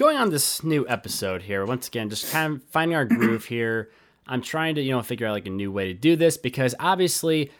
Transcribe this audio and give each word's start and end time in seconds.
going 0.00 0.16
on 0.16 0.30
this 0.30 0.64
new 0.64 0.88
episode 0.88 1.42
here, 1.42 1.66
once 1.66 1.86
again, 1.86 2.08
just 2.08 2.32
kind 2.32 2.54
of 2.54 2.62
finding 2.70 2.96
our 2.96 3.04
groove 3.04 3.44
here. 3.44 3.90
I'm 4.26 4.40
trying 4.40 4.76
to, 4.76 4.80
you 4.80 4.92
know, 4.92 5.02
figure 5.02 5.26
out 5.26 5.32
like 5.32 5.46
a 5.46 5.50
new 5.50 5.70
way 5.70 5.88
to 5.88 5.94
do 5.94 6.16
this 6.16 6.38
because 6.38 6.74
obviously, 6.80 7.50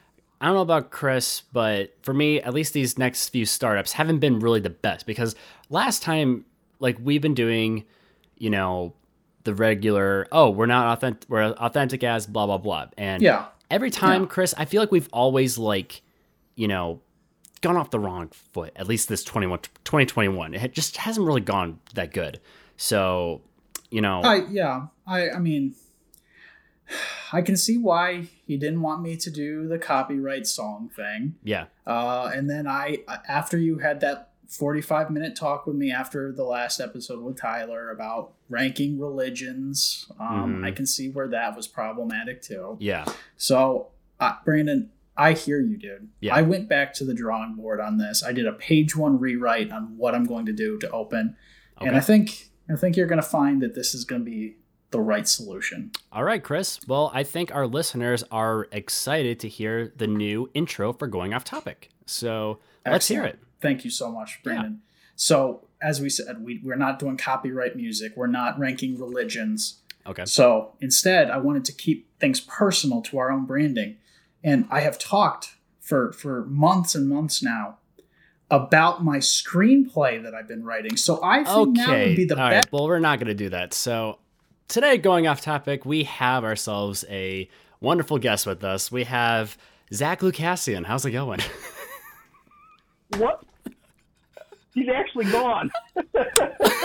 I 0.40 0.46
don't 0.46 0.54
know 0.54 0.62
about 0.62 0.90
Chris, 0.90 1.42
but 1.52 1.94
for 2.00 2.14
me, 2.14 2.40
at 2.40 2.54
least 2.54 2.72
these 2.72 2.96
next 2.96 3.28
few 3.28 3.44
startups 3.44 3.92
haven't 3.92 4.20
been 4.20 4.38
really 4.40 4.60
the 4.60 4.70
best 4.70 5.04
because 5.04 5.34
last 5.68 6.02
time, 6.02 6.46
like 6.78 6.96
we've 7.02 7.20
been 7.20 7.34
doing, 7.34 7.84
you 8.38 8.48
know, 8.48 8.94
the 9.44 9.54
regular, 9.54 10.26
oh, 10.32 10.48
we're 10.48 10.64
not 10.64 10.96
authentic, 10.96 11.28
we're 11.28 11.42
authentic 11.42 12.02
as 12.02 12.26
blah 12.26 12.46
blah 12.46 12.56
blah, 12.56 12.86
and 12.96 13.22
Yeah. 13.22 13.48
every 13.70 13.90
time, 13.90 14.22
Yeah. 14.22 14.28
Chris, 14.28 14.54
I 14.56 14.64
feel 14.64 14.80
like 14.80 14.90
we've 14.90 15.10
always 15.12 15.58
like, 15.58 16.00
you 16.54 16.68
know, 16.68 17.02
gone 17.60 17.76
off 17.76 17.90
the 17.90 17.98
wrong 18.00 18.28
foot. 18.52 18.72
At 18.76 18.86
least 18.88 19.08
this 19.08 19.22
21, 19.24 19.60
2021, 19.84 20.54
it 20.54 20.72
just 20.72 20.96
hasn't 20.98 21.26
really 21.26 21.40
gone 21.40 21.78
that 21.94 22.12
good. 22.12 22.40
So, 22.76 23.42
you 23.90 24.00
know, 24.00 24.20
I 24.22 24.46
yeah. 24.50 24.86
I 25.06 25.30
I 25.30 25.38
mean 25.38 25.74
I 27.32 27.42
can 27.42 27.56
see 27.56 27.78
why 27.78 28.26
he 28.46 28.56
didn't 28.56 28.82
want 28.82 29.02
me 29.02 29.16
to 29.16 29.30
do 29.30 29.68
the 29.68 29.78
copyright 29.78 30.46
song 30.46 30.90
thing. 30.94 31.36
yeah, 31.44 31.66
Uh, 31.86 32.30
and 32.34 32.50
then 32.50 32.66
I, 32.66 32.98
after 33.28 33.56
you 33.56 33.78
had 33.78 34.00
that 34.00 34.30
45 34.48 35.10
minute 35.10 35.36
talk 35.36 35.64
with 35.66 35.76
me 35.76 35.92
after 35.92 36.32
the 36.32 36.42
last 36.42 36.80
episode 36.80 37.22
with 37.22 37.36
Tyler 37.40 37.90
about 37.90 38.32
ranking 38.48 38.98
religions, 38.98 40.10
um, 40.18 40.56
Mhm. 40.56 40.64
I 40.66 40.72
can 40.72 40.86
see 40.86 41.08
where 41.08 41.28
that 41.28 41.54
was 41.56 41.68
problematic 41.68 42.42
too. 42.42 42.76
yeah, 42.80 43.04
So, 43.36 43.88
uh, 44.18 44.34
Brandon, 44.44 44.90
I 45.20 45.34
hear 45.34 45.60
you, 45.60 45.76
dude. 45.76 46.08
Yeah. 46.20 46.34
I 46.34 46.42
went 46.42 46.68
back 46.68 46.94
to 46.94 47.04
the 47.04 47.12
drawing 47.12 47.54
board 47.54 47.78
on 47.78 47.98
this. 47.98 48.22
I 48.22 48.32
did 48.32 48.46
a 48.46 48.52
page 48.52 48.96
one 48.96 49.20
rewrite 49.20 49.70
on 49.70 49.96
what 49.98 50.14
I'm 50.14 50.24
going 50.24 50.46
to 50.46 50.52
do 50.52 50.78
to 50.78 50.90
open, 50.90 51.36
and 51.78 51.94
I 51.94 52.00
think 52.00 52.50
I 52.70 52.76
think 52.76 52.96
you're 52.96 53.06
going 53.06 53.20
to 53.20 53.28
find 53.28 53.60
that 53.62 53.74
this 53.74 53.94
is 53.94 54.04
going 54.04 54.24
to 54.24 54.30
be 54.30 54.56
the 54.90 55.00
right 55.00 55.28
solution. 55.28 55.92
All 56.10 56.24
right, 56.24 56.42
Chris. 56.42 56.80
Well, 56.86 57.10
I 57.12 57.22
think 57.22 57.54
our 57.54 57.66
listeners 57.66 58.24
are 58.30 58.66
excited 58.72 59.38
to 59.40 59.48
hear 59.48 59.92
the 59.94 60.06
new 60.06 60.50
intro 60.54 60.92
for 60.92 61.06
Going 61.06 61.34
Off 61.34 61.44
Topic. 61.44 61.90
So 62.06 62.58
let's 62.86 63.06
hear 63.06 63.24
it. 63.24 63.38
Thank 63.60 63.84
you 63.84 63.90
so 63.90 64.10
much, 64.10 64.40
Brandon. 64.42 64.80
So, 65.16 65.66
as 65.82 66.00
we 66.00 66.08
said, 66.08 66.42
we, 66.42 66.60
we're 66.64 66.76
not 66.76 66.98
doing 66.98 67.18
copyright 67.18 67.76
music. 67.76 68.14
We're 68.16 68.26
not 68.26 68.58
ranking 68.58 68.98
religions. 68.98 69.82
Okay. 70.06 70.24
So, 70.24 70.76
instead, 70.80 71.30
I 71.30 71.36
wanted 71.36 71.66
to 71.66 71.72
keep 71.72 72.08
things 72.18 72.40
personal 72.40 73.02
to 73.02 73.18
our 73.18 73.30
own 73.30 73.44
branding. 73.44 73.96
And 74.42 74.66
I 74.70 74.80
have 74.80 74.98
talked 74.98 75.54
for, 75.80 76.12
for 76.12 76.44
months 76.46 76.94
and 76.94 77.08
months 77.08 77.42
now 77.42 77.78
about 78.50 79.04
my 79.04 79.18
screenplay 79.18 80.22
that 80.22 80.34
I've 80.34 80.48
been 80.48 80.64
writing. 80.64 80.96
So, 80.96 81.20
I 81.22 81.44
think 81.44 81.76
now 81.76 81.92
Okay. 81.92 82.08
would 82.08 82.16
be 82.16 82.24
the 82.24 82.34
All 82.40 82.50
best. 82.50 82.66
right. 82.66 82.72
Well, 82.72 82.86
we're 82.88 82.98
not 82.98 83.18
going 83.18 83.28
to 83.28 83.34
do 83.34 83.50
that. 83.50 83.72
So 83.74 84.18
today, 84.68 84.98
going 84.98 85.26
off 85.28 85.40
topic, 85.40 85.84
we 85.84 86.04
have 86.04 86.42
ourselves 86.44 87.04
a 87.08 87.48
wonderful 87.80 88.18
guest 88.18 88.46
with 88.46 88.64
us. 88.64 88.90
We 88.90 89.04
have 89.04 89.56
Zach 89.92 90.20
Lucassian. 90.20 90.84
How's 90.84 91.04
it 91.04 91.10
going? 91.12 91.40
What? 93.16 93.42
He's 94.72 94.86
actually 94.88 95.24
gone. 95.32 95.70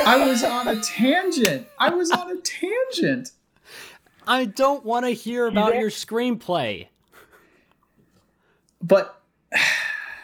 I 0.06 0.26
was 0.28 0.44
on 0.44 0.68
a 0.68 0.82
tangent. 0.82 1.68
I 1.80 1.92
was 1.92 2.10
on 2.10 2.32
a 2.32 2.42
tangent. 2.42 3.30
I 4.26 4.46
don't 4.46 4.84
want 4.84 5.06
to 5.06 5.12
hear 5.12 5.46
about 5.46 5.74
there? 5.74 5.82
your 5.82 5.90
screenplay. 5.92 6.88
But 8.86 9.22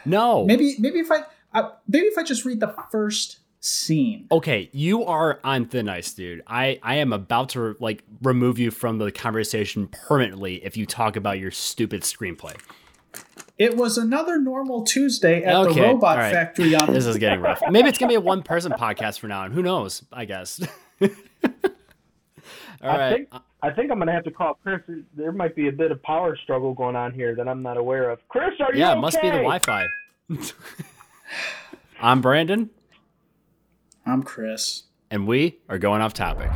No. 0.06 0.46
maybe, 0.46 0.76
maybe 0.80 1.00
if 1.00 1.12
I, 1.12 1.24
uh, 1.54 1.72
maybe 1.88 2.06
if 2.08 2.18
I 2.18 2.24
just 2.24 2.46
read 2.46 2.60
the 2.60 2.74
first 2.92 3.38
scene. 3.60 4.28
Okay, 4.32 4.70
you 4.72 5.04
are 5.06 5.40
on 5.44 5.66
thin 5.66 5.88
ice, 5.90 6.14
dude. 6.14 6.42
I, 6.48 6.80
I 6.84 6.96
am 6.96 7.14
about 7.14 7.50
to 7.50 7.76
like 7.80 8.04
remove 8.22 8.60
you 8.60 8.72
from 8.72 8.98
the 8.98 9.12
conversation 9.12 9.88
permanently 9.88 10.64
if 10.64 10.76
you 10.78 10.86
talk 10.86 11.16
about 11.16 11.40
your 11.40 11.52
stupid 11.52 12.02
screenplay. 12.02 12.56
It 13.58 13.78
was 13.78 13.98
another 13.98 14.40
normal 14.40 14.84
Tuesday 14.84 15.44
at 15.44 15.56
Okay, 15.56 15.74
the 15.76 15.82
robot 15.88 16.18
all 16.18 16.24
right. 16.24 16.32
factory 16.34 16.74
on 16.76 16.92
This 16.94 17.06
is 17.06 17.18
getting 17.18 17.40
rough. 17.42 17.62
Maybe 17.70 17.90
it's 17.90 18.00
gonna 18.00 18.10
be 18.10 18.16
a 18.16 18.22
one 18.22 18.42
person 18.42 18.72
podcast 18.80 19.20
for 19.20 19.28
now 19.28 19.44
and 19.44 19.54
Who 19.54 19.62
knows? 19.62 20.04
I 20.12 20.26
guess. 20.26 20.60
All 22.84 22.90
I 22.90 22.98
right. 22.98 23.28
think 23.32 23.44
I 23.64 23.70
think 23.72 23.92
I'm 23.92 24.00
gonna 24.00 24.12
have 24.12 24.24
to 24.24 24.32
call 24.32 24.56
Chris. 24.64 24.82
There 25.16 25.32
might 25.32 25.56
be 25.56 25.68
a 25.68 25.72
bit 25.72 25.92
of 25.92 26.02
power 26.02 26.36
struggle 26.36 26.74
going 26.74 26.96
on 26.96 27.14
here 27.14 27.36
that 27.36 27.48
I'm 27.48 27.62
not 27.62 27.78
aware 27.78 28.10
of. 28.10 28.20
Chris, 28.28 28.52
are 28.60 28.74
you 28.74 28.80
yeah, 28.80 28.90
okay? 28.92 28.98
it 28.98 29.02
must 29.02 29.22
be 29.22 29.30
the 29.30 29.38
Wi-Fi. 29.38 29.86
I'm 32.02 32.22
Brandon, 32.22 32.70
I'm 34.06 34.24
Chris. 34.24 34.84
and 35.12 35.28
we 35.28 35.60
are 35.70 35.78
going 35.78 36.02
off 36.02 36.14
topic. 36.14 36.50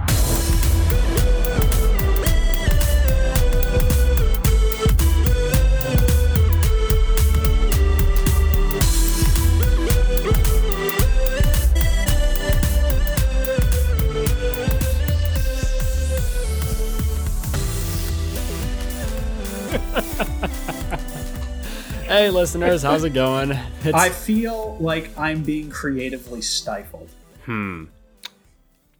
Hey, 22.15 22.29
listeners, 22.29 22.81
how's 22.81 23.03
it 23.03 23.09
going? 23.09 23.51
It's, 23.83 23.93
I 23.93 24.07
feel 24.07 24.77
like 24.79 25.11
I'm 25.19 25.43
being 25.43 25.69
creatively 25.69 26.41
stifled. 26.41 27.09
hmm. 27.43 27.83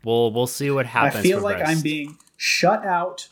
We'll 0.04 0.34
we'll 0.34 0.48
see 0.48 0.70
what 0.70 0.86
happens. 0.86 1.16
I 1.16 1.22
feel 1.22 1.40
like 1.40 1.60
rest. 1.60 1.72
I'm 1.72 1.82
being 1.82 2.18
shut 2.36 2.86
out 2.86 3.30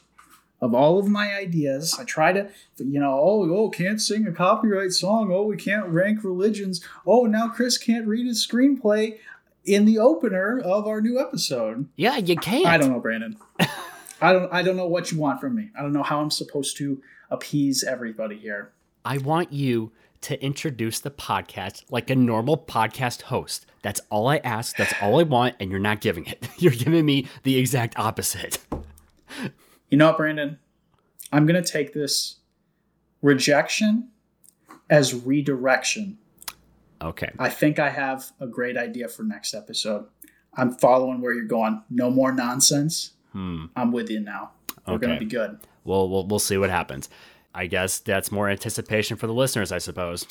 of 0.62 0.74
all 0.74 1.00
of 1.00 1.10
my 1.10 1.36
ideas. 1.36 1.98
I 2.00 2.06
try 2.06 2.32
to, 2.32 2.50
you 2.78 2.98
know, 3.02 3.12
oh, 3.12 3.54
oh, 3.54 3.70
can't 3.72 4.00
sing 4.00 4.26
a 4.26 4.32
copyright 4.32 4.94
song. 4.94 5.34
Oh, 5.34 5.44
we 5.44 5.58
can't 5.58 5.88
rank 5.88 6.24
religions. 6.24 6.82
Oh, 7.06 7.26
now 7.26 7.50
Chris 7.50 7.78
can't 7.78 8.08
read 8.08 8.26
his 8.26 8.48
screenplay 8.48 9.18
in 9.66 9.84
the 9.84 10.00
opener 10.00 10.62
of 10.62 10.88
our 10.88 11.02
new 11.02 11.20
episode. 11.20 11.90
Yeah, 11.98 12.16
you 12.16 12.38
can't. 12.38 12.68
I 12.68 12.78
don't 12.78 12.90
know, 12.90 13.02
Brandon. 13.02 13.36
I 14.22 14.32
don't. 14.32 14.54
I 14.54 14.62
don't 14.62 14.78
know 14.78 14.88
what 14.88 15.12
you 15.12 15.20
want 15.20 15.42
from 15.42 15.58
me. 15.58 15.72
I 15.78 15.82
don't 15.82 15.92
know 15.92 16.04
how 16.04 16.22
I'm 16.22 16.32
supposed 16.32 16.78
to 16.78 17.04
appease 17.30 17.84
everybody 17.84 18.38
here. 18.38 18.72
I 19.06 19.18
want 19.18 19.52
you 19.52 19.92
to 20.22 20.42
introduce 20.42 21.00
the 21.00 21.12
podcast 21.12 21.84
like 21.90 22.10
a 22.10 22.16
normal 22.16 22.58
podcast 22.58 23.24
host. 23.24 23.66
That's 23.82 24.00
all 24.10 24.28
I 24.28 24.38
ask. 24.38 24.78
That's 24.78 24.94
all 25.02 25.20
I 25.20 25.24
want, 25.24 25.56
and 25.60 25.70
you're 25.70 25.80
not 25.80 26.00
giving 26.00 26.26
it. 26.26 26.48
You're 26.58 26.72
giving 26.72 27.06
me 27.06 27.28
the 27.44 27.58
exact 27.58 27.98
opposite. 27.98 28.60
You 29.90 29.98
know 29.98 30.08
what, 30.08 30.18
Brandon? 30.18 30.58
I'm 31.32 31.46
gonna 31.46 31.64
take 31.64 31.94
this 31.94 32.38
rejection 33.22 34.10
as 34.90 35.14
redirection. 35.14 36.18
Okay. 37.00 37.30
I 37.38 37.50
think 37.50 37.78
I 37.78 37.90
have 37.92 38.32
a 38.40 38.48
great 38.48 38.76
idea 38.76 39.08
for 39.08 39.22
next 39.22 39.54
episode. 39.54 40.08
I'm 40.56 40.72
following 40.72 41.22
where 41.22 41.32
you're 41.32 41.46
going. 41.46 41.84
No 41.92 42.10
more 42.10 42.32
nonsense. 42.32 43.12
Hmm. 43.34 43.66
I'm 43.76 43.92
with 43.92 44.10
you 44.10 44.20
now. 44.20 44.54
We're 44.88 44.98
gonna 44.98 45.20
be 45.20 45.26
good. 45.26 45.60
Well, 45.84 46.10
we'll 46.10 46.26
we'll 46.26 46.40
see 46.40 46.58
what 46.58 46.72
happens. 46.72 47.08
I 47.54 47.68
guess 47.68 48.00
that's 48.00 48.32
more 48.32 48.50
anticipation 48.50 49.18
for 49.18 49.28
the 49.28 49.34
listeners, 49.34 49.72
I 49.72 49.78
suppose. 49.78 50.26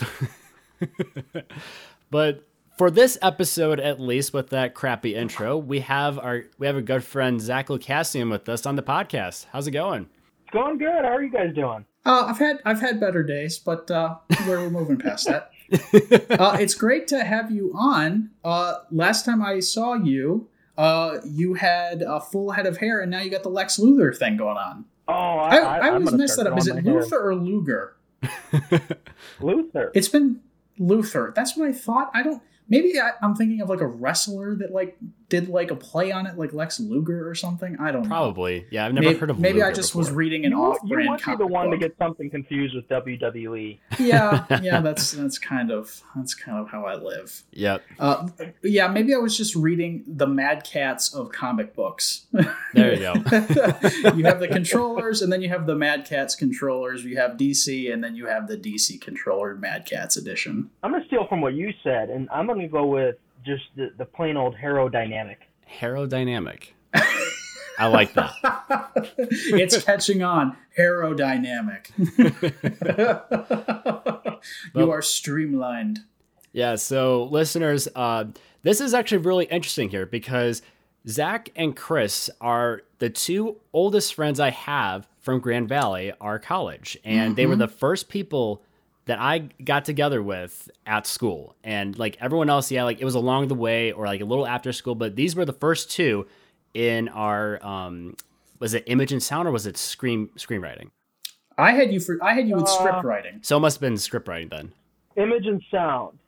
but 2.11 2.47
for 2.77 2.91
this 2.91 3.19
episode, 3.23 3.79
at 3.79 4.01
least 4.01 4.33
with 4.33 4.51
that 4.51 4.75
crappy 4.75 5.15
intro, 5.15 5.57
we 5.57 5.81
have 5.81 6.19
our 6.19 6.45
we 6.59 6.67
have 6.67 6.77
a 6.77 6.83
good 6.83 7.05
friend 7.05 7.41
Zach 7.41 7.69
Lucassian 7.69 8.31
with 8.31 8.49
us 8.49 8.67
on 8.67 8.77
the 8.77 8.83
podcast. 8.83 9.47
How's 9.53 9.67
it 9.67 9.73
going? 9.73 10.09
It's 10.43 10.53
going 10.53 10.79
good. 10.79 11.05
How 11.05 11.13
are 11.13 11.23
you 11.23 11.31
guys 11.31 11.55
doing? 11.55 11.85
Uh, 12.05 12.27
I've 12.29 12.39
had 12.39 12.59
I've 12.65 12.81
had 12.81 12.99
better 12.99 13.23
days, 13.23 13.59
but 13.59 13.91
uh, 13.91 14.17
we're, 14.47 14.61
we're 14.61 14.71
moving 14.71 14.99
past 14.99 15.27
that. 15.29 15.51
Uh, 16.31 16.57
it's 16.61 16.75
great 16.75 17.07
to 17.09 17.25
have 17.25 17.51
you 17.51 17.73
on. 17.75 18.29
Uh, 18.45 18.75
last 18.91 19.25
time 19.25 19.43
I 19.43 19.61
saw 19.61 19.95
you, 19.95 20.49
uh, 20.77 21.19
you 21.25 21.55
had 21.55 22.03
a 22.03 22.21
full 22.21 22.51
head 22.51 22.67
of 22.67 22.77
hair, 22.77 23.01
and 23.01 23.11
now 23.11 23.21
you 23.21 23.31
got 23.31 23.43
the 23.43 23.49
Lex 23.49 23.79
Luthor 23.79 24.15
thing 24.15 24.37
going 24.37 24.59
on. 24.59 24.85
Oh, 25.09 25.13
I, 25.13 25.57
I, 25.57 25.79
I, 25.79 25.91
always 25.91 26.13
mess 26.13 26.37
that 26.37 26.47
up. 26.47 26.57
Is 26.57 26.69
it 26.69 26.85
hair. 26.85 26.95
Luther 26.95 27.29
or 27.29 27.35
Luger? 27.35 27.97
Luther. 29.41 29.91
It's 29.95 30.09
been 30.09 30.41
Luther. 30.79 31.33
That's 31.35 31.57
what 31.57 31.69
I 31.69 31.73
thought. 31.73 32.11
I 32.15 32.23
don't. 32.23 32.43
Maybe 32.69 32.99
I, 33.01 33.13
I'm 33.21 33.35
thinking 33.35 33.61
of 33.61 33.69
like 33.69 33.81
a 33.81 33.87
wrestler 33.87 34.55
that 34.57 34.73
like 34.73 34.97
did 35.33 35.49
like 35.49 35.71
a 35.71 35.75
play 35.75 36.13
on 36.13 36.27
it, 36.27 36.37
like 36.37 36.53
Lex 36.53 36.79
Luger 36.79 37.27
or 37.27 37.35
something. 37.35 37.75
I 37.81 37.91
don't 37.91 38.03
know. 38.03 38.09
Probably. 38.09 38.67
Yeah, 38.71 38.85
I've 38.85 38.93
never 38.93 39.07
Maybe, 39.07 39.19
heard 39.19 39.31
of. 39.31 39.39
maybe 39.39 39.63
I 39.63 39.73
just 39.73 39.93
before. 39.93 40.01
was 40.01 40.11
reading 40.11 40.45
an 40.45 40.53
you, 40.53 40.63
off-brand 40.63 41.05
you 41.05 41.11
must 41.11 41.25
be 41.25 41.33
the 41.33 41.39
comic 41.39 41.51
one 41.51 41.71
to 41.71 41.79
get 41.79 41.97
something 41.97 42.29
confused 42.29 42.75
with. 42.75 42.87
WWE. 42.89 43.79
yeah, 43.99 44.45
yeah. 44.63 44.83
That's 44.83 45.13
that's 45.13 45.39
kind 45.39 45.71
of 45.71 46.03
that's 46.15 46.35
kind 46.35 46.59
of 46.59 46.69
how 46.69 46.85
I 46.85 46.97
live. 46.97 47.45
Yep. 47.53 47.83
Uh, 47.99 48.29
yeah, 48.63 48.89
maybe 48.89 49.15
I 49.15 49.17
was 49.17 49.35
just 49.35 49.57
reading 49.57 50.05
the 50.07 50.27
Mad 50.27 50.65
Catz 50.65 51.15
of 51.15 51.33
comic 51.33 51.75
books. 51.75 52.27
There 52.75 52.95
you 52.95 53.01
go. 53.01 53.13
you 54.17 54.25
have 54.25 54.41
the 54.41 54.49
controllers, 54.51 55.21
and 55.21 55.31
then 55.31 55.43
you 55.43 55.51
have 55.51 55.67
the 55.67 55.75
Mad 55.75 56.07
Catz 56.07 56.35
controllers. 56.35 57.05
You 57.05 57.19
have 57.19 57.33
DC, 57.33 57.93
and 57.93 58.03
then 58.03 58.17
you 58.17 58.27
have 58.27 58.49
the 58.49 58.57
DC 58.57 58.99
controller 58.99 59.55
Mad 59.55 59.87
Catz 59.87 60.17
edition. 60.17 60.71
I'm 60.83 60.93
gonna 60.93 61.05
steal 61.07 61.27
from 61.27 61.43
what 61.43 61.53
you 61.53 61.71
said, 61.85 62.09
and 62.09 62.31
I'm 62.31 62.47
gonna 62.47 62.69
go 62.69 62.87
with 62.87 63.17
just 63.45 63.65
the, 63.77 63.93
the 63.97 64.05
plain 64.05 64.37
old 64.37 64.57
Hero 64.57 64.89
dynamic. 64.89 65.49
Aerodynamic. 65.81 66.73
I 67.79 67.87
like 67.87 68.13
that. 68.15 68.33
it's 69.19 69.83
catching 69.83 70.23
on. 70.23 70.57
Aerodynamic. 70.79 71.91
you 74.75 74.91
are 74.91 75.03
streamlined. 75.03 76.01
Yeah, 76.53 76.77
so 76.77 77.25
listeners, 77.25 77.89
uh, 77.97 78.27
this 78.63 78.81
is 78.81 78.95
actually 78.95 79.19
really 79.19 79.47
interesting 79.47 79.89
here 79.89 80.07
because 80.07 80.63
Zach 81.09 81.51
and 81.57 81.75
Chris 81.75 82.31
are 82.41 82.83
the 82.99 83.11
two 83.11 83.57
oldest 83.73 84.15
friends 84.15 84.39
I 84.39 84.51
have 84.51 85.09
from 85.21 85.41
Grand 85.41 85.69
Valley, 85.69 86.13
our 86.21 86.39
college. 86.39 86.99
And 87.05 87.31
mm-hmm. 87.31 87.35
they 87.35 87.47
were 87.47 87.57
the 87.57 87.69
first 87.69 88.09
people 88.09 88.63
that 89.07 89.19
I 89.19 89.49
got 89.65 89.85
together 89.85 90.23
with 90.23 90.71
at 90.87 91.07
school. 91.07 91.57
And 91.65 91.99
like 91.99 92.17
everyone 92.21 92.49
else, 92.49 92.71
yeah, 92.71 92.85
like 92.85 93.01
it 93.01 93.05
was 93.05 93.15
along 93.15 93.49
the 93.49 93.55
way 93.55 93.93
or 93.93 94.07
like 94.07 94.21
a 94.21 94.25
little 94.25 94.47
after 94.47 94.73
school, 94.73 94.95
but 94.95 95.17
these 95.17 95.35
were 95.35 95.45
the 95.45 95.53
first 95.53 95.91
two 95.91 96.27
in 96.75 97.09
our 97.09 97.65
um 97.65 98.17
was 98.59 98.73
it 98.75 98.85
image 98.87 99.13
and 99.13 99.23
sound 99.23 99.47
or 99.47 99.51
was 99.51 99.67
it 99.67 99.77
screen 99.77 100.29
screenwriting? 100.37 100.91
I 101.59 101.73
had 101.73 101.93
you 101.93 102.01
for 102.01 102.19
I 102.23 102.35
had 102.35 102.49
you 102.49 102.57
with 102.57 102.65
uh, 102.65 102.69
script 102.69 103.05
writing. 103.05 103.41
So 103.43 103.57
it 103.57 103.61
must 103.61 103.77
have 103.77 103.81
been 103.81 103.99
script 103.99 104.29
writing 104.29 104.49
then. 104.49 104.73
Image 105.17 105.47
and 105.47 105.63
sound. 105.71 106.19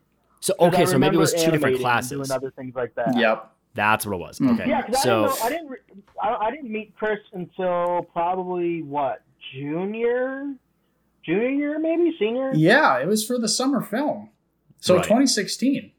So 0.41 0.55
okay, 0.61 0.85
so 0.85 0.99
maybe 0.99 1.17
it 1.17 1.21
was 1.21 1.33
two 1.33 1.51
different 1.51 1.79
classes. 1.79 2.29
Doing 2.29 2.31
other 2.31 2.51
things 2.51 2.75
like 2.75 2.95
that. 2.97 3.17
Yep. 3.17 3.51
That's 3.75 4.07
what 4.07 4.15
it 4.15 4.19
was. 4.19 4.39
Mm. 4.39 4.55
Okay. 4.55 4.69
Yeah, 4.69 4.83
because 4.83 5.03
so, 5.03 5.35
I 5.43 5.49
didn't, 5.49 5.67
know, 5.67 5.73
I 5.73 5.89
didn't, 5.89 6.05
I, 6.23 6.35
I 6.47 6.51
didn't 6.51 6.71
meet 6.71 6.95
Chris 6.97 7.19
until 7.33 8.07
probably 8.13 8.83
what 8.83 9.23
junior, 9.53 10.55
junior 11.25 11.49
year, 11.49 11.79
maybe 11.79 12.15
senior. 12.19 12.53
Yeah, 12.55 12.99
it 12.99 13.07
was 13.07 13.25
for 13.25 13.39
the 13.39 13.49
summer 13.49 13.81
film, 13.81 14.31
so 14.81 14.97
right. 14.97 15.05
2016. 15.05 15.93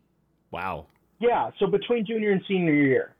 Wow. 0.51 0.87
Yeah, 1.19 1.51
so 1.59 1.67
between 1.67 2.05
junior 2.05 2.31
and 2.31 2.41
senior 2.47 2.73
year. 2.73 3.15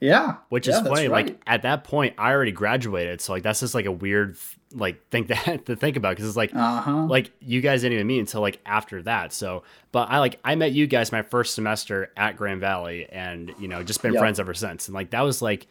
Yeah, 0.00 0.36
which 0.48 0.66
yeah, 0.66 0.80
is 0.80 0.88
funny. 0.88 1.08
Right. 1.08 1.26
Like 1.26 1.40
at 1.46 1.62
that 1.62 1.84
point, 1.84 2.14
I 2.16 2.30
already 2.32 2.52
graduated, 2.52 3.20
so 3.20 3.32
like 3.32 3.42
that's 3.42 3.60
just 3.60 3.74
like 3.74 3.84
a 3.84 3.92
weird 3.92 4.36
like 4.72 5.08
think 5.10 5.28
that 5.46 5.66
to 5.66 5.76
think 5.76 5.96
about 5.96 6.10
because 6.10 6.26
it's 6.26 6.36
like 6.36 6.54
uh-huh. 6.54 7.06
like 7.06 7.32
you 7.40 7.60
guys 7.60 7.82
didn't 7.82 7.94
even 7.94 8.06
meet 8.06 8.20
until 8.20 8.40
like 8.40 8.60
after 8.64 9.02
that. 9.02 9.32
So, 9.32 9.62
but 9.92 10.10
I 10.10 10.18
like 10.18 10.40
I 10.42 10.54
met 10.54 10.72
you 10.72 10.86
guys 10.86 11.12
my 11.12 11.22
first 11.22 11.54
semester 11.54 12.10
at 12.16 12.36
Grand 12.36 12.60
Valley, 12.60 13.06
and 13.10 13.52
you 13.58 13.68
know 13.68 13.82
just 13.82 14.00
been 14.02 14.14
yep. 14.14 14.20
friends 14.20 14.40
ever 14.40 14.54
since. 14.54 14.88
And 14.88 14.94
like 14.94 15.10
that 15.10 15.20
was 15.20 15.42
like, 15.42 15.66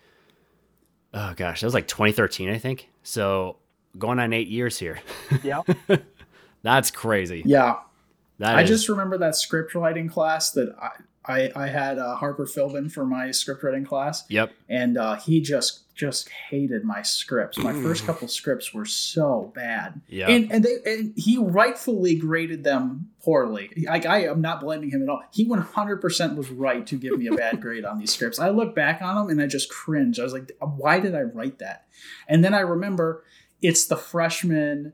oh 1.14 1.34
gosh, 1.36 1.62
that 1.62 1.68
was 1.68 1.74
like 1.74 1.88
2013, 1.88 2.50
I 2.50 2.60
think. 2.60 2.90
So 3.02 3.58
going 3.98 4.20
on 4.20 4.34
eight 4.34 4.48
years 4.48 4.78
here. 4.78 5.00
Yeah, 5.44 5.62
that's 6.64 6.92
crazy. 6.92 7.44
Yeah, 7.46 7.78
that 8.40 8.56
I 8.56 8.62
is... 8.62 8.70
just 8.70 8.90
remember 8.90 9.18
that 9.20 9.36
script 9.36 9.76
writing 9.76 10.10
class 10.10 10.52
that 10.52 10.76
I 10.82 10.90
I, 11.30 11.52
I 11.56 11.68
had 11.68 12.00
uh, 12.00 12.16
Harper 12.16 12.46
Philbin 12.46 12.92
for 12.92 13.06
my 13.06 13.30
script 13.32 13.64
writing 13.64 13.86
class. 13.86 14.24
Yep. 14.30 14.52
And 14.68 14.98
uh, 14.98 15.16
he 15.16 15.42
just 15.42 15.94
just 15.96 16.30
hated 16.30 16.84
my 16.84 17.02
scripts. 17.02 17.58
My 17.60 17.74
first 17.84 18.06
couple 18.06 18.28
scripts 18.28 18.74
were 18.74 18.86
so 18.86 19.52
bad. 19.54 20.02
Yeah. 20.08 20.30
And 20.30 20.52
and 20.52 20.64
they 20.66 20.78
and 20.86 21.14
he 21.16 21.38
rightfully 21.38 22.16
graded 22.16 22.64
them 22.64 23.12
poorly. 23.22 23.70
Like 23.86 24.08
I 24.08 24.24
am 24.26 24.42
not 24.42 24.62
blaming 24.62 24.90
him 24.90 25.04
at 25.04 25.10
all. 25.10 25.22
He 25.32 25.48
100% 25.48 26.36
was 26.36 26.50
right 26.50 26.88
to 26.88 26.96
give 26.96 27.18
me 27.20 27.28
a 27.28 27.34
bad 27.34 27.62
grade 27.62 27.86
on 27.86 28.00
these 28.00 28.12
scripts. 28.12 28.40
I 28.40 28.50
look 28.50 28.74
back 28.74 29.02
on 29.02 29.16
them 29.16 29.30
and 29.30 29.42
I 29.42 29.46
just 29.46 29.70
cringe. 29.70 30.20
I 30.20 30.24
was 30.24 30.34
like, 30.34 30.52
why 30.60 31.00
did 31.00 31.14
I 31.14 31.22
write 31.22 31.60
that? 31.60 31.86
And 32.28 32.44
then 32.44 32.56
I 32.56 32.62
remember 32.62 33.24
it's 33.62 33.86
the 33.86 33.98
freshman. 33.98 34.94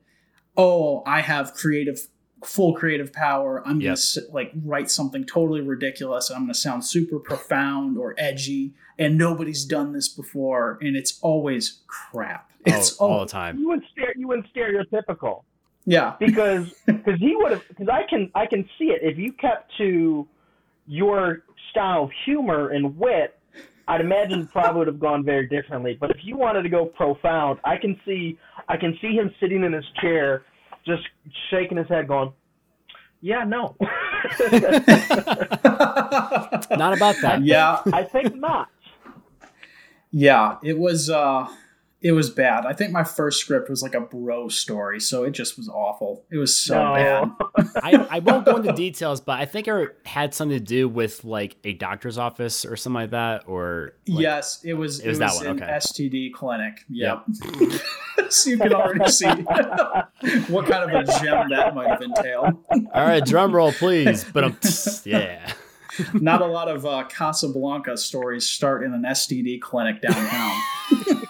Oh, 0.57 1.03
I 1.05 1.21
have 1.21 1.53
creative 1.53 2.07
full 2.43 2.73
creative 2.73 3.11
power. 3.11 3.61
I'm 3.65 3.81
yep. 3.81 3.97
gonna 4.15 4.27
like 4.31 4.51
write 4.63 4.89
something 4.89 5.25
totally 5.25 5.61
ridiculous. 5.61 6.29
I'm 6.29 6.43
gonna 6.43 6.53
sound 6.53 6.85
super 6.85 7.19
profound 7.19 7.97
or 7.97 8.15
edgy, 8.17 8.73
and 8.97 9.17
nobody's 9.17 9.65
done 9.65 9.93
this 9.93 10.07
before, 10.07 10.77
and 10.81 10.95
it's 10.95 11.19
always 11.21 11.81
crap. 11.87 12.51
Oh, 12.51 12.61
it's 12.65 12.99
oh, 12.99 13.05
all, 13.05 13.11
all 13.11 13.19
the 13.25 13.31
time. 13.31 13.57
You 13.57 13.69
went 13.69 13.83
you 14.15 14.27
went 14.27 14.45
stereotypical. 14.53 15.43
Yeah, 15.85 16.15
because 16.19 16.73
because 16.85 17.19
he 17.19 17.35
would 17.35 17.51
have 17.51 17.67
because 17.67 17.89
I 17.89 18.03
can 18.09 18.31
I 18.35 18.45
can 18.45 18.67
see 18.77 18.85
it 18.85 19.01
if 19.01 19.17
you 19.17 19.33
kept 19.33 19.75
to 19.77 20.27
your 20.87 21.43
style 21.71 22.05
of 22.05 22.11
humor 22.25 22.69
and 22.69 22.97
wit. 22.97 23.37
I'd 23.87 24.01
imagine 24.01 24.41
it 24.41 24.51
probably 24.51 24.79
would 24.79 24.87
have 24.87 24.99
gone 24.99 25.23
very 25.23 25.47
differently. 25.47 25.97
But 25.99 26.11
if 26.11 26.17
you 26.23 26.37
wanted 26.37 26.63
to 26.63 26.69
go 26.69 26.85
profound, 26.85 27.59
I 27.63 27.77
can 27.77 27.99
see 28.05 28.37
I 28.67 28.77
can 28.77 28.97
see 29.01 29.13
him 29.13 29.31
sitting 29.39 29.63
in 29.63 29.73
his 29.73 29.85
chair 30.01 30.43
just 30.85 31.03
shaking 31.49 31.77
his 31.77 31.87
head, 31.87 32.07
going, 32.07 32.33
"Yeah, 33.21 33.43
no." 33.43 33.75
not 33.79 33.91
about 36.97 37.15
that. 37.21 37.41
Yeah, 37.43 37.81
I 37.93 38.03
think 38.03 38.35
not. 38.35 38.69
Yeah, 40.11 40.57
it 40.63 40.77
was. 40.77 41.09
uh 41.09 41.47
it 42.05 42.11
was 42.11 42.29
bad. 42.29 42.67
I 42.67 42.73
think 42.73 42.91
my 42.91 43.03
first 43.03 43.39
script 43.39 43.67
was 43.67 43.81
like 43.81 43.95
a 43.95 43.99
bro 43.99 44.47
story, 44.47 44.99
so 44.99 45.23
it 45.23 45.31
just 45.31 45.57
was 45.57 45.67
awful. 45.67 46.23
It 46.29 46.37
was 46.37 46.55
so 46.55 46.75
no. 46.75 46.93
bad. 46.93 47.67
I, 47.83 48.07
I 48.11 48.19
won't 48.19 48.45
go 48.45 48.57
into 48.57 48.73
details, 48.73 49.21
but 49.21 49.39
I 49.39 49.45
think 49.45 49.67
it 49.67 49.97
had 50.05 50.35
something 50.35 50.55
to 50.55 50.63
do 50.63 50.87
with 50.87 51.23
like 51.25 51.57
a 51.63 51.73
doctor's 51.73 52.19
office 52.19 52.63
or 52.63 52.75
something 52.75 53.01
like 53.01 53.09
that. 53.09 53.45
Or 53.47 53.93
like, 54.07 54.21
yes, 54.21 54.59
it 54.63 54.75
was. 54.75 54.99
It 54.99 55.07
was, 55.07 55.19
it 55.19 55.25
was 55.25 55.39
that 55.39 55.47
one. 55.47 55.63
Okay. 55.63 55.71
STD 55.71 56.31
clinic. 56.31 56.85
Yep. 56.89 57.23
yep. 57.59 57.81
so 58.29 58.51
you 58.51 58.59
can 58.59 58.71
already 58.71 59.09
see 59.09 59.25
what 60.47 60.67
kind 60.67 60.87
of 60.87 60.91
a 60.91 61.19
gem 61.19 61.49
that 61.49 61.73
might 61.73 61.89
have 61.89 62.03
entailed. 62.03 62.53
All 62.93 63.03
right, 63.03 63.25
drum 63.25 63.51
roll, 63.51 63.71
please. 63.71 64.23
But 64.31 64.43
um, 64.43 64.57
yeah. 65.05 65.53
Not 66.13 66.43
a 66.43 66.45
lot 66.45 66.67
of 66.67 66.85
uh, 66.85 67.05
Casablanca 67.09 67.97
stories 67.97 68.45
start 68.45 68.83
in 68.83 68.93
an 68.93 69.03
STD 69.03 69.59
clinic 69.59 70.01
downtown 70.01 71.24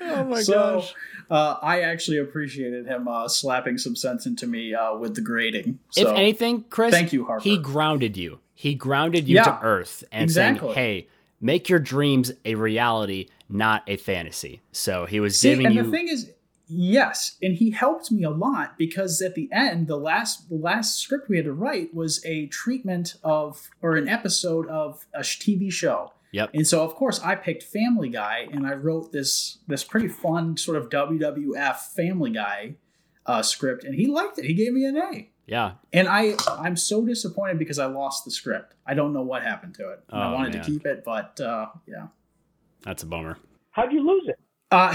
oh 0.00 0.24
my 0.24 0.42
so, 0.42 0.80
gosh. 0.80 0.94
Uh, 1.30 1.56
I 1.62 1.80
actually 1.82 2.18
appreciated 2.18 2.86
him 2.86 3.08
uh, 3.08 3.28
slapping 3.28 3.78
some 3.78 3.96
sense 3.96 4.26
into 4.26 4.46
me 4.46 4.74
uh, 4.74 4.96
with 4.96 5.14
the 5.14 5.20
grading. 5.20 5.78
So, 5.90 6.10
if 6.10 6.16
anything, 6.16 6.64
Chris, 6.70 6.92
thank 6.92 7.12
you, 7.12 7.24
Harper. 7.24 7.42
He 7.42 7.58
grounded 7.58 8.16
you. 8.16 8.40
He 8.54 8.74
grounded 8.74 9.28
you 9.28 9.36
yeah, 9.36 9.44
to 9.44 9.58
earth 9.62 10.04
and 10.12 10.24
exactly. 10.24 10.68
saying, 10.68 10.74
"Hey, 10.74 11.08
make 11.40 11.68
your 11.68 11.78
dreams 11.78 12.32
a 12.44 12.54
reality, 12.54 13.28
not 13.48 13.82
a 13.86 13.96
fantasy." 13.96 14.62
So 14.72 15.06
he 15.06 15.20
was 15.20 15.38
See, 15.38 15.50
giving 15.50 15.66
and 15.66 15.74
you. 15.74 15.82
the 15.82 15.90
thing 15.90 16.08
is, 16.08 16.30
yes, 16.68 17.36
and 17.42 17.54
he 17.54 17.70
helped 17.70 18.10
me 18.10 18.22
a 18.24 18.30
lot 18.30 18.78
because 18.78 19.20
at 19.20 19.34
the 19.34 19.50
end, 19.52 19.88
the 19.88 19.98
last 19.98 20.48
the 20.48 20.56
last 20.56 20.98
script 20.98 21.28
we 21.28 21.36
had 21.36 21.44
to 21.44 21.52
write 21.52 21.94
was 21.94 22.24
a 22.24 22.46
treatment 22.46 23.16
of 23.22 23.68
or 23.82 23.96
an 23.96 24.08
episode 24.08 24.66
of 24.68 25.06
a 25.12 25.20
TV 25.20 25.70
show 25.70 26.12
Yep. 26.36 26.50
And 26.52 26.66
so 26.66 26.84
of 26.84 26.94
course 26.94 27.18
I 27.20 27.34
picked 27.34 27.62
Family 27.62 28.10
Guy 28.10 28.46
and 28.52 28.66
I 28.66 28.74
wrote 28.74 29.10
this 29.10 29.56
this 29.66 29.82
pretty 29.82 30.08
fun 30.08 30.58
sort 30.58 30.76
of 30.76 30.90
WWF 30.90 31.76
Family 31.94 32.30
Guy 32.30 32.74
uh, 33.24 33.40
script 33.40 33.84
and 33.84 33.94
he 33.94 34.06
liked 34.06 34.38
it. 34.38 34.44
He 34.44 34.52
gave 34.52 34.74
me 34.74 34.84
an 34.84 34.98
A. 34.98 35.30
Yeah. 35.46 35.72
And 35.94 36.06
I 36.06 36.34
I'm 36.46 36.76
so 36.76 37.06
disappointed 37.06 37.58
because 37.58 37.78
I 37.78 37.86
lost 37.86 38.26
the 38.26 38.30
script. 38.30 38.74
I 38.86 38.92
don't 38.92 39.14
know 39.14 39.22
what 39.22 39.44
happened 39.44 39.76
to 39.76 39.88
it. 39.92 40.00
Oh, 40.12 40.18
I 40.18 40.32
wanted 40.34 40.52
man. 40.52 40.62
to 40.62 40.70
keep 40.70 40.84
it, 40.84 41.04
but 41.04 41.40
uh, 41.40 41.68
yeah. 41.86 42.08
That's 42.82 43.02
a 43.02 43.06
bummer. 43.06 43.38
How'd 43.70 43.94
you 43.94 44.06
lose 44.06 44.28
it? 44.28 44.38
Uh 44.70 44.94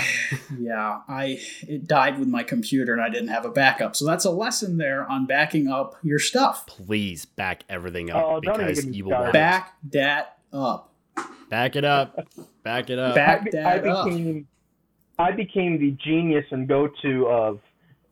yeah, 0.59 1.01
I 1.07 1.39
it 1.67 1.87
died 1.87 2.19
with 2.19 2.27
my 2.27 2.43
computer 2.43 2.93
and 2.93 3.01
I 3.01 3.09
didn't 3.09 3.29
have 3.29 3.45
a 3.45 3.51
backup. 3.51 3.95
So 3.95 4.05
that's 4.05 4.25
a 4.25 4.31
lesson 4.31 4.77
there 4.77 5.09
on 5.09 5.25
backing 5.25 5.69
up 5.69 5.95
your 6.03 6.19
stuff. 6.19 6.67
Please 6.67 7.25
back 7.25 7.63
everything 7.67 8.11
up 8.11 8.23
oh, 8.23 8.41
because 8.41 8.85
you 8.85 9.05
will 9.05 9.31
back 9.31 9.73
that 9.91 10.37
up. 10.53 10.90
Back 11.49 11.75
it 11.75 11.83
up. 11.83 12.15
Back 12.63 12.89
it 12.89 12.97
up. 12.97 13.15
Back 13.15 13.53
I, 13.53 13.73
I 13.73 13.77
became 13.79 14.47
up. 15.19 15.27
I 15.27 15.31
became 15.31 15.79
the 15.79 15.91
genius 16.03 16.45
and 16.51 16.67
go 16.67 16.87
to 17.03 17.27
of 17.27 17.59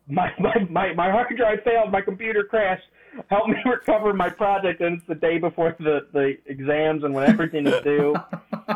my, 0.10 0.32
my, 0.40 0.56
my, 0.70 0.94
my 0.94 1.12
hard 1.12 1.36
drive 1.38 1.60
failed, 1.64 1.92
my 1.92 2.02
computer 2.02 2.44
crashed. 2.44 2.84
Help 3.30 3.48
me 3.48 3.56
recover 3.66 4.14
my 4.14 4.30
project, 4.30 4.82
and 4.82 4.98
it's 4.98 5.08
the 5.08 5.16
day 5.16 5.38
before 5.38 5.76
the, 5.80 6.08
the 6.14 6.38
exams 6.46 7.04
and 7.04 7.14
when 7.14 7.30
everything 7.30 7.66
is 7.66 7.82
due. 7.82 8.16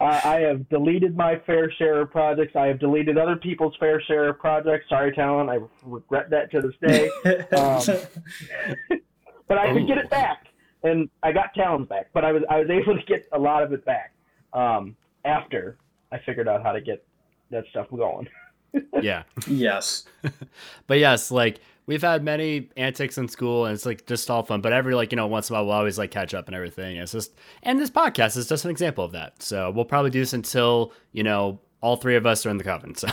I, 0.00 0.20
I 0.24 0.40
have 0.40 0.68
deleted 0.68 1.16
my 1.16 1.38
fair 1.46 1.70
share 1.72 2.02
of 2.02 2.10
projects. 2.10 2.56
I 2.56 2.66
have 2.66 2.78
deleted 2.80 3.16
other 3.16 3.36
people's 3.36 3.74
fair 3.78 4.00
share 4.02 4.28
of 4.28 4.38
projects. 4.38 4.88
Sorry, 4.88 5.12
Talon, 5.14 5.48
I 5.48 5.58
regret 5.84 6.28
that 6.30 6.50
to 6.52 6.60
this 6.60 6.74
day. 6.86 7.10
Um, 7.56 8.98
but 9.46 9.56
I 9.56 9.72
could 9.72 9.86
get 9.86 9.96
it 9.96 10.10
back 10.10 10.47
and 10.82 11.08
I 11.22 11.32
got 11.32 11.54
Talons 11.54 11.88
back, 11.88 12.10
but 12.12 12.24
I 12.24 12.32
was 12.32 12.42
I 12.48 12.60
was 12.60 12.70
able 12.70 12.96
to 12.96 13.04
get 13.06 13.28
a 13.32 13.38
lot 13.38 13.62
of 13.62 13.72
it 13.72 13.84
back 13.84 14.12
um, 14.52 14.96
after 15.24 15.76
I 16.12 16.18
figured 16.18 16.48
out 16.48 16.62
how 16.62 16.72
to 16.72 16.80
get 16.80 17.04
that 17.50 17.64
stuff 17.70 17.86
going. 17.90 18.28
yeah. 19.02 19.22
Yes. 19.46 20.04
but 20.86 20.98
yes, 20.98 21.30
like 21.30 21.60
we've 21.86 22.02
had 22.02 22.22
many 22.22 22.68
antics 22.76 23.18
in 23.18 23.28
school 23.28 23.64
and 23.64 23.74
it's 23.74 23.86
like 23.86 24.06
just 24.06 24.30
all 24.30 24.42
fun. 24.42 24.60
But 24.60 24.72
every 24.72 24.94
like, 24.94 25.10
you 25.12 25.16
know, 25.16 25.26
once 25.26 25.50
in 25.50 25.54
a 25.54 25.58
while 25.58 25.66
we'll 25.66 25.74
always 25.74 25.98
like 25.98 26.10
catch 26.10 26.34
up 26.34 26.46
and 26.46 26.54
everything. 26.54 26.96
It's 26.96 27.12
just 27.12 27.34
and 27.62 27.80
this 27.80 27.90
podcast 27.90 28.36
is 28.36 28.48
just 28.48 28.64
an 28.64 28.70
example 28.70 29.04
of 29.04 29.12
that. 29.12 29.42
So 29.42 29.70
we'll 29.70 29.84
probably 29.84 30.10
do 30.10 30.20
this 30.20 30.32
until, 30.32 30.92
you 31.12 31.22
know, 31.22 31.60
all 31.80 31.96
three 31.96 32.16
of 32.16 32.26
us 32.26 32.44
are 32.44 32.50
in 32.50 32.58
the 32.58 32.64
coven. 32.64 32.94
So 32.94 33.08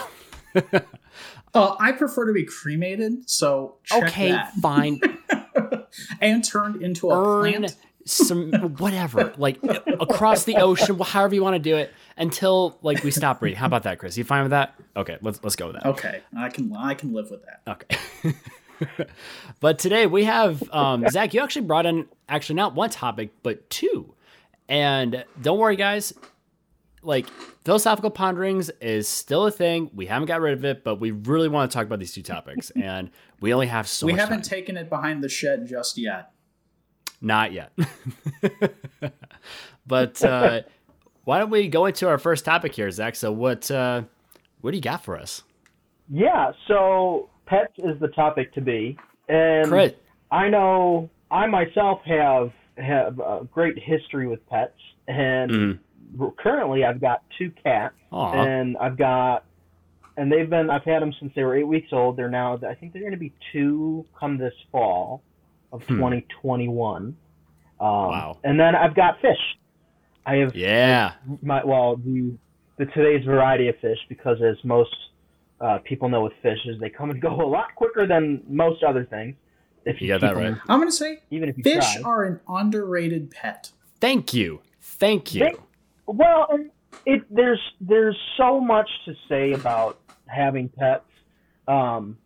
uh, 1.54 1.76
I 1.80 1.92
prefer 1.94 2.26
to 2.26 2.34
be 2.34 2.46
cremated, 2.46 3.30
so 3.30 3.76
okay, 3.94 4.32
that. 4.32 4.54
fine. 4.56 5.00
And 6.22 6.44
turned 6.44 6.82
into 6.82 7.10
a 7.10 7.18
urn, 7.18 7.54
plant. 7.54 7.76
some 8.06 8.52
whatever, 8.78 9.34
like 9.38 9.60
across 9.64 10.44
the 10.44 10.58
ocean, 10.58 11.00
however 11.00 11.36
you 11.36 11.44
want 11.44 11.56
to 11.56 11.60
do 11.60 11.76
it, 11.78 11.94
until 12.18 12.78
like 12.82 13.04
we 13.04 13.12
stop 13.12 13.40
breeding. 13.40 13.58
How 13.58 13.66
about 13.68 13.84
that, 13.84 14.00
Chris? 14.00 14.18
You 14.18 14.24
fine 14.24 14.44
with 14.44 14.52
that? 14.52 14.76
Okay, 14.96 15.18
let's 15.22 15.40
let's 15.44 15.56
go 15.56 15.68
with 15.68 15.76
that. 15.76 15.86
Okay, 15.86 16.22
I 16.38 16.50
can 16.50 16.76
I 16.76 16.94
can 16.94 17.14
live 17.14 17.30
with 17.32 17.42
that. 17.46 17.62
Okay. 17.68 18.36
but 19.60 19.80
today 19.80 20.06
we 20.06 20.26
have 20.26 20.64
um, 20.74 21.08
Zach. 21.10 21.34
You 21.34 21.42
actually 21.42 21.66
brought 21.66 21.86
in 21.86 22.08
actually 22.28 22.56
not 22.56 22.76
one 22.76 22.90
topic 22.90 23.32
but 23.44 23.70
two, 23.70 24.14
and 24.70 25.24
don't 25.42 25.58
worry, 25.58 25.76
guys. 25.76 26.14
Like 27.06 27.28
philosophical 27.64 28.10
ponderings 28.10 28.70
is 28.82 29.08
still 29.08 29.46
a 29.46 29.52
thing. 29.52 29.90
We 29.94 30.08
haven't 30.08 30.28
got 30.28 30.42
rid 30.42 30.54
of 30.54 30.66
it, 30.66 30.84
but 30.84 31.00
we 31.00 31.12
really 31.12 31.48
want 31.48 31.72
to 31.72 31.76
talk 31.78 31.86
about 31.86 32.00
these 32.00 32.14
two 32.14 32.24
topics, 32.24 32.70
and 32.76 33.10
we 33.40 33.54
only 33.54 33.68
have 33.68 33.88
so. 33.88 34.06
We 34.06 34.14
much 34.14 34.22
haven't 34.22 34.42
time. 34.44 34.50
taken 34.50 34.78
it 34.78 34.90
behind 34.90 35.24
the 35.24 35.30
shed 35.30 35.68
just 35.68 35.98
yet. 35.98 36.32
Not 37.22 37.54
yet. 37.54 37.72
but 39.88 40.24
uh, 40.24 40.62
why 41.24 41.40
don't 41.40 41.50
we 41.50 41.68
go 41.68 41.86
into 41.86 42.08
our 42.08 42.18
first 42.18 42.46
topic 42.46 42.74
here, 42.74 42.90
Zach? 42.92 43.16
So 43.16 43.32
what 43.32 43.70
uh, 43.72 44.04
what 44.62 44.72
do 44.72 44.78
you 44.78 44.82
got 44.84 45.04
for 45.04 45.18
us? 45.18 45.44
Yeah, 46.10 46.52
so 46.68 47.30
pets 47.46 47.74
is 47.78 48.00
the 48.00 48.10
topic 48.10 48.54
to 48.54 48.62
be, 48.62 48.98
and 49.28 49.68
Crit. 49.68 50.02
I 50.32 50.50
know 50.50 51.10
I 51.32 51.48
myself 51.48 52.02
have 52.06 52.52
have 52.78 53.20
a 53.20 53.48
great 53.52 53.80
history 53.80 54.28
with 54.28 54.48
pets, 54.50 54.78
and 55.08 55.52
Mhm. 55.52 55.80
Currently 56.38 56.84
I've 56.84 57.02
got 57.02 57.24
two 57.38 57.52
cats, 57.64 57.96
Aw. 58.12 58.34
and 58.34 58.78
I've 58.78 58.98
got, 58.98 59.46
and 60.18 60.32
they've 60.32 60.50
been 60.50 60.70
I've 60.70 60.84
had 60.84 61.02
them 61.02 61.14
since 61.20 61.34
they 61.36 61.44
were 61.44 61.56
eight 61.56 61.68
weeks 61.68 61.90
old. 61.92 62.18
They're 62.18 62.30
now 62.30 62.60
I 62.68 62.74
think 62.76 62.94
they're 62.94 63.02
going 63.02 63.14
to 63.14 63.18
be 63.20 63.34
two 63.52 64.06
come 64.20 64.38
this 64.38 64.54
fall 64.72 65.22
of 65.72 65.82
Hmm. 65.84 65.96
2021. 65.96 67.04
Um, 67.06 67.16
Wow. 67.80 68.38
And 68.44 68.60
then 68.60 68.76
I've 68.76 68.96
got 68.96 69.20
fish. 69.22 69.58
I 70.26 70.36
have 70.38 70.56
Yeah. 70.56 71.14
my 71.42 71.64
well 71.64 71.98
the 71.98 72.34
the 72.78 72.86
today's 72.88 73.24
variety 73.26 73.68
of 73.70 73.76
fish 73.80 74.00
because 74.10 74.42
as 74.42 74.58
most 74.64 74.94
uh, 75.62 75.78
people 75.86 76.10
know 76.10 76.24
with 76.24 76.34
fish 76.42 76.60
is 76.66 76.80
they 76.80 76.90
come 76.90 77.10
and 77.10 77.22
go 77.22 77.30
a 77.42 77.48
lot 77.48 77.74
quicker 77.76 78.06
than 78.08 78.42
most 78.50 78.84
other 78.84 79.06
things. 79.06 79.36
If 79.86 80.02
You 80.02 80.08
got 80.08 80.22
that 80.22 80.36
right. 80.36 80.44
them- 80.46 80.62
I'm 80.68 80.80
gonna 80.80 80.92
say 80.92 81.20
even 81.30 81.48
if 81.50 81.58
you 81.58 81.64
fish 81.64 81.94
try. 81.96 82.02
are 82.04 82.24
an 82.24 82.40
underrated 82.50 83.32
pet. 83.32 83.72
Thank 84.02 84.34
you. 84.34 84.62
Thank 84.82 85.34
you. 85.36 85.40
They- 85.42 85.56
Well, 86.06 86.48
and 86.52 86.72
it 87.06 87.24
there's 87.30 87.62
there's 87.82 88.18
so 88.38 88.60
much 88.60 88.90
to 89.06 89.14
say 89.28 89.54
about 89.54 90.00
having 90.28 90.70
pets, 90.70 91.06
um, 91.68 92.18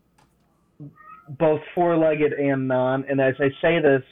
both 1.28 1.60
four-legged 1.74 2.32
and 2.32 2.68
non. 2.68 3.04
And 3.08 3.20
as 3.20 3.34
I 3.38 3.50
say 3.60 3.80
this, 3.80 4.02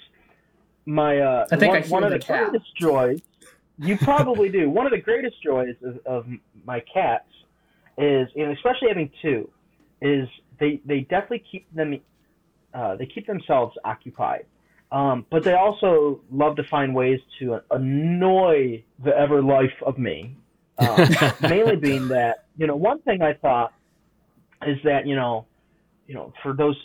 my 0.86 1.18
uh, 1.18 1.46
I 1.52 1.56
think 1.56 1.72
one, 1.72 1.76
I 1.76 1.80
hear 1.80 1.90
one 1.90 2.04
of 2.04 2.10
the 2.12 2.18
the 2.18 2.24
greatest 2.26 2.76
joys. 2.76 3.20
You 3.80 3.96
probably 3.96 4.48
do. 4.48 4.68
One 4.68 4.86
of 4.86 4.92
the 4.92 4.98
greatest 5.00 5.40
joys 5.42 5.76
of, 5.84 5.98
of 6.04 6.26
my 6.64 6.80
cats 6.80 7.28
is, 7.96 8.28
and 8.34 8.50
especially 8.52 8.88
having 8.88 9.10
two, 9.22 9.48
is 10.00 10.28
they 10.58 10.80
they 10.84 11.00
definitely 11.00 11.44
keep 11.50 11.72
them 11.74 12.00
uh, 12.74 12.96
they 12.96 13.06
keep 13.06 13.26
themselves 13.26 13.76
occupied. 13.84 14.46
Um, 14.90 15.26
but 15.30 15.44
they 15.44 15.54
also 15.54 16.20
love 16.30 16.56
to 16.56 16.64
find 16.64 16.94
ways 16.94 17.20
to 17.38 17.60
annoy 17.70 18.82
the 19.04 19.16
ever 19.16 19.42
life 19.42 19.74
of 19.84 19.98
me. 19.98 20.34
Um, 20.78 21.08
mainly 21.42 21.76
being 21.76 22.08
that 22.08 22.44
you 22.56 22.66
know 22.66 22.76
one 22.76 23.00
thing 23.02 23.20
I 23.20 23.34
thought 23.34 23.72
is 24.66 24.78
that 24.84 25.06
you 25.06 25.16
know 25.16 25.44
you 26.06 26.14
know 26.14 26.32
for 26.42 26.54
those 26.54 26.76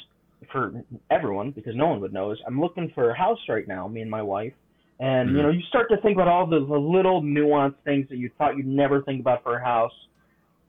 for 0.51 0.83
everyone 1.09 1.51
because 1.51 1.75
no 1.75 1.87
one 1.87 2.01
would 2.01 2.11
know 2.11 2.31
is 2.31 2.39
I'm 2.45 2.59
looking 2.59 2.91
for 2.93 3.11
a 3.11 3.17
house 3.17 3.39
right 3.47 3.67
now 3.67 3.87
me 3.87 4.01
and 4.01 4.11
my 4.11 4.21
wife. 4.21 4.53
And 4.99 5.35
you 5.35 5.41
know 5.41 5.49
you 5.49 5.61
start 5.69 5.89
to 5.89 5.97
think 5.97 6.15
about 6.15 6.27
all 6.27 6.45
the, 6.45 6.59
the 6.59 6.77
little 6.77 7.21
nuanced 7.21 7.75
things 7.85 8.07
that 8.09 8.17
you 8.17 8.29
thought 8.37 8.57
you'd 8.57 8.67
never 8.67 9.01
think 9.01 9.21
about 9.21 9.43
for 9.43 9.55
a 9.55 9.63
house. 9.63 9.93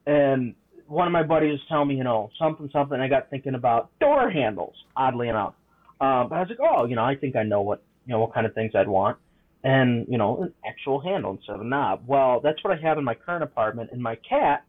And 0.07 0.55
one 0.87 1.07
of 1.07 1.13
my 1.13 1.23
buddies 1.23 1.53
was 1.53 1.61
telling 1.69 1.89
me 1.89 1.97
you 1.97 2.05
know 2.05 2.31
something 2.39 2.71
something. 2.73 3.01
I 3.01 3.09
got 3.09 3.29
thinking 3.29 3.55
about 3.55 3.91
door 3.99 4.31
handles 4.31 4.75
oddly 4.97 5.29
enough 5.29 5.55
uh, 6.01 6.25
but 6.25 6.37
I 6.37 6.41
was 6.41 6.49
like 6.51 6.59
oh 6.63 6.87
you 6.87 6.97
know 6.97 7.05
I 7.05 7.17
think 7.17 7.37
I 7.37 7.43
know 7.43 7.63
what 7.63 7.85
you 8.05 8.13
know 8.13 8.21
what 8.21 8.35
kind 8.35 8.47
of 8.47 8.55
things 8.55 8.73
I'd 8.75 8.89
want 8.89 9.19
and 9.65 10.07
you 10.09 10.19
know 10.19 10.43
an 10.43 10.55
actual 10.69 11.01
handle 11.01 11.33
instead 11.33 11.55
of 11.57 11.63
a 11.63 11.65
knob. 11.65 12.05
Well, 12.07 12.41
that's 12.43 12.63
what 12.63 12.79
I 12.79 12.81
have 12.83 12.99
in 12.99 13.05
my 13.05 13.15
current 13.15 13.43
apartment. 13.43 13.91
And 13.93 14.03
my 14.03 14.17
cat, 14.29 14.65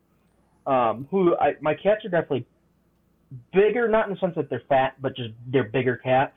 um, 0.65 1.07
who 1.11 1.35
I, 1.37 1.53
my 1.61 1.73
cats 1.75 2.05
are 2.05 2.09
definitely 2.09 2.47
bigger, 3.53 3.87
not 3.87 4.07
in 4.07 4.13
the 4.13 4.19
sense 4.19 4.33
that 4.35 4.49
they're 4.49 4.63
fat, 4.69 4.93
but 5.01 5.15
just 5.15 5.29
they're 5.47 5.65
bigger 5.69 5.97
cats. 5.97 6.33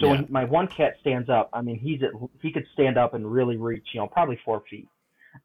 So 0.00 0.06
Yeah. 0.06 0.12
when 0.12 0.26
my 0.30 0.44
one 0.44 0.68
cat 0.74 0.94
stands 1.00 1.28
up, 1.28 1.50
I 1.52 1.60
mean 1.60 1.78
he's 1.78 2.00
at, 2.02 2.10
he 2.40 2.52
could 2.52 2.66
stand 2.72 2.96
up 2.96 3.14
and 3.14 3.30
really 3.30 3.56
reach, 3.56 3.86
you 3.92 4.00
know, 4.00 4.06
probably 4.06 4.38
four 4.44 4.62
feet, 4.70 4.88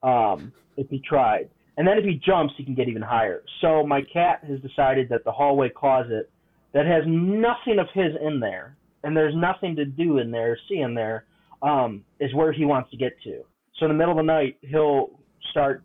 um, 0.04 0.54
if 0.78 0.88
he 0.90 1.02
tried. 1.08 1.50
And 1.76 1.88
then 1.88 1.98
if 1.98 2.06
he 2.06 2.22
jumps, 2.24 2.54
he 2.58 2.64
can 2.64 2.76
get 2.76 2.88
even 2.88 3.02
higher. 3.02 3.44
So 3.62 3.86
my 3.86 4.02
cat 4.14 4.44
has 4.48 4.60
decided 4.62 5.10
that 5.10 5.24
the 5.26 5.32
hallway 5.32 5.70
closet 5.70 6.32
that 6.74 6.86
has 6.86 7.04
nothing 7.08 7.80
of 7.80 7.88
his 7.94 8.14
in 8.26 8.40
there, 8.40 8.78
and 9.03 9.15
there's 9.15 9.36
nothing 9.36 9.75
to 9.75 9.86
do 9.86 10.17
in 10.19 10.31
there, 10.31 10.57
see 10.69 10.77
in 10.79 10.93
there, 10.93 11.25
um, 11.62 12.03
is 12.19 12.33
where 12.33 12.51
he 12.51 12.65
wants 12.65 12.89
to 12.91 12.98
get 12.98 13.13
to. 13.24 13.43
So 13.77 13.86
in 13.86 13.89
the 13.89 13.95
middle 13.98 14.12
of 14.12 14.17
the 14.17 14.24
night, 14.24 14.57
he'll 14.62 15.12
start 15.51 15.83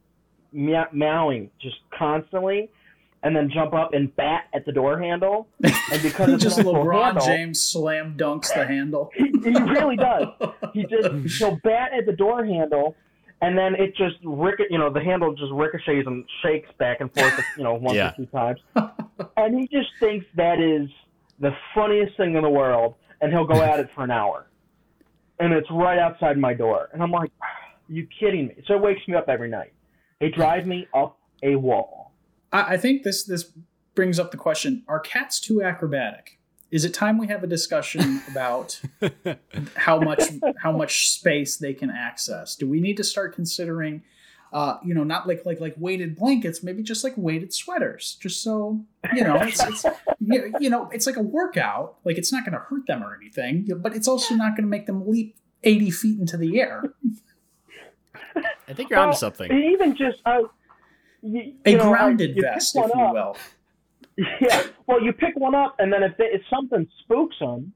meow- 0.52 0.88
meowing 0.92 1.50
just 1.60 1.76
constantly, 1.96 2.70
and 3.22 3.34
then 3.34 3.50
jump 3.52 3.74
up 3.74 3.92
and 3.94 4.14
bat 4.16 4.44
at 4.54 4.64
the 4.64 4.72
door 4.72 4.98
handle. 5.00 5.48
And 5.90 6.02
because 6.02 6.28
it's 6.30 6.42
just 6.44 6.58
LeBron 6.58 7.02
handle, 7.04 7.24
James 7.26 7.60
slam 7.64 8.14
dunks 8.18 8.52
the 8.54 8.66
handle. 8.66 9.10
he, 9.16 9.24
he 9.42 9.58
really 9.58 9.96
does. 9.96 10.26
He 10.74 10.84
just 10.84 11.38
he'll 11.38 11.58
bat 11.64 11.92
at 11.96 12.04
the 12.04 12.12
door 12.12 12.44
handle, 12.44 12.94
and 13.40 13.56
then 13.56 13.74
it 13.74 13.96
just 13.96 14.16
ric 14.22 14.60
you 14.68 14.76
know 14.78 14.92
the 14.92 15.00
handle 15.00 15.34
just 15.34 15.50
ricochets 15.52 16.06
and 16.06 16.24
shakes 16.42 16.68
back 16.78 17.00
and 17.00 17.12
forth 17.14 17.32
you 17.56 17.64
know 17.64 17.74
once 17.74 17.96
Yeah. 17.96 18.10
or 18.10 18.16
two 18.16 18.26
times, 18.26 18.60
and 19.38 19.58
he 19.58 19.66
just 19.68 19.88
thinks 19.98 20.26
that 20.36 20.60
is 20.60 20.90
the 21.40 21.52
funniest 21.74 22.16
thing 22.18 22.36
in 22.36 22.42
the 22.42 22.50
world, 22.50 22.96
and 23.20 23.32
he'll 23.32 23.46
go 23.46 23.62
at 23.62 23.80
it 23.80 23.88
for 23.94 24.04
an 24.04 24.10
hour, 24.10 24.46
and 25.38 25.52
it's 25.52 25.70
right 25.70 25.98
outside 25.98 26.38
my 26.38 26.54
door, 26.54 26.88
and 26.92 27.02
I'm 27.02 27.10
like, 27.10 27.30
are 27.40 27.92
you 27.92 28.06
kidding 28.18 28.48
me? 28.48 28.62
So 28.66 28.74
it 28.74 28.82
wakes 28.82 29.06
me 29.08 29.14
up 29.14 29.28
every 29.28 29.48
night. 29.48 29.72
They 30.20 30.30
drive 30.30 30.66
me 30.66 30.88
up 30.94 31.18
a 31.42 31.56
wall. 31.56 32.12
I, 32.52 32.74
I 32.74 32.76
think 32.76 33.02
this 33.02 33.24
this 33.24 33.52
brings 33.94 34.18
up 34.18 34.30
the 34.30 34.36
question: 34.36 34.84
Are 34.88 35.00
cats 35.00 35.40
too 35.40 35.62
acrobatic? 35.62 36.38
Is 36.70 36.84
it 36.84 36.92
time 36.92 37.16
we 37.16 37.28
have 37.28 37.42
a 37.42 37.46
discussion 37.46 38.20
about 38.30 38.80
how 39.74 39.98
much 39.98 40.22
how 40.58 40.72
much 40.72 41.08
space 41.10 41.56
they 41.56 41.74
can 41.74 41.90
access? 41.90 42.56
Do 42.56 42.68
we 42.68 42.80
need 42.80 42.96
to 42.96 43.04
start 43.04 43.34
considering, 43.34 44.02
uh, 44.52 44.78
you 44.84 44.94
know, 44.94 45.04
not 45.04 45.26
like 45.28 45.44
like 45.44 45.60
like 45.60 45.74
weighted 45.76 46.16
blankets, 46.16 46.62
maybe 46.62 46.82
just 46.82 47.04
like 47.04 47.14
weighted 47.16 47.52
sweaters, 47.52 48.16
just 48.20 48.42
so 48.42 48.84
you 49.14 49.22
know, 49.24 49.36
it's, 49.36 49.62
it's 49.62 49.84
you 50.20 50.52
you 50.60 50.70
know, 50.70 50.88
it's 50.92 51.06
like 51.06 51.16
a 51.16 51.22
workout. 51.22 51.96
Like 52.04 52.16
it's 52.18 52.32
not 52.32 52.44
going 52.44 52.54
to 52.54 52.58
hurt 52.60 52.86
them 52.86 53.02
or 53.02 53.14
anything, 53.14 53.68
but 53.82 53.94
it's 53.94 54.08
also 54.08 54.34
not 54.34 54.50
going 54.56 54.62
to 54.64 54.68
make 54.70 54.86
them 54.86 55.08
leap 55.08 55.36
eighty 55.64 55.90
feet 55.90 56.18
into 56.18 56.36
the 56.36 56.60
air. 56.60 56.92
I 58.68 58.72
think 58.72 58.90
you're 58.90 58.98
onto 58.98 59.08
Well, 59.10 59.16
something. 59.16 59.50
even 59.52 59.96
just 59.96 60.18
uh, 60.26 60.40
you, 61.22 61.54
A 61.64 61.70
you 61.72 61.76
know, 61.76 61.90
grounded 61.90 62.36
you 62.36 62.42
vest, 62.42 62.76
if 62.76 62.84
you 62.94 63.00
up, 63.02 63.12
will. 63.14 63.36
Yeah. 64.40 64.64
Well, 64.86 65.00
you 65.02 65.12
pick 65.12 65.36
one 65.36 65.54
up, 65.54 65.76
and 65.78 65.92
then 65.92 66.02
if 66.02 66.16
they, 66.16 66.24
if 66.24 66.42
something 66.50 66.88
spooks 67.02 67.36
them, 67.38 67.72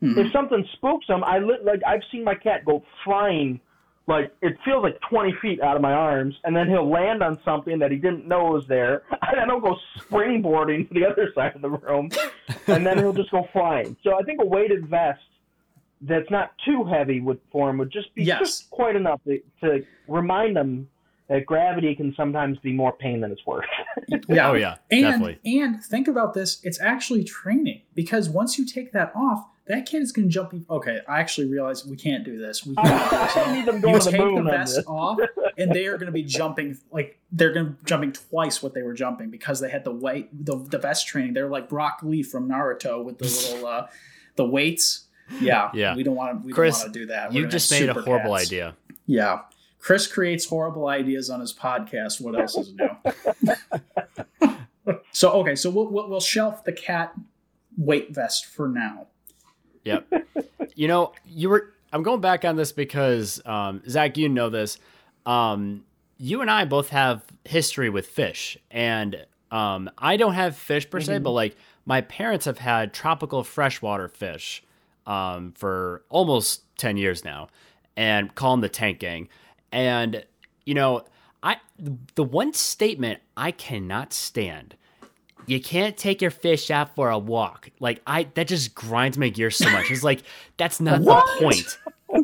Hmm. 0.00 0.18
if 0.18 0.32
something 0.32 0.66
spooks 0.72 1.06
them, 1.06 1.22
I 1.22 1.38
li- 1.38 1.60
like 1.62 1.80
I've 1.86 2.00
seen 2.10 2.24
my 2.24 2.34
cat 2.34 2.64
go 2.64 2.82
flying, 3.04 3.60
like 4.08 4.32
it 4.42 4.56
feels 4.64 4.82
like 4.82 4.98
20 5.08 5.32
feet 5.40 5.60
out 5.60 5.76
of 5.76 5.82
my 5.82 5.92
arms, 5.92 6.34
and 6.44 6.54
then 6.56 6.68
he'll 6.68 6.88
land 6.90 7.22
on 7.22 7.38
something 7.44 7.78
that 7.78 7.90
he 7.90 7.96
didn't 7.98 8.26
know 8.26 8.46
was 8.46 8.66
there, 8.66 9.02
and 9.22 9.38
then 9.38 9.48
he'll 9.48 9.60
go 9.60 9.76
springboarding 9.98 10.88
to 10.88 10.94
the 10.94 11.04
other 11.06 11.30
side 11.34 11.54
of 11.54 11.62
the 11.62 11.70
room, 11.70 12.10
and 12.66 12.84
then 12.84 12.98
he'll 12.98 13.12
just 13.12 13.30
go 13.30 13.46
flying. 13.52 13.96
So 14.02 14.18
I 14.18 14.22
think 14.22 14.40
a 14.40 14.44
weighted 14.46 14.88
vest 14.88 15.20
that's 16.00 16.28
not 16.30 16.50
too 16.64 16.84
heavy 16.84 17.20
would 17.20 17.40
for 17.52 17.70
him 17.70 17.78
would 17.78 17.92
just 17.92 18.12
be 18.14 18.24
Yes. 18.24 18.38
just 18.40 18.70
quite 18.70 18.96
enough 18.96 19.20
to, 19.24 19.40
to 19.62 19.84
remind 20.08 20.56
them 20.56 20.88
that 21.28 21.46
gravity 21.46 21.94
can 21.94 22.12
sometimes 22.16 22.58
be 22.58 22.72
more 22.72 22.92
pain 22.92 23.20
than 23.20 23.30
it's 23.30 23.46
worth. 23.46 23.64
Yeah. 24.28 24.50
Oh 24.50 24.54
yeah, 24.54 24.76
And 24.90 25.02
definitely. 25.02 25.38
and 25.58 25.82
think 25.82 26.08
about 26.08 26.34
this, 26.34 26.60
it's 26.64 26.80
actually 26.80 27.22
training 27.24 27.82
because 27.94 28.28
once 28.28 28.58
you 28.58 28.66
take 28.66 28.92
that 28.92 29.12
off, 29.14 29.46
that 29.66 29.86
kid 29.86 30.02
is 30.02 30.10
going 30.12 30.28
to 30.28 30.32
jump. 30.32 30.54
Okay, 30.68 31.00
I 31.08 31.20
actually 31.20 31.48
realize 31.48 31.86
we 31.86 31.96
can't 31.96 32.24
do 32.24 32.38
this. 32.38 32.66
We 32.66 32.74
can't. 32.84 33.10
do 33.10 33.16
this. 33.18 33.36
I 33.36 33.54
need 33.54 33.66
them 33.66 33.76
You 33.76 33.98
to 33.98 34.10
take 34.10 34.12
the 34.20 34.26
moon 34.26 34.38
on 34.38 34.44
vest 34.46 34.80
off, 34.86 35.18
and 35.56 35.72
they 35.72 35.86
are 35.86 35.94
going 35.96 36.06
to 36.06 36.12
be 36.12 36.24
jumping 36.24 36.78
like 36.90 37.18
they're 37.30 37.52
going 37.52 37.66
to 37.66 37.72
be 37.72 37.78
jumping 37.84 38.12
twice 38.12 38.62
what 38.62 38.74
they 38.74 38.82
were 38.82 38.94
jumping 38.94 39.30
because 39.30 39.60
they 39.60 39.70
had 39.70 39.84
the 39.84 39.92
weight 39.92 40.28
the, 40.44 40.56
the 40.56 40.78
vest 40.78 41.06
training. 41.06 41.32
They're 41.34 41.48
like 41.48 41.68
Brock 41.68 42.00
Lee 42.02 42.22
from 42.22 42.48
Naruto 42.48 43.04
with 43.04 43.18
the 43.18 43.24
little 43.52 43.66
uh, 43.66 43.86
the 44.36 44.44
weights. 44.44 45.06
Yeah, 45.40 45.70
Yeah. 45.72 45.94
We 45.96 46.02
don't 46.02 46.16
want 46.16 46.40
to. 46.42 46.46
We 46.46 46.52
Chris, 46.52 46.78
don't 46.78 46.86
want 46.86 46.94
to 46.94 47.00
do 47.00 47.06
that. 47.06 47.32
We're 47.32 47.40
You 47.42 47.46
just 47.46 47.70
made 47.70 47.88
a 47.88 47.94
horrible 47.94 48.34
cats. 48.36 48.48
idea. 48.48 48.76
Yeah. 49.06 49.40
Chris 49.78 50.06
creates 50.06 50.44
horrible 50.44 50.88
ideas 50.88 51.30
on 51.30 51.40
his 51.40 51.52
podcast. 51.54 52.20
What 52.20 52.38
else 52.38 52.56
is 52.56 52.74
new? 52.74 54.48
so 55.12 55.30
okay, 55.32 55.54
so 55.54 55.70
we'll, 55.70 55.88
we'll 55.88 56.08
we'll 56.08 56.20
shelf 56.20 56.64
the 56.64 56.72
cat 56.72 57.12
weight 57.76 58.14
vest 58.14 58.46
for 58.46 58.68
now. 58.68 59.06
Yep. 59.84 60.12
you 60.74 60.88
know, 60.88 61.12
you 61.26 61.48
were 61.48 61.72
I'm 61.92 62.02
going 62.02 62.20
back 62.20 62.44
on 62.44 62.56
this 62.56 62.72
because 62.72 63.40
um, 63.44 63.82
Zach, 63.88 64.16
you 64.16 64.28
know 64.28 64.48
this. 64.48 64.78
Um, 65.26 65.84
you 66.16 66.40
and 66.40 66.50
I 66.50 66.64
both 66.64 66.88
have 66.88 67.22
history 67.44 67.90
with 67.90 68.06
fish, 68.06 68.56
and 68.70 69.26
um, 69.50 69.90
I 69.98 70.16
don't 70.16 70.34
have 70.34 70.56
fish 70.56 70.88
per 70.88 71.00
se, 71.00 71.18
but 71.18 71.30
like 71.30 71.56
my 71.84 72.00
parents 72.00 72.46
have 72.46 72.58
had 72.58 72.94
tropical 72.94 73.44
freshwater 73.44 74.08
fish 74.08 74.62
um, 75.06 75.52
for 75.52 76.02
almost 76.08 76.62
ten 76.78 76.96
years 76.96 77.24
now, 77.24 77.48
and 77.96 78.34
call 78.34 78.52
them 78.52 78.60
the 78.62 78.68
Tank 78.68 79.00
Gang. 79.00 79.28
And 79.70 80.24
you 80.64 80.74
know, 80.74 81.04
I 81.42 81.56
the 82.14 82.24
one 82.24 82.54
statement 82.54 83.20
I 83.36 83.50
cannot 83.50 84.12
stand 84.12 84.76
you 85.46 85.60
can't 85.60 85.96
take 85.96 86.22
your 86.22 86.30
fish 86.30 86.70
out 86.70 86.94
for 86.94 87.10
a 87.10 87.18
walk. 87.18 87.70
Like 87.80 88.00
I 88.06 88.24
that 88.34 88.48
just 88.48 88.74
grinds 88.74 89.18
my 89.18 89.28
gears 89.28 89.56
so 89.56 89.70
much. 89.70 89.90
It's 89.90 90.02
like 90.02 90.22
that's 90.56 90.80
not 90.80 91.02
the 91.02 91.22
point. 91.38 91.78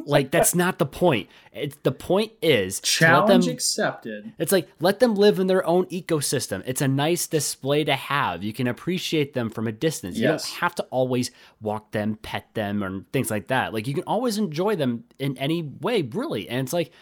Like 0.05 0.31
that's 0.31 0.55
not 0.55 0.79
the 0.79 0.85
point. 0.85 1.31
It's 1.53 1.77
the 1.83 1.93
point 1.93 2.33
is 2.43 2.79
Challenge 2.81 3.47
them 3.47 3.55
accepted. 3.55 4.33
it's 4.39 4.53
like 4.53 4.69
let 4.81 5.01
them 5.01 5.15
live 5.15 5.39
in 5.39 5.47
their 5.47 5.67
own 5.67 5.87
ecosystem. 5.87 6.63
It's 6.67 6.83
a 6.83 6.89
nice 6.89 7.27
display 7.27 7.85
to 7.85 7.95
have. 7.95 8.43
You 8.45 8.53
can 8.53 8.67
appreciate 8.67 9.33
them 9.33 9.49
from 9.49 9.67
a 9.67 9.73
distance. 9.73 10.19
You 10.19 10.29
don't 10.29 10.45
have 10.45 10.75
to 10.75 10.83
always 10.91 11.31
walk 11.63 11.93
them, 11.93 12.17
pet 12.17 12.49
them, 12.53 12.85
or 12.85 13.03
things 13.15 13.31
like 13.31 13.47
that. 13.49 13.73
Like 13.73 13.87
you 13.87 13.95
can 13.95 14.05
always 14.05 14.37
enjoy 14.37 14.77
them 14.77 15.05
in 15.19 15.39
any 15.39 15.63
way, 15.63 16.03
really. 16.03 16.49
And 16.51 16.61
it's 16.61 16.75
like, 16.75 16.93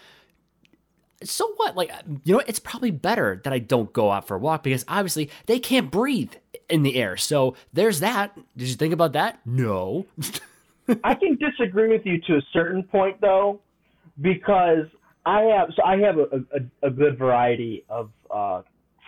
so 1.24 1.52
what? 1.56 1.76
Like 1.76 1.90
you 2.24 2.34
know, 2.34 2.42
it's 2.46 2.58
probably 2.58 2.90
better 2.90 3.40
that 3.44 3.52
I 3.52 3.58
don't 3.58 3.92
go 3.92 4.10
out 4.10 4.26
for 4.26 4.36
a 4.36 4.38
walk 4.38 4.62
because 4.62 4.84
obviously 4.88 5.30
they 5.46 5.58
can't 5.58 5.90
breathe 5.90 6.32
in 6.68 6.82
the 6.82 6.96
air. 6.96 7.16
So 7.16 7.56
there's 7.72 8.00
that. 8.00 8.36
Did 8.56 8.68
you 8.68 8.74
think 8.74 8.92
about 8.92 9.12
that? 9.14 9.40
No. 9.46 10.06
I 11.04 11.14
can 11.14 11.36
disagree 11.36 11.88
with 11.88 12.02
you 12.04 12.20
to 12.22 12.36
a 12.36 12.42
certain 12.52 12.82
point 12.82 13.20
though, 13.20 13.60
because 14.20 14.86
I 15.24 15.40
have 15.42 15.68
so 15.74 15.82
I 15.82 15.96
have 15.98 16.18
a, 16.18 16.22
a, 16.22 16.88
a 16.88 16.90
good 16.90 17.18
variety 17.18 17.84
of 17.88 18.10
uh, 18.30 18.62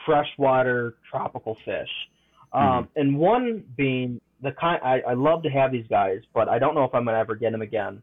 freshwater 0.06 0.94
tropical 1.10 1.56
fish, 1.64 1.90
um, 2.52 2.88
and 2.96 3.16
one 3.16 3.64
being 3.76 4.20
the 4.42 4.52
kind 4.52 4.80
I, 4.82 5.00
I 5.10 5.14
love 5.14 5.42
to 5.44 5.50
have 5.50 5.70
these 5.70 5.86
guys, 5.88 6.20
but 6.34 6.48
I 6.48 6.58
don't 6.58 6.74
know 6.74 6.84
if 6.84 6.94
I'm 6.94 7.04
gonna 7.04 7.18
ever 7.18 7.36
get 7.36 7.52
them 7.52 7.62
again 7.62 8.02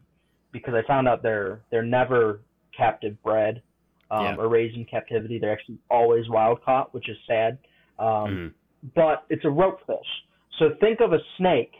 because 0.52 0.74
I 0.74 0.86
found 0.86 1.08
out 1.08 1.22
they're 1.22 1.60
they're 1.70 1.82
never 1.82 2.40
captive 2.76 3.20
bred 3.22 3.62
um, 4.10 4.24
Yeah. 4.24 4.36
or 4.36 4.48
raised 4.48 4.76
in 4.76 4.84
captivity. 4.84 5.38
They're 5.38 5.52
actually 5.52 5.78
always 5.90 6.28
wild 6.28 6.62
caught, 6.64 6.92
which 6.94 7.08
is 7.08 7.16
sad. 7.26 7.58
Um, 7.98 8.06
Mhm. 8.06 8.52
But 8.94 9.24
it's 9.30 9.44
a 9.44 9.50
rope 9.50 9.80
fish, 9.86 10.24
so 10.58 10.70
think 10.80 11.00
of 11.00 11.12
a 11.12 11.18
snake, 11.38 11.72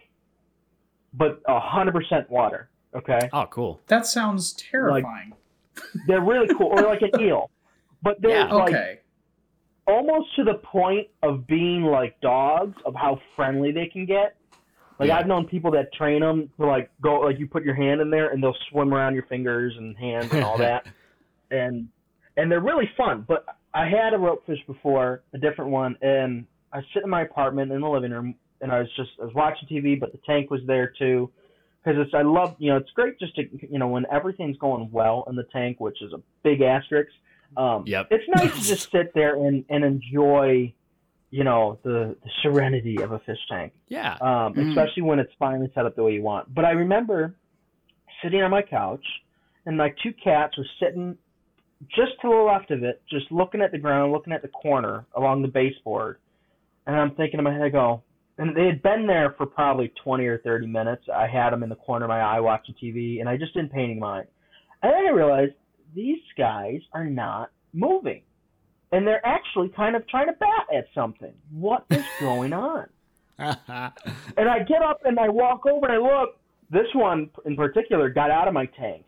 but 1.13 1.41
a 1.47 1.61
hundred 1.61 1.93
percent 1.95 2.29
water. 2.31 2.69
Okay, 2.95 3.29
Oh, 3.33 3.47
cool. 3.47 3.81
That 3.89 4.07
sounds 4.07 4.53
terrifying. 4.55 5.35
they're 6.07 6.23
really 6.23 6.49
cool, 6.55 6.69
or 6.69 6.83
like 6.83 7.03
an 7.03 7.11
eel, 7.21 7.51
but 8.03 8.21
they're 8.23 8.47
Yeah. 8.47 8.53
like 8.55 8.75
okay. 8.75 9.01
almost 9.87 10.35
to 10.37 10.45
the 10.45 10.55
point 10.55 11.07
of 11.23 11.47
being 11.47 11.83
like 11.85 12.19
dogs 12.21 12.77
of 12.85 12.95
how 12.95 13.21
friendly 13.37 13.71
they 13.73 13.87
can 13.87 14.05
get. 14.07 14.37
Like 14.99 15.09
Yeah. 15.09 15.19
I've 15.19 15.27
known 15.27 15.47
people 15.47 15.71
that 15.73 15.93
train 15.93 16.21
them 16.23 16.51
to 16.59 16.67
like 16.67 16.91
go 17.03 17.21
like 17.21 17.39
you 17.39 17.47
put 17.47 17.63
your 17.63 17.75
hand 17.75 18.01
in 18.01 18.09
there 18.11 18.31
and 18.31 18.43
they'll 18.43 18.57
swim 18.71 18.93
around 18.95 19.15
your 19.15 19.25
fingers 19.25 19.77
and 19.77 19.97
hands 19.97 20.33
and 20.33 20.43
all 20.43 20.57
that, 20.67 20.87
and 21.51 21.89
and 22.37 22.51
they're 22.51 22.61
really 22.61 22.89
fun. 22.97 23.25
But 23.27 23.45
I 23.75 23.87
had 23.89 24.15
a 24.15 24.19
rope 24.19 24.45
fish 24.47 24.59
before, 24.67 25.23
a 25.35 25.39
different 25.39 25.71
one, 25.71 25.97
and 26.03 26.47
I 26.73 26.81
sit 26.95 27.03
in 27.05 27.11
my 27.11 27.23
apartment 27.23 27.73
in 27.73 27.81
the 27.81 27.89
living 27.89 28.11
room 28.11 28.35
and 28.61 28.73
I 28.73 28.79
was 28.81 28.89
just 28.97 29.11
I 29.21 29.25
was 29.25 29.35
watching 29.35 29.69
TV, 29.69 29.99
but 29.99 30.13
the 30.13 30.19
tank 30.27 30.51
was 30.51 30.61
there 30.67 30.93
too. 30.99 31.31
Because 31.85 32.01
it's 32.05 32.15
I 32.15 32.23
love 32.23 32.57
you 32.59 32.71
know 32.71 32.79
it's 32.79 32.91
great 32.91 33.19
just 33.19 33.37
to 33.37 33.43
you 33.71 33.79
know 33.79 33.89
when 33.89 34.07
everything's 34.11 34.57
going 34.59 34.91
well 34.91 35.25
in 35.29 35.37
the 35.37 35.45
tank, 35.53 35.79
which 35.79 36.01
is 36.03 36.13
a 36.13 36.21
big 36.43 36.61
asterisk. 36.63 37.11
Um, 37.57 37.85
Yep. 37.87 38.09
It's 38.11 38.25
nice 38.29 38.53
to 38.55 38.63
just 38.67 38.91
sit 38.93 39.15
there 39.15 39.37
and, 39.37 39.65
and 39.71 39.85
enjoy, 39.85 40.75
you 41.31 41.45
know, 41.45 41.79
the, 41.85 42.17
the 42.25 42.31
serenity 42.43 43.01
of 43.03 43.13
a 43.13 43.21
fish 43.21 43.39
tank, 43.49 43.73
Yeah. 43.89 44.15
um, 44.21 44.55
Mm. 44.55 44.69
especially 44.69 45.05
when 45.05 45.21
it's 45.21 45.33
finally 45.39 45.71
set 45.75 45.87
up 45.87 45.95
the 45.95 46.03
way 46.03 46.13
you 46.13 46.23
want. 46.23 46.53
But 46.53 46.65
I 46.65 46.73
remember 46.73 47.37
sitting 48.23 48.43
on 48.43 48.51
my 48.51 48.63
couch, 48.63 49.05
and 49.65 49.77
my 49.77 49.91
two 50.03 50.13
cats 50.13 50.59
were 50.59 50.67
sitting 50.81 51.17
just 51.89 52.13
to 52.23 52.29
the 52.29 52.35
left 52.35 52.71
of 52.71 52.83
it, 52.83 53.03
just 53.11 53.31
looking 53.31 53.61
at 53.61 53.73
the 53.73 53.79
ground, 53.79 54.13
looking 54.13 54.33
at 54.33 54.43
the 54.43 54.49
corner 54.49 55.05
along 55.17 55.43
the 55.43 55.49
baseboard. 55.49 56.19
And 56.87 56.97
I'm 56.97 57.15
thinking 57.15 57.39
in 57.39 57.45
my 57.45 57.53
head, 57.53 57.63
I 57.63 57.69
go, 57.69 58.03
and 58.39 58.57
they 58.57 58.67
had 58.67 58.83
been 58.83 59.07
there 59.07 59.35
for 59.37 59.47
probably 59.47 59.93
20 60.03 60.25
or 60.27 60.39
30 60.39 60.67
minutes. 60.67 61.05
I 61.15 61.27
had 61.27 61.51
them 61.51 61.63
in 61.63 61.69
the 61.69 61.77
corner 61.77 62.05
of 62.05 62.09
my 62.11 62.21
eye 62.21 62.41
watching 62.41 62.75
TV, 62.83 63.21
and 63.21 63.29
I 63.29 63.37
just 63.37 63.55
didn't 63.55 63.73
pay 63.73 63.85
any 63.85 63.95
mind. 63.95 64.27
And 64.83 64.93
then 64.93 65.07
I 65.07 65.11
realized 65.11 65.53
these 65.95 66.21
guys 66.37 66.81
are 66.93 67.07
not 67.07 67.51
moving. 67.73 68.23
And 68.93 69.07
they're 69.07 69.27
actually 69.27 69.69
kind 69.71 69.97
of 69.97 70.07
trying 70.09 70.27
to 70.27 70.33
bat 70.35 70.67
at 70.75 70.87
something. 70.95 71.33
What 71.51 71.87
is 71.91 72.05
going 72.21 72.53
on? 72.53 72.87
And 74.39 74.49
I 74.49 74.61
get 74.61 74.83
up 74.83 75.01
and 75.05 75.19
I 75.19 75.29
walk 75.29 75.67
over 75.67 75.87
and 75.87 75.95
I 75.95 75.99
look. 75.99 76.39
This 76.71 76.87
one 76.95 77.31
in 77.45 77.55
particular 77.55 78.09
got 78.09 78.31
out 78.31 78.49
of 78.49 78.55
my 78.55 78.67
tank 78.67 79.05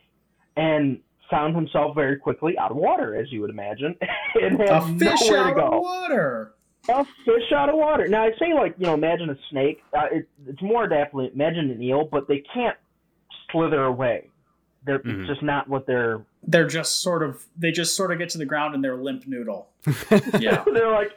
and 0.56 1.00
found 1.30 1.54
himself 1.54 1.94
very 1.94 2.16
quickly 2.16 2.56
out 2.58 2.70
of 2.70 2.76
water, 2.76 3.14
as 3.14 3.30
you 3.32 3.40
would 3.40 3.50
imagine, 3.50 3.94
and 4.40 4.58
had 4.60 4.68
A 4.70 4.80
fish 4.98 5.20
nowhere 5.28 5.40
out 5.44 5.54
to 5.54 5.62
of 5.64 5.82
water. 5.82 6.52
A 6.88 7.04
fish 7.24 7.52
out 7.54 7.68
of 7.68 7.76
water. 7.76 8.06
Now 8.08 8.24
I 8.24 8.30
say 8.38 8.54
like 8.54 8.74
you 8.78 8.86
know, 8.86 8.94
imagine 8.94 9.30
a 9.30 9.36
snake. 9.50 9.82
Uh, 9.96 10.06
it, 10.12 10.28
it's 10.46 10.62
more 10.62 10.86
definitely 10.86 11.30
imagine 11.34 11.70
an 11.70 11.82
eel, 11.82 12.04
but 12.10 12.28
they 12.28 12.42
can't 12.54 12.76
slither 13.52 13.84
away. 13.84 14.28
They're 14.86 15.00
Mhm. 15.00 15.20
it's 15.20 15.28
just 15.28 15.42
not 15.42 15.68
what 15.68 15.86
they're. 15.86 16.22
They're 16.46 16.66
just 16.68 17.02
sort 17.02 17.22
of 17.22 17.44
they 17.58 17.72
just 17.72 17.94
sort 17.96 18.12
of 18.12 18.18
get 18.18 18.28
to 18.30 18.38
the 18.38 18.46
ground 18.46 18.74
and 18.74 18.82
they're 18.82 18.96
limp 18.96 19.26
noodle. 19.26 19.68
Yeah. 20.40 20.64
They're 20.72 20.90
like, 20.92 21.10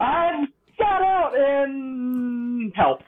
I've 0.00 0.48
got 0.78 1.02
out 1.02 1.36
and 1.36 2.72
help. 2.74 3.00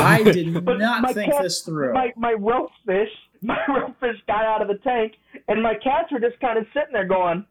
I 0.00 0.22
did 0.22 0.52
not 0.64 1.14
think 1.14 1.32
cat- 1.32 1.42
this 1.42 1.60
through. 1.62 1.92
my 1.92 2.12
my 2.16 2.32
rope 2.32 2.70
fish, 2.86 3.08
my 3.48 3.58
rope 3.68 3.98
fish 4.00 4.16
got 4.26 4.44
out 4.44 4.62
of 4.62 4.68
the 4.68 4.78
tank, 4.82 5.12
and 5.48 5.62
my 5.62 5.74
cats 5.74 6.10
were 6.12 6.20
just 6.20 6.40
kind 6.40 6.58
of 6.58 6.66
sitting 6.72 6.92
there 6.92 7.04
going, 7.06 7.44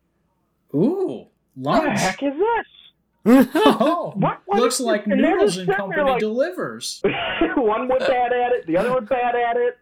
Ooh, 0.76 1.28
"What 1.56 1.84
the 1.84 1.92
heck 1.92 2.22
is 2.24 2.34
this?" 2.34 2.68
Oh, 3.56 4.14
What- 4.18 4.40
what 4.46 4.60
looks 4.60 4.80
like 4.80 5.06
this? 5.06 5.16
Noodles 5.18 5.58
and 5.58 5.66
sitting 5.68 5.76
Company 5.76 6.02
like- 6.04 6.20
delivers. 6.20 7.02
one 7.56 7.88
would 7.88 8.00
bad 8.00 8.34
at 8.34 8.52
it, 8.52 8.68
the 8.68 8.78
other 8.78 8.94
would 8.94 9.08
bad 9.08 9.36
at 9.36 9.56
it. 9.58 9.78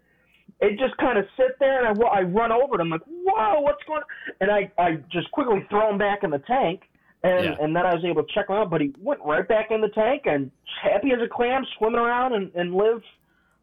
It 0.60 0.78
just 0.78 0.96
kind 0.98 1.18
of 1.18 1.26
sit 1.38 1.58
there, 1.60 1.84
and 1.86 2.04
I, 2.04 2.08
I 2.08 2.22
run 2.22 2.52
over 2.52 2.76
it. 2.76 2.82
I'm 2.82 2.90
like, 2.90 3.02
"Whoa, 3.08 3.62
what's 3.62 3.84
going?" 3.86 4.02
on? 4.04 4.34
And 4.42 4.52
I 4.52 4.72
I 4.78 4.98
just 5.12 5.32
quickly 5.32 5.66
throw 5.72 5.90
him 5.90 5.98
back 5.98 6.24
in 6.24 6.30
the 6.30 6.38
tank, 6.40 6.82
and 7.24 7.46
Yeah. 7.46 7.56
and 7.60 7.76
then 7.76 7.84
I 7.84 7.96
was 7.96 8.06
able 8.06 8.22
to 8.24 8.32
check 8.32 8.48
him 8.48 8.58
out. 8.58 8.70
But 8.70 8.82
he 8.82 8.94
went 9.00 9.22
right 9.26 9.48
back 9.48 9.72
in 9.72 9.82
the 9.82 9.90
tank 9.90 10.24
and 10.26 10.52
happy 10.84 11.14
as 11.14 11.20
a 11.24 11.28
clam, 11.28 11.66
swimming 11.80 12.00
around 12.00 12.34
and 12.34 12.52
and 12.54 12.76
lived 12.76 13.06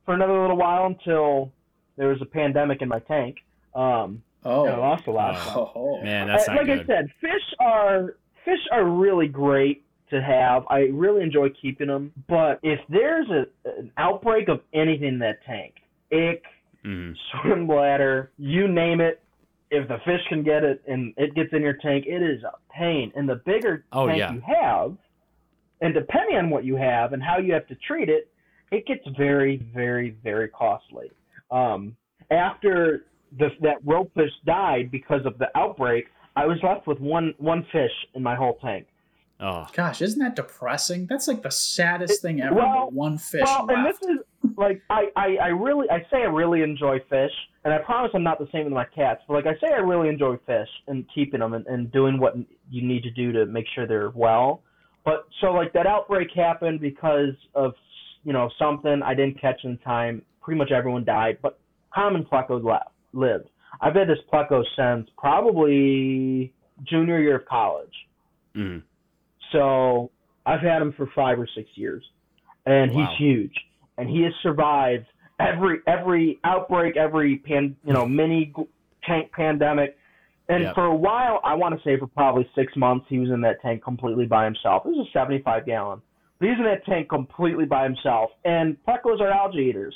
for 0.04 0.14
another 0.14 0.40
little 0.40 0.56
while 0.56 0.86
until 0.86 1.52
there 1.98 2.08
was 2.08 2.22
a 2.22 2.26
pandemic 2.26 2.80
in 2.80 2.88
my 2.88 3.00
tank. 3.00 3.36
Um, 3.74 4.22
Oh, 4.44 4.64
and 4.66 4.76
I 4.76 4.78
lost 4.78 5.06
a 5.08 5.10
lot. 5.10 5.34
Oh. 5.56 5.72
oh. 5.74 6.02
Man, 6.02 6.28
that's 6.28 6.48
I- 6.48 6.54
not 6.54 6.66
like 6.68 6.80
I 6.80 6.84
said, 6.86 7.10
fish 7.20 7.54
are 7.58 8.14
fish 8.44 8.60
are 8.72 8.84
really 8.84 9.26
great 9.26 9.84
to 10.10 10.22
have. 10.22 10.64
I 10.70 10.82
really 10.92 11.22
enjoy 11.22 11.48
keeping 11.60 11.88
them. 11.88 12.12
But 12.28 12.60
if 12.62 12.78
there's 12.88 13.28
a 13.30 13.46
an 13.68 13.90
outbreak 13.98 14.48
of 14.48 14.60
anything 14.72 15.08
in 15.08 15.18
that 15.18 15.42
tank, 15.44 15.74
ick, 16.12 16.44
Mhm. 16.84 17.14
swim 17.42 17.66
bladder, 17.66 18.30
you 18.38 18.68
name 18.68 19.00
it, 19.00 19.20
if 19.70 19.88
the 19.88 19.98
fish 20.06 20.24
can 20.28 20.44
get 20.44 20.62
it 20.64 20.80
and 20.86 21.12
it 21.18 21.34
gets 21.34 21.52
in 21.52 21.60
your 21.60 21.74
tank, 21.74 22.06
it 22.06 22.22
is 22.22 22.42
a 22.44 22.52
pain. 22.72 23.12
And 23.16 23.28
the 23.28 23.36
bigger 23.44 23.84
Oh, 23.92 24.06
tank 24.06 24.18
yeah. 24.20 24.32
you 24.32 24.40
have, 24.46 24.96
and 25.82 25.92
depending 25.92 26.36
on 26.36 26.48
what 26.48 26.64
you 26.64 26.76
have 26.76 27.12
and 27.12 27.22
how 27.22 27.38
you 27.38 27.52
have 27.52 27.66
to 27.66 27.74
treat 27.74 28.08
it, 28.08 28.28
it 28.70 28.86
gets 28.86 29.06
very, 29.08 29.56
very, 29.56 30.10
very 30.10 30.48
costly. 30.48 31.10
Um, 31.50 31.96
after 32.30 33.06
the, 33.38 33.48
that 33.62 33.76
rope 33.84 34.12
fish 34.14 34.30
died 34.46 34.90
because 34.90 35.24
of 35.24 35.38
the 35.38 35.48
outbreak, 35.56 36.06
I 36.36 36.46
was 36.46 36.58
left 36.62 36.86
with 36.86 37.00
one 37.00 37.34
one 37.38 37.66
fish 37.72 37.90
in 38.14 38.22
my 38.22 38.34
whole 38.36 38.58
tank. 38.62 38.86
Oh. 39.40 39.66
Gosh, 39.72 40.02
isn't 40.02 40.18
that 40.18 40.34
depressing? 40.34 41.06
That's 41.06 41.28
like 41.28 41.42
the 41.42 41.50
saddest 41.50 42.14
It- 42.14 42.22
thing 42.22 42.40
ever. 42.40 42.54
well- 42.54 42.90
one 42.90 43.18
fish 43.18 43.42
well, 43.44 43.66
and 43.70 43.86
this 43.86 43.96
is 44.02 44.18
like 44.56 44.82
I, 44.90 45.08
I, 45.16 45.36
I 45.42 45.46
really 45.48 45.88
I 45.90 46.00
say 46.10 46.18
I 46.22 46.26
really 46.26 46.62
enjoy 46.62 46.98
fish, 47.08 47.30
and 47.64 47.72
I 47.72 47.78
promise 47.78 48.10
I'm 48.14 48.22
not 48.24 48.38
the 48.38 48.48
same 48.52 48.64
with 48.64 48.72
my 48.72 48.84
cats. 48.84 49.22
But 49.28 49.34
like 49.34 49.46
I 49.46 49.54
say, 49.60 49.72
I 49.72 49.78
really 49.78 50.08
enjoy 50.08 50.36
fish 50.46 50.68
and 50.86 51.04
keeping 51.14 51.40
them 51.40 51.54
and, 51.54 51.66
and 51.66 51.90
doing 51.92 52.18
what 52.18 52.36
you 52.70 52.82
need 52.86 53.02
to 53.04 53.10
do 53.10 53.32
to 53.32 53.46
make 53.46 53.66
sure 53.74 53.86
they're 53.86 54.10
well. 54.10 54.62
But 55.04 55.26
so 55.40 55.52
like 55.52 55.72
that 55.72 55.86
outbreak 55.86 56.28
happened 56.34 56.80
because 56.80 57.34
of 57.54 57.74
you 58.24 58.32
know 58.32 58.50
something 58.58 59.02
I 59.02 59.14
didn't 59.14 59.40
catch 59.40 59.60
in 59.64 59.78
time. 59.78 60.22
Pretty 60.48 60.60
much 60.60 60.72
everyone 60.72 61.04
died, 61.04 61.36
but 61.42 61.58
common 61.94 62.24
plecos 62.24 62.64
left, 62.64 62.88
lived. 63.12 63.50
I've 63.82 63.94
had 63.94 64.08
this 64.08 64.16
pleco 64.32 64.64
since 64.78 65.06
probably 65.18 66.54
junior 66.84 67.20
year 67.20 67.36
of 67.36 67.44
college. 67.44 67.92
Mhm. 68.56 68.82
So 69.52 70.10
I've 70.46 70.62
had 70.62 70.80
him 70.80 70.92
for 70.92 71.04
five 71.08 71.38
or 71.38 71.46
six 71.48 71.68
years, 71.76 72.02
and 72.64 72.90
Wow. 72.94 73.04
he's 73.04 73.18
huge, 73.18 73.66
and 73.98 74.08
he 74.08 74.22
has 74.22 74.32
survived 74.36 75.04
every 75.38 75.80
every 75.86 76.38
outbreak, 76.44 76.96
every 76.96 77.36
pan, 77.36 77.76
you 77.84 77.92
know, 77.92 78.06
mini 78.06 78.54
tank 79.02 79.30
pandemic. 79.32 79.98
And 80.48 80.62
Yep. 80.62 80.76
for 80.76 80.86
a 80.86 80.96
while, 80.96 81.40
I 81.44 81.56
want 81.56 81.76
to 81.76 81.84
say 81.84 81.98
for 81.98 82.06
probably 82.06 82.48
six 82.54 82.74
months, 82.74 83.04
he 83.10 83.18
was 83.18 83.28
in 83.28 83.42
that 83.42 83.60
tank 83.60 83.82
completely 83.82 84.24
by 84.24 84.46
himself. 84.46 84.84
This 84.84 84.94
is 84.96 85.08
a 85.08 85.10
75 85.10 85.66
gallon. 85.66 86.00
But 86.38 86.48
he's 86.48 86.56
in 86.58 86.64
that 86.64 86.86
tank 86.86 87.10
completely 87.10 87.66
by 87.66 87.84
himself. 87.84 88.30
And 88.46 88.82
plecos 88.84 89.20
are 89.20 89.28
algae 89.28 89.64
eaters. 89.64 89.94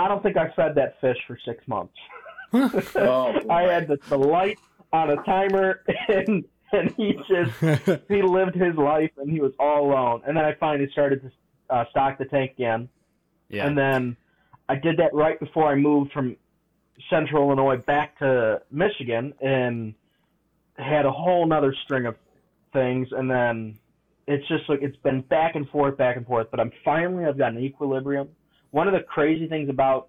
I 0.00 0.08
don't 0.08 0.22
think 0.22 0.38
I 0.38 0.50
fed 0.56 0.74
that 0.76 0.98
fish 1.00 1.18
for 1.26 1.38
six 1.44 1.66
months. 1.68 1.94
Oh, 2.52 3.32
I 3.50 3.62
had 3.62 3.86
the, 3.86 3.96
the 4.08 4.18
light 4.18 4.58
on 4.92 5.10
a 5.10 5.22
timer, 5.22 5.84
and 6.08 6.44
and 6.72 6.90
he 6.96 7.12
just 7.28 8.04
he 8.08 8.22
lived 8.22 8.56
his 8.56 8.74
life, 8.74 9.12
and 9.18 9.30
he 9.30 9.40
was 9.40 9.52
all 9.60 9.88
alone. 9.88 10.22
And 10.26 10.36
then 10.36 10.44
I 10.44 10.54
finally 10.54 10.90
started 10.90 11.22
to 11.22 11.30
uh, 11.72 11.84
stock 11.90 12.18
the 12.18 12.24
tank 12.24 12.50
again, 12.50 12.88
yeah. 13.48 13.68
and 13.68 13.78
then 13.78 14.16
I 14.68 14.74
did 14.74 14.96
that 14.96 15.14
right 15.14 15.38
before 15.38 15.68
I 15.68 15.76
moved 15.76 16.10
from 16.10 16.36
Central 17.08 17.46
Illinois 17.46 17.76
back 17.76 18.18
to 18.18 18.62
Michigan, 18.72 19.32
and 19.40 19.94
had 20.76 21.06
a 21.06 21.12
whole 21.12 21.46
nother 21.46 21.72
string 21.84 22.06
of 22.06 22.16
things, 22.72 23.06
and 23.12 23.30
then 23.30 23.78
it's 24.26 24.46
just 24.48 24.68
like 24.68 24.82
it's 24.82 24.96
been 24.96 25.20
back 25.20 25.54
and 25.54 25.68
forth, 25.68 25.96
back 25.96 26.16
and 26.16 26.26
forth. 26.26 26.48
But 26.50 26.58
I'm 26.58 26.72
finally 26.84 27.26
I've 27.26 27.38
got 27.38 27.52
an 27.52 27.60
equilibrium. 27.60 28.30
One 28.72 28.86
of 28.88 28.94
the 28.94 29.00
crazy 29.00 29.46
things 29.48 29.68
about 29.68 30.08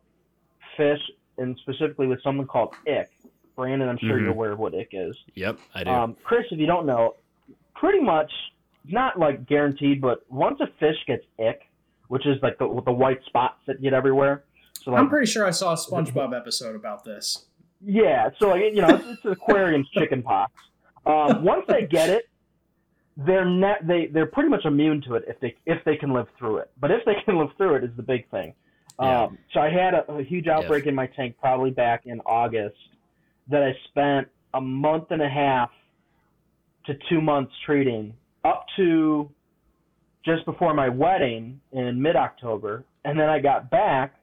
fish, 0.77 0.99
and 1.37 1.57
specifically 1.61 2.07
with 2.07 2.21
something 2.23 2.45
called 2.45 2.73
ick, 2.87 3.09
Brandon, 3.55 3.89
I'm 3.89 3.97
sure 3.97 4.17
Mhm. 4.17 4.21
you're 4.21 4.29
aware 4.31 4.51
of 4.51 4.59
what 4.59 4.73
ick 4.75 4.89
is. 4.93 5.17
yep, 5.35 5.57
I 5.73 5.83
do. 5.83 5.89
Um, 5.91 6.15
Chris, 6.23 6.45
if 6.51 6.59
you 6.59 6.67
don't 6.67 6.85
know, 6.85 7.15
pretty 7.75 7.99
much 7.99 8.31
not 8.85 9.17
like 9.19 9.45
guaranteed, 9.45 10.01
but 10.01 10.23
once 10.31 10.59
a 10.61 10.67
fish 10.79 10.97
gets 11.07 11.25
ick, 11.39 11.67
which 12.07 12.25
is 12.25 12.41
like 12.41 12.57
the 12.57 12.67
the 12.85 12.91
white 12.91 13.23
spots 13.25 13.59
that 13.67 13.81
get 13.81 13.93
everywhere. 13.93 14.43
So 14.81 14.91
like, 14.91 14.99
I'm 15.01 15.09
pretty 15.09 15.27
sure 15.27 15.45
I 15.45 15.51
saw 15.51 15.73
a 15.73 15.75
SpongeBob 15.75 16.35
episode 16.35 16.75
about 16.75 17.03
this. 17.03 17.45
yeah, 17.83 18.29
so 18.39 18.49
like 18.49 18.61
you 18.73 18.81
know, 18.81 18.89
it's, 18.95 19.05
it's 19.05 19.25
aquarium's 19.25 19.89
chicken 19.97 20.21
pox. 20.23 20.51
Um, 21.05 21.43
once 21.43 21.65
they 21.67 21.85
get 21.87 22.09
it, 22.09 22.29
they're 23.17 23.45
ne- 23.45 23.81
they 23.87 24.07
they're 24.11 24.25
pretty 24.25 24.49
much 24.49 24.65
immune 24.65 25.01
to 25.07 25.15
it 25.15 25.23
if 25.27 25.39
they 25.39 25.55
if 25.65 25.83
they 25.85 25.95
can 25.95 26.13
live 26.13 26.27
through 26.37 26.57
it. 26.57 26.71
But 26.79 26.91
if 26.91 27.03
they 27.05 27.13
can 27.25 27.37
live 27.39 27.49
through 27.57 27.75
it 27.75 27.83
is 27.83 27.91
the 27.95 28.03
big 28.03 28.29
thing. 28.29 28.53
Yeah. 28.99 29.23
Um, 29.23 29.37
so 29.53 29.59
I 29.59 29.69
had 29.69 29.93
a, 29.93 30.11
a 30.11 30.23
huge 30.23 30.47
outbreak 30.47 30.85
in 30.85 30.93
my 30.93 31.07
tank 31.07 31.35
probably 31.39 31.71
back 31.71 32.03
in 32.05 32.19
August 32.21 32.75
that 33.49 33.63
I 33.63 33.71
spent 33.89 34.27
a 34.53 34.61
month 34.61 35.05
and 35.09 35.21
a 35.21 35.29
half 35.29 35.69
to 36.85 36.93
two 37.09 37.21
months 37.21 37.51
treating 37.65 38.13
up 38.43 38.65
to 38.77 39.29
just 40.25 40.45
before 40.45 40.73
my 40.73 40.89
wedding 40.89 41.59
in 41.71 42.01
mid 42.01 42.15
October, 42.15 42.85
and 43.05 43.19
then 43.19 43.29
I 43.29 43.39
got 43.39 43.69
back 43.71 44.15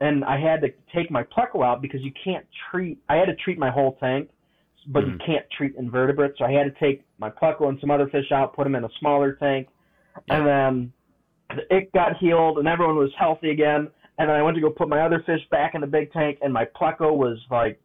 and 0.00 0.24
I 0.24 0.40
had 0.40 0.62
to 0.62 0.68
take 0.94 1.10
my 1.10 1.22
pleco 1.22 1.64
out 1.64 1.82
because 1.82 2.00
you 2.02 2.12
can't 2.24 2.46
treat. 2.70 2.98
I 3.08 3.16
had 3.16 3.26
to 3.26 3.34
treat 3.36 3.58
my 3.58 3.70
whole 3.70 3.96
tank, 4.00 4.30
but 4.88 5.06
you 5.06 5.12
Mhm. 5.12 5.26
can't 5.26 5.50
treat 5.50 5.74
invertebrates. 5.76 6.38
So 6.38 6.44
I 6.44 6.52
had 6.52 6.64
to 6.64 6.80
take 6.80 7.02
my 7.18 7.30
pleco 7.30 7.68
and 7.68 7.78
some 7.80 7.90
other 7.90 8.08
fish 8.08 8.30
out, 8.32 8.54
put 8.54 8.64
them 8.64 8.74
in 8.74 8.84
a 8.84 8.88
smaller 8.98 9.32
tank, 9.34 9.68
and 10.28 10.46
then 10.46 10.92
it 11.70 11.92
got 11.92 12.16
healed 12.16 12.58
and 12.58 12.68
everyone 12.68 12.96
was 12.96 13.12
healthy 13.18 13.50
again. 13.50 13.88
And 14.18 14.28
then 14.28 14.36
I 14.36 14.42
went 14.42 14.54
to 14.56 14.60
go 14.60 14.70
put 14.70 14.88
my 14.88 15.00
other 15.00 15.20
fish 15.20 15.40
back 15.50 15.74
in 15.74 15.80
the 15.80 15.86
big 15.86 16.12
tank, 16.12 16.38
and 16.42 16.52
my 16.52 16.64
pleco 16.66 17.16
was 17.16 17.38
like 17.50 17.80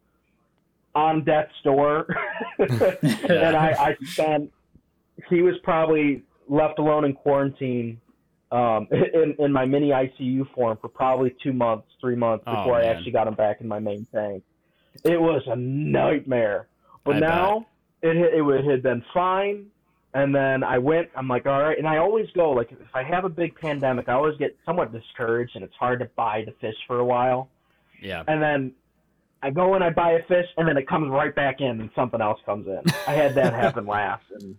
on 0.94 1.24
death's 1.24 1.52
door. 1.64 2.06
and 2.58 3.56
I, 3.56 3.74
I 3.78 3.96
spent. 4.04 4.52
He 5.30 5.42
was 5.42 5.54
probably 5.62 6.22
left 6.48 6.78
alone 6.78 7.04
in 7.04 7.14
quarantine 7.14 8.00
um, 8.52 8.86
in, 8.90 9.34
in 9.38 9.52
my 9.52 9.64
mini 9.64 9.90
ICU 9.90 10.48
form 10.54 10.78
for 10.80 10.88
probably 10.88 11.34
two 11.42 11.52
months, 11.52 11.88
three 12.00 12.16
months 12.16 12.44
Oh, 12.46 12.54
before 12.54 12.76
I 12.76 12.84
actually 12.84 13.12
got 13.12 13.26
him 13.26 13.34
back 13.34 13.60
in 13.60 13.68
my 13.68 13.78
main 13.78 14.06
tank. 14.12 14.42
It 15.04 15.20
was 15.20 15.42
a 15.46 15.56
nightmare. 15.56 16.68
But 17.06 17.16
I 17.16 17.20
now 17.20 17.66
it 18.02 18.16
it 18.16 18.42
would- 18.42 18.64
had 18.64 18.82
been 18.82 19.02
fine. 19.14 19.66
And 20.14 20.34
then 20.34 20.64
I 20.64 20.78
went. 20.78 21.10
I'm 21.14 21.28
like, 21.28 21.44
all 21.44 21.60
right. 21.62 21.76
And 21.76 21.86
I 21.86 21.98
always 21.98 22.26
go 22.34 22.50
like, 22.52 22.72
if 22.72 22.78
I 22.94 23.02
have 23.02 23.26
a 23.26 23.28
big 23.28 23.54
pandemic, 23.54 24.08
I 24.08 24.12
always 24.14 24.38
get 24.38 24.56
somewhat 24.64 24.90
discouraged, 24.90 25.56
and 25.56 25.62
it's 25.62 25.74
hard 25.74 25.98
to 25.98 26.06
buy 26.16 26.42
the 26.46 26.52
fish 26.52 26.76
for 26.86 27.00
a 27.00 27.04
while. 27.04 27.50
yeah. 28.00 28.22
And 28.26 28.40
then 28.42 28.72
I 29.42 29.50
go 29.50 29.74
and 29.74 29.84
I 29.84 29.90
buy 29.90 30.12
a 30.12 30.22
fish, 30.22 30.46
and 30.56 30.66
then 30.66 30.78
it 30.78 30.88
comes 30.88 31.10
right 31.10 31.34
back 31.34 31.60
in, 31.60 31.80
and 31.82 31.90
something 31.94 32.22
else 32.22 32.40
comes 32.46 32.66
in. 32.66 32.80
I 33.06 33.12
had 33.12 33.34
that 33.34 33.52
happen 33.52 33.84
last, 33.98 34.24
and 34.40 34.56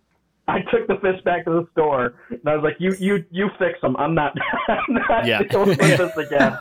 I 0.48 0.60
took 0.70 0.86
the 0.88 0.98
fish 1.02 1.20
back 1.24 1.46
to 1.46 1.52
the 1.52 1.68
store, 1.72 2.14
and 2.30 2.40
I 2.46 2.54
was 2.56 2.64
like, 2.64 2.76
"You, 2.80 2.94
you, 3.00 3.26
you 3.32 3.50
fix 3.58 3.82
them. 3.82 3.96
I'm 3.98 4.14
not, 4.14 4.36
I'm 4.68 4.94
not 5.10 5.26
Yeah. 5.26 5.42
dealing 5.42 5.70
with 5.70 5.80
this 5.80 6.18
again." 6.28 6.56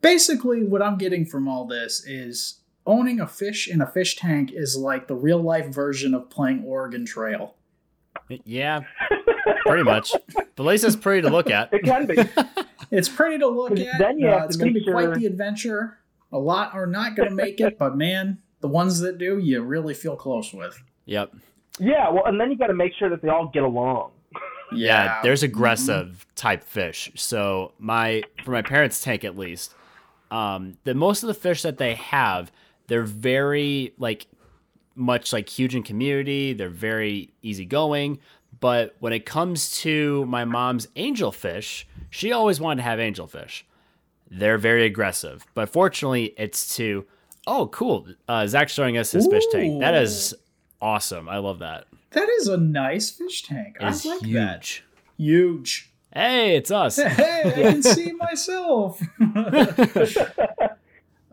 Basically, 0.00 0.64
what 0.64 0.82
I'm 0.82 0.96
getting 0.98 1.26
from 1.26 1.46
all 1.48 1.64
this 1.64 2.04
is 2.06 2.58
owning 2.86 3.20
a 3.20 3.26
fish 3.26 3.68
in 3.68 3.80
a 3.80 3.86
fish 3.86 4.16
tank 4.16 4.50
is 4.52 4.76
like 4.76 5.08
the 5.08 5.14
real 5.14 5.40
life 5.40 5.66
version 5.66 6.14
of 6.14 6.30
playing 6.30 6.64
Oregon 6.64 7.06
Trail. 7.06 7.54
Yeah, 8.44 8.80
pretty 9.66 9.82
much. 9.82 10.12
But 10.34 10.46
at 10.58 10.64
least 10.66 10.84
it's 10.84 10.96
pretty 10.96 11.22
to 11.22 11.30
look 11.30 11.50
at. 11.50 11.72
It 11.72 11.84
can 11.84 12.06
be. 12.06 12.16
It's 12.90 13.08
pretty 13.08 13.38
to 13.38 13.48
look 13.48 13.72
at. 13.78 13.98
then 13.98 14.18
you 14.18 14.28
uh, 14.28 14.40
have 14.40 14.44
it's 14.50 14.58
to 14.58 14.64
going 14.64 14.74
to 14.74 14.80
make 14.80 14.86
be 14.86 14.92
quite 14.92 15.14
the 15.14 15.24
adventure. 15.24 15.96
A 16.30 16.38
lot 16.38 16.74
are 16.74 16.86
not 16.86 17.16
going 17.16 17.30
to 17.30 17.34
make 17.34 17.58
it, 17.58 17.78
but 17.78 17.96
man, 17.96 18.36
the 18.60 18.68
ones 18.68 19.00
that 19.00 19.16
do, 19.16 19.38
you 19.38 19.62
really 19.62 19.94
feel 19.94 20.14
close 20.14 20.52
with. 20.52 20.78
Yep. 21.06 21.34
Yeah, 21.78 22.10
well, 22.10 22.26
and 22.26 22.38
then 22.38 22.50
you 22.50 22.58
got 22.58 22.66
to 22.66 22.74
make 22.74 22.92
sure 22.98 23.08
that 23.08 23.22
they 23.22 23.28
all 23.28 23.48
get 23.48 23.62
along. 23.62 24.10
Yeah, 24.74 25.20
there's 25.22 25.42
aggressive 25.42 26.26
type 26.34 26.64
fish. 26.64 27.10
So 27.14 27.72
my 27.78 28.22
for 28.44 28.50
my 28.50 28.62
parents' 28.62 29.02
tank 29.02 29.24
at 29.24 29.38
least, 29.38 29.74
um, 30.30 30.76
the 30.84 30.94
most 30.94 31.22
of 31.22 31.28
the 31.28 31.34
fish 31.34 31.62
that 31.62 31.78
they 31.78 31.94
have, 31.94 32.52
they're 32.86 33.02
very 33.04 33.94
like 33.98 34.26
much 34.94 35.32
like 35.32 35.48
huge 35.48 35.74
in 35.74 35.82
community. 35.82 36.52
They're 36.52 36.68
very 36.68 37.32
easygoing. 37.42 38.18
But 38.60 38.94
when 39.00 39.12
it 39.12 39.26
comes 39.26 39.78
to 39.80 40.24
my 40.26 40.44
mom's 40.44 40.86
angelfish, 40.88 41.84
she 42.10 42.32
always 42.32 42.60
wanted 42.60 42.76
to 42.76 42.82
have 42.82 42.98
angelfish. 42.98 43.62
They're 44.30 44.58
very 44.58 44.84
aggressive. 44.84 45.44
But 45.54 45.68
fortunately, 45.70 46.34
it's 46.36 46.76
to 46.76 47.06
oh 47.46 47.66
cool. 47.68 48.06
Uh, 48.28 48.46
Zach's 48.46 48.72
showing 48.72 48.96
us 48.98 49.12
his 49.12 49.26
fish 49.26 49.44
tank. 49.50 49.80
That 49.80 49.94
is 49.94 50.34
awesome. 50.80 51.28
I 51.28 51.38
love 51.38 51.58
that. 51.60 51.86
That 52.10 52.28
is 52.28 52.48
a 52.48 52.56
nice 52.56 53.10
fish 53.10 53.42
tank. 53.42 53.78
I 53.80 53.86
like 53.90 54.20
huge. 54.20 54.32
that. 54.34 54.80
Huge. 55.16 55.90
Hey, 56.14 56.56
it's 56.56 56.70
us. 56.70 56.96
Hey, 56.96 57.42
I 57.46 57.50
can 57.50 57.82
see 57.82 58.12
myself. 58.12 59.00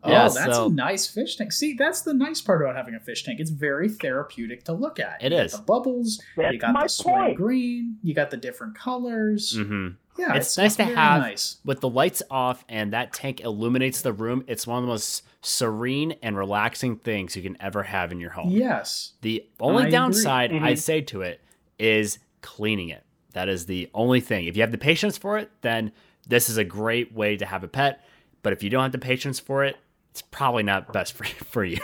Oh, 0.04 0.10
Yeah, 0.10 0.30
that's 0.30 0.56
so- 0.56 0.68
a 0.68 0.70
nice 0.70 1.08
fish 1.08 1.36
tank. 1.36 1.52
See, 1.52 1.74
that's 1.74 2.02
the 2.02 2.14
nice 2.14 2.42
part 2.42 2.62
about 2.62 2.76
having 2.76 2.96
a 2.96 3.00
fish 3.00 3.24
tank. 3.24 3.40
It's 3.40 3.50
very 3.52 3.90
therapeutic 3.90 4.64
to 4.66 4.74
look 4.74 5.00
at. 5.00 5.24
It 5.24 5.32
you 5.32 5.38
is. 5.40 5.52
Got 5.52 5.58
the 5.58 5.64
bubbles. 5.66 6.22
That's 6.38 6.54
you 6.54 6.60
got 6.60 6.82
the 6.82 6.88
sway 6.88 7.34
green. 7.34 7.98
You 8.04 8.14
got 8.14 8.30
the 8.32 8.38
different 8.38 8.76
colors. 8.76 9.56
Mm-hmm. 9.58 9.90
Yeah, 10.18 10.34
It's 10.36 10.58
nice 10.58 10.76
to 10.76 10.84
very 10.84 10.96
have- 10.96 11.22
Nice. 11.22 11.58
with 11.64 11.80
the 11.80 11.88
lights 11.90 12.22
off 12.30 12.66
and 12.68 12.92
that 12.94 13.14
tank 13.14 13.40
illuminates 13.42 14.02
the 14.02 14.12
room, 14.12 14.44
it's 14.48 14.68
one 14.68 14.80
of 14.80 14.84
the 14.84 14.90
most 14.90 15.24
serene 15.42 16.16
and 16.22 16.36
relaxing 16.38 16.98
things 16.98 17.36
you 17.38 17.42
can 17.42 17.56
ever 17.62 17.84
have 17.84 18.12
in 18.12 18.20
your 18.20 18.32
home. 18.32 18.50
Yes. 18.52 19.14
The 19.22 19.46
only 19.62 19.84
I 19.84 19.86
agree. 19.88 19.92
downside 19.92 20.52
Mhm. 20.52 20.62
I'd 20.62 20.80
say 20.80 21.00
to 21.02 21.22
it 21.22 21.40
is 21.78 22.20
cleaning 22.42 22.90
it. 22.90 23.04
That 23.32 23.48
is 23.48 23.66
the 23.66 23.90
only 23.94 24.20
thing. 24.20 24.46
If 24.48 24.58
you 24.58 24.62
have 24.64 24.72
the 24.72 24.78
patience 24.78 25.18
for 25.18 25.38
it, 25.38 25.50
then 25.62 25.92
this 26.28 26.50
is 26.50 26.58
a 26.58 26.64
great 26.66 27.14
way 27.14 27.38
to 27.38 27.46
have 27.46 27.64
a 27.64 27.68
pet. 27.70 28.04
But 28.44 28.52
if 28.54 28.62
you 28.64 28.70
don't 28.70 28.84
have 28.84 28.92
the 28.92 28.98
patience 28.98 29.40
for 29.40 29.64
it, 29.64 29.78
it's 30.12 30.22
probably 30.22 30.64
not 30.64 30.92
best 30.94 31.14
for 31.14 31.24
for 31.46 31.64
you. 31.64 31.80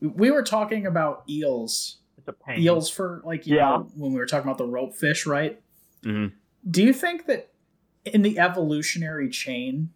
We 0.00 0.30
were 0.30 0.42
talking 0.42 0.86
about 0.86 1.22
eels. 1.28 1.98
It's 2.18 2.28
a 2.28 2.32
pain. 2.32 2.60
Eels 2.60 2.90
for 2.90 3.22
like 3.24 3.46
you 3.46 3.56
Yeah. 3.56 3.70
know 3.70 3.90
when 3.96 4.12
we 4.12 4.18
were 4.18 4.26
talking 4.26 4.46
about 4.48 4.58
the 4.58 4.66
rope 4.66 4.94
fish, 4.94 5.26
right? 5.26 5.60
Mhm. 6.04 6.32
Do 6.70 6.82
you 6.82 6.92
think 6.92 7.26
that 7.26 7.50
in 8.04 8.22
the 8.22 8.38
evolutionary 8.38 9.28
chain, 9.28 9.90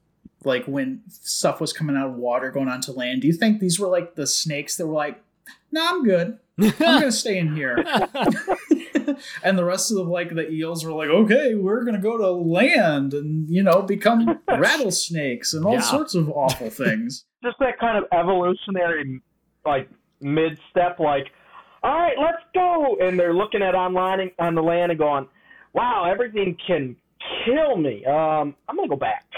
like 0.44 0.64
when 0.66 1.02
stuff 1.08 1.60
was 1.60 1.72
coming 1.72 1.96
out 1.96 2.08
of 2.08 2.14
water 2.14 2.50
going 2.50 2.68
onto 2.68 2.92
land, 2.92 3.20
do 3.22 3.26
you 3.26 3.32
think 3.34 3.60
these 3.60 3.78
were 3.78 3.88
like 3.88 4.14
the 4.14 4.26
snakes 4.26 4.76
that 4.76 4.86
were 4.86 4.94
like, 4.94 5.22
"No, 5.70 5.86
I'm 5.86 6.04
good. 6.04 6.38
I'm 6.58 6.70
gonna 6.78 7.12
stay 7.12 7.38
in 7.38 7.54
here," 7.56 7.76
and 9.42 9.58
the 9.58 9.64
rest 9.64 9.90
of 9.90 9.96
the 9.96 10.04
like 10.04 10.34
the 10.34 10.48
eels 10.50 10.84
were 10.84 10.92
like, 10.92 11.08
"Okay, 11.08 11.54
we're 11.54 11.84
gonna 11.84 12.00
go 12.00 12.16
to 12.18 12.30
land 12.30 13.14
and 13.14 13.48
you 13.50 13.62
know 13.62 13.82
become 13.82 14.40
rattlesnakes 14.48 15.52
and 15.54 15.64
all 15.64 15.74
Yeah. 15.74 15.80
sorts 15.80 16.14
of 16.14 16.28
awful 16.30 16.70
things." 16.70 17.24
Just 17.42 17.58
that 17.60 17.78
kind 17.78 17.96
of 17.98 18.04
evolutionary, 18.12 19.20
like 19.64 19.88
mid 20.20 20.58
step, 20.70 20.98
like, 20.98 21.26
all 21.82 21.98
right, 21.98 22.16
let's 22.18 22.42
go, 22.54 22.96
and 23.00 23.18
they're 23.18 23.34
looking 23.34 23.62
at 23.62 23.74
online 23.74 24.30
on 24.38 24.54
the 24.54 24.62
land 24.62 24.92
and 24.92 24.98
going, 24.98 25.26
"Wow, 25.72 26.04
everything 26.04 26.56
can 26.66 26.96
kill 27.44 27.76
me. 27.76 28.04
Um, 28.04 28.54
I'm 28.68 28.76
gonna 28.76 28.88
go 28.88 28.96
back." 28.96 29.24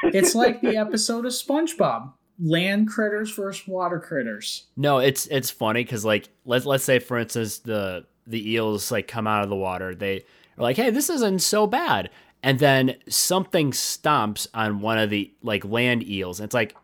It's 0.00 0.32
like 0.32 0.60
the 0.60 0.76
episode 0.76 1.26
of 1.26 1.32
SpongeBob: 1.32 2.12
land 2.40 2.88
critters 2.88 3.32
versus 3.32 3.66
water 3.66 3.98
critters. 3.98 4.66
No, 4.76 4.98
it's 4.98 5.26
it's 5.26 5.50
funny 5.50 5.82
because 5.82 6.04
like 6.04 6.28
let's 6.44 6.66
let's 6.66 6.84
say 6.84 7.00
for 7.00 7.18
instance 7.18 7.58
the 7.58 8.06
the 8.28 8.52
eels 8.52 8.92
like 8.92 9.08
come 9.08 9.26
out 9.26 9.42
of 9.42 9.48
the 9.48 9.56
water, 9.56 9.94
they 9.94 10.18
are 10.56 10.62
like, 10.62 10.76
hey, 10.76 10.90
this 10.90 11.10
isn't 11.10 11.40
so 11.40 11.66
bad, 11.66 12.10
and 12.42 12.58
then 12.58 12.96
something 13.08 13.72
stomps 13.72 14.46
on 14.54 14.80
one 14.80 14.98
of 14.98 15.10
the 15.10 15.32
like 15.42 15.64
land 15.64 16.06
eels. 16.08 16.38
And 16.38 16.44
it's 16.44 16.54
like, 16.54 16.76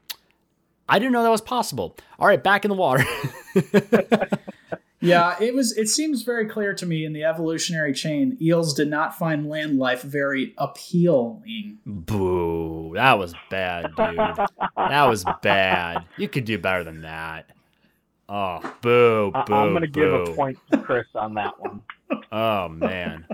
I 0.88 0.98
didn't 0.98 1.12
know 1.12 1.22
that 1.22 1.30
was 1.30 1.40
possible. 1.40 1.96
All 2.18 2.26
right, 2.26 2.42
back 2.42 2.64
in 2.64 2.68
the 2.68 2.74
water. 2.76 3.04
Yeah, 5.00 5.36
it 5.38 5.54
was. 5.54 5.76
It 5.76 5.88
seems 5.88 6.22
very 6.22 6.46
clear 6.48 6.72
to 6.72 6.86
me 6.86 7.04
in 7.04 7.12
the 7.12 7.24
evolutionary 7.24 7.92
chain, 7.92 8.38
eels 8.40 8.72
did 8.72 8.88
not 8.88 9.18
find 9.18 9.50
land 9.50 9.78
life 9.78 10.00
very 10.00 10.54
appealing. 10.56 11.76
Boo. 11.84 12.92
That 12.94 13.18
was 13.18 13.34
bad, 13.50 13.94
dude. 13.96 14.16
that 14.16 15.04
was 15.04 15.26
bad. 15.42 16.06
You 16.16 16.26
could 16.28 16.46
do 16.46 16.56
better 16.56 16.84
than 16.84 17.02
that. 17.02 17.50
Oh, 18.30 18.60
boo, 18.80 19.30
I- 19.34 19.42
boo. 19.44 19.52
I'm 19.54 19.70
going 19.72 19.82
to 19.82 19.88
give 19.88 20.10
a 20.10 20.24
point 20.34 20.58
to 20.72 20.78
Chris 20.78 21.06
on 21.14 21.34
that 21.34 21.60
one. 21.60 21.82
Oh, 22.32 22.68
man. 22.70 23.26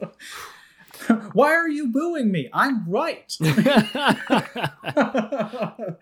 Why 1.32 1.54
are 1.54 1.68
you 1.68 1.88
booing 1.88 2.30
me? 2.32 2.48
I'm 2.52 2.88
right. 2.88 3.36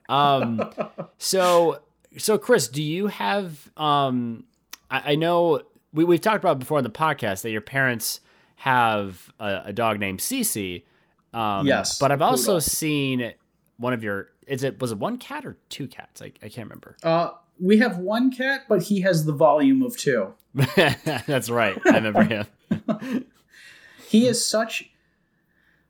um 0.08 0.70
so 1.18 1.80
so 2.16 2.38
chris 2.38 2.68
do 2.68 2.82
you 2.82 3.08
have 3.08 3.70
um 3.76 4.44
i, 4.90 5.12
I 5.12 5.14
know 5.16 5.62
we, 5.92 6.04
we've 6.04 6.20
talked 6.20 6.42
about 6.44 6.58
before 6.58 6.78
on 6.78 6.84
the 6.84 6.90
podcast 6.90 7.42
that 7.42 7.50
your 7.50 7.60
parents 7.60 8.20
have 8.56 9.32
a, 9.38 9.62
a 9.66 9.72
dog 9.72 10.00
named 10.00 10.20
Cece. 10.20 10.82
Um, 11.34 11.66
Yes, 11.66 11.98
but 11.98 12.10
I've 12.12 12.22
also 12.22 12.58
seen 12.58 13.32
one 13.78 13.92
of 13.92 14.02
your. 14.02 14.28
Is 14.46 14.62
it 14.62 14.80
was 14.80 14.92
it 14.92 14.98
one 14.98 15.18
cat 15.18 15.44
or 15.44 15.56
two 15.68 15.86
cats? 15.88 16.22
I, 16.22 16.26
I 16.42 16.48
can't 16.48 16.68
remember. 16.68 16.96
uh, 17.02 17.30
we 17.58 17.78
have 17.78 17.98
one 17.98 18.30
cat, 18.30 18.62
but 18.68 18.82
he 18.82 19.00
has 19.02 19.24
the 19.24 19.32
volume 19.32 19.82
of 19.82 19.96
two. 19.96 20.34
That's 20.76 21.48
right. 21.50 21.78
I 21.86 21.96
remember 21.96 22.22
him. 22.24 22.46
He 24.08 24.26
is 24.26 24.44
such. 24.44 24.90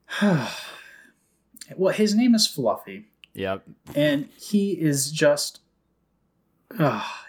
well, 0.21 1.93
his 1.93 2.15
name 2.15 2.35
is 2.35 2.47
Fluffy. 2.47 3.05
Yep. 3.33 3.63
and 3.93 4.29
he 4.39 4.71
is 4.71 5.11
just 5.11 5.59
ah, 6.79 7.26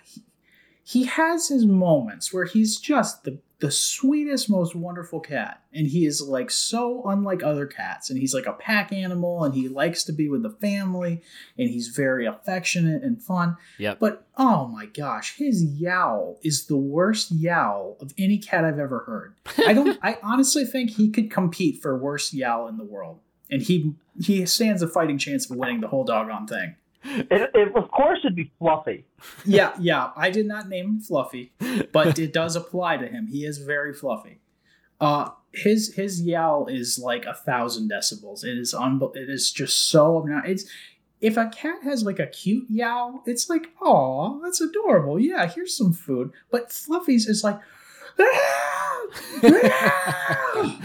he, 0.89 1.05
has 1.05 1.49
his 1.49 1.67
moments 1.67 2.33
where 2.33 2.45
he's 2.45 2.79
just 2.79 3.25
the 3.25 3.39
the 3.61 3.71
sweetest 3.71 4.49
most 4.49 4.77
wonderful 4.77 5.19
cat. 5.19 5.63
And 5.73 5.89
he 5.89 6.07
is 6.07 6.23
like 6.23 6.51
so 6.51 7.03
unlike 7.09 7.43
other 7.43 7.67
cats. 7.67 8.09
And 8.09 8.19
he's 8.19 8.33
like 8.33 8.47
a 8.47 8.53
pack 8.53 8.93
animal 8.93 9.43
and 9.43 9.53
he 9.53 9.69
likes 9.69 10.05
to 10.05 10.13
be 10.13 10.29
with 10.29 10.45
the 10.45 10.51
family 10.51 11.23
and 11.59 11.69
he's 11.69 11.89
very 11.89 12.25
affectionate 12.25 13.03
and 13.03 13.21
fun. 13.21 13.57
Yep. 13.79 13.99
but 13.99 14.27
oh 14.37 14.69
my 14.69 14.87
gosh 14.87 15.37
his 15.37 15.65
yowl 15.65 16.39
is 16.43 16.67
the 16.67 16.77
worst 16.77 17.33
yowl 17.33 17.97
of 18.01 18.15
any 18.17 18.39
cat 18.39 18.65
i've 18.65 18.79
ever 18.79 19.01
heard. 19.01 19.35
I 19.67 19.73
don't 19.73 19.99
i 20.05 20.19
honestly 20.23 20.65
think 20.65 20.91
he 20.91 21.11
could 21.11 21.31
compete 21.31 21.83
for 21.83 21.99
worst 21.99 22.33
yowl 22.33 22.69
in 22.69 22.77
the 22.77 22.85
world. 22.85 23.19
And 23.51 23.63
he 23.63 23.95
he 24.21 24.47
stands 24.47 24.83
a 24.83 24.89
fighting 24.89 25.19
chance 25.19 25.51
of 25.51 25.57
winning 25.57 25.81
the 25.81 25.89
whole 25.89 26.05
doggone 26.05 26.47
thing 26.47 26.77
It, 27.31 27.51
it, 27.55 27.77
of 27.77 27.91
course, 27.91 28.19
it'd 28.25 28.37
be 28.37 28.51
fluffy. 28.59 29.05
yeah, 29.45 29.73
yeah. 29.81 30.11
I 30.17 30.31
did 30.31 30.47
not 30.47 30.69
name 30.69 30.87
him 30.87 31.01
Fluffy, 31.01 31.53
but 31.93 32.19
it 32.19 32.33
does 32.33 32.55
apply 32.57 32.99
to 32.99 33.07
him. 33.07 33.27
He 33.29 33.45
is 33.45 33.59
very 33.59 33.93
fluffy. 33.95 34.41
Uh, 35.01 35.31
his 35.53 35.95
his 35.95 36.23
yowl 36.23 36.67
is 36.67 36.99
like 36.99 37.25
a 37.25 37.35
thousand 37.35 37.91
decibels. 37.91 38.45
It 38.45 38.59
is 38.59 38.75
unbe- 38.75 39.17
It 39.17 39.31
is 39.31 39.51
just 39.53 39.89
so 39.91 40.19
obnoxious. 40.19 40.63
It's 40.63 40.71
if 41.21 41.37
a 41.37 41.47
cat 41.49 41.83
has 41.83 42.05
like 42.05 42.19
a 42.19 42.27
cute 42.27 42.67
yowl, 42.69 43.23
it's 43.27 43.49
like, 43.49 43.69
oh, 43.81 44.41
that's 44.43 44.61
adorable. 44.61 45.19
Yeah, 45.19 45.47
here's 45.47 45.77
some 45.77 45.93
food. 45.93 46.33
But 46.51 46.71
Fluffy's 46.73 47.27
is 47.27 47.43
like. 47.45 47.59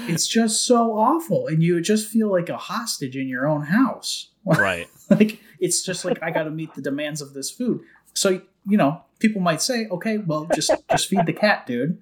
it's 0.07 0.27
just 0.27 0.65
so 0.65 0.93
awful, 0.97 1.47
and 1.47 1.61
you 1.63 1.81
just 1.81 2.07
feel 2.07 2.31
like 2.31 2.49
a 2.49 2.57
hostage 2.57 3.15
in 3.17 3.27
your 3.27 3.47
own 3.47 3.63
house. 3.63 4.29
Right. 4.45 4.89
like 5.09 5.39
it's 5.65 5.81
just 5.83 6.05
like 6.05 6.19
I 6.21 6.29
got 6.31 6.43
to 6.43 6.51
meet 6.51 6.73
the 6.75 6.81
demands 6.91 7.21
of 7.21 7.33
this 7.33 7.49
food. 7.49 7.81
So 8.13 8.41
you 8.65 8.77
know, 8.77 9.01
people 9.19 9.41
might 9.41 9.61
say, 9.61 9.87
okay, 9.91 10.17
well, 10.17 10.47
just 10.55 10.71
just 10.91 11.07
feed 11.09 11.25
the 11.25 11.33
cat, 11.33 11.65
dude. 11.67 12.01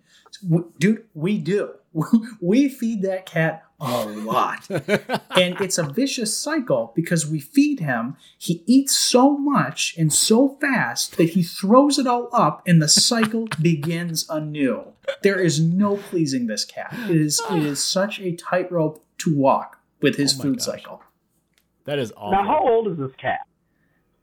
Dude, 0.79 1.05
we 1.13 1.37
do. 1.37 1.71
We 2.39 2.69
feed 2.69 3.01
that 3.01 3.25
cat 3.25 3.63
a 3.81 4.05
lot, 4.05 4.69
and 4.69 5.59
it's 5.59 5.77
a 5.77 5.83
vicious 5.83 6.31
cycle 6.37 6.93
because 6.95 7.27
we 7.27 7.39
feed 7.41 7.81
him. 7.81 8.15
He 8.37 8.63
eats 8.65 8.97
so 8.97 9.37
much 9.37 9.95
and 9.97 10.13
so 10.13 10.57
fast 10.61 11.17
that 11.17 11.31
he 11.31 11.43
throws 11.43 11.99
it 11.99 12.07
all 12.07 12.29
up, 12.31 12.63
and 12.65 12.81
the 12.81 12.87
cycle 12.87 13.47
begins 13.61 14.25
anew. 14.29 14.83
There 15.21 15.37
is 15.39 15.59
no 15.59 15.97
pleasing 15.97 16.47
this 16.47 16.63
cat. 16.63 16.95
It 17.09 17.17
is 17.17 17.41
it 17.51 17.63
is 17.65 17.83
such 17.97 18.21
a 18.21 18.31
tightrope 18.37 19.03
to 19.19 19.35
walk 19.35 19.77
with 20.01 20.15
his 20.15 20.39
Oh 20.39 20.43
food 20.43 20.57
gosh. 20.59 20.65
cycle. 20.65 21.03
That 21.83 21.99
is 21.99 22.13
awful. 22.15 22.31
Now, 22.31 22.45
how 22.45 22.59
old 22.65 22.87
is 22.87 22.97
this 22.97 23.11
cat? 23.17 23.41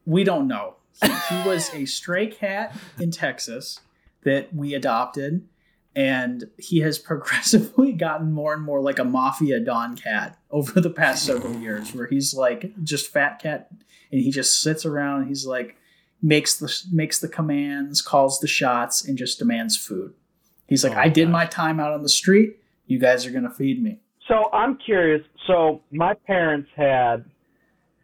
We 0.09 0.25
don't 0.25 0.49
know. 0.49 0.77
He, 1.03 1.09
he 1.29 1.49
was 1.49 1.73
a 1.75 1.85
stray 1.85 2.27
cat 2.29 2.75
in 2.99 3.11
Texas 3.11 3.81
that 4.25 4.55
we 4.55 4.75
adopted, 4.75 5.47
and 5.95 6.49
he 6.59 6.79
has 6.81 6.99
progressively 6.99 7.93
gotten 8.07 8.33
more 8.33 8.55
and 8.55 8.63
more 8.63 8.81
like 8.81 8.99
a 8.99 9.05
mafia 9.05 9.61
don 9.61 9.97
cat 9.97 10.39
over 10.51 10.81
the 10.81 10.91
past 10.91 11.25
several 11.27 11.55
years, 11.61 11.95
where 11.95 12.07
he's 12.07 12.33
like 12.35 12.73
just 12.83 13.13
fat 13.13 13.39
cat, 13.41 13.69
and 14.11 14.21
he 14.23 14.31
just 14.31 14.61
sits 14.63 14.87
around. 14.87 15.21
And 15.21 15.29
he's 15.29 15.47
like 15.47 15.77
makes 16.23 16.59
the 16.59 16.75
makes 16.91 17.19
the 17.21 17.29
commands, 17.29 18.01
calls 18.03 18.41
the 18.41 18.49
shots, 18.49 19.05
and 19.07 19.19
just 19.19 19.39
demands 19.39 19.77
food. 19.77 20.15
He's 20.67 20.83
like, 20.85 20.95
Oh 20.95 20.97
my 20.97 21.03
I 21.03 21.09
did 21.11 21.27
gosh. 21.27 21.33
my 21.33 21.47
time 21.47 21.79
out 21.81 21.93
on 21.93 22.03
the 22.03 22.09
street. 22.09 22.57
You 22.87 22.99
guys 22.99 23.27
are 23.27 23.31
gonna 23.31 23.51
feed 23.53 23.83
me. 23.83 24.01
So 24.27 24.51
I'm 24.53 24.79
curious. 24.79 25.23
So 25.47 25.83
my 25.93 26.15
parents 26.15 26.71
had 26.77 27.25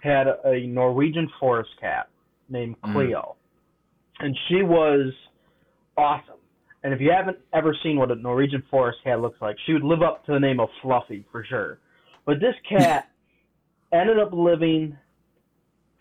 had 0.05 0.27
a 0.45 0.67
Norwegian 0.67 1.29
forest 1.41 1.71
cat 1.81 2.09
named 2.49 2.77
Mm. 2.83 2.93
Cleo, 2.93 3.37
and 4.21 4.37
she 4.49 4.63
was 4.63 5.13
awesome. 5.97 6.35
And 6.83 6.93
if 6.93 7.01
you 7.01 7.11
haven't 7.11 7.39
ever 7.55 7.75
seen 7.83 7.97
what 7.97 8.11
a 8.11 8.15
Norwegian 8.15 8.63
forest 8.71 8.99
cat 9.03 9.21
looks 9.21 9.41
like, 9.41 9.57
she 9.65 9.73
would 9.73 9.83
live 9.83 10.03
up 10.03 10.25
to 10.27 10.33
the 10.33 10.41
name 10.41 10.61
of 10.61 10.69
Fluffy 10.83 11.25
for 11.33 11.43
sure. 11.45 11.79
But 12.27 12.41
this 12.41 12.55
cat 12.69 13.11
ended 13.93 14.19
up 14.19 14.33
living 14.33 14.97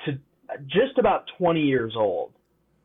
to 0.06 0.20
just 0.68 0.98
about 0.98 1.26
20 1.38 1.62
years 1.62 1.94
old, 1.96 2.34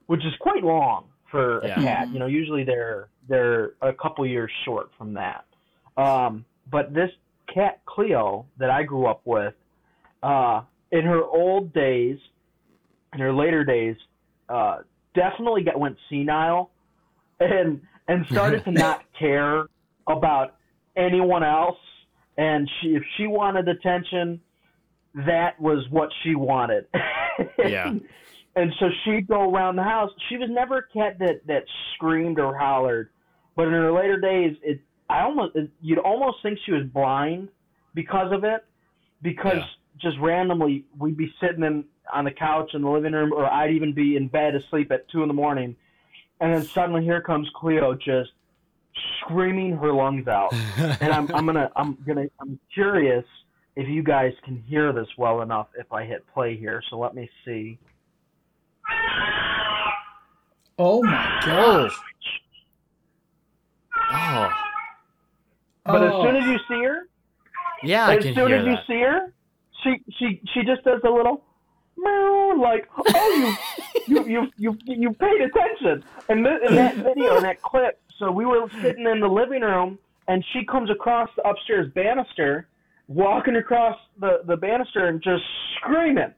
which 0.07 0.24
is 0.24 0.33
quite 0.38 0.62
long 0.62 1.07
for 1.31 1.64
Yeah. 1.66 1.81
a 1.81 1.83
cat. 1.83 2.09
You 2.12 2.20
know, 2.20 2.26
usually 2.26 2.62
they're 2.64 3.09
they're 3.28 3.72
a 3.83 3.92
couple 3.92 4.24
years 4.24 4.50
short 4.64 4.90
from 4.96 5.12
that. 5.14 5.44
Um, 5.98 6.44
but 6.70 6.94
this 6.94 7.11
cat 7.52 7.81
Cleo 7.85 8.46
that 8.59 8.70
I 8.70 8.85
grew 8.85 9.07
up 9.07 9.20
with, 9.26 9.52
uh, 10.22 10.62
in 10.90 11.05
her 11.05 11.22
old 11.22 11.72
days, 11.72 12.18
in 13.12 13.20
her 13.20 13.33
later 13.33 13.64
days, 13.64 13.96
uh, 14.48 14.79
definitely 15.14 15.62
got 15.62 15.79
went 15.79 15.96
senile, 16.09 16.70
and 17.40 17.81
and 18.07 18.27
started 18.27 18.64
to 18.64 18.70
not 18.87 19.03
care 19.18 19.66
about 20.07 20.57
anyone 20.96 21.42
else. 21.42 21.79
And 22.37 22.70
she, 22.81 22.88
if 22.88 23.03
she 23.16 23.27
wanted 23.27 23.68
attention, 23.68 24.40
that 25.14 25.61
was 25.61 25.85
what 25.90 26.11
she 26.22 26.35
wanted. 26.35 26.87
Yeah. 27.59 27.94
And 28.57 28.72
so 28.81 28.87
she'd 29.05 29.29
go 29.29 29.53
around 29.55 29.77
the 29.77 29.85
house. 29.85 30.11
She 30.29 30.37
was 30.37 30.48
never 30.51 30.79
a 30.79 30.83
cat 30.92 31.20
that 31.20 31.46
that 31.46 31.62
screamed 31.94 32.40
or 32.40 32.59
hollered, 32.59 33.11
but 33.55 33.68
in 33.68 33.72
her 33.74 33.92
later 33.92 34.18
days, 34.18 34.57
it 34.64 34.81
I 35.09 35.22
almost 35.22 35.55
it, 35.55 35.70
you'd 35.81 35.98
almost 36.01 36.38
think 36.42 36.59
she 36.66 36.72
was 36.72 36.83
blind 36.87 37.48
because 37.94 38.33
of 38.33 38.42
it, 38.42 38.64
because 39.22 39.59
Yeah. 39.59 39.64
Just 40.00 40.16
randomly 40.20 40.84
we'd 40.98 41.16
be 41.16 41.32
sitting 41.40 41.62
in 41.64 41.84
on 42.12 42.24
the 42.24 42.30
couch 42.30 42.70
in 42.74 42.82
the 42.82 42.88
living 42.90 43.12
room, 43.12 43.32
or 43.32 43.44
I'd 43.46 43.70
even 43.72 43.92
be 43.92 44.16
in 44.16 44.28
bed 44.28 44.54
asleep 44.54 44.90
at 44.92 45.08
two 45.11 45.22
in 45.22 45.28
the 45.28 45.34
morning, 45.34 45.76
and 46.40 46.54
then 46.54 46.64
suddenly 46.64 47.04
here 47.04 47.20
comes 47.20 47.48
Cleo 47.56 47.94
just 47.94 48.30
screaming 49.20 49.76
her 49.76 49.92
lungs 49.92 50.26
out, 50.28 50.52
and 50.78 51.12
I'm 51.12 51.30
I'm 51.34 51.46
gonna 51.46 51.70
I'm 51.76 51.98
gonna 52.06 52.26
I'm 52.40 52.58
curious 52.72 53.24
if 53.76 53.88
you 53.88 54.02
guys 54.02 54.32
can 54.44 54.56
hear 54.66 54.92
this 54.92 55.08
well 55.18 55.42
enough 55.42 55.68
if 55.78 55.92
I 55.92 56.04
hit 56.04 56.26
play 56.32 56.56
here. 56.56 56.82
So 56.90 56.98
let 56.98 57.14
me 57.14 57.28
see. 57.44 57.78
Oh 60.78 61.02
my 61.02 61.40
gosh! 61.44 61.92
Oh. 64.11 64.50
But 65.84 66.02
as 66.04 66.12
Oh. 66.12 66.22
soon 66.24 66.37
as 66.37 66.44
you 66.46 66.58
see 66.68 66.84
her, 66.84 67.08
Yeah, 67.82 68.06
I 68.06 68.16
as 68.16 68.24
can 68.24 68.34
soon 68.34 68.48
hear 68.48 68.56
as 68.58 68.66
you 68.66 68.76
see 68.87 69.00
her, 69.00 69.32
she 69.88 70.12
she 70.18 70.40
she 70.53 70.62
just 70.62 70.85
does 70.85 71.01
a 71.05 71.11
little 71.11 71.44
meow, 71.96 72.55
like 72.61 72.88
oh 72.96 73.57
you 74.07 74.24
you 74.24 74.24
you 74.27 74.51
you 74.57 74.79
you 74.87 75.12
paid 75.14 75.40
attention. 75.40 76.05
And 76.29 76.44
th- 76.44 76.61
in 76.68 76.74
that 76.77 76.96
video, 76.96 77.37
in 77.37 77.42
that 77.42 77.62
clip, 77.62 78.01
so 78.18 78.31
we 78.31 78.44
were 78.44 78.68
sitting 78.83 79.07
in 79.07 79.20
the 79.20 79.29
living 79.29 79.62
room, 79.62 79.98
and 80.27 80.44
she 80.53 80.64
comes 80.64 80.90
across 80.90 81.29
the 81.37 81.48
upstairs 81.48 81.90
banister, 81.94 82.68
walking 83.09 83.57
across 83.57 83.98
the 84.20 84.42
the 84.46 84.57
banister 84.57 85.07
and 85.07 85.22
just 85.22 85.42
screaming. 85.77 86.33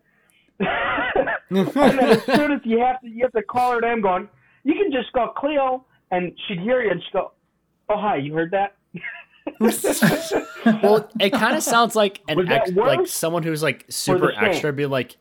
and 0.60 1.68
then 1.72 1.98
as 1.98 2.22
soon 2.24 2.52
as 2.52 2.60
you 2.64 2.78
have 2.80 3.00
to 3.00 3.08
you 3.08 3.22
have 3.22 3.32
to 3.32 3.42
call 3.42 3.72
her 3.72 3.80
name, 3.80 4.02
going, 4.02 4.28
you 4.64 4.74
can 4.74 4.92
just 4.92 5.12
go 5.12 5.32
Cleo, 5.36 5.84
and 6.10 6.32
she'd 6.46 6.60
hear 6.60 6.82
you 6.82 6.90
and 6.90 7.02
she'd 7.02 7.12
go, 7.12 7.32
oh 7.88 7.98
hi, 7.98 8.16
you 8.16 8.34
heard 8.34 8.50
that? 8.50 8.76
well, 10.82 11.08
it 11.18 11.30
kind 11.30 11.56
of 11.56 11.62
sounds 11.62 11.96
like 11.96 12.20
an 12.28 12.50
ex- 12.50 12.72
like 12.72 13.06
someone 13.06 13.42
who's 13.42 13.62
like 13.62 13.86
super 13.88 14.28
the 14.28 14.34
same? 14.34 14.44
extra 14.44 14.72
be 14.72 14.86
like, 14.86 15.16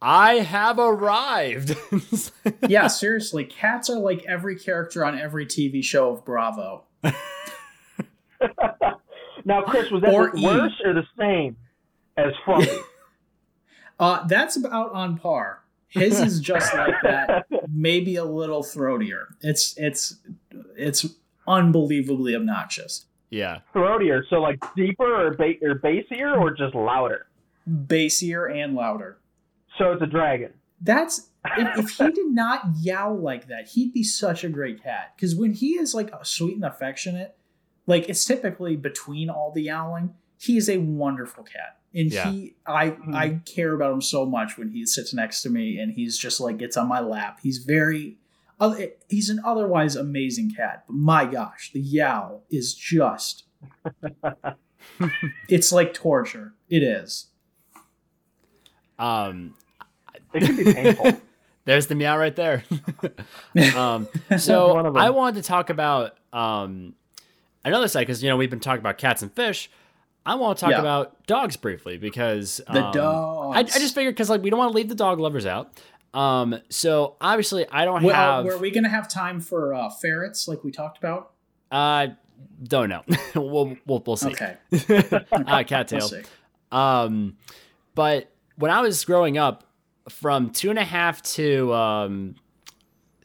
I 0.00 0.34
have 0.34 0.78
arrived. 0.78 1.76
yeah, 2.68 2.86
seriously, 2.86 3.44
cats 3.44 3.90
are 3.90 3.98
like 3.98 4.24
every 4.26 4.58
character 4.58 5.04
on 5.04 5.18
every 5.18 5.46
TV 5.46 5.82
show 5.82 6.10
of 6.10 6.24
Bravo. 6.24 6.84
Now, 9.46 9.62
Chris, 9.62 9.92
was 9.92 10.02
that 10.02 10.12
Or 10.12 10.30
the 10.32 10.40
E. 10.40 10.44
worse 10.44 10.72
or 10.84 10.92
the 10.92 11.06
same 11.16 11.56
as 12.16 12.32
Fluffy? 12.44 12.68
Uh, 13.98 14.26
that's 14.26 14.56
about 14.56 14.92
on 14.92 15.18
par. 15.18 15.62
His 15.88 16.20
is 16.20 16.40
just 16.40 16.74
like 16.74 16.94
that, 17.04 17.46
maybe 17.72 18.16
a 18.16 18.24
little 18.24 18.62
throatier. 18.62 19.26
It's 19.40 19.74
it's 19.78 20.18
it's 20.76 21.06
unbelievably 21.46 22.34
obnoxious. 22.34 23.06
Yeah. 23.30 23.58
Throatier, 23.74 24.22
so 24.30 24.36
like 24.36 24.58
deeper 24.74 25.26
or, 25.26 25.34
ba- 25.34 25.54
or 25.62 25.74
bassier 25.78 26.38
or 26.38 26.50
just 26.54 26.74
louder? 26.74 27.26
Bassier 27.68 28.46
and 28.54 28.74
louder. 28.74 29.18
So 29.78 29.92
it's 29.92 30.02
a 30.02 30.06
dragon. 30.06 30.52
That's 30.80 31.28
if, 31.56 31.78
if 31.78 31.90
he 31.90 32.10
did 32.12 32.32
not 32.32 32.62
yowl 32.80 33.16
like 33.18 33.48
that, 33.48 33.68
he'd 33.68 33.92
be 33.92 34.02
such 34.02 34.44
a 34.44 34.48
great 34.48 34.82
cat. 34.82 35.12
Because 35.16 35.34
when 35.34 35.52
he 35.52 35.72
is 35.72 35.94
like 35.94 36.10
sweet 36.22 36.54
and 36.54 36.64
affectionate, 36.64 37.36
like 37.86 38.08
it's 38.08 38.24
typically 38.24 38.76
between 38.76 39.30
all 39.30 39.52
the 39.52 39.62
yowling. 39.62 40.14
He 40.38 40.58
is 40.58 40.68
a 40.68 40.76
wonderful 40.76 41.44
cat, 41.44 41.78
and 41.94 42.12
Yeah. 42.12 42.30
he 42.30 42.54
I 42.66 42.90
mm-hmm. 42.90 43.14
I 43.14 43.40
care 43.46 43.72
about 43.72 43.94
him 43.94 44.02
so 44.02 44.26
much 44.26 44.58
when 44.58 44.68
he 44.68 44.84
sits 44.84 45.14
next 45.14 45.40
to 45.42 45.50
me 45.50 45.78
and 45.78 45.92
he's 45.92 46.18
just 46.18 46.40
like 46.40 46.58
gets 46.58 46.76
on 46.76 46.88
my 46.88 47.00
lap. 47.00 47.38
He's 47.42 47.58
very, 47.58 48.04
oth- 48.08 48.16
he's 49.08 49.28
an 49.28 49.40
otherwise 49.44 49.96
amazing 49.96 50.52
cat. 50.56 50.84
But 50.86 50.94
my 50.96 51.24
gosh, 51.26 51.70
the 51.72 51.80
yowl 51.80 52.44
is 52.50 52.74
just, 52.74 53.44
it's 55.48 55.72
like 55.72 55.94
torture. 55.94 56.54
It 56.68 56.82
is. 56.82 57.26
Um, 58.98 59.54
It 60.32 60.42
can 60.42 60.56
be 60.56 60.72
painful. 60.72 61.12
there's 61.64 61.86
the 61.86 61.94
meow 61.94 62.16
right 62.18 62.34
there. 62.34 62.64
um, 63.76 64.08
so 64.38 64.74
One 64.74 64.86
of 64.86 64.94
them. 64.94 65.02
I 65.02 65.10
wanted 65.10 65.42
to 65.42 65.46
talk 65.46 65.70
about 65.70 66.16
um, 66.32 66.94
another 67.64 67.88
side 67.88 68.00
because 68.00 68.22
you 68.22 68.28
know 68.28 68.36
we've 68.36 68.50
been 68.50 68.60
talking 68.60 68.80
about 68.80 68.98
cats 68.98 69.22
and 69.22 69.32
fish. 69.32 69.70
I 70.24 70.34
want 70.34 70.58
to 70.58 70.60
talk 70.62 70.70
Yeah. 70.72 70.80
about 70.80 71.24
dogs 71.26 71.56
briefly 71.56 71.98
because 71.98 72.60
The 72.72 72.84
um, 72.86 72.92
dogs. 72.92 73.56
I, 73.56 73.60
I 73.60 73.62
just 73.80 73.94
figured 73.94 74.14
because 74.14 74.28
like 74.30 74.42
we 74.42 74.50
don't 74.50 74.58
want 74.58 74.72
to 74.72 74.76
leave 74.76 74.88
the 74.88 74.94
dog 74.94 75.20
lovers 75.20 75.46
out. 75.46 75.80
Um, 76.16 76.60
so 76.70 77.16
obviously 77.20 77.66
I 77.70 77.84
don't 77.84 78.02
Well, 78.02 78.14
have. 78.14 78.44
were 78.46 78.58
we 78.58 78.70
gonna 78.70 78.88
have 78.88 79.06
time 79.08 79.40
for 79.40 79.74
uh, 79.74 79.90
ferrets 79.90 80.48
like 80.48 80.64
we 80.64 80.70
talked 80.72 80.98
about? 80.98 81.32
uh, 81.70 82.08
don't 82.62 82.88
know. 82.88 83.02
we'll, 83.34 83.76
we'll 83.86 84.02
we'll 84.06 84.16
see. 84.16 84.30
Okay, 84.30 84.56
uh, 85.32 85.62
cattail. 85.64 85.98
we'll 86.00 86.08
see. 86.08 86.22
Um, 86.72 87.36
but 87.94 88.30
when 88.56 88.70
I 88.70 88.80
was 88.80 89.04
growing 89.04 89.36
up, 89.38 89.64
from 90.08 90.50
two 90.50 90.70
and 90.70 90.78
a 90.78 90.84
half 90.84 91.20
to 91.34 91.72
um, 91.74 92.36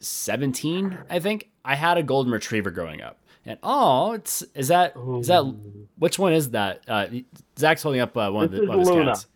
seventeen, 0.00 0.98
I 1.10 1.18
think 1.20 1.48
I 1.64 1.74
had 1.74 1.98
a 1.98 2.02
golden 2.02 2.32
retriever 2.32 2.70
growing 2.70 3.00
up. 3.02 3.18
And 3.44 3.58
oh, 3.62 4.12
it's 4.12 4.42
is 4.54 4.68
that 4.68 4.94
is 5.20 5.26
that 5.28 5.42
which 5.98 6.18
one 6.18 6.32
is 6.32 6.50
that? 6.50 6.82
Uh, 6.86 7.06
Zach's 7.58 7.82
holding 7.82 8.00
up 8.00 8.16
uh, 8.16 8.30
one 8.30 8.50
This 8.50 8.60
of, 8.60 8.66
the, 8.66 8.72
is 8.72 8.76
one 8.76 8.78
of 8.78 8.80
his 8.80 8.88
Luna. 8.90 9.10
cats. 9.12 9.26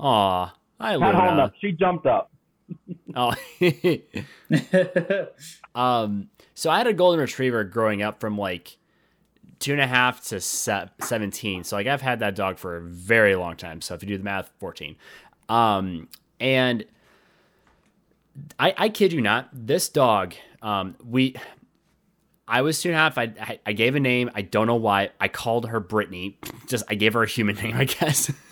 Aw, 0.00 0.54
hi 0.80 0.96
Not 0.96 1.14
holding 1.14 1.30
Luna. 1.32 1.42
up. 1.44 1.52
She 1.60 1.72
jumped 1.72 2.06
up. 2.06 2.29
Oh. 3.16 3.34
um, 5.74 6.28
so 6.54 6.70
I 6.70 6.78
had 6.78 6.86
a 6.86 6.92
golden 6.92 7.20
retriever 7.20 7.64
growing 7.64 8.02
up 8.02 8.20
from 8.20 8.38
like 8.38 8.76
two 9.58 9.72
and 9.72 9.80
a 9.80 9.86
half 9.86 10.24
to 10.26 10.40
se- 10.40 10.88
17. 11.00 11.64
So 11.64 11.76
like 11.76 11.86
I've 11.86 12.02
had 12.02 12.20
that 12.20 12.34
dog 12.34 12.58
for 12.58 12.76
a 12.76 12.80
very 12.80 13.34
long 13.36 13.56
time. 13.56 13.80
So 13.80 13.94
if 13.94 14.02
you 14.02 14.08
do 14.08 14.18
the 14.18 14.24
math, 14.24 14.50
14. 14.58 14.96
Um, 15.48 16.08
and 16.38 16.84
I, 18.58 18.74
I 18.76 18.88
kid 18.88 19.12
you 19.12 19.20
not, 19.20 19.48
this 19.52 19.88
dog, 19.88 20.34
um, 20.62 20.96
we, 21.04 21.36
I 22.48 22.62
was 22.62 22.80
two 22.80 22.88
and 22.88 22.96
a 22.96 22.98
half. 22.98 23.18
I, 23.18 23.32
I, 23.40 23.60
I 23.66 23.72
gave 23.72 23.94
a 23.94 24.00
name. 24.00 24.30
I 24.34 24.42
don't 24.42 24.66
know 24.66 24.76
why. 24.76 25.10
I 25.20 25.28
called 25.28 25.68
her 25.68 25.78
Brittany. 25.78 26.38
Just, 26.66 26.84
I 26.88 26.94
gave 26.94 27.14
her 27.14 27.22
a 27.22 27.28
human 27.28 27.56
name, 27.56 27.76
I 27.76 27.84
guess. 27.84 28.32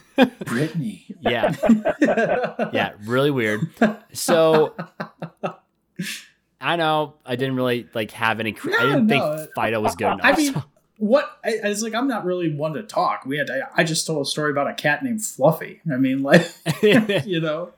Brittany. 0.45 1.07
yeah. 1.21 1.55
yeah. 2.73 2.93
Really 3.05 3.31
weird. 3.31 3.69
So 4.13 4.75
I 6.61 6.77
know 6.77 7.15
I 7.25 7.37
didn't 7.37 7.57
really 7.57 7.89
like 7.95 8.11
have 8.13 8.41
any, 8.41 8.53
cre- 8.53 8.75
I 8.79 8.83
didn't 8.85 9.07
no. 9.07 9.37
think 9.39 9.55
Fido 9.55 9.81
was 9.81 9.95
good 9.95 10.07
enough. 10.07 10.21
I 10.23 10.33
mean, 10.35 10.55
what? 10.99 11.39
I, 11.45 11.61
I 11.65 11.69
was 11.69 11.83
like, 11.83 11.95
I'm 11.95 12.09
not 12.09 12.25
really 12.25 12.53
one 12.53 12.73
to 12.75 12.83
talk. 12.83 13.25
We 13.25 13.39
had, 13.39 13.49
I, 13.51 13.61
I 13.77 13.85
just 13.85 14.07
told 14.07 14.27
a 14.27 14.29
story 14.29 14.51
about 14.51 14.69
a 14.69 14.75
cat 14.75 15.05
named 15.05 15.25
Fluffy. 15.25 15.81
I 15.91 15.97
mean, 15.97 16.23
like, 16.23 16.47
you 16.83 17.41
know, 17.41 17.73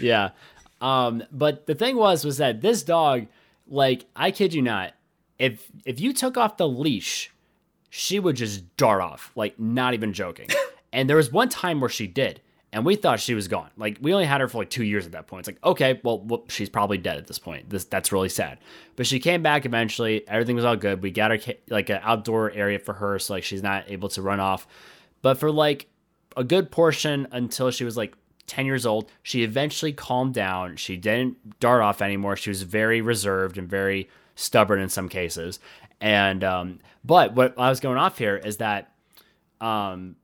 yeah. 0.00 0.30
Um, 0.80 1.22
but 1.30 1.66
the 1.66 1.74
thing 1.74 1.96
was, 1.96 2.24
was 2.24 2.38
that 2.38 2.60
this 2.60 2.82
dog, 2.82 3.26
like, 3.68 4.06
I 4.16 4.30
kid 4.30 4.52
you 4.52 4.62
not, 4.62 4.92
if 5.38 5.70
if 5.84 6.00
you 6.00 6.12
took 6.12 6.36
off 6.36 6.56
the 6.56 6.68
leash, 6.68 7.32
she 7.90 8.18
would 8.18 8.36
just 8.36 8.76
dart 8.76 9.00
off, 9.00 9.30
like, 9.36 9.58
not 9.58 9.94
even 9.94 10.12
joking. 10.12 10.48
And 10.94 11.08
there 11.08 11.16
was 11.16 11.30
one 11.30 11.48
time 11.50 11.80
where 11.80 11.90
she 11.90 12.06
did, 12.06 12.40
and 12.72 12.84
we 12.84 12.96
thought 12.96 13.20
she 13.20 13.34
was 13.34 13.48
gone. 13.48 13.70
Like, 13.76 13.98
we 14.00 14.12
only 14.12 14.24
had 14.24 14.40
her 14.40 14.48
for 14.48 14.58
like 14.58 14.70
two 14.70 14.84
years 14.84 15.04
at 15.06 15.12
that 15.12 15.26
point. 15.26 15.40
It's 15.40 15.48
like, 15.48 15.64
okay, 15.64 16.00
well, 16.02 16.20
well 16.20 16.44
she's 16.48 16.70
probably 16.70 16.98
dead 16.98 17.18
at 17.18 17.26
this 17.26 17.38
point. 17.38 17.68
This 17.68 17.84
that's 17.84 18.12
really 18.12 18.30
sad. 18.30 18.58
But 18.96 19.06
she 19.06 19.20
came 19.20 19.42
back 19.42 19.66
eventually. 19.66 20.26
Everything 20.26 20.56
was 20.56 20.64
all 20.64 20.76
good. 20.76 21.02
We 21.02 21.10
got 21.10 21.30
her 21.30 21.54
like 21.68 21.90
an 21.90 22.00
outdoor 22.02 22.50
area 22.50 22.78
for 22.78 22.94
her, 22.94 23.18
so 23.18 23.34
like 23.34 23.44
she's 23.44 23.62
not 23.62 23.90
able 23.90 24.08
to 24.10 24.22
run 24.22 24.40
off. 24.40 24.66
But 25.20 25.38
for 25.38 25.50
like 25.50 25.88
a 26.36 26.44
good 26.44 26.70
portion 26.70 27.28
until 27.30 27.70
she 27.70 27.84
was 27.84 27.96
like 27.96 28.14
10 28.46 28.66
years 28.66 28.84
old. 28.86 29.10
She 29.22 29.42
eventually 29.42 29.92
calmed 29.92 30.34
down. 30.34 30.76
She 30.76 30.96
didn't 30.96 31.60
dart 31.60 31.82
off 31.82 32.02
anymore. 32.02 32.36
She 32.36 32.50
was 32.50 32.62
very 32.62 33.00
reserved 33.00 33.56
and 33.58 33.68
very 33.68 34.08
stubborn 34.34 34.80
in 34.80 34.88
some 34.88 35.08
cases. 35.08 35.60
And, 36.00 36.44
um, 36.44 36.80
but 37.04 37.34
what 37.34 37.58
I 37.58 37.70
was 37.70 37.80
going 37.80 37.98
off 37.98 38.18
here 38.18 38.36
is 38.36 38.58
that, 38.58 38.92
um, 39.60 40.16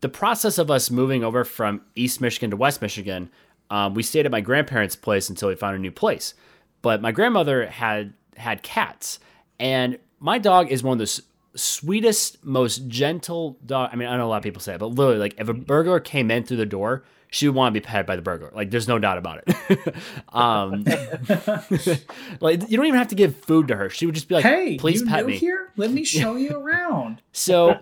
the 0.00 0.08
process 0.08 0.58
of 0.58 0.70
us 0.70 0.90
moving 0.90 1.22
over 1.24 1.44
from 1.44 1.82
East 1.94 2.20
Michigan 2.20 2.50
to 2.50 2.56
West 2.56 2.80
Michigan, 2.82 3.30
um, 3.70 3.94
we 3.94 4.02
stayed 4.02 4.26
at 4.26 4.32
my 4.32 4.40
grandparents' 4.40 4.96
place 4.96 5.28
until 5.28 5.48
we 5.48 5.54
found 5.54 5.76
a 5.76 5.78
new 5.78 5.90
place. 5.90 6.34
But 6.82 7.02
my 7.02 7.12
grandmother 7.12 7.66
had 7.66 8.14
had 8.36 8.62
cats, 8.62 9.18
and 9.58 9.98
my 10.18 10.38
dog 10.38 10.70
is 10.70 10.82
one 10.82 10.94
of 10.94 10.98
the 10.98 11.04
s- 11.04 11.20
sweetest, 11.54 12.44
most 12.44 12.88
gentle 12.88 13.58
dog. 13.66 13.90
I 13.92 13.96
mean, 13.96 14.08
I 14.08 14.16
know 14.16 14.26
a 14.26 14.28
lot 14.28 14.38
of 14.38 14.42
people 14.42 14.62
say 14.62 14.74
it, 14.74 14.78
but 14.78 14.86
literally, 14.86 15.18
like 15.18 15.34
if 15.38 15.48
a 15.48 15.54
burglar 15.54 16.00
came 16.00 16.30
in 16.30 16.44
through 16.44 16.56
the 16.56 16.66
door, 16.66 17.04
she 17.30 17.46
would 17.46 17.54
want 17.54 17.74
to 17.74 17.80
be 17.80 17.84
petted 17.84 18.06
by 18.06 18.16
the 18.16 18.22
burglar. 18.22 18.50
Like, 18.54 18.70
there's 18.70 18.88
no 18.88 18.98
doubt 18.98 19.18
about 19.18 19.44
it. 19.46 19.94
um, 20.32 20.84
like 22.40 22.68
you 22.70 22.76
don't 22.76 22.86
even 22.86 22.98
have 22.98 23.08
to 23.08 23.14
give 23.14 23.36
food 23.36 23.68
to 23.68 23.76
her. 23.76 23.90
She 23.90 24.06
would 24.06 24.14
just 24.14 24.28
be 24.28 24.34
like, 24.36 24.44
hey, 24.44 24.78
please 24.78 25.02
you 25.02 25.06
pet 25.06 25.26
new 25.26 25.32
me." 25.32 25.38
here? 25.38 25.70
Let 25.76 25.90
me 25.90 26.04
show 26.04 26.36
you 26.36 26.56
around. 26.56 27.22
So, 27.32 27.78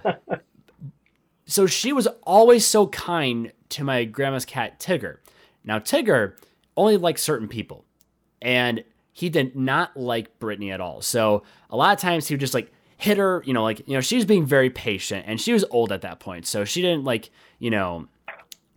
so 1.48 1.66
she 1.66 1.92
was 1.92 2.06
always 2.22 2.64
so 2.64 2.86
kind 2.86 3.50
to 3.70 3.82
my 3.82 4.04
grandma's 4.04 4.44
cat 4.44 4.78
Tigger. 4.78 5.16
Now 5.64 5.80
Tigger 5.80 6.34
only 6.76 6.96
liked 6.96 7.18
certain 7.18 7.48
people, 7.48 7.84
and 8.40 8.84
he 9.12 9.28
did 9.28 9.56
not 9.56 9.96
like 9.96 10.38
Brittany 10.38 10.70
at 10.70 10.80
all. 10.80 11.02
So 11.02 11.42
a 11.70 11.76
lot 11.76 11.92
of 11.92 12.00
times 12.00 12.28
he 12.28 12.34
would 12.34 12.40
just 12.40 12.54
like 12.54 12.70
hit 12.96 13.18
her. 13.18 13.42
You 13.44 13.52
know, 13.54 13.64
like 13.64 13.80
you 13.88 13.94
know 13.94 14.00
she 14.00 14.14
was 14.14 14.24
being 14.24 14.46
very 14.46 14.70
patient, 14.70 15.24
and 15.26 15.40
she 15.40 15.52
was 15.52 15.64
old 15.70 15.90
at 15.90 16.02
that 16.02 16.20
point, 16.20 16.46
so 16.46 16.64
she 16.64 16.80
didn't 16.82 17.02
like 17.04 17.30
you 17.58 17.70
know. 17.70 18.06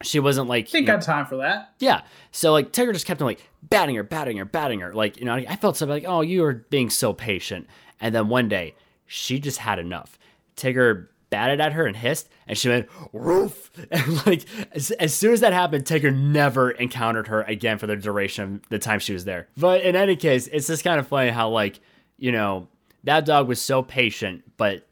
She 0.03 0.19
wasn't 0.19 0.47
like 0.47 0.67
Think 0.67 0.87
you 0.87 0.93
know, 0.93 0.97
got 0.97 1.03
time 1.05 1.27
for 1.27 1.37
that. 1.37 1.75
yeah. 1.77 2.01
So 2.31 2.51
like 2.53 2.71
Tigger 2.71 2.91
just 2.91 3.05
kept 3.05 3.21
on 3.21 3.27
like 3.27 3.47
batting 3.61 3.93
her, 3.97 4.01
batting 4.01 4.37
her, 4.37 4.45
batting 4.45 4.79
her. 4.79 4.95
Like, 4.95 5.19
you 5.19 5.25
know, 5.25 5.35
I 5.35 5.55
felt 5.57 5.77
so 5.77 5.85
like, 5.85 6.05
oh, 6.07 6.21
you 6.21 6.43
are 6.43 6.55
being 6.71 6.89
so 6.89 7.13
patient. 7.13 7.67
And 7.99 8.15
then 8.15 8.27
one 8.27 8.49
day 8.49 8.73
she 9.05 9.39
just 9.39 9.59
had 9.59 9.77
enough. 9.77 10.17
Tigger 10.57 11.09
batted 11.31 11.59
at 11.59 11.73
her 11.73 11.87
and 11.87 11.97
hissed, 11.97 12.29
and 12.47 12.55
she 12.55 12.69
went, 12.69 12.87
roof. 13.11 13.71
And 13.91 14.25
like 14.27 14.45
as, 14.73 14.91
as 14.91 15.15
soon 15.15 15.33
as 15.33 15.39
that 15.39 15.53
happened, 15.53 15.85
Tigger 15.85 16.15
never 16.15 16.69
encountered 16.69 17.27
her 17.27 17.41
again 17.41 17.79
for 17.79 17.87
the 17.87 17.95
duration 17.95 18.55
of 18.55 18.69
the 18.69 18.77
time 18.77 18.99
she 18.99 19.13
was 19.13 19.25
there. 19.25 19.47
But 19.57 19.81
in 19.81 19.95
any 19.95 20.15
case, 20.15 20.47
it's 20.47 20.67
just 20.67 20.83
kind 20.83 20.99
of 20.99 21.07
funny 21.07 21.31
how 21.31 21.49
like, 21.49 21.79
you 22.17 22.31
know, 22.31 22.67
that 23.05 23.25
dog 23.25 23.47
was 23.47 23.59
so 23.59 23.81
patient, 23.81 24.43
but 24.57 24.87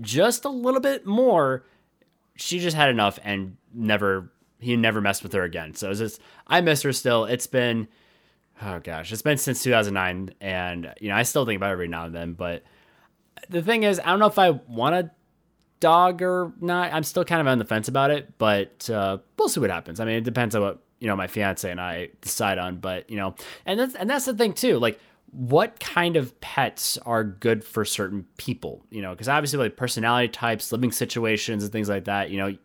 just 0.00 0.44
a 0.44 0.48
little 0.48 0.80
bit 0.80 1.06
more 1.06 1.64
she 2.36 2.58
just 2.58 2.76
had 2.76 2.88
enough 2.88 3.18
and 3.22 3.56
never 3.72 4.32
he 4.58 4.76
never 4.76 5.00
messed 5.00 5.22
with 5.22 5.32
her 5.32 5.42
again. 5.42 5.74
So 5.74 5.90
it's 5.90 6.00
just 6.00 6.20
I 6.46 6.60
miss 6.60 6.82
her 6.82 6.92
still. 6.92 7.24
It's 7.24 7.46
been 7.46 7.88
oh 8.62 8.80
gosh, 8.80 9.12
it's 9.12 9.22
been 9.22 9.38
since 9.38 9.62
2009 9.62 10.34
and 10.40 10.94
you 11.00 11.08
know, 11.08 11.16
I 11.16 11.22
still 11.22 11.46
think 11.46 11.56
about 11.56 11.70
it 11.70 11.72
every 11.72 11.88
now 11.88 12.06
and 12.06 12.14
then, 12.14 12.32
but 12.34 12.64
the 13.48 13.62
thing 13.62 13.82
is, 13.82 14.00
I 14.00 14.06
don't 14.06 14.20
know 14.20 14.26
if 14.26 14.38
I 14.38 14.50
want 14.50 14.94
a 14.94 15.10
dog 15.84 16.22
or 16.22 16.52
not. 16.60 16.92
I'm 16.92 17.02
still 17.04 17.24
kind 17.24 17.40
of 17.40 17.46
on 17.46 17.58
the 17.58 17.64
fence 17.64 17.88
about 17.88 18.10
it, 18.10 18.36
but 18.38 18.88
uh, 18.90 19.18
we'll 19.38 19.48
see 19.48 19.60
what 19.60 19.70
happens. 19.70 20.00
I 20.00 20.04
mean, 20.04 20.16
it 20.16 20.24
depends 20.24 20.54
on 20.56 20.62
what, 20.62 20.78
you 21.00 21.06
know, 21.08 21.16
my 21.16 21.26
fiance 21.26 21.70
and 21.70 21.80
I 21.80 22.08
decide 22.20 22.58
on, 22.58 22.76
but 22.78 23.08
you 23.10 23.16
know, 23.16 23.34
and 23.66 23.78
that's 23.78 23.94
and 23.94 24.08
that's 24.08 24.24
the 24.24 24.34
thing 24.34 24.52
too. 24.54 24.78
Like 24.78 24.98
what 25.30 25.80
kind 25.80 26.16
of 26.16 26.40
pets 26.40 26.96
are 27.04 27.24
good 27.24 27.64
for 27.64 27.84
certain 27.84 28.24
people? 28.36 28.84
You 28.90 29.02
know, 29.02 29.10
because 29.12 29.28
obviously 29.28 29.58
like 29.58 29.76
personality 29.76 30.28
types, 30.28 30.70
living 30.72 30.92
situations, 30.92 31.64
and 31.64 31.72
things 31.72 31.88
like 31.88 32.04
that. 32.04 32.30
You 32.30 32.38
know, 32.38 32.56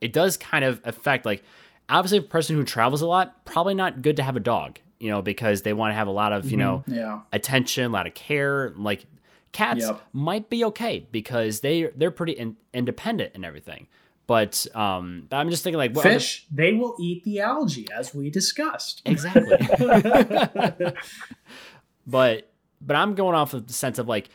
it 0.00 0.12
does 0.12 0.36
kind 0.36 0.64
of 0.64 0.80
affect 0.84 1.24
like 1.24 1.42
obviously 1.88 2.18
a 2.18 2.22
person 2.22 2.56
who 2.56 2.64
travels 2.64 3.00
a 3.00 3.06
lot 3.06 3.44
probably 3.44 3.74
not 3.74 4.02
good 4.02 4.16
to 4.16 4.22
have 4.22 4.36
a 4.36 4.40
dog. 4.40 4.78
You 4.98 5.10
know, 5.10 5.22
because 5.22 5.62
they 5.62 5.72
want 5.74 5.90
to 5.92 5.94
have 5.94 6.08
a 6.08 6.16
lot 6.22 6.32
of 6.32 6.50
you 6.50 6.56
know 6.56 6.82
Yeah. 6.86 7.20
attention, 7.32 7.84
a 7.84 7.88
lot 7.90 8.06
of 8.06 8.14
care. 8.14 8.72
Like 8.76 9.04
cats 9.52 9.80
Yep. 9.80 10.00
might 10.12 10.50
be 10.50 10.64
okay 10.66 11.06
because 11.12 11.60
they 11.60 11.90
they're 11.96 12.10
pretty 12.10 12.32
in, 12.32 12.56
independent 12.74 13.32
and 13.34 13.44
everything. 13.44 13.86
But 14.26 14.66
um, 14.74 15.28
I'm 15.30 15.50
just 15.50 15.62
thinking 15.62 15.78
like 15.78 15.94
what 15.94 16.04
other- 16.04 16.14
Fish, 16.14 16.46
they 16.50 16.72
will 16.72 16.96
eat 16.98 17.22
the 17.24 17.40
algae, 17.40 17.86
as 17.96 18.12
we 18.14 18.28
discussed. 18.28 19.02
exactly. 19.04 19.56
but 22.06 22.50
but 22.80 22.96
I'm 22.96 23.14
going 23.14 23.34
off 23.34 23.54
of 23.54 23.66
the 23.66 23.72
sense 23.72 23.98
of 23.98 24.08
like, 24.08 24.28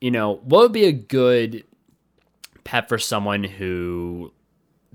you 0.00 0.10
know, 0.10 0.34
what 0.44 0.60
would 0.62 0.72
be 0.72 0.84
a 0.84 0.92
good 0.92 1.64
pet 2.64 2.88
for 2.88 2.98
someone 2.98 3.42
who 3.44 4.32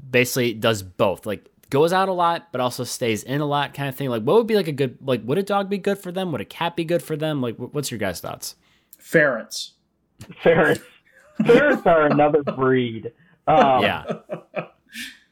basically 0.09 0.53
does 0.53 0.83
both, 0.83 1.25
like 1.25 1.49
goes 1.71 1.91
out 1.91 2.07
a 2.07 2.13
lot 2.13 2.49
but 2.51 2.61
also 2.61 2.83
stays 2.83 3.23
in 3.23 3.41
a 3.41 3.45
lot, 3.45 3.73
kind 3.73 3.89
of 3.89 3.95
thing. 3.95 4.09
Like, 4.09 4.23
what 4.23 4.37
would 4.37 4.47
be 4.47 4.55
like 4.55 4.67
a 4.67 4.71
good 4.71 4.97
like? 5.01 5.21
Would 5.25 5.37
a 5.37 5.43
dog 5.43 5.69
be 5.69 5.77
good 5.77 5.97
for 5.97 6.11
them? 6.11 6.31
Would 6.31 6.41
a 6.41 6.45
cat 6.45 6.75
be 6.75 6.85
good 6.85 7.01
for 7.03 7.15
them? 7.15 7.41
Like, 7.41 7.55
what's 7.57 7.91
your 7.91 7.97
guys' 7.97 8.19
thoughts? 8.21 8.55
Ferrets. 9.05 9.73
Ferrets. 10.41 10.81
Ferrets 11.45 11.85
are 11.85 12.07
another 12.07 12.41
breed. 12.57 13.11
Um, 13.47 13.83
yeah, 13.83 14.03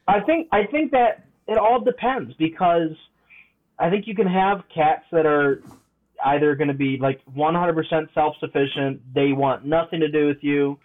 I 0.06 0.20
think 0.20 0.46
I 0.52 0.64
think 0.66 0.92
that 0.92 1.26
it 1.48 1.58
all 1.58 1.80
depends 1.80 2.34
because 2.34 2.90
I 3.78 3.90
think 3.90 4.06
you 4.06 4.14
can 4.14 4.28
have 4.28 4.62
cats 4.72 5.02
that 5.10 5.26
are 5.26 5.60
either 6.24 6.54
going 6.54 6.68
to 6.68 6.74
be 6.74 6.98
like 7.00 7.20
100% 7.36 8.14
self-sufficient. 8.14 9.02
They 9.12 9.32
want 9.32 9.64
nothing 9.66 9.98
to 10.00 10.08
do 10.08 10.28
with 10.28 10.38
you, 10.42 10.78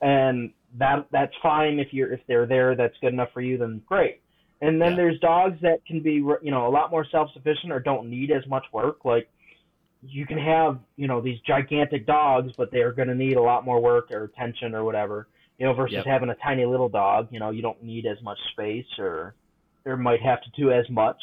and 0.00 0.52
that 0.78 1.08
that's 1.10 1.34
fine 1.42 1.80
if 1.80 1.92
you're 1.92 2.12
if 2.12 2.20
they're 2.28 2.46
there. 2.46 2.76
That's 2.76 2.94
good 3.00 3.12
enough 3.12 3.30
for 3.34 3.40
you. 3.40 3.58
Then 3.58 3.82
great. 3.86 4.20
And 4.60 4.80
then 4.80 4.90
Yeah. 4.92 4.96
there's 4.96 5.18
dogs 5.18 5.58
that 5.62 5.84
can 5.84 6.00
be 6.00 6.12
you 6.12 6.38
know 6.52 6.68
a 6.68 6.70
lot 6.70 6.92
more 6.92 7.04
self-sufficient 7.10 7.72
or 7.72 7.80
don't 7.80 8.08
need 8.08 8.30
as 8.30 8.46
much 8.46 8.64
work. 8.72 9.04
Like 9.04 9.28
you 10.08 10.26
can 10.26 10.38
have 10.38 10.78
you 10.96 11.06
know 11.08 11.20
these 11.20 11.38
gigantic 11.46 12.06
dogs, 12.06 12.52
but 12.56 12.70
they're 12.70 12.92
going 12.92 13.08
to 13.08 13.14
need 13.14 13.36
a 13.36 13.42
lot 13.42 13.64
more 13.64 13.80
work 13.80 14.10
or 14.10 14.24
attention 14.24 14.74
or 14.74 14.84
whatever. 14.84 15.28
You 15.58 15.66
know, 15.66 15.72
versus 15.72 15.94
Yep. 15.96 16.04
having 16.06 16.28
a 16.30 16.34
tiny 16.36 16.66
little 16.66 16.88
dog. 16.88 17.28
You 17.30 17.40
know, 17.40 17.50
you 17.50 17.62
don't 17.62 17.82
need 17.82 18.04
as 18.06 18.20
much 18.22 18.38
space 18.52 18.86
or 18.98 19.34
or 19.84 19.96
might 19.96 20.20
have 20.20 20.42
to 20.42 20.50
do 20.56 20.70
as 20.72 20.88
much. 20.90 21.20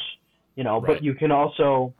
You 0.56 0.64
know, 0.64 0.80
Right. 0.80 0.94
but 0.94 1.04
you 1.04 1.14
can 1.14 1.30
also, 1.30 1.92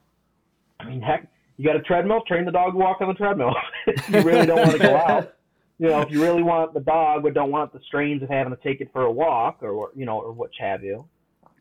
I 0.79 0.85
mean, 0.89 1.01
heck, 1.01 1.27
you 1.57 1.65
got 1.65 1.75
a 1.75 1.81
treadmill. 1.81 2.21
Train 2.27 2.45
the 2.45 2.51
dog 2.51 2.73
to 2.73 2.77
walk 2.77 3.01
on 3.01 3.07
the 3.07 3.13
treadmill. 3.13 3.53
you 4.09 4.21
really 4.21 4.45
don't 4.45 4.57
want 4.59 4.71
to 4.71 4.79
go 4.79 4.95
out. 5.07 5.33
You 5.77 5.87
know, 5.87 6.01
if 6.01 6.09
you 6.11 6.21
really 6.21 6.41
want 6.43 6.73
the 6.73 6.79
dog, 6.79 7.23
but 7.23 7.33
don't 7.33 7.51
want 7.51 7.73
the 7.73 7.79
strains 7.85 8.23
of 8.23 8.29
having 8.29 8.55
to 8.55 8.61
take 8.63 8.79
it 8.81 8.89
for 8.93 9.03
a 9.03 9.11
walk 9.11 9.59
or 9.61 9.91
you 9.95 10.05
know 10.05 10.19
or 10.19 10.31
what 10.31 10.51
have 10.59 10.83
you. 10.83 11.05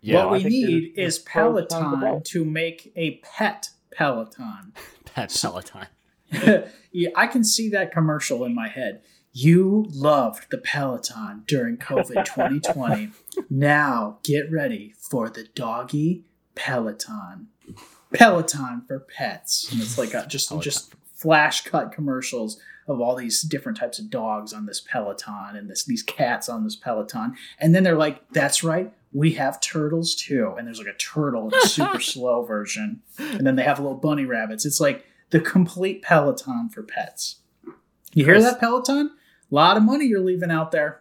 yeah. 0.01 0.25
what 0.25 0.33
we 0.33 0.45
need 0.45 0.95
there's- 0.97 1.16
is 1.16 1.16
there's 1.16 1.18
pros 1.20 1.59
and 1.61 1.68
cons 1.68 1.83
to 1.93 1.97
Peloton 1.99 2.22
to 2.25 2.45
make 2.45 2.93
a 2.97 3.16
pet 3.18 3.70
Peloton. 3.97 4.72
pet 5.05 5.36
Peloton. 5.40 5.86
yeah, 6.92 7.11
I 7.14 7.26
can 7.26 7.45
see 7.45 7.68
that 7.70 7.92
commercial 7.92 8.45
in 8.45 8.55
my 8.55 8.68
head. 8.68 9.03
You 9.32 9.86
loved 9.90 10.51
the 10.51 10.59
Peloton 10.59 11.42
during 11.47 11.76
COVID 11.76 12.24
2020. 12.24 13.11
now 13.51 14.18
get 14.22 14.51
ready 14.51 14.95
for 14.99 15.28
the 15.28 15.45
doggy 15.55 16.24
Peloton. 16.55 17.49
Peloton 18.12 18.82
for 18.86 19.01
pets. 19.01 19.70
And 19.72 19.80
it's 19.80 19.99
like 19.99 20.14
a, 20.14 20.26
just 20.26 20.49
Peloton. 20.49 20.64
just 20.64 20.95
flash 21.12 21.64
cut 21.64 21.92
commercials 21.92 22.61
of 22.86 23.01
all 23.01 23.16
these 23.16 23.42
different 23.42 23.78
types 23.78 23.99
of 23.99 24.11
dogs 24.11 24.53
on 24.53 24.66
this 24.66 24.80
Peloton 24.80 25.57
and 25.57 25.70
this 25.70 25.84
these 25.84 26.03
cats 26.03 26.49
on 26.49 26.64
this 26.64 26.76
Peloton. 26.76 27.34
And 27.59 27.74
then 27.74 27.82
they're 27.82 27.97
like, 27.97 28.28
"That's 28.30 28.62
right, 28.62 28.92
we 29.15 29.33
have 29.33 29.61
turtles 29.61 30.15
too." 30.15 30.55
And 30.59 30.67
there's 30.67 30.79
like 30.79 30.89
a 30.95 30.99
turtle 30.99 31.49
in 31.49 31.55
a 31.55 31.67
super 31.67 32.01
slow 32.12 32.45
version. 32.45 33.01
And 33.19 33.47
then 33.47 33.57
they 33.57 33.62
have 33.62 33.79
little 33.79 33.97
bunny 33.97 34.27
rabbits. 34.27 34.67
It's 34.67 34.81
like 34.81 35.07
the 35.31 35.41
complete 35.41 36.03
Peloton 36.03 36.69
for 36.69 36.83
pets. 36.83 37.37
You 38.12 38.25
hear 38.27 38.41
that 38.43 38.61
Peloton? 38.61 39.11
A 39.51 39.55
lot 39.55 39.77
of 39.77 39.83
money 39.83 40.05
you're 40.07 40.21
leaving 40.21 40.51
out 40.51 40.71
there. 40.73 41.01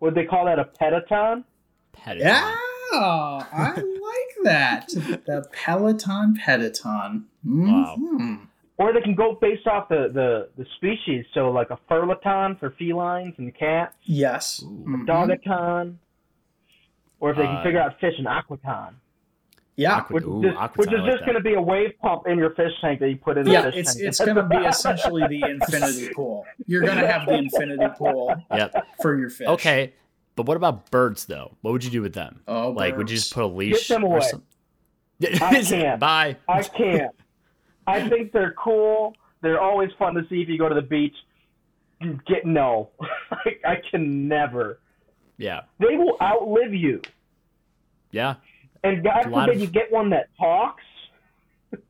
Would 0.00 0.14
they 0.14 0.24
call 0.24 0.46
that 0.46 0.58
a 0.58 0.64
petaton? 0.64 1.44
Peloton. 1.92 2.26
Yeah, 2.26 2.54
I 2.94 3.72
like 3.76 4.44
that. 4.44 4.88
The 5.26 5.46
Peloton 5.52 6.34
Peloton. 6.44 7.26
Wow. 7.44 7.96
Mhm. 7.98 8.46
Or 8.78 8.92
they 8.92 9.00
can 9.00 9.14
go 9.14 9.38
based 9.40 9.66
off 9.68 9.88
the, 9.88 10.10
the, 10.12 10.48
the 10.56 10.66
species. 10.76 11.24
So 11.34 11.50
like 11.52 11.70
a 11.70 11.78
furlaton 11.88 12.58
for 12.58 12.70
felines 12.70 13.34
and 13.38 13.54
cats, 13.54 13.94
Yes. 14.02 14.62
Ooh. 14.64 14.84
Mhm. 14.88 15.06
dogaton. 15.06 15.94
Or 17.22 17.30
if 17.30 17.36
they 17.36 17.44
can 17.46 17.56
Uh, 17.56 17.62
figure 17.62 17.80
out 17.80 17.98
fish, 18.00 18.14
an 18.18 18.24
aquaton. 18.26 18.94
Yeah. 19.76 19.94
Aqua- 19.98 20.14
Which, 20.14 20.24
ooh, 20.24 20.42
is, 20.44 20.54
aquaton, 20.54 20.76
which 20.76 20.92
is 20.92 21.00
like 21.00 21.12
just 21.12 21.24
going 21.24 21.36
to 21.36 21.40
be 21.42 21.54
a 21.54 21.60
wave 21.62 21.92
pump 22.02 22.26
in 22.26 22.36
your 22.36 22.50
fish 22.50 22.72
tank 22.80 22.98
that 23.00 23.08
you 23.08 23.16
put 23.16 23.38
in 23.38 23.44
the 23.44 23.52
Yeah, 23.52 23.62
fish 23.62 23.74
it's 23.76 23.94
tank. 23.94 24.06
it's 24.08 24.18
going 24.18 24.36
to 24.36 24.42
be 24.42 24.56
essentially 24.56 25.22
the 25.28 25.40
infinity 25.50 26.12
pool. 26.12 26.44
You're 26.66 26.82
going 26.82 26.98
to 26.98 27.06
have 27.06 27.26
the 27.26 27.34
infinity 27.34 27.86
pool 27.96 28.34
Yep. 28.52 28.74
for 29.00 29.16
your 29.16 29.30
fish. 29.30 29.46
Okay, 29.46 29.94
but 30.34 30.46
what 30.46 30.56
about 30.56 30.90
birds 30.90 31.24
though? 31.26 31.52
What 31.62 31.70
would 31.70 31.84
you 31.84 31.90
do 31.90 32.02
with 32.02 32.12
them? 32.12 32.40
Oh, 32.48 32.70
like, 32.70 32.96
would 32.96 33.08
you 33.08 33.16
just 33.16 33.32
put 33.32 33.44
a 33.44 33.46
leash? 33.46 33.86
Get 33.88 33.94
them 33.94 34.04
or 34.04 34.16
away. 34.18 34.26
some- 34.28 34.42
I 35.40 35.62
can't. 35.62 36.00
Bye. 36.00 36.36
I 36.48 36.62
can't. 36.64 37.14
I 37.86 38.08
think 38.08 38.32
they're 38.32 38.52
cool. 38.58 39.14
They're 39.42 39.60
always 39.60 39.90
fun 39.98 40.14
to 40.14 40.22
see 40.28 40.42
if 40.42 40.48
you 40.48 40.58
go 40.58 40.68
to 40.68 40.74
the 40.74 40.82
beach. 40.82 41.14
You 42.00 42.18
Get 42.26 42.44
no. 42.44 42.90
I, 43.30 43.56
I 43.64 43.76
can 43.90 44.26
never. 44.26 44.80
Yeah. 45.42 45.62
They 45.78 45.96
will 45.96 46.16
outlive 46.22 46.72
you. 46.74 47.02
Yeah. 48.10 48.36
And 48.84 49.02
God 49.02 49.24
forbid 49.24 49.56
of- 49.56 49.60
you 49.60 49.66
get 49.66 49.90
one 49.92 50.10
that 50.10 50.28
talks. 50.38 50.82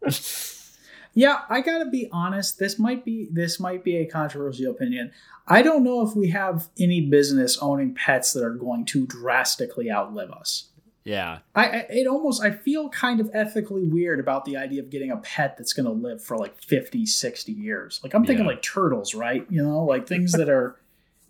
Yeah, 1.15 1.41
I 1.51 1.61
gotta 1.61 1.91
be 1.91 2.09
honest. 2.11 2.59
This 2.59 2.79
might 2.79 3.05
be 3.05 3.29
this 3.31 3.61
might 3.61 3.85
be 3.85 3.99
a 3.99 4.07
controversial 4.07 4.71
opinion. 4.71 5.13
I 5.47 5.61
don't 5.61 5.85
know 5.85 6.07
if 6.09 6.17
we 6.17 6.31
have 6.31 6.69
any 6.81 7.03
business 7.03 7.59
owning 7.61 7.95
pets 7.95 8.33
that 8.33 8.43
are 8.43 8.55
going 8.55 8.87
to 8.87 9.07
drastically 9.07 9.91
outlive 9.91 10.31
us. 10.31 10.69
Yeah. 11.05 11.41
I, 11.55 11.65
I 11.69 11.87
it 11.91 12.07
almost 12.07 12.43
I 12.43 12.51
feel 12.53 12.89
kind 12.89 13.21
of 13.21 13.29
ethically 13.35 13.85
weird 13.85 14.21
about 14.21 14.47
the 14.47 14.57
idea 14.57 14.81
of 14.81 14.89
getting 14.89 15.11
a 15.11 15.19
pet 15.19 15.59
that's 15.59 15.75
going 15.75 15.85
to 15.85 15.93
live 15.93 16.25
for 16.25 16.39
like 16.39 16.57
50, 16.63 17.05
60 17.05 17.53
years. 17.53 18.01
Like 18.03 18.15
I'm 18.15 18.25
thinking 18.25 18.47
Yeah. 18.47 18.53
like 18.53 18.63
turtles, 18.63 19.15
right? 19.15 19.45
You 19.51 19.63
know, 19.63 19.85
like 19.85 20.07
things 20.09 20.33
that 20.33 20.49
are 20.49 20.77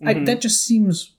I, 0.05 0.13
Mhm. 0.13 0.25
that 0.27 0.39
just 0.39 0.63
seems 0.65 1.11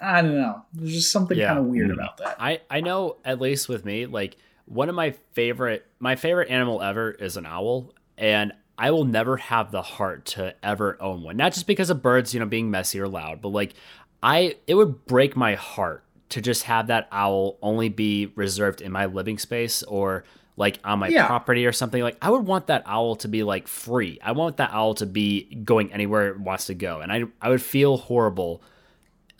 I 0.00 0.22
don't 0.22 0.34
know. 0.40 0.62
There's 0.72 0.92
just 0.92 1.12
something 1.12 1.38
Yeah. 1.38 1.48
kind 1.48 1.58
of 1.58 1.66
weird 1.66 1.90
about 1.90 2.16
that. 2.18 2.36
I 2.38 2.60
I 2.70 2.80
know 2.80 3.16
at 3.24 3.40
least 3.40 3.68
with 3.68 3.84
me, 3.84 4.06
like 4.06 4.36
one 4.66 4.88
of 4.88 4.94
my 4.94 5.10
favorite 5.32 5.86
my 5.98 6.16
favorite 6.16 6.50
animal 6.50 6.82
ever 6.82 7.10
is 7.10 7.36
an 7.36 7.46
owl, 7.46 7.92
and 8.18 8.52
I 8.78 8.90
will 8.90 9.04
never 9.04 9.36
have 9.36 9.70
the 9.70 9.82
heart 9.82 10.24
to 10.26 10.54
ever 10.64 10.96
own 11.00 11.22
one. 11.22 11.36
Not 11.36 11.52
just 11.52 11.66
because 11.66 11.90
of 11.90 12.02
birds, 12.02 12.32
you 12.34 12.40
know, 12.40 12.46
being 12.46 12.70
messy 12.70 13.00
or 13.00 13.08
loud, 13.08 13.42
but 13.42 13.48
like 13.50 13.74
I 14.22 14.56
it 14.66 14.74
would 14.74 15.04
break 15.06 15.36
my 15.36 15.54
heart 15.54 16.04
to 16.30 16.40
just 16.40 16.62
have 16.64 16.86
that 16.86 17.08
owl 17.12 17.58
only 17.60 17.88
be 17.88 18.32
reserved 18.36 18.80
in 18.80 18.90
my 18.90 19.06
living 19.06 19.38
space 19.38 19.82
or 19.82 20.24
like 20.56 20.78
on 20.84 20.98
my 21.00 21.08
Yeah. 21.08 21.26
property 21.26 21.66
or 21.66 21.72
something. 21.72 22.02
Like 22.02 22.16
I 22.22 22.30
would 22.30 22.46
want 22.46 22.68
that 22.68 22.82
owl 22.86 23.16
to 23.16 23.28
be 23.28 23.42
like 23.42 23.68
free. 23.68 24.18
I 24.22 24.32
want 24.32 24.56
that 24.58 24.70
owl 24.72 24.94
to 24.94 25.06
be 25.06 25.54
going 25.64 25.92
anywhere 25.92 26.28
it 26.28 26.40
wants 26.40 26.66
to 26.66 26.74
go. 26.74 27.00
And 27.00 27.12
I 27.12 27.24
I 27.40 27.50
would 27.50 27.62
feel 27.62 27.96
horrible 27.98 28.62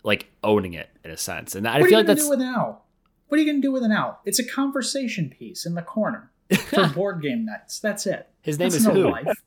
like 0.03 0.29
owning 0.43 0.73
it 0.73 0.89
in 1.03 1.11
a 1.11 1.17
sense. 1.17 1.55
And 1.55 1.67
I 1.67 1.79
what 1.79 1.81
are 1.81 1.83
feel 1.83 1.89
you 1.91 1.97
like 1.97 2.05
gonna 2.07 2.15
that's 2.15 2.25
do 2.25 2.29
with 2.29 2.41
an 2.41 2.47
owl? 2.47 2.85
What 3.27 3.39
are 3.39 3.41
you 3.41 3.49
gonna 3.51 3.61
do 3.61 3.71
with 3.71 3.83
an 3.83 3.91
owl? 3.91 4.19
It's 4.25 4.39
a 4.39 4.45
conversation 4.45 5.29
piece 5.29 5.65
in 5.65 5.75
the 5.75 5.81
corner 5.81 6.31
for 6.67 6.87
board 6.87 7.21
game 7.21 7.45
nights. 7.45 7.79
That's 7.79 8.05
it. 8.05 8.29
his 8.41 8.59
name 8.59 8.69
That's 8.69 8.81
is 8.81 8.87
no 8.87 8.93
who? 8.93 9.09
life. 9.11 9.27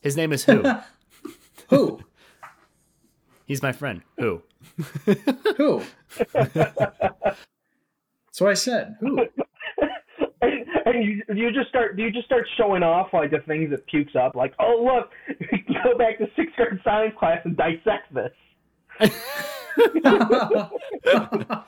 His 0.00 0.16
name 0.16 0.32
is 0.32 0.44
who? 0.44 0.62
Who? 1.70 1.98
He's 3.44 3.60
my 3.60 3.72
friend. 3.72 4.02
Who? 4.18 4.42
Who? 5.56 5.82
So 8.30 8.46
I 8.46 8.54
said, 8.54 8.96
who? 9.00 9.18
and, 10.42 10.66
and 10.84 11.04
you 11.04 11.22
you 11.34 11.50
just 11.52 11.68
start 11.68 11.98
you 11.98 12.10
just 12.12 12.26
start 12.26 12.46
showing 12.56 12.82
off 12.84 13.08
like 13.12 13.30
the 13.30 13.38
things 13.40 13.70
that 13.70 13.86
pukes 13.86 14.14
up 14.14 14.36
like 14.36 14.54
oh 14.60 14.80
look 14.84 15.10
go 15.84 15.96
back 15.98 16.18
to 16.18 16.26
sixth 16.36 16.54
grade 16.56 16.78
science 16.84 17.14
class 17.18 17.40
and 17.44 17.56
dissect 17.56 18.12
this 18.14 19.10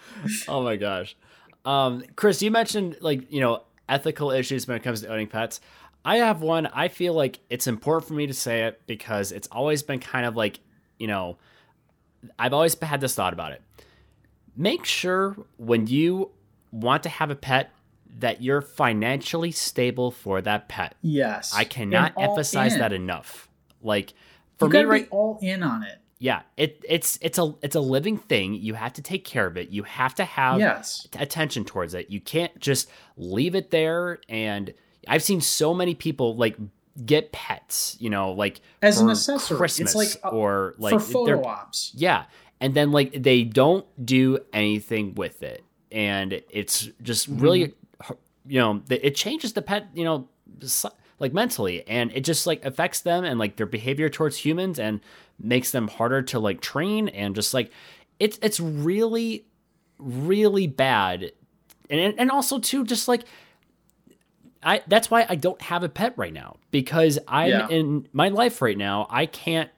Oh 0.48 0.62
my 0.62 0.76
gosh. 0.76 1.16
Um, 1.64 2.02
Chris, 2.16 2.42
you 2.42 2.50
mentioned 2.50 2.96
like, 3.00 3.30
you 3.32 3.40
know, 3.40 3.62
ethical 3.88 4.30
issues 4.30 4.66
when 4.66 4.76
it 4.76 4.82
comes 4.82 5.02
to 5.02 5.08
owning 5.08 5.26
pets. 5.26 5.60
I 6.04 6.16
have 6.16 6.40
one. 6.40 6.66
I 6.66 6.88
feel 6.88 7.14
like 7.14 7.40
it's 7.50 7.66
important 7.66 8.08
for 8.08 8.14
me 8.14 8.26
to 8.26 8.34
say 8.34 8.64
it 8.64 8.80
because 8.86 9.32
it's 9.32 9.48
always 9.48 9.82
been 9.82 9.98
kind 9.98 10.26
of 10.26 10.36
like, 10.36 10.60
you 10.98 11.06
know, 11.06 11.36
I've 12.38 12.52
always 12.52 12.78
had 12.80 13.00
this 13.00 13.14
thought 13.14 13.32
about 13.32 13.52
it. 13.52 13.62
Make 14.56 14.84
sure 14.84 15.36
when 15.56 15.86
you 15.86 16.30
want 16.72 17.02
to 17.04 17.08
have 17.08 17.30
a 17.30 17.36
pet 17.36 17.70
that 18.18 18.42
you're 18.42 18.60
financially 18.60 19.52
stable 19.52 20.10
for 20.10 20.40
that 20.42 20.68
pet. 20.68 20.96
Yes. 21.02 21.52
I 21.54 21.64
cannot 21.64 22.14
emphasize 22.18 22.74
in. 22.74 22.80
that 22.80 22.92
enough. 22.92 23.48
Like 23.82 24.14
for 24.58 24.66
You 24.66 24.70
me 24.72 24.84
right 24.84 25.08
all 25.10 25.38
in 25.40 25.62
on 25.62 25.82
it. 25.82 25.98
Yeah, 26.18 26.42
it 26.56 26.84
it's 26.88 27.18
it's 27.22 27.38
a 27.38 27.54
it's 27.62 27.76
a 27.76 27.80
living 27.80 28.18
thing. 28.18 28.54
You 28.54 28.74
have 28.74 28.92
to 28.94 29.02
take 29.02 29.24
care 29.24 29.46
of 29.46 29.56
it. 29.56 29.70
You 29.70 29.84
have 29.84 30.14
to 30.16 30.24
have 30.24 30.58
Yes. 30.58 31.06
attention 31.18 31.64
towards 31.64 31.94
it. 31.94 32.10
You 32.10 32.20
can't 32.20 32.58
just 32.58 32.90
leave 33.16 33.54
it 33.54 33.70
there 33.70 34.18
and 34.28 34.74
I've 35.06 35.22
seen 35.22 35.40
so 35.40 35.72
many 35.72 35.94
people 35.94 36.34
like 36.36 36.56
get 37.06 37.30
pets, 37.32 37.96
you 38.00 38.10
know, 38.10 38.32
like 38.32 38.60
As 38.82 39.00
an 39.00 39.08
accessory. 39.10 39.64
It's 39.64 39.94
like, 39.94 40.08
uh, 40.24 40.30
or 40.30 40.74
like 40.78 40.94
for 40.94 41.00
photo 41.00 41.44
ops. 41.44 41.92
yeah. 41.94 42.24
And 42.60 42.74
then 42.74 42.90
like 42.90 43.22
they 43.22 43.44
don't 43.44 43.86
do 44.04 44.40
anything 44.52 45.14
with 45.14 45.42
it. 45.44 45.62
And 45.92 46.42
it's 46.50 46.88
just 47.02 47.28
really 47.28 47.74
you 48.46 48.58
know, 48.58 48.82
it 48.90 49.14
changes 49.14 49.52
the 49.52 49.62
pet, 49.62 49.86
you 49.94 50.04
know, 50.04 50.28
like 51.20 51.32
mentally 51.32 51.86
and 51.88 52.12
it 52.12 52.24
just 52.24 52.46
like 52.46 52.64
affects 52.64 53.00
them 53.00 53.24
and 53.24 53.38
like 53.38 53.56
their 53.56 53.66
behavior 53.66 54.08
towards 54.08 54.36
humans 54.36 54.78
and 54.78 55.00
makes 55.38 55.70
them 55.72 55.88
harder 55.88 56.22
to 56.22 56.38
like 56.38 56.60
train 56.60 57.08
and 57.08 57.34
just 57.34 57.52
like 57.54 57.70
it's 58.20 58.38
it's 58.42 58.60
really 58.60 59.44
really 59.98 60.66
bad. 60.66 61.32
And 61.90 62.14
and 62.18 62.30
also 62.30 62.58
too 62.58 62.84
just 62.84 63.08
like 63.08 63.24
I 64.62 64.82
that's 64.88 65.10
why 65.10 65.26
I 65.28 65.34
don't 65.36 65.60
have 65.62 65.82
a 65.82 65.88
pet 65.88 66.14
right 66.16 66.32
now 66.32 66.56
because 66.70 67.18
I'm 67.28 67.50
Yeah. 67.50 67.68
in 67.68 68.08
my 68.12 68.28
life 68.28 68.60
right 68.60 68.76
now. 68.76 69.06
I 69.10 69.26
can't 69.26 69.70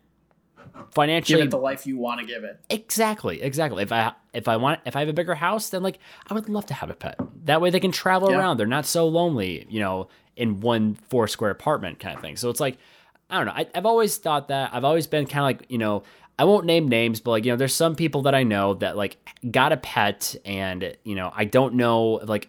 financially 0.93 1.39
Give 1.41 1.47
it 1.47 1.51
the 1.51 1.59
life 1.59 1.87
you 1.87 1.99
want 1.99 2.21
to 2.21 2.27
give 2.27 2.45
it. 2.45 2.59
Exactly, 2.71 3.43
exactly. 3.43 3.83
If 3.83 3.93
I 3.93 4.13
if 4.33 4.49
I 4.49 4.57
want 4.57 4.81
if 4.87 4.97
I 4.97 5.01
have 5.01 5.09
a 5.09 5.13
bigger 5.13 5.35
house, 5.35 5.71
then 5.71 5.83
like 5.83 5.99
I 6.29 6.35
would 6.35 6.49
love 6.49 6.67
to 6.67 6.75
have 6.75 6.91
a 6.91 6.95
pet. 6.95 7.19
That 7.45 7.61
way 7.61 7.71
they 7.71 7.81
can 7.81 7.93
travel 7.93 8.31
Yeah. 8.31 8.39
around. 8.39 8.57
They're 8.57 8.67
not 8.67 8.87
so 8.87 9.07
lonely, 9.07 9.67
you 9.69 9.81
know, 9.81 10.09
in 10.37 10.61
one 10.61 10.95
four 10.95 11.29
square 11.29 11.51
apartment 11.51 11.99
kind 11.99 12.15
of 12.17 12.21
thing. 12.23 12.37
So 12.37 12.51
it's 12.51 12.61
like 12.61 12.79
I 13.29 13.37
don't 13.37 13.47
know. 13.47 13.53
I, 13.53 13.67
I've 13.75 13.87
always 13.87 14.17
thought 14.17 14.49
that. 14.49 14.75
I've 14.75 14.85
always 14.85 15.07
been 15.07 15.27
kind 15.27 15.41
of 15.41 15.61
like 15.61 15.71
you 15.71 15.79
know. 15.79 16.03
I 16.39 16.45
won't 16.45 16.65
name 16.65 16.89
names, 16.89 17.21
but 17.21 17.33
like 17.33 17.45
you 17.45 17.53
know, 17.53 17.57
there's 17.57 17.75
some 17.75 17.95
people 17.95 18.23
that 18.23 18.35
I 18.35 18.45
know 18.45 18.73
that 18.75 18.97
like 18.97 19.19
got 19.51 19.73
a 19.73 19.77
pet, 19.77 20.35
and 20.47 20.97
you 21.05 21.15
know, 21.15 21.31
I 21.37 21.45
don't 21.45 21.75
know 21.75 22.13
like, 22.25 22.49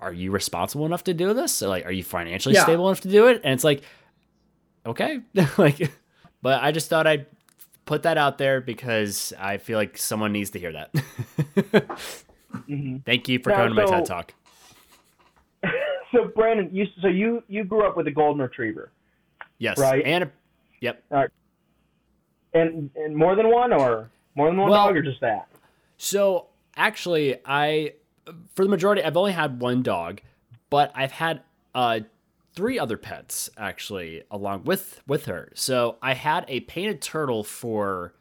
are 0.00 0.12
you 0.12 0.32
responsible 0.32 0.84
enough 0.84 1.04
to 1.04 1.14
do 1.14 1.32
this? 1.32 1.62
Or, 1.62 1.68
like, 1.68 1.86
are 1.86 1.92
you 1.92 2.02
financially 2.02 2.56
Yeah. 2.56 2.64
stable 2.64 2.88
enough 2.88 3.02
to 3.02 3.08
do 3.08 3.28
it? 3.28 3.40
And 3.44 3.54
it's 3.54 3.62
like, 3.62 3.82
okay, 4.84 5.20
like, 5.58 5.92
but 6.42 6.60
I 6.60 6.72
just 6.72 6.90
thought 6.90 7.06
I'd 7.06 7.26
put 7.86 8.02
that 8.02 8.18
out 8.18 8.36
there 8.38 8.60
because 8.60 9.32
I 9.38 9.58
feel 9.58 9.78
like 9.78 9.96
someone 9.96 10.32
needs 10.32 10.50
to 10.50 10.58
hear 10.58 10.72
that. 10.72 10.90
Mm-hmm. 12.68 12.96
Thank 13.06 13.28
you 13.28 13.38
for 13.38 13.50
Now, 13.50 13.56
coming 13.58 13.76
to 13.76 13.82
my 13.84 13.88
TED 13.88 14.06
Talk. 14.06 14.34
So 16.12 16.26
Brandon, 16.34 16.68
you 16.72 16.86
so 17.00 17.08
you 17.08 17.42
you 17.48 17.64
grew 17.64 17.86
up 17.86 17.96
with 17.96 18.06
a 18.06 18.10
golden 18.10 18.42
retriever, 18.42 18.90
Yes. 19.58 19.78
Right. 19.78 20.04
And 20.04 20.24
a, 20.24 20.30
yep. 20.80 21.04
and 22.54 22.90
and 22.96 23.16
more 23.16 23.36
than 23.36 23.50
one, 23.50 23.72
or 23.72 24.10
more 24.34 24.48
than 24.48 24.56
one 24.56 24.70
Well- 24.70 24.86
dog, 24.88 24.96
or 24.96 25.02
just 25.02 25.20
that? 25.20 25.48
So 25.96 26.46
actually, 26.76 27.36
I 27.44 27.94
for 28.54 28.64
the 28.64 28.70
majority, 28.70 29.02
I've 29.02 29.16
only 29.16 29.32
had 29.32 29.60
one 29.60 29.82
dog, 29.82 30.20
but 30.68 30.90
I've 30.94 31.12
had 31.12 31.42
uh 31.74 32.00
three 32.54 32.78
other 32.78 32.96
pets 32.96 33.48
actually 33.56 34.22
along 34.30 34.64
with 34.64 35.02
with 35.06 35.26
her. 35.26 35.52
So 35.54 35.96
I 36.02 36.14
had 36.14 36.44
a 36.48 36.60
painted 36.60 37.00
turtle 37.00 37.44
for 37.44 38.14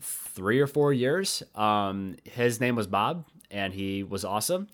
three 0.00 0.60
or 0.60 0.66
four 0.66 0.92
years. 0.92 1.42
Um, 1.54 2.16
his 2.24 2.60
name 2.60 2.76
was 2.76 2.86
Bob, 2.86 3.24
and 3.50 3.72
he 3.74 4.02
was 4.02 4.24
awesome. 4.24 4.68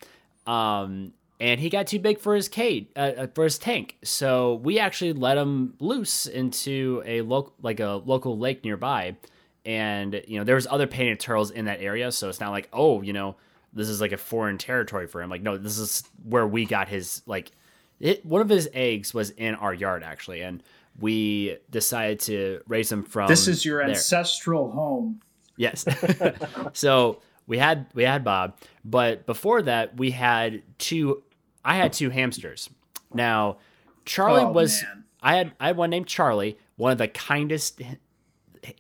Um, 0.47 1.13
and 1.41 1.61
he 1.61 1.71
got 1.71 1.87
too 1.87 1.99
big 1.99 2.19
for 2.19 2.35
his 2.35 2.49
cage, 2.49 2.89
uh, 2.97 3.13
uh, 3.17 3.27
for 3.35 3.45
his 3.45 3.59
tank. 3.59 3.97
So 4.03 4.55
we 4.55 4.79
actually 4.79 5.13
let 5.13 5.39
him 5.39 5.75
loose 5.79 6.27
into 6.27 7.03
a 7.07 7.23
local, 7.23 7.55
like 7.63 7.81
a 7.81 8.03
local 8.05 8.39
lake 8.39 8.65
nearby. 8.65 9.17
And 9.65 10.23
you 10.27 10.39
know, 10.39 10.45
there 10.45 10.55
was 10.55 10.67
other 10.67 10.87
painted 10.87 11.21
turtles 11.21 11.51
in 11.51 11.67
that 11.67 11.81
area, 11.81 12.11
so 12.11 12.29
it's 12.29 12.41
not 12.41 12.51
like, 12.51 12.69
oh, 12.73 13.03
you 13.03 13.13
know, 13.13 13.37
this 13.73 13.89
is 13.89 14.01
like 14.01 14.13
a 14.13 14.17
foreign 14.17 14.59
territory 14.59 15.07
for 15.07 15.23
him. 15.23 15.31
Like, 15.31 15.43
no, 15.43 15.59
this 15.59 15.79
is 15.79 16.03
where 16.25 16.47
we 16.47 16.65
got 16.65 16.89
his 16.89 17.23
like. 17.27 17.53
It, 18.01 18.25
one 18.25 18.41
of 18.41 18.49
his 18.49 18.69
eggs 18.73 19.13
was 19.13 19.31
in 19.31 19.57
our 19.57 19.75
yard 19.75 20.05
actually, 20.05 20.41
and 20.43 20.63
we 20.99 21.59
decided 21.71 22.21
to 22.21 22.61
raise 22.67 22.91
him 22.91 23.03
from. 23.03 23.29
This 23.29 23.49
is 23.49 23.65
your 23.65 23.79
there. 23.79 23.91
ancestral 23.91 24.71
home. 24.71 25.21
Yes. 25.57 25.85
so 26.73 27.21
we 27.47 27.59
had 27.59 27.87
we 27.95 28.05
had 28.05 28.25
Bob, 28.25 28.57
but 28.85 29.27
before 29.27 29.63
that 29.63 29.97
we 29.97 30.11
had 30.11 30.63
two. 30.79 31.23
I 31.69 31.77
had 31.77 31.93
two 31.93 32.11
hamsters. 32.11 32.71
Now, 33.13 33.59
Charlie 34.05 34.43
Oh, 34.43 34.53
was. 34.53 34.83
man. 34.83 35.05
I 35.23 35.37
had 35.37 35.53
I 35.61 35.67
had 35.69 35.77
one 35.77 35.91
named 35.91 36.07
Charlie, 36.07 36.59
one 36.77 36.93
of 36.93 36.99
the 36.99 37.09
kindest, 37.09 37.81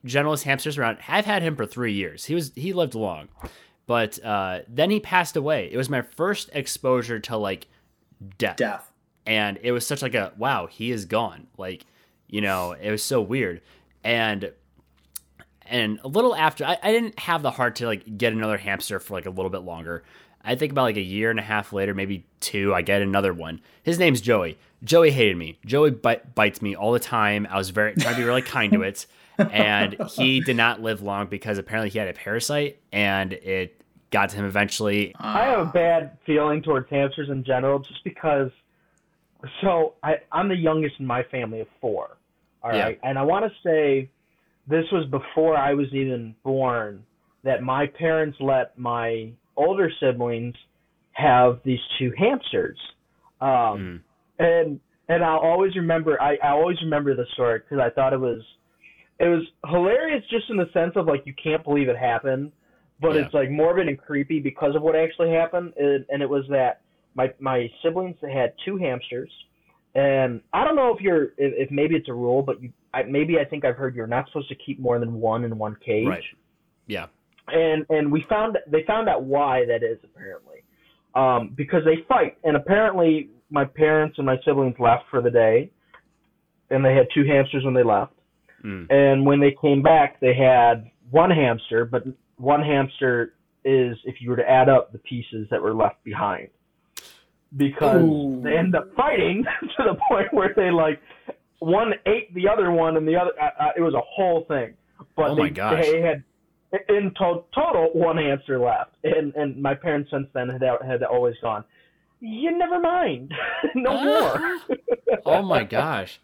gentlest 0.05 0.45
hamsters 0.45 0.78
around. 0.78 0.99
I've 1.09 1.24
had 1.26 1.43
him 1.43 1.57
for 1.57 1.66
three 1.66 1.93
years. 1.93 2.24
He 2.26 2.34
was 2.34 2.53
he 2.55 2.72
lived 2.72 2.95
long, 2.95 3.28
but 3.86 4.22
uh, 4.24 4.61
then 4.68 4.91
he 4.91 5.01
passed 5.01 5.36
away. 5.36 5.68
It 5.72 5.76
was 5.76 5.91
my 5.91 6.03
first 6.03 6.51
exposure 6.53 7.18
to 7.20 7.36
like 7.36 7.66
death 8.39 8.57
Death. 8.57 8.93
and 9.26 9.59
it 9.62 9.72
was 9.72 9.86
such 9.86 10.03
like 10.03 10.14
a 10.14 10.32
wow 10.36 10.66
he 10.66 10.91
is 10.91 11.05
gone 11.05 11.47
like 11.57 11.84
you 12.26 12.41
know 12.41 12.72
it 12.72 12.91
was 12.91 13.01
so 13.01 13.20
weird 13.20 13.61
and 14.03 14.51
and 15.66 16.01
a 16.03 16.09
little 16.09 16.34
after 16.34 16.64
I, 16.64 16.76
I 16.82 16.91
didn't 16.91 17.16
have 17.20 17.43
the 17.43 17.53
heart 17.53 17.76
to 17.76 17.86
like 17.86 18.18
get 18.18 18.32
another 18.32 18.57
hamster 18.59 18.99
for 18.99 19.14
like 19.14 19.26
a 19.26 19.30
little 19.30 19.51
bit 19.51 19.59
longer 19.61 20.03
i 20.49 20.55
think 20.57 20.72
about 20.72 20.82
like 20.82 20.96
a 20.96 21.01
year 21.01 21.30
and 21.30 21.38
a 21.38 21.42
half 21.42 21.72
later 21.72 21.94
maybe 21.94 22.24
two 22.40 22.74
i 22.74 22.82
get 22.82 23.03
another 23.03 23.32
one 23.32 23.61
his 23.82 23.99
name's 23.99 24.20
joey 24.20 24.59
joey 24.82 25.11
hated 25.11 25.36
me 25.36 25.59
joey 25.66 25.90
bite, 25.90 26.34
bites 26.34 26.61
me 26.62 26.74
all 26.74 26.92
the 26.92 26.99
time 26.99 27.46
i 27.51 27.57
was 27.57 27.70
very 27.70 27.94
trying 27.94 28.14
to 28.14 28.20
be 28.20 28.26
really 28.26 28.42
kind 28.42 28.72
to 28.72 28.82
it 28.82 29.07
and 29.51 29.96
he 30.16 30.40
did 30.49 30.57
not 30.57 30.80
live 30.82 31.03
long 31.03 31.26
because 31.26 31.59
apparently 31.59 31.90
he 31.90 31.99
had 31.99 32.09
a 32.09 32.12
parasite 32.12 32.80
and 32.92 33.32
it 33.34 33.80
got 34.11 34.30
to 34.30 34.36
him 34.36 34.44
eventually 34.44 35.14
I 35.20 35.44
have 35.44 35.61
a 35.68 35.70
bad 35.70 36.16
feeling 36.24 36.62
towards 36.62 36.88
hamsters 36.88 37.28
in 37.28 37.44
general, 37.44 37.78
just 37.78 38.03
because. 38.05 38.51
So 39.61 39.94
I 40.03 40.16
I'm 40.32 40.49
the 40.49 40.57
youngest 40.57 40.96
in 40.99 41.07
my 41.07 41.22
family 41.24 41.61
of 41.61 41.68
four. 41.80 42.16
All 42.62 42.72
Yeah. 42.72 42.84
right, 42.84 42.99
and 43.03 43.18
I 43.18 43.22
want 43.22 43.44
to 43.44 43.53
say 43.62 44.09
this 44.66 44.84
was 44.90 45.05
before 45.07 45.57
I 45.57 45.74
was 45.74 45.86
even 45.92 46.34
born 46.42 47.05
that 47.44 47.62
my 47.62 47.86
parents 47.86 48.36
let 48.40 48.76
my 48.78 49.30
older 49.59 49.90
siblings 50.00 50.54
have 51.12 51.61
these 51.64 51.80
two 51.98 52.12
hamsters. 52.16 52.78
Um, 53.40 54.02
and 54.38 54.80
and 55.09 55.24
I'll 55.24 55.38
always 55.38 55.74
remember 55.76 56.20
I, 56.20 56.36
I 56.42 56.50
always 56.50 56.80
remember 56.82 57.14
the 57.14 57.26
story 57.34 57.59
because 57.59 57.78
I 57.78 57.90
thought 57.90 58.12
it 58.12 58.20
was 58.20 58.40
it 59.18 59.28
was 59.28 59.42
hilarious 59.66 60.22
just 60.30 60.48
in 60.50 60.56
the 60.56 60.70
sense 60.72 60.92
of 60.96 61.06
like 61.06 61.22
you 61.26 61.34
can't 61.42 61.64
believe 61.64 61.88
it 61.88 61.96
happened, 61.96 62.52
but 63.00 63.14
Yeah. 63.14 63.22
it's 63.22 63.34
like 63.34 63.50
morbid 63.50 63.88
and 63.88 63.98
creepy 63.98 64.38
because 64.40 64.76
of 64.76 64.82
what 64.82 64.94
actually 64.96 65.30
happened. 65.30 65.72
And, 65.76 66.04
and 66.09 66.22
it 66.22 66.28
was 66.28 66.44
that 66.50 66.80
my 67.14 67.32
my 67.40 67.68
siblings 67.82 68.16
had 68.22 68.54
two 68.64 68.76
hamsters, 68.76 69.30
and 69.94 70.40
I 70.52 70.64
don't 70.64 70.76
know 70.76 70.94
if 70.94 71.00
you're 71.00 71.24
if, 71.36 71.68
if 71.68 71.70
maybe 71.70 71.96
it's 71.96 72.09
a 72.09 72.14
rule, 72.14 72.42
but 72.42 72.62
you 72.62 72.72
I, 72.94 73.02
maybe 73.02 73.38
I 73.38 73.44
think 73.44 73.64
I've 73.64 73.76
heard 73.76 73.94
you're 73.94 74.06
not 74.06 74.26
supposed 74.28 74.48
to 74.48 74.54
keep 74.54 74.78
more 74.78 74.98
than 74.98 75.20
one 75.20 75.44
in 75.44 75.59
one 75.59 75.76
cage 75.84 76.06
right 76.06 76.22
yeah 76.86 77.06
and 77.53 77.84
and 77.90 78.11
we 78.12 78.24
found 78.28 78.59
they 78.70 78.82
found 78.86 79.09
out 79.09 79.22
why 79.24 79.64
that 79.66 79.82
is 79.82 79.99
apparently 80.05 80.62
um, 81.14 81.53
because 81.57 81.82
they 81.84 82.05
fight 82.09 82.36
and 82.44 82.57
apparently 82.57 83.30
my 83.51 83.64
parents 83.64 84.16
and 84.18 84.26
my 84.26 84.36
siblings 84.44 84.74
left 84.78 85.05
for 85.11 85.22
the 85.22 85.30
day 85.30 85.70
and 86.70 86.84
they 86.84 86.94
had 86.94 87.07
two 87.14 87.24
hamsters 87.24 87.64
when 87.64 87.74
they 87.74 87.82
left 87.84 88.12
Mm. 88.64 88.90
and 88.90 89.24
when 89.24 89.38
they 89.38 89.55
came 89.62 89.82
back 89.82 90.18
they 90.18 90.34
had 90.34 90.90
one 91.12 91.30
hamster 91.30 91.84
but 91.84 92.03
one 92.38 92.61
hamster 92.61 93.34
is 93.64 93.96
if 94.05 94.16
you 94.20 94.30
were 94.30 94.36
to 94.36 94.51
add 94.51 94.68
up 94.68 94.90
the 94.90 94.99
pieces 94.99 95.46
that 95.53 95.62
were 95.62 95.72
left 95.74 96.03
behind 96.03 96.49
because 97.57 98.03
Ooh. 98.03 98.40
they 98.42 98.57
end 98.57 98.74
up 98.74 98.88
fighting 98.96 99.44
to 99.76 99.84
the 99.84 99.96
point 100.09 100.26
where 100.32 100.53
they 100.57 100.70
like 100.72 101.01
one 101.61 101.92
ate 102.07 102.34
the 102.34 102.49
other 102.49 102.70
one 102.72 102.96
and 102.96 103.07
the 103.07 103.14
other 103.16 103.30
uh, 103.40 103.64
uh, 103.66 103.70
it 103.76 103.80
was 103.80 103.94
a 103.94 104.01
whole 104.01 104.44
thing 104.49 104.74
but 105.16 105.30
Oh 105.30 105.36
my 105.36 105.44
they, 105.44 105.51
gosh. 105.51 105.84
they 105.84 106.01
had 106.01 106.24
in 106.89 107.12
to- 107.19 107.45
total 107.55 107.91
one 107.95 108.19
answer 108.19 108.59
left 108.59 108.93
and 109.05 109.35
and 109.35 109.61
my 109.62 109.75
parents 109.75 110.11
since 110.11 110.27
then 110.35 110.49
had 110.49 110.62
had 110.85 111.03
always 111.03 111.35
gone 111.43 111.64
you 112.21 112.57
never 112.57 112.79
mind 112.81 113.33
no 113.75 114.03
more 114.05 114.59
oh 115.27 115.43
my 115.43 115.64
gosh 115.64 116.21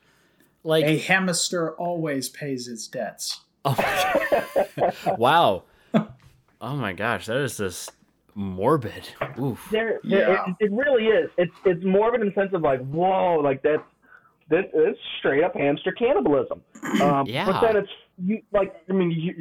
like 0.63 0.85
A 0.87 0.97
hamster 0.99 1.73
always 1.73 2.29
pays 2.31 2.69
its 2.69 2.87
debts. 2.89 3.41
Oh 3.67 3.75
my 3.79 5.15
wow. 5.19 5.63
Oh 6.61 6.77
my 6.77 6.93
gosh, 6.95 7.27
that 7.27 7.37
is 7.39 7.59
just 7.59 7.93
morbid. 8.35 9.09
Oof. 9.39 9.67
there, 9.71 10.01
Yeah. 10.03 10.45
it, 10.61 10.67
it 10.67 10.73
really 10.73 11.05
is 11.05 11.31
it's 11.39 11.53
it's 11.65 11.85
morbid 11.85 12.21
in 12.23 12.29
the 12.29 12.35
sense 12.35 12.51
of 12.53 12.63
like 12.63 12.81
whoa 12.87 13.41
like 13.43 13.63
that's 13.63 13.83
that, 14.51 14.71
it's 14.75 14.99
straight 15.19 15.43
up 15.45 15.55
hamster 15.55 15.93
cannibalism 15.93 16.61
um 17.01 17.27
Yeah. 17.27 17.47
but 17.47 17.61
then 17.61 17.77
it's 17.77 17.91
you 18.23 18.43
like 18.53 18.75
i 18.91 18.93
mean 18.93 19.11
you 19.11 19.35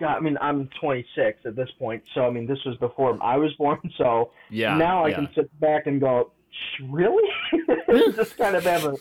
God, 0.00 0.16
I 0.16 0.20
mean, 0.20 0.38
I'm 0.40 0.68
26 0.80 1.40
at 1.44 1.54
this 1.54 1.68
point, 1.78 2.02
so 2.14 2.26
I 2.26 2.30
mean, 2.30 2.46
this 2.46 2.58
was 2.64 2.76
before 2.78 3.16
I 3.22 3.36
was 3.36 3.52
born. 3.58 3.78
So 3.98 4.32
Yeah. 4.50 4.76
now 4.76 5.04
I 5.04 5.08
yeah. 5.08 5.14
can 5.16 5.28
sit 5.34 5.60
back 5.60 5.86
and 5.86 6.00
go, 6.00 6.32
really? 6.88 7.28
Just 8.16 8.36
kind 8.38 8.56
of 8.56 8.64
have 8.64 8.84
a, 8.84 8.96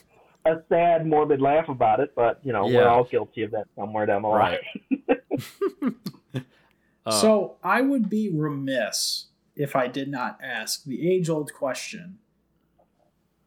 a 0.46 0.62
sad, 0.70 1.06
morbid 1.08 1.42
laugh 1.42 1.70
about 1.70 2.00
it. 2.02 2.14
But 2.16 2.40
you 2.44 2.52
know, 2.52 2.68
Yeah. 2.68 2.80
we're 2.80 2.88
all 2.90 3.04
guilty 3.06 3.44
of 3.44 3.52
that 3.52 3.66
somewhere 3.78 4.06
down 4.06 4.22
the 4.24 4.28
line. 4.28 4.58
Right. 5.08 5.94
Uh, 7.06 7.12
so 7.12 7.56
I 7.64 7.82
would 7.82 8.10
be 8.10 8.30
remiss 8.30 9.28
if 9.56 9.76
I 9.76 9.88
did 9.88 10.10
not 10.10 10.38
ask 10.44 10.84
the 10.84 11.10
age 11.10 11.30
old 11.30 11.54
question. 11.54 12.20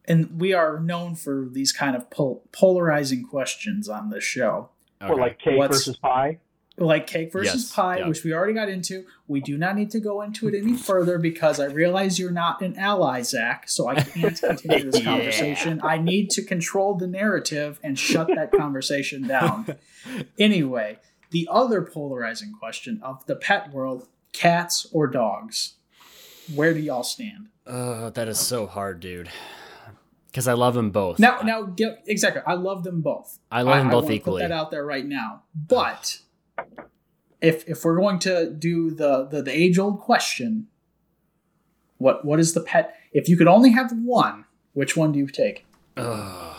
And 0.05 0.41
we 0.41 0.53
are 0.53 0.79
known 0.79 1.15
for 1.15 1.47
these 1.49 1.71
kind 1.71 1.95
of 1.95 2.09
pol- 2.09 2.43
polarizing 2.51 3.23
questions 3.23 3.87
on 3.87 4.09
this 4.09 4.23
show. 4.23 4.69
Or 4.99 5.11
okay. 5.13 5.21
like 5.21 5.39
cake 5.39 5.57
What's- 5.59 5.77
versus 5.77 5.95
pie. 5.97 6.39
Like 6.77 7.05
cake 7.05 7.31
versus 7.31 7.53
Yes, 7.65 7.71
pie, 7.71 7.97
yeah. 7.99 8.07
which 8.07 8.23
we 8.23 8.33
already 8.33 8.53
got 8.53 8.67
into. 8.67 9.05
We 9.27 9.41
do 9.41 9.57
not 9.57 9.75
need 9.75 9.91
to 9.91 9.99
go 9.99 10.21
into 10.23 10.47
it 10.47 10.55
any 10.55 10.75
further 10.75 11.19
because 11.19 11.59
I 11.59 11.65
realize 11.65 12.17
you're 12.17 12.31
not 12.31 12.61
an 12.61 12.75
ally, 12.77 13.21
Zach. 13.21 13.69
So 13.69 13.87
I 13.87 13.95
can't 14.01 14.39
continue 14.39 14.89
this 14.91 14.99
Yeah. 15.03 15.05
conversation. 15.17 15.81
I 15.83 15.97
need 15.99 16.31
to 16.31 16.41
control 16.41 16.95
the 16.95 17.05
narrative 17.07 17.79
and 17.83 17.97
shut 17.97 18.27
that 18.35 18.51
conversation 18.51 19.27
down. 19.27 19.67
Anyway, 20.37 20.99
the 21.31 21.47
other 21.49 21.81
polarizing 21.81 22.51
question 22.59 22.99
of 23.03 23.25
the 23.25 23.35
pet 23.35 23.71
world: 23.71 24.07
cats 24.33 24.85
or 24.91 25.07
dogs? 25.07 25.75
Where 26.53 26.73
do 26.73 26.79
y'all 26.81 27.03
stand? 27.03 27.47
Oh, 27.65 28.09
that 28.09 28.27
is 28.27 28.37
so 28.39 28.67
hard, 28.67 28.99
dude. 28.99 29.29
Because 30.27 30.47
I 30.47 30.53
love 30.53 30.73
them 30.73 30.89
both. 30.89 31.19
Now, 31.19 31.39
now, 31.41 31.73
exactly. 32.07 32.41
I 32.45 32.55
love 32.55 32.83
them 32.83 33.01
both. 33.01 33.39
I 33.51 33.61
love 33.61 33.77
them 33.77 33.89
both 33.89 34.03
wanna 34.05 34.15
equally. 34.15 34.41
Put 34.41 34.49
that 34.49 34.53
out 34.53 34.71
there 34.71 34.83
right 34.85 35.05
now. 35.05 35.43
But 35.55 36.19
if 37.41 37.67
if 37.67 37.83
we're 37.83 37.97
going 37.97 38.19
to 38.19 38.49
do 38.51 38.89
the 38.91 39.25
the, 39.25 39.41
the 39.41 39.51
age 39.51 39.77
old 39.77 39.99
question, 39.99 40.67
what 41.97 42.25
what 42.25 42.39
is 42.39 42.53
the 42.53 42.61
pet? 42.61 42.95
If 43.11 43.29
you 43.29 43.37
could 43.37 43.47
only 43.47 43.71
have 43.71 43.91
one, 43.91 44.45
which 44.73 44.95
one 44.97 45.11
do 45.11 45.19
you 45.19 45.27
take? 45.27 45.65
Ugh. 45.97 46.55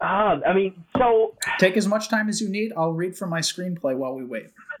Ah, 0.00 0.38
I 0.46 0.52
mean, 0.54 0.84
so 0.96 1.34
Take 1.58 1.76
as 1.76 1.88
much 1.88 2.08
time 2.08 2.28
as 2.28 2.40
you 2.40 2.48
need. 2.48 2.72
I'll 2.76 2.92
read 2.92 3.16
from 3.16 3.30
my 3.30 3.40
screenplay 3.40 3.96
while 3.96 4.14
we 4.14 4.22
wait. 4.24 4.50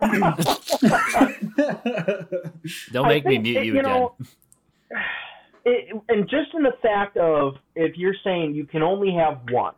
Don't 2.92 3.06
I 3.06 3.08
make 3.08 3.26
me 3.26 3.38
mute 3.38 3.54
that, 3.54 3.66
you, 3.66 3.72
you 3.74 3.80
again. 3.80 3.84
know, 3.84 4.14
it, 5.64 6.00
and 6.08 6.28
just 6.28 6.54
in 6.54 6.62
the 6.62 6.74
fact 6.80 7.16
of 7.16 7.54
if 7.74 7.96
you're 7.96 8.14
saying 8.22 8.54
you 8.54 8.64
can 8.64 8.84
only 8.84 9.12
have 9.12 9.40
one. 9.50 9.74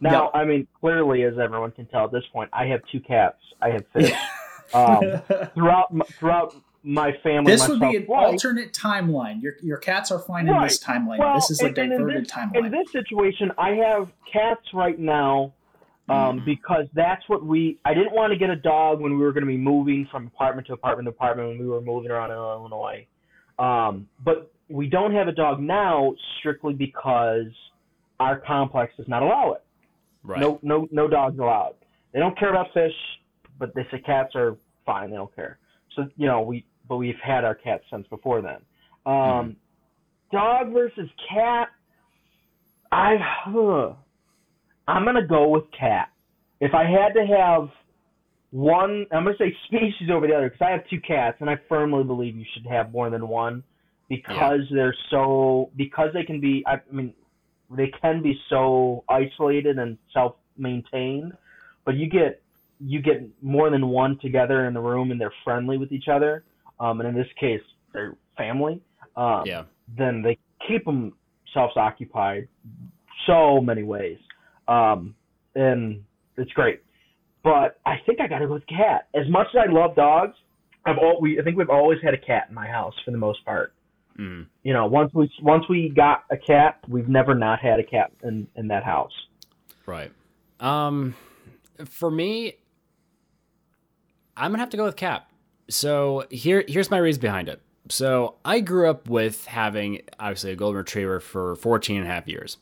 Now, 0.00 0.30
I 0.34 0.44
mean, 0.44 0.66
clearly, 0.80 1.22
as 1.24 1.38
everyone 1.38 1.70
can 1.72 1.86
tell 1.86 2.04
at 2.04 2.12
this 2.12 2.24
point, 2.32 2.50
I 2.52 2.66
have 2.66 2.80
two 2.92 3.00
cats. 3.00 3.38
I 3.62 3.70
have 3.70 3.84
fish. 3.92 4.12
um, 4.74 5.00
throughout 5.54 5.86
m- 5.92 6.02
throughout 6.18 6.54
my 6.82 7.12
family, 7.22 7.50
this 7.52 7.66
would 7.68 7.80
be 7.80 7.96
an 7.96 8.06
life, 8.08 8.26
alternate 8.32 8.72
timeline. 8.72 9.42
Your 9.42 9.54
your 9.62 9.78
cats 9.78 10.10
are 10.10 10.18
fine 10.18 10.48
in 10.48 10.60
this 10.62 10.78
timeline. 10.82 11.18
Well, 11.18 11.34
this 11.36 11.50
is 11.50 11.60
a 11.62 11.66
and- 11.66 11.78
and 11.78 11.92
in 11.92 11.98
diverted 12.00 12.24
this- 12.24 12.32
timeline. 12.32 12.66
In 12.66 12.70
this 12.72 12.92
situation, 12.92 13.50
I 13.58 13.70
have 13.70 14.12
cats 14.30 14.62
right 14.74 14.98
now 14.98 15.52
um, 16.08 16.40
Mhm. 16.40 16.44
because 16.44 16.86
that's 16.94 17.28
what 17.28 17.44
we. 17.44 17.78
I 17.84 17.94
didn't 17.94 18.12
want 18.12 18.32
to 18.32 18.38
get 18.38 18.50
a 18.50 18.56
dog 18.56 19.00
when 19.00 19.12
we 19.12 19.18
were 19.24 19.32
going 19.32 19.42
to 19.44 19.48
be 19.48 19.56
moving 19.56 20.06
from 20.10 20.26
apartment 20.28 20.66
to 20.68 20.74
apartment 20.74 21.06
to 21.06 21.10
apartment 21.10 21.48
when 21.48 21.58
we 21.58 21.66
were 21.66 21.80
moving 21.80 22.10
around 22.10 22.30
in 22.30 22.36
Illinois. 22.36 23.06
Um, 23.58 24.08
but 24.22 24.52
we 24.68 24.88
don't 24.88 25.14
have 25.14 25.26
a 25.28 25.32
dog 25.32 25.60
now 25.60 26.14
strictly 26.38 26.74
because 26.74 27.46
our 28.20 28.38
complex 28.38 28.92
does 28.96 29.08
not 29.08 29.22
allow 29.22 29.52
it. 29.52 29.62
Right. 30.26 30.40
No, 30.40 30.58
no, 30.62 30.88
no 30.90 31.08
dogs 31.08 31.38
allowed. 31.38 31.74
They 32.12 32.18
don't 32.18 32.38
care 32.38 32.50
about 32.50 32.66
fish, 32.74 32.92
but 33.58 33.74
they 33.74 33.86
say 33.90 34.00
cats 34.00 34.34
are 34.34 34.56
fine. 34.84 35.10
They 35.10 35.16
don't 35.16 35.34
care. 35.34 35.58
So 35.94 36.08
you 36.16 36.26
know, 36.26 36.42
we 36.42 36.64
but 36.88 36.96
we've 36.96 37.14
had 37.22 37.44
our 37.44 37.54
cats 37.54 37.84
since 37.90 38.06
before 38.08 38.42
then. 38.42 38.58
Um, 39.12 39.56
Dog 40.32 40.72
versus 40.72 41.08
cat. 41.32 41.68
I, 42.90 43.16
huh, 43.20 43.92
I'm 44.88 45.04
gonna 45.04 45.26
go 45.26 45.48
with 45.48 45.64
cat. 45.78 46.10
If 46.60 46.74
I 46.74 46.84
had 46.84 47.14
to 47.14 47.26
have 47.26 47.68
one, 48.50 49.06
I'm 49.12 49.24
gonna 49.24 49.36
say 49.38 49.54
species 49.66 50.10
over 50.12 50.26
the 50.26 50.34
other 50.34 50.50
because 50.50 50.66
I 50.66 50.70
have 50.70 50.88
two 50.88 51.00
cats, 51.00 51.38
and 51.40 51.50
I 51.50 51.56
firmly 51.68 52.04
believe 52.04 52.36
you 52.36 52.44
should 52.54 52.66
have 52.66 52.92
more 52.92 53.10
than 53.10 53.28
one 53.28 53.62
because 54.08 54.60
they're 54.72 54.94
so 55.10 55.70
because 55.76 56.10
they 56.14 56.24
can 56.24 56.40
be. 56.40 56.64
I 56.66 56.80
mean, 56.90 57.12
they 57.70 57.92
can 58.00 58.22
be 58.22 58.38
so 58.48 59.04
isolated 59.08 59.78
and 59.78 59.98
self-maintained, 60.12 61.32
but 61.84 61.94
you 61.94 62.08
get 62.08 62.42
you 62.78 63.00
get 63.00 63.26
more 63.40 63.70
than 63.70 63.86
one 63.88 64.18
together 64.20 64.66
in 64.66 64.74
the 64.74 64.80
room 64.80 65.10
and 65.10 65.18
they're 65.18 65.32
friendly 65.44 65.78
with 65.78 65.92
each 65.92 66.08
other. 66.08 66.44
Um, 66.78 67.00
and 67.00 67.08
in 67.08 67.14
this 67.14 67.28
case, 67.40 67.62
they're 67.94 68.16
family. 68.36 68.82
Um, 69.16 69.44
Yeah. 69.46 69.62
Then 69.96 70.20
they 70.20 70.36
keep 70.66 70.84
themselves 70.84 71.74
occupied 71.76 72.48
so 73.26 73.60
many 73.60 73.82
ways, 73.82 74.18
um, 74.68 75.14
and 75.54 76.04
it's 76.36 76.52
great. 76.52 76.82
But 77.42 77.78
I 77.86 77.96
think 78.04 78.20
I 78.20 78.26
got 78.26 78.40
to 78.40 78.48
go 78.48 78.54
with 78.54 78.66
cat. 78.66 79.08
As 79.14 79.28
much 79.28 79.46
as 79.54 79.64
I 79.68 79.72
love 79.72 79.94
dogs, 79.94 80.36
I've 80.84 80.98
all 80.98 81.20
we 81.20 81.38
I 81.38 81.42
think 81.42 81.56
we've 81.56 81.70
always 81.70 81.98
had 82.02 82.14
a 82.14 82.18
cat 82.18 82.46
in 82.48 82.54
my 82.54 82.66
house 82.66 82.94
for 83.04 83.12
the 83.12 83.18
most 83.18 83.44
part 83.44 83.72
Mm. 84.18 84.46
you 84.62 84.72
know, 84.72 84.86
once 84.86 85.12
we 85.12 85.30
once 85.42 85.68
we 85.68 85.90
got 85.90 86.24
a 86.30 86.36
cat, 86.36 86.78
we've 86.88 87.08
never 87.08 87.34
not 87.34 87.60
had 87.60 87.78
a 87.78 87.84
cat 87.84 88.12
in 88.22 88.46
in 88.56 88.68
that 88.68 88.82
house. 88.82 89.12
Right. 89.84 90.10
Um, 90.58 91.14
for 91.84 92.10
me, 92.10 92.54
I'm 94.36 94.50
gonna 94.50 94.58
have 94.58 94.70
to 94.70 94.76
go 94.76 94.84
with 94.84 94.96
Cap. 94.96 95.30
So 95.68 96.24
here, 96.30 96.64
here's 96.68 96.90
my 96.90 96.98
reason 96.98 97.20
behind 97.20 97.48
it. 97.48 97.60
So 97.88 98.36
I 98.44 98.60
grew 98.60 98.88
up 98.88 99.08
with 99.08 99.46
having 99.46 100.02
obviously 100.18 100.52
a 100.52 100.56
golden 100.56 100.78
retriever 100.78 101.20
for 101.20 101.56
14 101.56 101.98
and 101.98 102.06
a 102.06 102.10
half 102.10 102.26
years. 102.26 102.58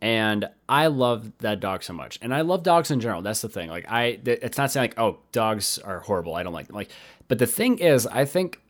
And 0.00 0.48
I 0.68 0.88
love 0.88 1.32
that 1.38 1.60
dog 1.60 1.82
so 1.82 1.92
much. 1.92 2.18
And 2.20 2.34
I 2.34 2.42
love 2.42 2.62
dogs 2.62 2.90
in 2.90 3.00
general. 3.00 3.22
That's 3.22 3.40
the 3.40 3.48
thing. 3.48 3.70
Like 3.70 3.86
I 3.88 4.18
it's 4.24 4.58
not 4.58 4.70
saying 4.70 4.84
like, 4.90 4.98
oh, 4.98 5.18
dogs 5.32 5.78
are 5.78 6.00
horrible. 6.00 6.34
I 6.34 6.42
don't 6.42 6.52
like 6.52 6.66
them. 6.66 6.76
Like, 6.76 6.90
but 7.28 7.38
the 7.38 7.46
thing 7.46 7.78
is, 7.78 8.06
I 8.06 8.24
think 8.24 8.60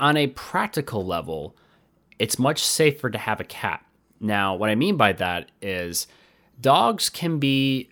on 0.00 0.16
a 0.16 0.28
practical 0.28 1.04
level, 1.04 1.56
it's 2.18 2.38
much 2.38 2.62
safer 2.62 3.10
to 3.10 3.18
have 3.18 3.40
a 3.40 3.44
cat. 3.44 3.84
Now, 4.20 4.54
what 4.54 4.70
I 4.70 4.74
mean 4.74 4.96
by 4.96 5.12
that 5.14 5.50
is 5.60 6.06
dogs 6.60 7.10
can 7.10 7.38
be 7.38 7.90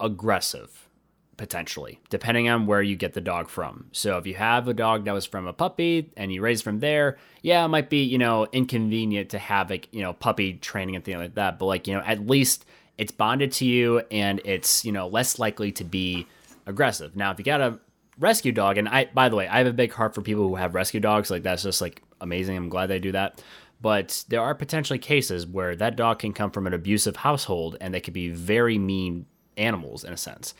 aggressive 0.00 0.88
potentially 1.36 2.00
depending 2.10 2.48
on 2.48 2.66
where 2.66 2.82
you 2.82 2.96
get 2.96 3.14
the 3.14 3.20
dog 3.20 3.48
from. 3.48 3.86
So 3.92 4.18
if 4.18 4.26
you 4.26 4.34
have 4.34 4.66
a 4.66 4.74
dog 4.74 5.04
that 5.04 5.12
was 5.12 5.24
from 5.24 5.46
a 5.46 5.52
puppy 5.52 6.10
and 6.16 6.32
you 6.32 6.42
raise 6.42 6.60
from 6.60 6.80
there 6.80 7.16
yeah 7.42 7.64
it 7.64 7.68
might 7.68 7.88
be 7.88 8.02
you 8.02 8.18
know 8.18 8.48
inconvenient 8.52 9.30
to 9.30 9.38
have 9.38 9.70
like 9.70 9.88
you 9.92 10.02
know 10.02 10.12
puppy 10.12 10.54
training 10.54 10.96
and 10.96 11.04
things 11.04 11.18
like 11.18 11.36
that. 11.36 11.58
But 11.58 11.66
like 11.66 11.86
you 11.86 11.94
know 11.94 12.02
at 12.04 12.26
least 12.26 12.66
it's 12.98 13.12
bonded 13.12 13.52
to 13.52 13.64
you 13.64 14.02
and 14.10 14.40
it's 14.44 14.84
you 14.84 14.90
know 14.90 15.06
less 15.06 15.38
likely 15.38 15.70
to 15.72 15.84
be 15.84 16.26
aggressive. 16.66 17.14
Now 17.14 17.30
if 17.30 17.38
you 17.38 17.44
got 17.44 17.60
a 17.60 17.78
rescue 18.18 18.52
dog 18.52 18.78
and 18.78 18.88
i 18.88 19.08
by 19.14 19.28
the 19.28 19.36
way 19.36 19.46
i 19.48 19.58
have 19.58 19.66
a 19.66 19.72
big 19.72 19.92
heart 19.92 20.14
for 20.14 20.22
people 20.22 20.48
who 20.48 20.56
have 20.56 20.74
rescue 20.74 21.00
dogs 21.00 21.30
like 21.30 21.42
that's 21.42 21.62
just 21.62 21.80
like 21.80 22.02
amazing 22.20 22.56
i'm 22.56 22.68
glad 22.68 22.86
they 22.86 22.98
do 22.98 23.12
that 23.12 23.42
but 23.80 24.24
there 24.28 24.42
are 24.42 24.54
potentially 24.56 24.98
cases 24.98 25.46
where 25.46 25.76
that 25.76 25.94
dog 25.94 26.18
can 26.18 26.32
come 26.32 26.50
from 26.50 26.66
an 26.66 26.74
abusive 26.74 27.16
household 27.16 27.76
and 27.80 27.94
they 27.94 28.00
could 28.00 28.14
be 28.14 28.28
very 28.28 28.76
mean 28.76 29.24
animals 29.56 30.02
in 30.02 30.12
a 30.12 30.16
sense 30.16 30.54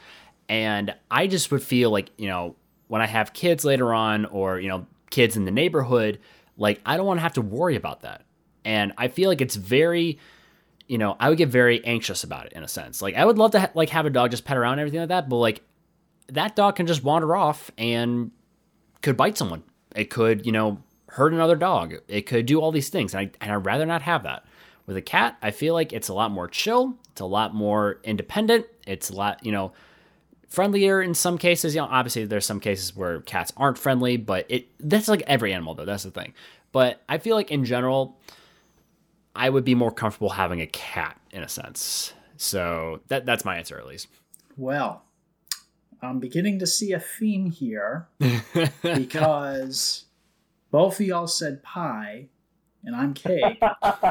and 0.48 0.94
I 1.11 1.26
just 1.26 1.50
would 1.52 1.62
feel 1.62 1.90
like, 1.90 2.11
you 2.16 2.26
know, 2.26 2.56
when 2.88 3.02
I 3.02 3.06
have 3.06 3.32
kids 3.32 3.64
later 3.64 3.92
on 3.92 4.24
or, 4.26 4.59
you 4.59 4.68
know, 4.68 4.86
kids 5.11 5.36
in 5.36 5.44
the 5.44 5.50
neighborhood, 5.50 6.20
like 6.56 6.80
I 6.86 6.96
don't 6.96 7.06
want 7.06 7.18
to 7.18 7.22
have 7.22 7.34
to 7.34 7.42
worry 7.42 7.76
about 7.76 8.02
that. 8.02 8.22
And 8.64 8.92
I 8.96 9.09
feel 9.09 9.28
like 9.28 9.40
it's 9.40 9.56
very, 9.56 10.18
you 10.86 10.98
know, 10.98 11.16
I 11.20 11.28
would 11.28 11.38
get 11.38 11.50
very 11.50 11.84
anxious 11.84 12.24
about 12.24 12.46
it 12.46 12.52
in 12.54 12.62
a 12.62 12.68
sense. 12.68 13.02
Like 13.02 13.14
I 13.14 13.24
would 13.24 13.38
love 13.38 13.50
to 13.52 13.61
ha- 13.61 13.70
like 13.74 13.90
have 13.90 14.06
a 14.06 14.11
dog 14.11 14.30
just 14.30 14.44
pet 14.44 14.56
around 14.56 14.74
and 14.74 14.80
everything 14.80 15.00
like 15.00 15.11
that, 15.11 15.28
but 15.28 15.36
like 15.36 15.62
that 16.29 16.57
dog 16.57 16.76
can 16.76 16.87
just 16.87 17.03
wander 17.03 17.37
off 17.37 17.70
and 17.79 18.31
could 19.03 19.16
bite 19.16 19.39
someone. 19.39 19.62
It 19.95 20.11
could, 20.11 20.47
you 20.47 20.53
know, 20.53 20.83
hurt 21.09 21.33
another 21.33 21.57
dog. 21.57 21.95
It 22.09 22.22
could 22.22 22.47
do 22.47 22.61
all 22.61 22.70
these 22.70 22.89
things. 22.89 23.14
And, 23.14 23.20
I, 23.20 23.31
and 23.41 23.53
I'd 23.53 23.66
rather 23.66 23.87
not 23.87 24.03
have 24.03 24.22
that. 24.24 24.45
With 24.87 24.97
a 24.97 25.03
cat, 25.03 25.37
I 25.43 25.51
feel 25.51 25.74
like 25.74 25.93
it's 25.93 26.09
a 26.09 26.14
lot 26.14 26.31
more 26.31 26.49
chill. 26.49 26.97
It's 27.12 27.20
a 27.20 27.26
lot 27.26 27.55
more 27.55 28.01
independent. 28.05 28.66
It's 28.87 29.11
a 29.11 29.14
lot, 29.14 29.45
you 29.45 29.53
know, 29.53 29.72
friendlier 30.49 31.03
in 31.03 31.14
some 31.14 31.37
cases. 31.37 31.74
You 31.74 31.83
know, 31.83 31.89
obviously 31.91 32.24
there's 32.24 32.47
some 32.47 32.61
cases 32.61 32.97
where 32.97 33.20
cats 33.20 33.53
aren't 33.57 33.79
friendly, 33.79 34.16
but 34.16 34.47
it 34.49 34.68
that's 34.81 35.09
like 35.09 35.22
every 35.26 35.53
animal 35.53 35.74
though. 35.74 35.85
That's 35.85 36.05
the 36.05 36.11
thing. 36.11 36.33
But 36.72 37.03
I 37.09 37.18
feel 37.18 37.37
like 37.37 37.51
in 37.51 37.64
general, 37.64 38.18
I 39.37 39.51
would 39.51 39.64
be 39.64 39.74
more 39.74 39.91
comfortable 39.91 40.31
having 40.31 40.61
a 40.61 40.66
cat 40.66 41.20
in 41.31 41.43
a 41.43 41.49
sense. 41.49 42.14
So 42.39 43.01
that 43.09 43.26
that's 43.26 43.45
my 43.45 43.59
answer 43.59 43.79
at 43.79 43.87
least. 43.87 44.09
Well, 44.57 45.05
I'm 46.03 46.18
beginning 46.20 46.59
to 46.61 46.66
see 46.66 46.92
a 46.92 47.01
theme 47.01 47.51
here 47.51 48.09
because 48.82 50.05
both 50.70 51.01
of 51.01 51.07
y'all 51.07 51.26
said 51.26 51.62
pie 51.62 52.28
and 52.84 52.94
I'm 52.94 53.14
cake. 53.14 53.61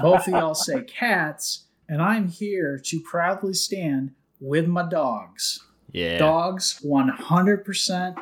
both 0.01 0.27
of 0.27 0.33
y'all 0.33 0.53
say 0.55 0.83
cats, 0.83 1.65
and 1.87 2.01
I'm 2.01 2.27
here 2.27 2.77
to 2.85 2.99
proudly 2.99 3.53
stand 3.53 4.11
with 4.39 4.67
my 4.67 4.87
dogs. 4.87 5.63
Yeah. 5.91 6.17
Dogs 6.17 6.79
100% 6.85 8.15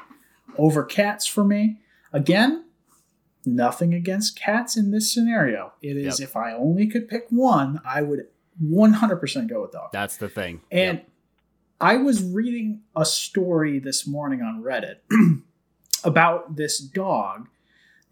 over 0.58 0.84
cats 0.84 1.26
for 1.26 1.44
me. 1.44 1.80
Again, 2.14 2.66
nothing 3.46 3.94
against 3.94 4.40
cats 4.40 4.78
in 4.78 4.92
this 4.92 5.12
scenario. 5.12 5.74
It 5.82 5.98
is 5.98 6.20
Yep. 6.20 6.30
if 6.30 6.36
I 6.38 6.54
only 6.54 6.88
could 6.88 7.08
pick 7.10 7.26
one, 7.30 7.82
I 7.84 8.02
would 8.04 8.28
100% 8.64 9.48
go 9.50 9.64
with 9.64 9.72
dog. 9.72 9.90
That's 9.92 10.18
the 10.18 10.30
thing. 10.30 10.62
And 10.72 11.00
Yep. 11.00 11.10
I 11.80 11.98
was 11.98 12.24
reading 12.24 12.82
a 12.96 13.06
story 13.06 13.80
this 13.80 14.08
morning 14.08 14.42
on 14.42 14.64
Reddit 14.64 14.98
about 16.04 16.56
this 16.56 16.80
dog 16.80 17.50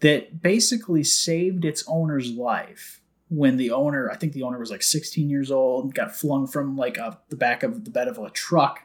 that 0.00 0.42
basically 0.42 1.02
saved 1.02 1.64
its 1.64 1.82
owner's 1.88 2.30
life 2.30 3.00
when 3.28 3.56
the 3.56 3.70
owner, 3.70 4.10
I 4.10 4.16
think 4.16 4.32
the 4.34 4.42
owner 4.42 4.58
was 4.58 4.70
like 4.70 4.82
16 4.82 5.30
years 5.30 5.50
old, 5.50 5.94
got 5.94 6.14
flung 6.14 6.46
from 6.46 6.76
like 6.76 6.98
a, 6.98 7.18
the 7.30 7.36
back 7.36 7.62
of 7.62 7.84
the 7.84 7.90
bed 7.90 8.06
of 8.06 8.18
a 8.18 8.28
truck, 8.30 8.80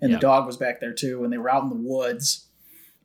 and 0.00 0.10
Yeah. 0.10 0.16
the 0.16 0.20
dog 0.20 0.46
was 0.46 0.56
back 0.56 0.80
there 0.80 0.92
too, 0.92 1.22
and 1.22 1.32
they 1.32 1.38
were 1.38 1.48
out 1.50 1.62
in 1.62 1.70
the 1.70 1.76
woods, 1.76 2.48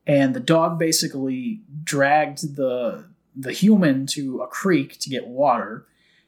and 0.07 0.34
the 0.36 0.39
dog 0.39 0.80
basically 0.80 1.61
dragged 1.84 2.55
the 2.55 3.05
the 3.36 3.51
human 3.53 4.05
to 4.07 4.41
a 4.41 4.47
creek 4.47 4.97
to 4.99 5.09
get 5.09 5.27
water, 5.27 5.86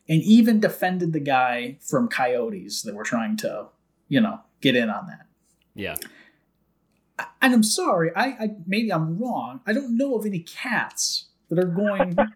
and 0.07 0.21
even 0.21 0.59
defended 0.59 1.11
the 1.11 1.19
guy 1.19 1.77
from 1.81 2.07
coyotes 2.07 2.83
that 2.83 2.93
were 2.95 3.03
trying 3.03 3.35
to, 3.35 3.65
you 4.07 4.21
know, 4.21 4.39
get 4.61 4.75
in 4.75 4.89
on 4.89 5.07
that. 5.07 5.25
yeah. 5.75 5.95
And 7.41 7.53
I'm 7.53 7.63
sorry, 7.63 8.11
I, 8.15 8.23
I 8.25 8.49
maybe 8.65 8.91
I'm 8.91 9.17
wrong. 9.19 9.61
I 9.67 9.73
don't 9.73 9.95
know 9.97 10.15
of 10.15 10.25
any 10.25 10.39
cats 10.39 11.25
that 11.49 11.59
are 11.59 11.65
going. 11.65 12.17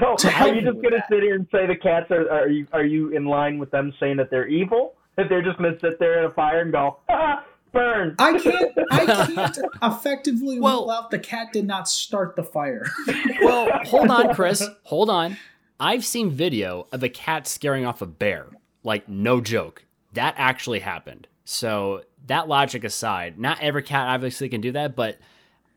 So 0.00 0.14
To 0.14 0.28
are 0.28 0.30
help 0.30 0.54
you 0.54 0.60
you 0.60 0.70
just 0.70 0.80
gonna 0.80 1.04
sit 1.10 1.24
here 1.24 1.34
and 1.34 1.48
say 1.50 1.66
the 1.66 1.74
cats 1.74 2.08
are 2.12 2.30
are 2.30 2.48
you 2.48 2.68
are 2.72 2.84
you 2.84 3.08
in 3.08 3.24
line 3.24 3.58
with 3.58 3.72
them 3.72 3.92
saying 3.98 4.18
that 4.18 4.30
they're 4.30 4.46
evil? 4.46 4.94
That 5.16 5.28
they're 5.28 5.42
just 5.42 5.58
gonna 5.58 5.76
sit 5.80 5.98
there 5.98 6.20
in 6.20 6.30
a 6.30 6.32
fire 6.34 6.60
and 6.60 6.70
go, 6.70 6.98
ah, 7.08 7.44
burn. 7.72 8.14
I 8.16 8.38
can't. 8.38 8.70
I 8.92 9.06
can't 9.06 9.58
effectively 9.82 10.60
Well- 10.60 10.82
rule 10.82 10.90
out 10.92 11.10
the 11.10 11.18
cat 11.18 11.52
did 11.52 11.66
not 11.66 11.88
start 11.88 12.36
the 12.36 12.44
fire. 12.44 12.86
Well, 13.42 13.68
hold 13.86 14.08
on, 14.10 14.32
Chris. 14.36 14.62
Hold 14.84 15.10
on. 15.10 15.36
I've 15.80 16.04
seen 16.04 16.30
video 16.30 16.86
of 16.92 17.02
a 17.02 17.08
cat 17.08 17.48
scaring 17.48 17.84
off 17.84 18.00
a 18.00 18.06
bear. 18.06 18.46
Like, 18.84 19.08
no 19.08 19.40
joke. 19.40 19.84
That 20.12 20.34
actually 20.38 20.78
happened. 20.78 21.26
So, 21.50 22.02
that 22.26 22.46
logic 22.46 22.84
aside, 22.84 23.38
not 23.38 23.58
every 23.62 23.82
cat 23.82 24.06
obviously 24.08 24.50
can 24.50 24.60
do 24.60 24.70
that, 24.72 24.94
but 24.94 25.16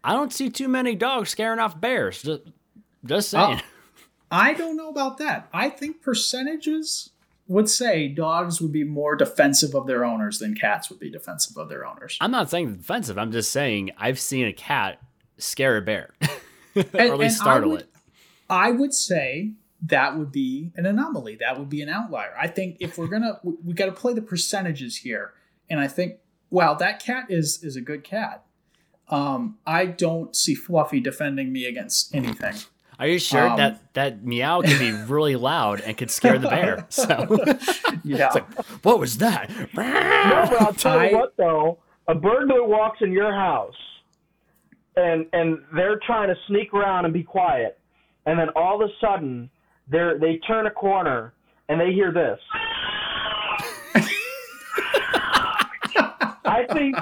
I 0.03 0.11
don't 0.11 0.33
see 0.33 0.49
too 0.49 0.67
many 0.67 0.95
dogs 0.95 1.29
scaring 1.29 1.59
off 1.59 1.79
bears. 1.79 2.21
Just, 2.23 2.41
just 3.05 3.29
saying. 3.29 3.61
Oh. 3.63 3.67
I 4.31 4.53
don't 4.53 4.75
know 4.75 4.89
about 4.89 5.17
that. 5.19 5.47
I 5.53 5.69
think 5.69 6.01
percentages 6.01 7.11
would 7.47 7.69
say 7.69 8.09
dogs 8.09 8.59
would 8.59 8.73
be 8.73 8.83
more 8.83 9.15
defensive 9.15 9.73
of 9.73 9.87
their 9.87 10.03
owners 10.03 10.39
than 10.39 10.55
cats 10.55 10.89
would 10.89 10.99
be 10.99 11.09
defensive 11.09 11.55
of 11.55 11.69
their 11.69 11.85
owners. 11.87 12.17
I'm 12.19 12.31
not 12.31 12.49
saying 12.49 12.75
defensive. 12.75 13.17
I'm 13.17 13.31
just 13.31 13.49
saying 13.53 13.91
I've 13.97 14.19
seen 14.19 14.47
a 14.47 14.53
cat 14.53 14.99
scare 15.37 15.77
a 15.77 15.81
bear, 15.81 16.09
or 16.21 16.83
And- 16.83 16.95
at 16.95 17.17
least 17.17 17.39
and 17.39 17.47
I 17.49 17.51
startle 17.51 17.71
would- 17.71 17.81
it. 17.81 17.89
I 18.49 18.71
would 18.71 18.93
say 18.93 19.53
that 19.83 20.17
would 20.17 20.33
be 20.33 20.71
an 20.75 20.85
anomaly. 20.85 21.37
That 21.39 21.57
would 21.57 21.69
be 21.69 21.81
an 21.81 21.87
outlier. 21.87 22.33
I 22.37 22.47
think 22.47 22.75
if 22.81 22.97
we're 22.97 23.07
gonna, 23.07 23.39
we, 23.41 23.53
we 23.67 23.73
got 23.73 23.85
to 23.85 23.93
play 23.93 24.13
the 24.13 24.21
percentages 24.21 24.97
here. 24.97 25.31
And 25.71 25.79
I 25.79 25.87
think, 25.87 26.17
wow, 26.49 26.73
that 26.75 27.01
cat 27.03 27.25
is 27.29 27.63
is 27.63 27.75
a 27.77 27.81
good 27.81 28.03
cat. 28.03 28.43
Um, 29.07 29.57
I 29.65 29.85
don't 29.85 30.35
see 30.35 30.53
Fluffy 30.55 30.99
defending 30.99 31.51
me 31.51 31.65
against 31.65 32.13
anything. 32.13 32.55
Are 32.99 33.07
you 33.07 33.17
sure 33.19 33.47
Um, 33.47 33.57
that 33.57 33.93
that 33.93 34.23
meow 34.23 34.61
can 34.61 34.77
be 34.77 34.91
really 35.11 35.35
loud 35.35 35.81
and 35.81 35.97
could 35.97 36.11
scare 36.11 36.37
the 36.37 36.49
bear? 36.49 36.85
So, 36.89 37.27
Yeah. 38.03 38.31
what 38.83 38.99
was 38.99 39.17
that? 39.17 39.49
No, 39.49 39.65
but 39.73 40.61
I'll 40.61 40.73
tell 40.73 40.99
I- 40.99 41.09
you 41.09 41.17
what 41.17 41.35
though, 41.37 41.79
a 42.07 42.15
burglar 42.15 42.63
walks 42.63 42.99
in 43.01 43.11
your 43.11 43.33
house, 43.33 43.75
and 44.95 45.25
and 45.33 45.59
they're 45.75 45.99
trying 46.05 46.27
to 46.27 46.35
sneak 46.47 46.73
around 46.73 47.05
and 47.05 47.13
be 47.13 47.23
quiet, 47.23 47.79
and 48.25 48.37
then 48.39 48.49
all 48.55 48.81
of 48.83 48.89
a 48.89 48.93
sudden 48.99 49.49
they 49.87 50.11
they 50.19 50.37
turn 50.47 50.67
a 50.67 50.71
corner 50.71 51.33
and 51.69 51.79
they 51.79 51.91
hear 51.93 52.11
this. 52.11 52.39
I 56.45 56.65
think 56.73 56.95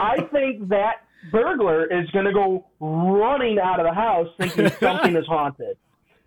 I 0.00 0.20
think 0.32 0.68
that 0.68 1.04
burglar 1.30 1.84
is 1.86 2.10
going 2.10 2.26
to 2.26 2.32
go 2.32 2.66
running 2.80 3.58
out 3.58 3.80
of 3.80 3.86
the 3.86 3.94
house 3.94 4.28
thinking 4.38 4.70
something 4.80 5.16
is 5.16 5.26
haunted. 5.26 5.76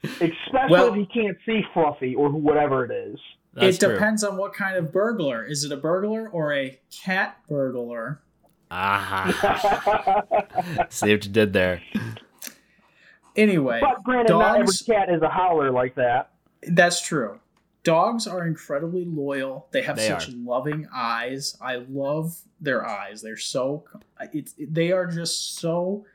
Especially 0.04 0.70
Well- 0.70 0.90
if 0.90 0.96
he 0.96 1.06
can't 1.06 1.38
see 1.46 1.62
Fluffy 1.74 2.16
or 2.16 2.30
whatever 2.30 2.86
it 2.86 2.92
is. 2.92 3.20
That's 3.54 3.78
it 3.78 3.80
true. 3.86 3.94
depends 3.94 4.24
on 4.24 4.38
what 4.38 4.54
kind 4.54 4.78
of 4.78 4.92
burglar. 4.94 5.44
Is 5.44 5.64
it 5.64 5.72
a 5.72 5.78
burglar 5.78 6.30
or 6.30 6.54
a 6.54 6.80
cat 7.04 7.38
burglar? 7.50 8.22
Ah, 8.70 9.26
see 10.90 11.12
what 11.12 11.26
you 11.26 11.32
did 11.32 11.54
there. 11.54 11.82
Anyway, 13.36 13.80
But 13.82 14.04
granted, 14.04 14.34
not 14.34 14.60
every 14.60 14.74
cat 14.86 15.10
is 15.10 15.22
a 15.22 15.30
howler 15.30 15.72
like 15.72 15.96
that. 15.96 16.32
That's 16.68 17.02
true. 17.02 17.40
Dogs 17.88 18.28
are 18.28 18.46
incredibly 18.46 19.06
loyal. 19.06 19.68
They 19.72 19.82
have 19.84 19.96
They 19.96 20.08
such 20.10 20.28
are. 20.30 20.34
loving 20.34 20.88
eyes. 20.94 21.58
I 21.62 21.76
love 21.90 22.40
their 22.60 22.86
eyes. 22.86 23.22
They're 23.22 23.38
so 23.38 23.86
it's 24.34 24.54
they 24.60 24.92
are 24.92 25.06
just 25.08 25.58
so 25.58 26.06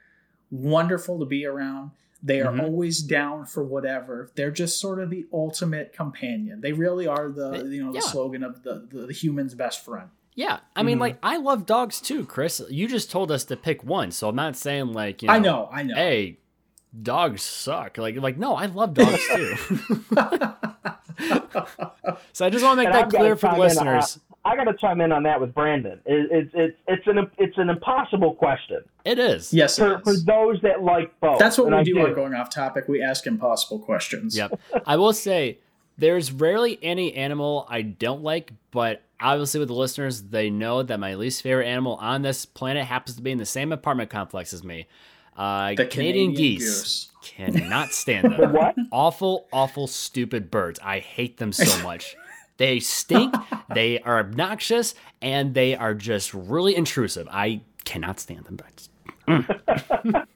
wonderful 0.50 1.18
to 1.20 1.24
be 1.24 1.46
around. 1.46 1.92
They 2.22 2.40
are 2.40 2.52
Mhm. 2.52 2.62
always 2.64 3.00
down 3.02 3.46
for 3.46 3.64
whatever. 3.64 4.30
They're 4.34 4.50
just 4.50 4.78
sort 4.78 5.00
of 5.00 5.08
the 5.10 5.26
ultimate 5.32 5.92
companion. 5.92 6.60
They 6.60 6.72
really 6.72 7.06
are 7.06 7.30
the 7.30 7.64
you 7.64 7.82
know 7.84 7.90
the 7.92 7.98
yeah. 8.00 8.10
slogan 8.12 8.42
of 8.44 8.62
the, 8.62 8.86
the 8.90 9.06
the 9.06 9.12
human's 9.12 9.54
best 9.54 9.84
friend. 9.84 10.08
Yeah, 10.34 10.60
I 10.76 10.82
mean, 10.82 10.98
Mhm. 10.98 11.00
like 11.00 11.18
I 11.22 11.36
love 11.38 11.64
dogs 11.66 12.00
too, 12.00 12.24
Chris. 12.26 12.62
You 12.70 12.86
just 12.86 13.10
told 13.10 13.30
us 13.32 13.44
to 13.46 13.56
pick 13.56 13.82
one, 13.82 14.10
so 14.12 14.28
I'm 14.28 14.36
not 14.36 14.56
saying 14.56 14.92
like 14.92 15.22
you 15.22 15.28
know, 15.28 15.34
I 15.34 15.38
know, 15.38 15.68
I 15.72 15.82
know. 15.84 15.94
Hey, 15.94 16.38
dogs 17.02 17.42
suck. 17.42 17.96
Like, 17.98 18.16
like 18.16 18.36
no, 18.38 18.54
I 18.56 18.66
love 18.66 18.94
dogs 18.94 19.22
too. 19.34 19.56
so 22.32 22.44
I 22.46 22.50
just 22.50 22.64
want 22.64 22.78
to 22.78 22.84
make 22.84 22.86
And 22.86 22.94
that 22.94 23.04
I've 23.06 23.08
clear 23.10 23.36
for 23.36 23.46
the 23.48 23.52
chime 23.52 23.54
in 23.54 23.60
on- 23.60 23.96
listeners. 23.96 24.20
I 24.44 24.56
got 24.56 24.64
to 24.64 24.74
chime 24.74 25.00
in 25.00 25.12
on 25.12 25.22
that 25.22 25.40
with 25.40 25.54
Brandon. 25.54 26.00
It, 26.04 26.28
it's 26.32 26.50
it's 26.52 26.76
it's 26.88 27.06
an 27.06 27.30
it's 27.38 27.56
an 27.58 27.70
impossible 27.70 28.34
question 28.34 28.82
It 29.04 29.20
is. 29.20 29.54
yes, 29.54 29.78
it 29.78 29.82
for, 29.82 29.98
for 30.00 30.14
those 30.24 30.60
that 30.62 30.82
like 30.82 31.18
both. 31.20 31.38
That's 31.38 31.58
what 31.58 31.66
and 31.68 31.76
we 31.76 31.80
I 31.80 31.84
do, 31.84 32.00
on 32.08 32.14
going 32.14 32.34
off 32.34 32.50
topic. 32.50 32.88
We 32.88 33.00
ask 33.02 33.24
impossible 33.28 33.78
questions. 33.78 34.36
Yep. 34.36 34.58
I 34.84 34.96
will 34.96 35.12
say 35.12 35.58
there's 35.96 36.32
rarely 36.32 36.76
any 36.82 37.14
animal 37.14 37.66
I 37.70 37.82
don't 37.82 38.22
like, 38.24 38.52
but 38.72 39.02
obviously 39.20 39.60
with 39.60 39.68
the 39.68 39.74
listeners, 39.74 40.22
they 40.22 40.50
know 40.50 40.82
that 40.82 40.98
my 40.98 41.14
least 41.14 41.40
favorite 41.42 41.66
animal 41.68 41.94
on 42.00 42.22
this 42.22 42.44
planet 42.44 42.84
happens 42.86 43.14
to 43.18 43.22
be 43.22 43.30
in 43.30 43.38
the 43.38 43.46
same 43.46 43.70
apartment 43.70 44.10
complex 44.10 44.52
as 44.52 44.64
me. 44.64 44.88
Uh, 45.36 45.68
The 45.76 45.86
Canadian, 45.86 45.90
Canadian 45.90 46.34
geese. 46.34 46.64
goose. 46.80 47.08
Cannot 47.22 47.92
stand 47.92 48.32
them. 48.32 48.52
What? 48.54 48.74
Awful, 48.90 49.46
awful, 49.52 49.86
stupid 49.86 50.50
birds. 50.50 50.78
I 50.82 50.98
hate 50.98 51.38
them 51.38 51.52
so 51.52 51.82
much. 51.84 52.16
They 52.58 52.80
stink, 52.80 53.34
they 53.74 54.00
are 54.00 54.18
obnoxious, 54.20 54.94
and 55.20 55.54
they 55.54 55.74
are 55.74 55.94
just 55.94 56.34
really 56.34 56.76
intrusive. 56.76 57.26
I 57.30 57.62
cannot 57.84 58.20
stand 58.20 58.44
them. 58.44 58.56
But. 58.56 58.88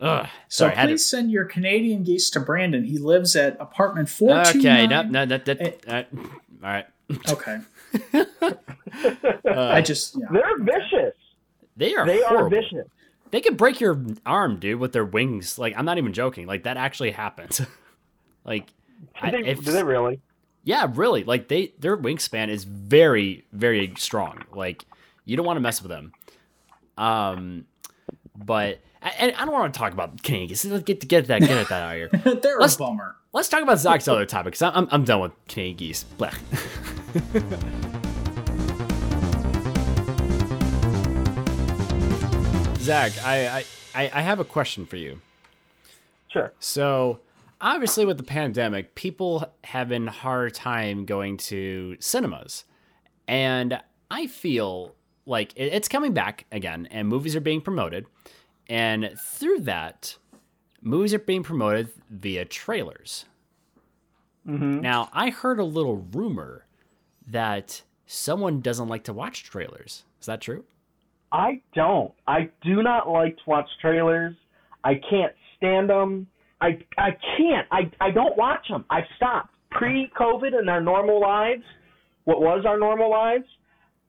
Ugh. 0.00 0.26
So 0.48 0.64
Sorry, 0.64 0.72
I 0.72 0.74
had 0.76 0.86
to- 0.86 0.92
please 0.94 1.04
send 1.04 1.30
your 1.30 1.44
Canadian 1.44 2.04
geese 2.04 2.30
to 2.30 2.40
Brandon. 2.40 2.84
He 2.84 2.98
lives 2.98 3.36
at 3.36 3.56
apartment 3.60 4.08
four 4.08 4.40
Okay, 4.40 4.86
nine. 4.86 4.88
no, 4.88 5.02
no, 5.02 5.26
that, 5.26 5.44
that, 5.44 5.60
Eh. 5.60 5.72
uh, 5.86 6.02
all 6.16 6.26
right. 6.62 6.86
Okay. 7.28 7.58
Uh, 8.14 8.54
I 9.44 9.82
just 9.82 10.16
yeah. 10.18 10.26
They're 10.32 10.58
vicious. 10.60 11.14
They 11.76 11.94
are 11.94 12.06
They 12.06 12.22
horrible. 12.22 12.46
are 12.46 12.48
vicious. 12.48 12.86
They 13.30 13.40
could 13.40 13.56
break 13.56 13.80
your 13.80 14.00
arm, 14.26 14.58
dude, 14.58 14.80
with 14.80 14.92
their 14.92 15.04
wings. 15.04 15.58
Like 15.58 15.74
I'm 15.76 15.84
not 15.84 15.98
even 15.98 16.12
joking. 16.12 16.46
Like 16.46 16.64
that 16.64 16.76
actually 16.76 17.10
happens. 17.12 17.60
like, 18.44 18.68
I, 19.20 19.30
Do 19.30 19.42
they, 19.42 19.50
if- 19.50 19.64
do 19.64 19.72
they 19.72 19.84
really? 19.84 20.20
yeah, 20.64 20.86
really. 20.92 21.24
Like 21.24 21.48
they, 21.48 21.72
their 21.78 21.96
wingspan 21.96 22.48
is 22.48 22.64
very, 22.64 23.44
very 23.52 23.92
strong. 23.96 24.42
Like 24.52 24.84
you 25.24 25.36
don't 25.36 25.46
want 25.46 25.56
to 25.56 25.60
mess 25.60 25.80
with 25.82 25.90
them. 25.90 26.12
Um, 26.98 27.66
but 28.36 28.80
and 29.02 29.32
I 29.36 29.44
don't 29.44 29.52
want 29.52 29.72
to 29.72 29.78
talk 29.78 29.92
about 29.92 30.22
Canadian 30.22 30.48
geese. 30.48 30.64
Let's 30.64 30.84
get 30.84 31.06
get 31.08 31.26
that 31.28 31.40
get 31.40 31.68
that 31.68 31.82
out 31.82 31.96
of 32.14 32.22
here. 32.24 32.34
They're 32.42 32.58
Let's- 32.58 32.74
a 32.74 32.78
bummer. 32.78 33.16
Let's 33.32 33.48
talk 33.48 33.62
about 33.62 33.78
Zach's 33.78 34.08
other 34.08 34.26
topic. 34.26 34.54
Cause 34.54 34.62
I'm 34.62 34.88
I'm 34.90 35.04
done 35.04 35.20
with 35.20 35.32
Canadian 35.46 35.94
Zach, 42.80 43.12
I, 43.22 43.64
I 43.94 44.10
I 44.14 44.20
have 44.22 44.40
a 44.40 44.44
question 44.44 44.86
for 44.86 44.96
you. 44.96 45.20
Sure. 46.28 46.52
So, 46.60 47.20
obviously, 47.60 48.06
with 48.06 48.16
the 48.16 48.22
pandemic, 48.22 48.94
people 48.94 49.52
having 49.64 50.08
a 50.08 50.10
hard 50.10 50.54
time 50.54 51.04
going 51.04 51.36
to 51.36 51.96
cinemas, 52.00 52.64
and 53.28 53.78
I 54.10 54.26
feel 54.28 54.94
like 55.26 55.52
it's 55.56 55.88
coming 55.88 56.14
back 56.14 56.46
again, 56.50 56.88
and 56.90 57.06
movies 57.06 57.36
are 57.36 57.40
being 57.40 57.60
promoted, 57.60 58.06
and 58.66 59.14
through 59.18 59.60
that, 59.60 60.16
movies 60.80 61.12
are 61.12 61.18
being 61.18 61.42
promoted 61.42 61.90
via 62.08 62.46
trailers. 62.46 63.26
Mm-hmm. 64.48 64.80
Now, 64.80 65.10
I 65.12 65.28
heard 65.28 65.58
a 65.58 65.64
little 65.64 66.06
rumor 66.12 66.64
that 67.26 67.82
someone 68.06 68.62
doesn't 68.62 68.88
like 68.88 69.04
to 69.04 69.12
watch 69.12 69.44
trailers. 69.44 70.04
Is 70.18 70.26
that 70.26 70.40
true? 70.40 70.64
I 71.32 71.60
don't. 71.74 72.12
I 72.26 72.48
do 72.62 72.82
not 72.82 73.08
like 73.08 73.36
to 73.36 73.42
watch 73.46 73.68
trailers. 73.80 74.34
I 74.84 74.94
can't 75.08 75.32
stand 75.56 75.90
them. 75.90 76.26
I 76.60 76.78
I 76.98 77.10
can't. 77.36 77.66
I 77.70 77.90
I 78.00 78.10
don't 78.10 78.36
watch 78.36 78.66
them. 78.68 78.84
I've 78.90 79.04
stopped. 79.16 79.54
Pre-COVID 79.70 80.60
in 80.60 80.68
our 80.68 80.80
normal 80.80 81.20
lives, 81.20 81.62
what 82.24 82.40
was 82.40 82.64
our 82.66 82.76
normal 82.78 83.08
lives? 83.08 83.44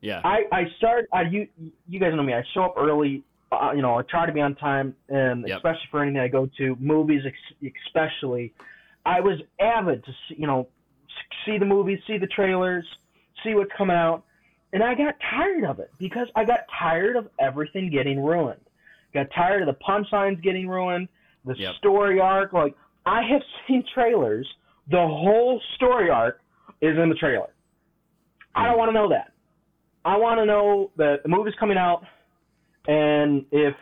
Yeah. 0.02 0.20
I 0.24 0.40
I 0.52 0.64
start. 0.78 1.08
I 1.14 1.22
you 1.24 1.48
you 1.88 2.00
guys 2.00 2.14
know 2.16 2.24
me. 2.24 2.34
I 2.34 2.42
show 2.54 2.64
up 2.64 2.74
early. 2.78 3.24
Uh, 3.52 3.72
you 3.76 3.82
know, 3.82 3.96
I 4.00 4.02
try 4.04 4.26
to 4.26 4.32
be 4.32 4.40
on 4.42 4.56
time, 4.56 4.96
and 5.10 5.46
Yep. 5.48 5.58
especially 5.58 5.88
for 5.92 6.02
anything 6.02 6.22
I 6.22 6.30
go 6.30 6.50
to, 6.58 6.76
movies 6.80 7.22
ex- 7.28 7.74
especially. 7.86 8.54
I 9.06 9.20
was 9.20 9.40
avid 9.60 10.04
to 10.06 10.12
see, 10.28 10.36
you 10.38 10.48
know, 10.48 10.68
see 11.46 11.58
the 11.58 11.66
movies, 11.66 12.00
see 12.08 12.18
the 12.18 12.28
trailers, 12.28 12.86
see 13.44 13.54
what's 13.54 13.72
coming 13.78 13.96
out, 13.98 14.24
and 14.74 14.84
I 14.84 14.96
got 14.96 15.16
tired 15.30 15.64
of 15.64 15.80
it 15.80 15.92
because 16.00 16.28
I 16.36 16.46
got 16.46 16.62
tired 16.80 17.16
of 17.16 17.28
everything 17.40 17.90
getting 17.90 18.24
ruined. 18.24 18.62
Got 19.14 19.28
tired 19.36 19.68
of 19.68 19.68
the 19.68 19.84
punchlines 19.84 20.42
getting 20.42 20.68
ruined, 20.68 21.10
the 21.46 21.56
Yep. 21.58 21.76
story 21.76 22.20
arc. 22.20 22.54
Like 22.54 22.76
I 23.06 23.22
have 23.24 23.42
seen 23.68 23.84
trailers. 23.94 24.48
The 24.90 24.98
whole 24.98 25.62
story 25.76 26.10
arc 26.10 26.42
is 26.82 26.98
in 26.98 27.10
the 27.10 27.16
trailer. 27.16 27.50
I 28.56 28.64
don't 28.66 28.74
hmm. 28.74 28.80
want 28.80 28.90
to 28.90 28.94
know 28.94 29.10
that. 29.10 29.32
I 30.04 30.18
want 30.18 30.40
to 30.40 30.46
know 30.46 30.92
that 30.98 31.22
the 31.24 31.30
movie's 31.30 31.54
coming 31.60 31.78
out, 31.78 32.04
and 32.88 33.46
if 33.52 33.76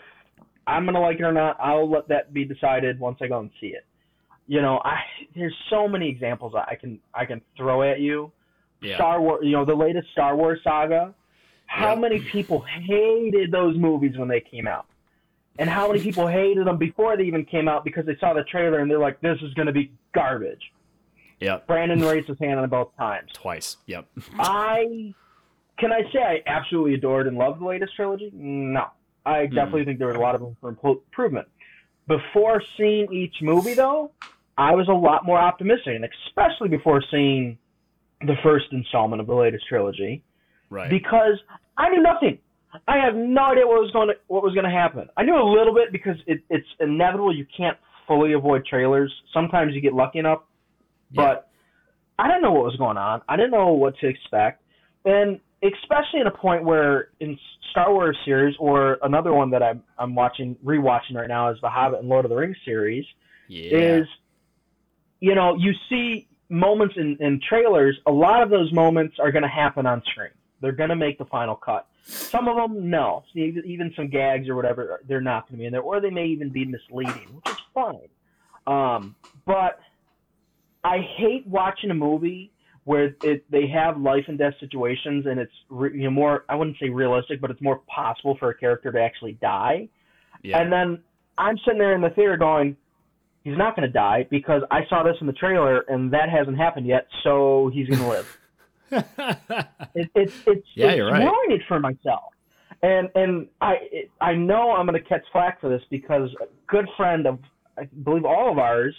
I'm 0.67 0.85
gonna 0.85 0.99
like 0.99 1.17
it 1.19 1.23
or 1.23 1.31
not, 1.31 1.57
I'll 1.59 1.89
let 1.89 2.07
that 2.09 2.33
be 2.33 2.43
decided 2.43 2.99
once 2.99 3.19
I 3.21 3.27
go 3.27 3.39
and 3.39 3.49
see 3.61 3.67
it. 3.67 3.85
You 4.47 4.61
know, 4.61 4.81
I 4.83 4.97
there's 5.35 5.55
so 5.69 5.87
many 5.87 6.09
examples 6.09 6.53
I 6.55 6.75
can 6.75 6.99
I 7.13 7.25
can 7.25 7.41
throw 7.55 7.89
at 7.89 7.99
you. 7.99 8.31
Yeah. 8.81 8.95
Star 8.95 9.21
Wars, 9.21 9.41
you 9.43 9.51
know, 9.51 9.65
the 9.65 9.75
latest 9.75 10.07
Star 10.11 10.35
Wars 10.35 10.59
saga. 10.63 11.13
How 11.65 11.95
many 11.95 12.19
people 12.19 12.61
hated 12.61 13.51
those 13.51 13.77
movies 13.77 14.17
when 14.17 14.27
they 14.27 14.41
came 14.41 14.67
out? 14.67 14.87
And 15.59 15.69
how 15.69 15.87
many 15.87 15.99
people 15.99 16.25
hated 16.25 16.65
them 16.65 16.77
before 16.77 17.17
they 17.17 17.23
even 17.23 17.45
came 17.45 17.67
out 17.67 17.83
because 17.83 18.05
they 18.05 18.15
saw 18.19 18.33
the 18.33 18.43
trailer 18.43 18.79
and 18.79 18.89
they're 18.89 18.97
like, 18.97 19.19
this 19.21 19.37
is 19.41 19.53
going 19.53 19.67
to 19.67 19.73
be 19.73 19.91
garbage. 20.13 20.71
Yep. 21.41 21.67
Brandon 21.67 22.01
raised 22.01 22.27
his 22.27 22.39
hand 22.39 22.59
on 22.59 22.69
both 22.69 22.95
times. 22.97 23.31
Twice. 23.33 23.77
Yep. 23.85 24.07
I 24.39 25.13
can 25.77 25.91
I 25.93 26.01
say 26.11 26.19
I 26.19 26.41
absolutely 26.45 26.95
adored 26.95 27.27
and 27.27 27.37
loved 27.37 27.61
the 27.61 27.65
latest 27.65 27.95
trilogy? 27.95 28.31
No, 28.33 28.87
I 29.25 29.45
hmm. 29.45 29.55
definitely 29.55 29.85
think 29.85 29.99
there 29.99 30.07
was 30.07 30.17
a 30.17 30.19
lot 30.19 30.35
of 30.35 30.41
room 30.41 30.57
for 30.59 30.69
improvement. 30.69 31.47
Before 32.07 32.61
seeing 32.75 33.13
each 33.13 33.35
movie, 33.41 33.75
though, 33.75 34.11
I 34.57 34.75
was 34.75 34.87
a 34.87 34.93
lot 34.93 35.25
more 35.25 35.37
optimistic, 35.37 35.95
and 35.95 36.07
especially 36.27 36.69
before 36.69 37.03
seeing 37.11 37.57
the 38.21 38.35
first 38.43 38.65
installment 38.71 39.21
of 39.21 39.27
the 39.27 39.35
latest 39.35 39.65
trilogy, 39.67 40.23
Right. 40.69 40.89
because 40.89 41.39
I 41.77 41.89
knew 41.89 42.01
nothing. 42.01 42.37
I 42.87 42.97
have 42.97 43.15
no 43.15 43.41
idea 43.45 43.65
what 43.65 43.81
was 43.81 43.91
going 43.91 44.09
to 44.09 44.15
what 44.27 44.43
was 44.43 44.53
going 44.53 44.65
to 44.65 44.71
happen. 44.71 45.09
I 45.17 45.23
knew 45.23 45.35
a 45.35 45.41
little 45.43 45.73
bit 45.73 45.91
because 45.91 46.17
it, 46.27 46.43
it's 46.49 46.67
inevitable. 46.79 47.35
You 47.35 47.47
can't 47.55 47.77
fully 48.07 48.33
avoid 48.33 48.65
trailers. 48.65 49.11
Sometimes 49.33 49.73
you 49.73 49.81
get 49.81 49.93
lucky 49.93 50.19
enough, 50.19 50.41
Yeah. 51.11 51.23
but 51.23 51.49
I 52.19 52.27
didn't 52.27 52.43
know 52.43 52.51
what 52.51 52.65
was 52.65 52.75
going 52.75 52.97
on. 52.97 53.21
I 53.27 53.35
didn't 53.37 53.51
know 53.51 53.73
what 53.73 53.97
to 53.99 54.07
expect, 54.07 54.61
and 55.05 55.39
especially 55.63 56.19
in 56.21 56.27
a 56.27 56.31
point 56.31 56.63
where 56.63 57.09
in 57.19 57.37
Star 57.71 57.91
Wars 57.91 58.17
series 58.25 58.55
or 58.59 58.97
another 59.01 59.33
one 59.33 59.49
that 59.51 59.63
I'm 59.63 59.81
I'm 59.97 60.13
watching 60.13 60.55
rewatching 60.63 61.15
right 61.15 61.27
now 61.27 61.49
is 61.49 61.57
the 61.61 61.69
Hobbit 61.69 61.99
and 62.01 62.09
Lord 62.09 62.23
of 62.25 62.29
the 62.29 62.35
Rings 62.35 62.57
series 62.65 63.05
yeah. 63.47 63.71
is 63.77 64.07
you 65.19 65.33
know 65.35 65.55
you 65.57 65.73
see 65.89 66.27
moments 66.49 66.95
in, 66.97 67.17
in 67.19 67.39
trailers 67.47 67.97
a 68.07 68.11
lot 68.11 68.41
of 68.41 68.49
those 68.49 68.71
moments 68.73 69.17
are 69.19 69.31
going 69.31 69.43
to 69.43 69.49
happen 69.49 69.85
on 69.85 70.01
screen. 70.11 70.31
They're 70.61 70.71
going 70.71 70.89
to 70.89 70.95
make 70.95 71.17
the 71.17 71.25
final 71.25 71.55
cut. 71.55 71.87
Some 72.03 72.47
of 72.47 72.55
them 72.57 72.89
no. 72.89 73.23
Even 73.33 73.63
even 73.65 73.93
some 73.95 74.09
gags 74.09 74.49
or 74.49 74.55
whatever 74.55 75.01
they're 75.07 75.21
not 75.21 75.47
going 75.47 75.57
to 75.57 75.59
be 75.59 75.65
in 75.65 75.71
there 75.71 75.81
or 75.81 76.01
they 76.01 76.09
may 76.09 76.25
even 76.27 76.49
be 76.49 76.65
misleading 76.65 77.27
which 77.35 77.53
is 77.53 77.61
fine. 77.73 78.09
Um, 78.67 79.15
but 79.45 79.79
i 80.81 80.99
hate 81.17 81.45
watching 81.45 81.91
a 81.91 81.93
movie 81.93 82.51
where 82.85 83.13
it, 83.23 83.43
they 83.51 83.67
have 83.67 83.99
life 83.99 84.23
and 84.27 84.37
death 84.37 84.53
situations 84.61 85.25
and 85.25 85.37
it's 85.37 85.51
re, 85.69 85.91
you 85.93 86.05
know 86.05 86.09
more 86.09 86.45
i 86.47 86.55
wouldn't 86.55 86.77
say 86.79 86.87
realistic 86.89 87.41
but 87.41 87.51
it's 87.51 87.61
more 87.61 87.81
possible 87.93 88.37
for 88.39 88.49
a 88.49 88.55
character 88.55 88.91
to 88.91 89.01
actually 89.01 89.33
die. 89.33 89.89
Yeah. 90.41 90.61
and 90.61 90.71
then 90.71 91.03
I'm 91.39 91.57
sitting 91.59 91.79
there 91.79 91.95
in 91.95 92.01
the 92.01 92.09
theater 92.09 92.37
going, 92.37 92.75
he's 93.49 93.57
not 93.57 93.75
going 93.75 93.87
to 93.87 93.91
die 93.93 94.27
because 94.29 94.61
I 94.71 94.81
saw 94.89 95.03
this 95.03 95.15
in 95.21 95.27
the 95.27 95.33
trailer 95.33 95.81
and 95.81 96.11
that 96.13 96.29
hasn't 96.29 96.57
happened 96.57 96.85
yet, 96.87 97.07
so 97.23 97.69
he's 97.73 97.87
going 97.87 97.99
to 98.01 98.07
live. 98.07 98.37
It, 99.95 100.09
it's 100.15 100.33
it's 100.45 100.67
Yeah, 100.75 100.87
it's 100.87 100.97
you're 100.97 101.11
right. 101.11 101.23
ruining 101.23 101.57
it 101.57 101.61
for 101.67 101.79
myself, 101.79 102.33
and 102.81 103.09
and 103.15 103.47
I 103.61 103.73
it, 103.91 104.11
I 104.21 104.33
know 104.33 104.71
I'm 104.71 104.85
going 104.87 105.01
to 105.01 105.07
catch 105.07 105.23
flack 105.31 105.59
for 105.61 105.69
this 105.69 105.81
because 105.89 106.29
a 106.41 106.45
good 106.67 106.87
friend 106.97 107.25
of 107.27 107.39
I 107.77 107.85
believe 108.03 108.25
all 108.25 108.51
of 108.51 108.57
ours, 108.59 108.95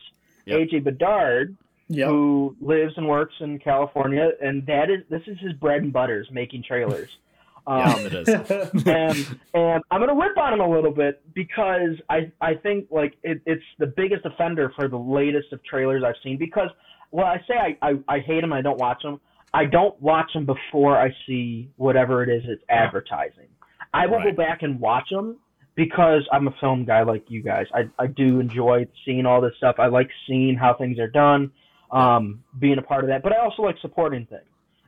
Yep. 0.46 0.58
AJ 0.60 0.84
Bedard, 0.84 1.56
Yep. 1.88 2.08
who 2.08 2.56
lives 2.60 2.92
and 2.96 3.08
works 3.08 3.34
in 3.40 3.58
California, 3.58 4.30
and 4.40 4.64
that 4.66 4.90
is 4.90 5.00
this 5.10 5.22
is 5.26 5.38
his 5.40 5.52
bread 5.54 5.82
and 5.82 5.92
butter 5.92 6.20
is 6.20 6.30
making 6.30 6.62
trailers. 6.66 7.10
Um, 7.66 7.78
yeah, 7.78 7.96
it 8.06 8.14
is. 8.14 8.28
and 8.86 9.26
and 9.54 9.82
I'm 9.90 10.00
gonna 10.00 10.14
rip 10.14 10.36
on 10.38 10.52
him 10.54 10.60
a 10.60 10.68
little 10.70 10.92
bit 10.92 11.22
because 11.34 12.00
I 12.08 12.32
I 12.40 12.54
think 12.54 12.86
like 12.90 13.14
it, 13.22 13.40
it's 13.46 13.62
the 13.78 13.86
biggest 13.86 14.24
offender 14.24 14.72
for 14.76 14.88
the 14.88 14.98
latest 14.98 15.52
of 15.52 15.62
trailers 15.64 16.02
I've 16.04 16.14
seen 16.22 16.38
because 16.38 16.68
well 17.10 17.26
I 17.26 17.38
say 17.48 17.54
I, 17.82 17.88
I, 17.90 18.16
I 18.16 18.18
hate 18.20 18.42
him 18.42 18.52
I 18.52 18.62
don't 18.62 18.78
watch 18.78 19.02
them 19.02 19.20
I 19.52 19.64
don't 19.66 20.00
watch 20.00 20.32
them 20.32 20.46
before 20.46 20.96
I 20.98 21.10
see 21.26 21.70
whatever 21.76 22.22
it 22.22 22.28
is 22.28 22.42
it's 22.46 22.62
advertising. 22.68 23.48
I 23.92 24.06
will 24.06 24.18
Right. 24.18 24.36
go 24.36 24.42
back 24.44 24.62
and 24.62 24.78
watch 24.80 25.08
them 25.10 25.36
because 25.74 26.22
I'm 26.32 26.46
a 26.48 26.54
film 26.60 26.84
guy 26.84 27.02
like 27.02 27.24
you 27.28 27.42
guys. 27.42 27.66
I 27.74 27.88
I 27.98 28.06
do 28.06 28.40
enjoy 28.40 28.86
seeing 29.04 29.26
all 29.26 29.40
this 29.40 29.52
stuff. 29.58 29.76
I 29.78 29.86
like 29.86 30.08
seeing 30.26 30.56
how 30.56 30.74
things 30.74 30.98
are 30.98 31.08
done 31.08 31.52
um 31.90 32.44
being 32.58 32.78
a 32.78 32.82
part 32.82 33.02
of 33.04 33.08
that. 33.08 33.22
But 33.22 33.32
I 33.32 33.38
also 33.38 33.62
like 33.62 33.76
supporting 33.82 34.26
things 34.26 34.42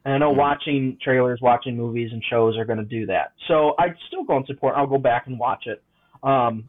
and 0.04 0.14
I 0.14 0.18
know 0.18 0.32
Mhm. 0.32 0.36
watching 0.36 0.98
trailers, 1.02 1.40
watching 1.40 1.76
movies 1.76 2.10
and 2.12 2.22
shows 2.24 2.56
are 2.58 2.64
going 2.64 2.78
to 2.78 2.84
do 2.84 3.06
that. 3.06 3.32
So 3.48 3.74
I'd 3.78 3.94
still 4.08 4.24
go 4.24 4.36
and 4.36 4.46
support. 4.46 4.74
I'll 4.76 4.86
go 4.86 4.98
back 4.98 5.26
and 5.26 5.38
watch 5.38 5.66
it. 5.66 5.82
Um, 6.22 6.68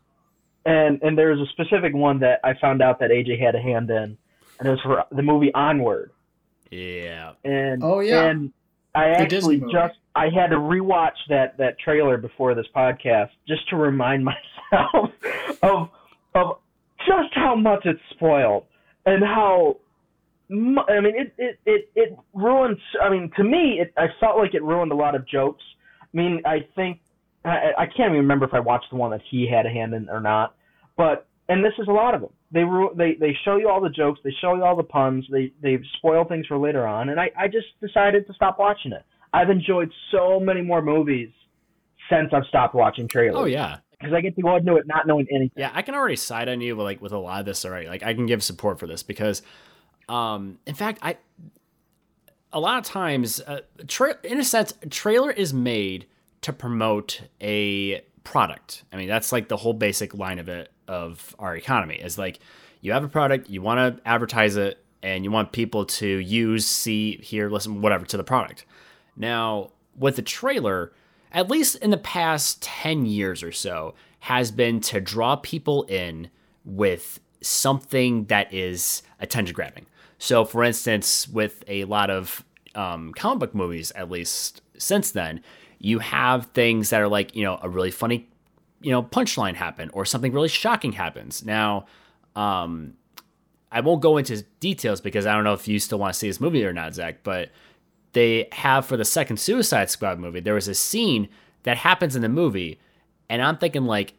and 0.65 1.01
and 1.03 1.17
there's 1.17 1.39
a 1.39 1.45
specific 1.47 1.93
one 1.93 2.19
that 2.19 2.39
I 2.43 2.53
found 2.61 2.81
out 2.81 2.99
that 2.99 3.09
AJ 3.11 3.37
had 3.39 3.55
a 3.55 3.61
hand 3.61 3.89
in, 3.89 4.17
and 4.59 4.67
it 4.67 4.69
was 4.69 4.81
for 4.81 5.03
the 5.11 5.21
movie 5.23 5.53
Onward. 5.53 6.11
yeah. 6.71 7.33
And 7.43 7.83
Oh, 7.83 7.99
yeah. 7.99 8.25
and 8.25 8.51
I 8.95 9.09
The 9.09 9.17
actually 9.19 9.59
just 9.71 9.95
I 10.15 10.29
had 10.29 10.51
to 10.51 10.57
rewatch 10.57 11.17
that 11.29 11.57
that 11.57 11.79
trailer 11.79 12.17
before 12.17 12.53
this 12.55 12.67
podcast 12.75 13.29
just 13.47 13.67
to 13.69 13.75
remind 13.75 14.23
myself 14.71 15.11
of 15.63 15.89
of 16.35 16.57
just 17.05 17.33
how 17.33 17.55
much 17.55 17.85
it's 17.85 17.99
spoiled 18.11 18.65
and 19.05 19.23
how 19.23 19.75
mu- 19.75 19.82
I 20.51 20.99
mean 20.99 21.15
it 21.15 21.33
it 21.37 21.59
it, 21.65 21.89
it 21.95 22.17
ruins 22.33 22.77
I 23.01 23.09
mean 23.09 23.31
to 23.37 23.43
me 23.43 23.79
it 23.79 23.93
I 23.97 24.07
felt 24.19 24.37
like 24.37 24.53
it 24.53 24.63
ruined 24.63 24.91
a 24.91 24.95
lot 24.95 25.15
of 25.15 25.27
jokes. 25.27 25.63
I 26.01 26.17
mean 26.17 26.41
I 26.45 26.67
think 26.75 26.99
I, 27.45 27.71
I 27.77 27.85
can't 27.85 28.11
even 28.11 28.17
remember 28.17 28.45
if 28.45 28.53
I 28.53 28.59
watched 28.59 28.87
the 28.89 28.95
one 28.97 29.11
that 29.11 29.21
he 29.29 29.47
had 29.49 29.65
a 29.65 29.69
hand 29.69 29.93
in 29.93 30.09
or 30.09 30.19
not, 30.21 30.55
but 30.95 31.27
and 31.49 31.63
this 31.63 31.73
is 31.77 31.87
a 31.87 31.91
lot 31.91 32.13
of 32.15 32.21
them. 32.21 32.31
They 32.51 32.63
ru- 32.63 32.93
they 32.95 33.15
they 33.19 33.35
show 33.43 33.57
you 33.57 33.69
all 33.69 33.81
the 33.81 33.89
jokes, 33.89 34.19
they 34.23 34.33
show 34.41 34.55
you 34.55 34.63
all 34.63 34.75
the 34.75 34.83
puns, 34.83 35.25
they 35.31 35.51
they 35.61 35.79
spoil 35.97 36.23
things 36.25 36.45
for 36.47 36.57
later 36.57 36.85
on, 36.85 37.09
and 37.09 37.19
I 37.19 37.31
I 37.37 37.47
just 37.47 37.67
decided 37.81 38.27
to 38.27 38.33
stop 38.33 38.59
watching 38.59 38.91
it. 38.91 39.03
I've 39.33 39.49
enjoyed 39.49 39.91
so 40.11 40.39
many 40.39 40.61
more 40.61 40.81
movies 40.81 41.29
since 42.09 42.29
I've 42.33 42.45
stopped 42.45 42.75
watching 42.75 43.07
trailers. 43.07 43.35
Oh 43.37 43.45
yeah. 43.45 43.77
because 43.99 44.13
I 44.13 44.21
get 44.21 44.35
to 44.35 44.41
go 44.41 44.55
into 44.57 44.75
it 44.75 44.85
not 44.85 45.07
knowing 45.07 45.25
anything. 45.31 45.51
Yeah, 45.55 45.71
I 45.73 45.81
can 45.81 45.95
already 45.95 46.17
side 46.17 46.47
on 46.49 46.61
you 46.61 46.75
with 46.75 46.83
like 46.83 47.01
with 47.01 47.13
a 47.13 47.17
lot 47.17 47.39
of 47.39 47.45
this 47.45 47.65
already. 47.65 47.87
Like 47.87 48.03
I 48.03 48.13
can 48.13 48.25
give 48.25 48.43
support 48.43 48.79
for 48.79 48.85
this 48.87 49.01
because, 49.03 49.41
um, 50.09 50.59
in 50.65 50.75
fact, 50.75 50.99
I 51.01 51.17
a 52.51 52.59
lot 52.59 52.77
of 52.77 52.85
times, 52.85 53.41
uh, 53.41 53.61
tra- 53.87 54.17
in 54.23 54.39
a 54.39 54.43
sense, 54.43 54.73
a 54.81 54.87
trailer 54.87 55.31
is 55.31 55.53
made 55.53 56.05
to 56.41 56.53
promote 56.53 57.21
a 57.41 58.01
product. 58.23 58.83
I 58.93 58.97
mean, 58.97 59.07
that's 59.07 59.31
like 59.31 59.47
the 59.47 59.57
whole 59.57 59.73
basic 59.73 60.13
line 60.13 60.39
of 60.39 60.47
it 60.49 60.71
of 60.87 61.35
our 61.39 61.55
economy 61.55 61.95
is 61.95 62.17
like 62.17 62.39
you 62.81 62.91
have 62.91 63.03
a 63.03 63.07
product, 63.07 63.49
you 63.49 63.61
want 63.61 63.97
to 63.97 64.07
advertise 64.07 64.55
it, 64.55 64.83
and 65.01 65.23
you 65.23 65.31
want 65.31 65.51
people 65.51 65.85
to 65.85 66.07
use, 66.07 66.65
see, 66.65 67.17
hear, 67.17 67.49
listen, 67.49 67.81
whatever 67.81 68.05
to 68.05 68.17
the 68.17 68.23
product. 68.23 68.65
Now, 69.15 69.71
with 69.97 70.15
the 70.15 70.21
trailer, 70.21 70.93
at 71.31 71.49
least 71.49 71.75
in 71.77 71.89
the 71.89 71.97
past 71.97 72.61
10 72.61 73.05
years 73.05 73.43
or 73.43 73.51
so, 73.51 73.95
has 74.19 74.51
been 74.51 74.79
to 74.79 75.01
draw 75.01 75.35
people 75.35 75.83
in 75.83 76.29
with 76.63 77.19
something 77.41 78.25
that 78.25 78.53
is 78.53 79.03
attention 79.19 79.53
grabbing. 79.53 79.85
So, 80.23 80.45
for 80.45 80.63
instance, 80.63 81.27
with 81.27 81.65
a 81.67 81.83
lot 81.83 82.09
of 82.09 82.45
um, 82.75 83.11
comic 83.11 83.39
book 83.39 83.53
movies, 83.53 83.91
at 83.91 84.09
least 84.09 84.61
since 84.77 85.11
then, 85.11 85.41
you 85.79 85.99
have 85.99 86.45
things 86.53 86.91
that 86.91 87.01
are 87.01 87.09
like, 87.09 87.35
you 87.35 87.43
know, 87.43 87.59
a 87.61 87.67
really 87.67 87.91
funny, 87.91 88.29
you 88.79 88.91
know, 88.91 89.03
punchline 89.03 89.55
happen 89.55 89.89
or 89.89 90.05
something 90.05 90.31
really 90.31 90.47
shocking 90.47 90.93
happens. 90.93 91.43
Now, 91.43 91.87
um, 92.37 92.93
I 93.69 93.81
won't 93.81 94.01
go 94.01 94.15
into 94.15 94.43
details 94.61 95.01
because 95.01 95.25
I 95.25 95.35
don't 95.35 95.43
know 95.43 95.51
if 95.51 95.67
you 95.67 95.77
still 95.77 95.99
want 95.99 96.13
to 96.13 96.17
see 96.17 96.29
this 96.29 96.39
movie 96.39 96.63
or 96.63 96.71
not, 96.71 96.93
Zach, 96.93 97.17
but 97.23 97.49
they 98.13 98.47
have 98.53 98.85
for 98.85 98.95
the 98.95 99.03
second 99.03 99.41
Suicide 99.41 99.89
Squad 99.89 100.19
movie, 100.19 100.39
there 100.39 100.53
was 100.53 100.69
a 100.69 100.73
scene 100.73 101.27
that 101.63 101.75
happens 101.75 102.15
in 102.15 102.21
the 102.21 102.29
movie, 102.29 102.79
and 103.27 103.41
I'm 103.41 103.57
thinking 103.57 103.83
like, 103.83 104.13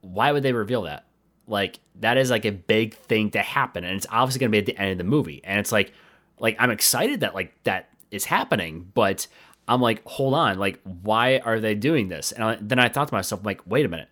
why 0.00 0.32
would 0.32 0.42
they 0.42 0.52
reveal 0.52 0.82
that? 0.82 1.06
Like 1.46 1.80
that 2.00 2.16
is 2.16 2.30
like 2.30 2.44
a 2.44 2.52
big 2.52 2.94
thing 2.94 3.30
to 3.32 3.40
happen, 3.40 3.84
and 3.84 3.96
it's 3.96 4.06
obviously 4.10 4.40
gonna 4.40 4.50
be 4.50 4.58
at 4.58 4.66
the 4.66 4.78
end 4.78 4.92
of 4.92 4.98
the 4.98 5.04
movie, 5.04 5.40
and 5.44 5.58
it's 5.58 5.72
like, 5.72 5.92
like 6.38 6.56
I'm 6.58 6.70
excited 6.70 7.20
that 7.20 7.34
like 7.34 7.54
that 7.64 7.90
is 8.10 8.24
happening, 8.24 8.90
but 8.94 9.26
I'm 9.68 9.80
like, 9.80 10.04
hold 10.06 10.34
on, 10.34 10.58
like 10.58 10.80
why 10.82 11.38
are 11.38 11.60
they 11.60 11.74
doing 11.74 12.08
this? 12.08 12.32
And 12.32 12.44
I, 12.44 12.58
then 12.60 12.78
I 12.78 12.88
thought 12.88 13.08
to 13.08 13.14
myself, 13.14 13.44
like, 13.44 13.60
wait 13.66 13.84
a 13.84 13.88
minute, 13.88 14.08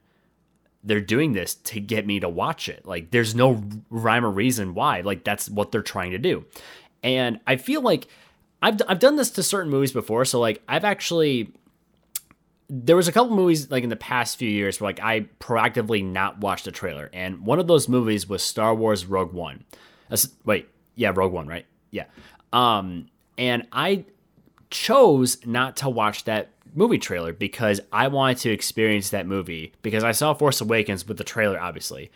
they're 0.85 1.01
doing 1.01 1.33
this 1.33 1.55
to 1.55 1.81
get 1.81 2.07
me 2.07 2.21
to 2.21 2.29
watch 2.29 2.69
it. 2.69 2.87
Like 2.87 3.11
there's 3.11 3.35
no 3.35 3.63
rhyme 3.91 4.25
or 4.25 4.31
reason 4.31 4.75
why. 4.75 5.01
Like 5.01 5.25
that's 5.25 5.49
what 5.49 5.73
they're 5.73 5.83
trying 5.83 6.11
to 6.13 6.19
do, 6.19 6.45
and 7.03 7.41
I 7.47 7.57
feel 7.57 7.81
like 7.81 8.09
I've 8.61 8.81
I've 8.89 8.99
done 8.99 9.17
this 9.17 9.31
to 9.33 9.43
certain 9.43 9.71
movies 9.71 9.93
before. 9.93 10.25
So 10.25 10.39
like 10.39 10.63
I've 10.69 10.85
actually 10.85 11.53
there 12.75 12.97
was 12.97 13.07
a 13.07 13.13
couple 13.13 13.37
movies 13.37 13.71
like 13.71 13.85
in 13.85 13.91
the 13.91 13.97
past 13.97 14.39
few 14.39 14.49
years 14.49 14.81
where 14.81 14.89
like 14.89 15.01
I 15.01 15.27
proactively 15.41 16.03
not 16.03 16.39
watched 16.39 16.67
a 16.67 16.73
trailer, 16.73 17.11
and 17.13 17.45
one 17.45 17.61
of 17.61 17.67
those 17.67 17.87
movies 17.87 18.27
was 18.27 18.43
Star 18.43 18.75
Wars 18.75 19.05
Rogue 19.05 19.35
One. 19.35 19.65
That's, 20.09 20.29
wait, 20.47 20.69
yeah, 20.95 21.13
Rogue 21.15 21.33
One, 21.33 21.47
right? 21.47 21.67
Yeah. 21.91 22.05
Um, 22.51 23.09
and 23.37 23.67
I 23.73 24.07
chose 24.71 25.45
not 25.45 25.77
to 25.77 25.91
watch 25.91 26.25
that 26.25 26.49
movie 26.75 26.97
trailer 26.97 27.35
because 27.35 27.79
I 27.93 28.09
wanted 28.09 28.39
to 28.39 28.51
experience 28.51 29.11
that 29.11 29.27
movie 29.27 29.75
because 29.83 30.03
I 30.03 30.13
saw 30.13 30.33
Force 30.33 30.63
Awakens 30.63 31.07
with 31.07 31.19
the 31.19 31.25
trailer, 31.25 31.61
obviously, 31.61 32.11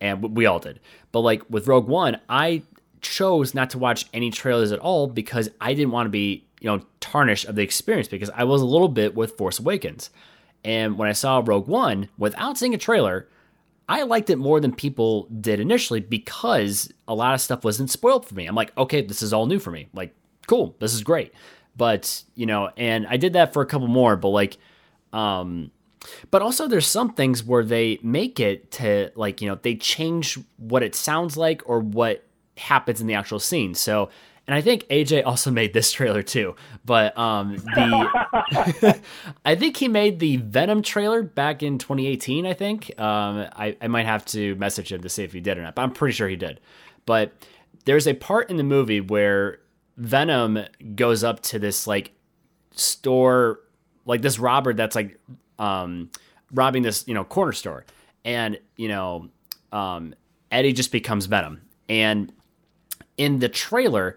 and 0.00 0.36
we 0.36 0.44
all 0.44 0.58
did. 0.58 0.80
But 1.12 1.20
like 1.20 1.48
with 1.48 1.68
Rogue 1.68 1.86
One, 1.86 2.20
I 2.28 2.62
chose 3.00 3.54
not 3.54 3.70
to 3.70 3.78
watch 3.78 4.06
any 4.12 4.30
trailers 4.30 4.72
at 4.72 4.80
all 4.80 5.06
because 5.06 5.50
I 5.60 5.72
didn't 5.72 5.92
want 5.92 6.06
to 6.06 6.10
be, 6.10 6.46
you 6.60 6.68
know, 6.68 6.82
tarnish 7.00 7.44
of 7.46 7.56
the 7.56 7.62
experience 7.62 8.08
because 8.08 8.30
I 8.30 8.44
was 8.44 8.62
a 8.62 8.66
little 8.66 8.88
bit 8.88 9.14
with 9.14 9.36
Force 9.36 9.58
Awakens. 9.58 10.10
And 10.64 10.98
when 10.98 11.08
I 11.08 11.12
saw 11.12 11.42
Rogue 11.44 11.66
One 11.66 12.08
without 12.18 12.58
seeing 12.58 12.74
a 12.74 12.78
trailer, 12.78 13.28
I 13.88 14.02
liked 14.02 14.30
it 14.30 14.36
more 14.36 14.60
than 14.60 14.74
people 14.74 15.26
did 15.40 15.58
initially 15.58 16.00
because 16.00 16.92
a 17.08 17.14
lot 17.14 17.34
of 17.34 17.40
stuff 17.40 17.64
wasn't 17.64 17.90
spoiled 17.90 18.26
for 18.26 18.34
me. 18.34 18.46
I'm 18.46 18.54
like, 18.54 18.76
okay, 18.78 19.02
this 19.02 19.22
is 19.22 19.32
all 19.32 19.46
new 19.46 19.58
for 19.58 19.70
me. 19.70 19.88
Like, 19.92 20.14
cool, 20.46 20.76
this 20.78 20.94
is 20.94 21.02
great. 21.02 21.32
But, 21.76 22.22
you 22.34 22.46
know, 22.46 22.70
and 22.76 23.06
I 23.08 23.16
did 23.16 23.32
that 23.32 23.52
for 23.52 23.62
a 23.62 23.66
couple 23.66 23.88
more, 23.88 24.16
but 24.16 24.28
like, 24.28 24.58
um, 25.12 25.70
but 26.30 26.42
also 26.42 26.68
there's 26.68 26.86
some 26.86 27.14
things 27.14 27.42
where 27.42 27.64
they 27.64 27.98
make 28.02 28.38
it 28.38 28.70
to 28.72 29.10
like, 29.16 29.40
you 29.40 29.48
know, 29.48 29.58
they 29.60 29.74
change 29.74 30.38
what 30.56 30.82
it 30.82 30.94
sounds 30.94 31.36
like 31.36 31.62
or 31.66 31.80
what 31.80 32.24
happens 32.58 33.00
in 33.00 33.06
the 33.06 33.14
actual 33.14 33.40
scene. 33.40 33.74
So, 33.74 34.10
and 34.50 34.56
I 34.56 34.62
think 34.62 34.82
AJ 34.88 35.24
also 35.24 35.50
made 35.52 35.72
this 35.72 35.92
trailer 35.92 36.24
too. 36.24 36.56
But 36.84 37.16
um, 37.16 37.54
the 37.54 39.00
I 39.44 39.54
think 39.54 39.76
he 39.76 39.86
made 39.86 40.18
the 40.18 40.38
Venom 40.38 40.82
trailer 40.82 41.22
back 41.22 41.62
in 41.62 41.78
2018. 41.78 42.46
I 42.46 42.54
think 42.54 42.90
um, 43.00 43.46
I, 43.54 43.76
I 43.80 43.86
might 43.86 44.06
have 44.06 44.24
to 44.26 44.56
message 44.56 44.90
him 44.90 45.02
to 45.02 45.08
see 45.08 45.22
if 45.22 45.32
he 45.32 45.40
did 45.40 45.56
or 45.56 45.62
not. 45.62 45.76
But 45.76 45.82
I'm 45.82 45.92
pretty 45.92 46.14
sure 46.14 46.28
he 46.28 46.34
did. 46.34 46.58
But 47.06 47.32
there's 47.84 48.08
a 48.08 48.14
part 48.14 48.50
in 48.50 48.56
the 48.56 48.64
movie 48.64 49.00
where 49.00 49.60
Venom 49.96 50.58
goes 50.96 51.22
up 51.22 51.42
to 51.42 51.60
this 51.60 51.86
like 51.86 52.10
store, 52.72 53.60
like 54.04 54.20
this 54.20 54.40
robber 54.40 54.74
that's 54.74 54.96
like 54.96 55.16
um, 55.60 56.10
robbing 56.52 56.82
this 56.82 57.06
you 57.06 57.14
know 57.14 57.22
corner 57.22 57.52
store, 57.52 57.84
and 58.24 58.58
you 58.74 58.88
know 58.88 59.28
um, 59.70 60.12
Eddie 60.50 60.72
just 60.72 60.90
becomes 60.90 61.26
Venom, 61.26 61.60
and 61.88 62.32
in 63.16 63.38
the 63.38 63.48
trailer, 63.48 64.16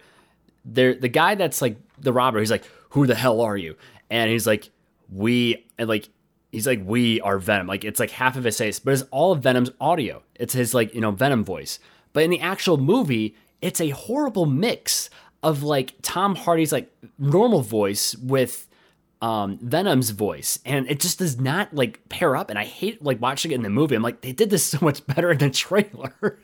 there 0.64 0.94
the 0.94 1.08
guy 1.08 1.34
that's 1.34 1.60
like 1.62 1.76
the 1.98 2.12
robber, 2.12 2.40
he's 2.40 2.50
like, 2.50 2.64
"Who 2.90 3.06
the 3.06 3.14
hell 3.14 3.40
are 3.40 3.56
you?" 3.56 3.76
And 4.10 4.30
he's 4.30 4.46
like, 4.46 4.70
"We," 5.10 5.66
and 5.78 5.88
like 5.88 6.08
he's 6.52 6.66
like, 6.66 6.80
"We 6.84 7.20
are 7.20 7.38
Venom." 7.38 7.66
Like 7.66 7.84
it's 7.84 8.00
like 8.00 8.10
half 8.10 8.36
of 8.36 8.44
his 8.44 8.58
face, 8.58 8.78
but 8.78 8.94
it's 8.94 9.04
all 9.10 9.32
of 9.32 9.42
Venom's 9.42 9.70
audio. 9.80 10.22
It's 10.34 10.54
his 10.54 10.74
like 10.74 10.94
you 10.94 11.00
know 11.00 11.10
Venom 11.10 11.44
voice. 11.44 11.78
But 12.12 12.22
in 12.22 12.30
the 12.30 12.40
actual 12.40 12.76
movie, 12.76 13.36
it's 13.60 13.80
a 13.80 13.90
horrible 13.90 14.46
mix 14.46 15.10
of 15.42 15.62
like 15.62 15.94
Tom 16.02 16.36
Hardy's 16.36 16.72
like 16.72 16.90
normal 17.18 17.60
voice 17.60 18.14
with 18.16 18.66
um, 19.24 19.58
Venom's 19.62 20.10
voice, 20.10 20.58
and 20.66 20.86
it 20.90 21.00
just 21.00 21.18
does 21.18 21.40
not 21.40 21.72
like 21.72 22.06
pair 22.10 22.36
up. 22.36 22.50
And 22.50 22.58
I 22.58 22.64
hate 22.64 23.02
like 23.02 23.22
watching 23.22 23.52
it 23.52 23.54
in 23.54 23.62
the 23.62 23.70
movie. 23.70 23.94
I'm 23.94 24.02
like, 24.02 24.20
they 24.20 24.32
did 24.32 24.50
this 24.50 24.62
so 24.64 24.78
much 24.82 25.06
better 25.06 25.30
in 25.30 25.38
the 25.38 25.48
trailer. 25.48 26.38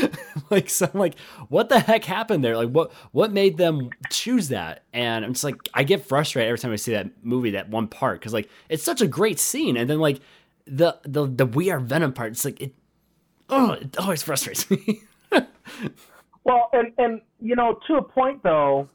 like, 0.50 0.68
so 0.68 0.90
I'm 0.92 1.00
like, 1.00 1.18
what 1.48 1.70
the 1.70 1.80
heck 1.80 2.04
happened 2.04 2.44
there? 2.44 2.54
Like, 2.54 2.68
what 2.68 2.92
what 3.12 3.32
made 3.32 3.56
them 3.56 3.88
choose 4.10 4.48
that? 4.48 4.84
And 4.92 5.24
I'm 5.24 5.32
just 5.32 5.44
like, 5.44 5.56
I 5.72 5.82
get 5.82 6.04
frustrated 6.04 6.48
every 6.48 6.58
time 6.58 6.72
I 6.72 6.76
see 6.76 6.92
that 6.92 7.08
movie, 7.22 7.52
that 7.52 7.70
one 7.70 7.88
part, 7.88 8.20
because 8.20 8.34
like 8.34 8.50
it's 8.68 8.82
such 8.82 9.00
a 9.00 9.06
great 9.06 9.38
scene, 9.38 9.78
and 9.78 9.88
then 9.88 9.98
like 9.98 10.20
the 10.66 10.98
the 11.04 11.26
the 11.26 11.46
we 11.46 11.70
are 11.70 11.80
Venom 11.80 12.12
part, 12.12 12.32
it's 12.32 12.44
like 12.44 12.60
it, 12.60 12.74
oh, 13.48 13.72
it 13.72 13.96
always 13.98 14.22
frustrates 14.22 14.70
me. 14.70 15.00
well, 16.44 16.68
and 16.74 16.92
and 16.98 17.22
you 17.40 17.56
know, 17.56 17.78
to 17.86 17.94
a 17.94 18.02
point 18.02 18.42
though, 18.42 18.90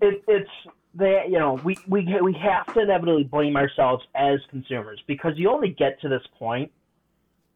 it, 0.00 0.24
it's 0.26 0.50
they 0.94 1.24
you 1.28 1.38
know 1.38 1.58
we 1.64 1.76
we 1.88 2.06
we 2.22 2.34
have 2.34 2.72
to 2.74 2.80
inevitably 2.80 3.24
blame 3.24 3.56
ourselves 3.56 4.04
as 4.14 4.38
consumers 4.50 5.02
because 5.06 5.32
you 5.36 5.50
only 5.50 5.68
get 5.70 6.00
to 6.00 6.08
this 6.08 6.22
point 6.38 6.70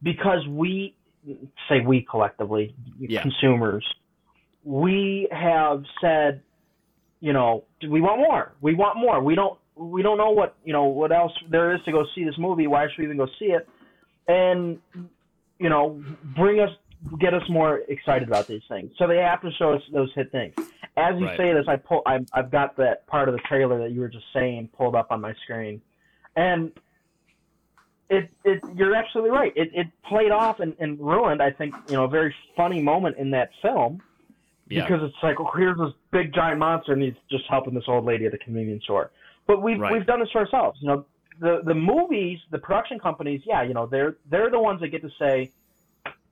because 0.03 0.47
we 0.49 0.97
say 1.69 1.81
we 1.81 2.07
collectively 2.09 2.75
yeah. 2.99 3.23
consumers 3.23 3.85
we 4.65 5.29
have 5.31 5.85
said 6.01 6.43
you 7.21 7.33
know 7.33 7.65
we 7.89 8.01
want 8.01 8.19
more 8.19 8.53
we 8.61 8.75
want 8.75 8.99
more. 8.99 9.23
We 9.23 9.35
don't 9.35 9.59
we 9.77 10.03
don't 10.03 10.19
know 10.19 10.31
what 10.31 10.57
you 10.65 10.73
know 10.73 10.85
what 10.85 11.13
else 11.13 11.33
there 11.51 11.75
is 11.75 11.81
to 11.85 11.93
go 11.93 12.05
see 12.15 12.25
this 12.25 12.37
movie. 12.39 12.67
Why 12.67 12.87
should 12.89 12.99
we 12.99 13.05
even 13.05 13.17
go 13.17 13.27
see 13.39 13.47
it? 13.47 13.69
And 14.29 14.79
you 15.59 15.69
know 15.69 16.03
bring 16.37 16.61
us 16.61 16.71
get 17.19 17.35
us 17.35 17.43
more 17.49 17.79
excited 17.89 18.27
about 18.27 18.47
these 18.47 18.63
things 18.69 18.91
so 18.99 19.07
they 19.07 19.19
have 19.19 19.41
to 19.41 19.51
show 19.53 19.73
us 19.73 19.83
those 19.93 20.11
hit 20.15 20.31
things 20.33 20.55
as 20.97 21.15
you 21.19 21.27
right. 21.27 21.37
say 21.37 21.53
this, 21.53 21.67
I 21.69 21.77
pull. 21.77 22.03
I, 22.07 22.21
I've 22.33 22.51
got 22.51 22.77
that 22.79 23.07
part 23.07 23.29
of 23.29 23.35
the 23.35 23.41
trailer 23.41 23.79
that 23.81 23.93
you 23.93 24.01
were 24.01 24.09
just 24.09 24.25
saying 24.33 24.71
pulled 24.77 24.95
up 24.95 25.09
on 25.11 25.21
my 25.21 25.35
screen, 25.45 25.83
and 26.37 26.73
it 28.09 28.31
it 28.45 28.63
you're 28.75 28.95
absolutely 28.95 29.31
right. 29.31 29.53
It 29.55 29.71
it 29.75 29.89
played 30.09 30.31
off 30.31 30.61
and, 30.61 30.75
and 30.79 30.99
ruined. 30.99 31.43
I 31.43 31.51
think 31.51 31.75
you 31.89 31.97
know 31.97 32.05
a 32.05 32.09
very 32.09 32.35
funny 32.57 32.81
moment 32.81 33.19
in 33.19 33.31
that 33.33 33.51
film 33.61 34.01
yeah. 34.69 34.87
because 34.87 35.03
it's 35.03 35.23
like, 35.23 35.39
oh, 35.39 35.51
here's 35.55 35.77
this 35.77 35.93
big 36.13 36.33
giant 36.33 36.59
monster 36.59 36.93
and 36.95 37.03
he's 37.03 37.15
just 37.31 37.45
helping 37.49 37.75
this 37.75 37.85
old 37.89 38.07
lady 38.07 38.25
at 38.25 38.33
the 38.33 38.39
convenience 38.39 38.85
store. 38.85 39.11
But 39.47 39.63
we've 39.63 39.79
right. 39.79 39.93
we've 39.93 40.07
done 40.07 40.21
this 40.21 40.31
for 40.31 40.39
ourselves. 40.39 40.79
You 40.81 40.89
know, 40.89 41.07
the 41.41 41.61
the 41.63 41.75
movies, 41.75 42.39
the 42.51 42.59
production 42.59 42.99
companies, 42.99 43.43
yeah, 43.45 43.63
you 43.63 43.75
know, 43.75 43.85
they're 43.85 44.17
they're 44.31 44.51
the 44.51 44.61
ones 44.61 44.81
that 44.81 44.89
get 44.89 45.03
to 45.03 45.11
say 45.19 45.53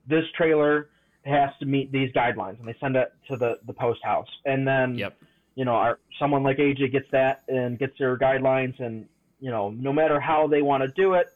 this 0.07 0.25
trailer 0.37 0.89
has 1.25 1.49
to 1.59 1.65
meet 1.65 1.91
these 1.91 2.11
guidelines, 2.13 2.59
and 2.59 2.67
they 2.67 2.75
send 2.79 2.95
it 2.95 3.13
to 3.29 3.35
the 3.35 3.59
the 3.65 3.73
post 3.73 4.03
house, 4.03 4.29
and 4.45 4.67
then 4.67 4.95
yep. 4.95 5.17
you 5.55 5.65
know, 5.65 5.73
our, 5.73 5.99
someone 6.19 6.43
like 6.43 6.57
AJ 6.57 6.91
gets 6.91 7.09
that 7.11 7.43
and 7.47 7.79
gets 7.79 7.97
their 7.97 8.17
guidelines, 8.17 8.79
and 8.79 9.07
you 9.39 9.51
know, 9.51 9.69
no 9.71 9.91
matter 9.91 10.19
how 10.19 10.47
they 10.47 10.61
want 10.61 10.83
to 10.83 10.87
do 10.89 11.13
it, 11.13 11.27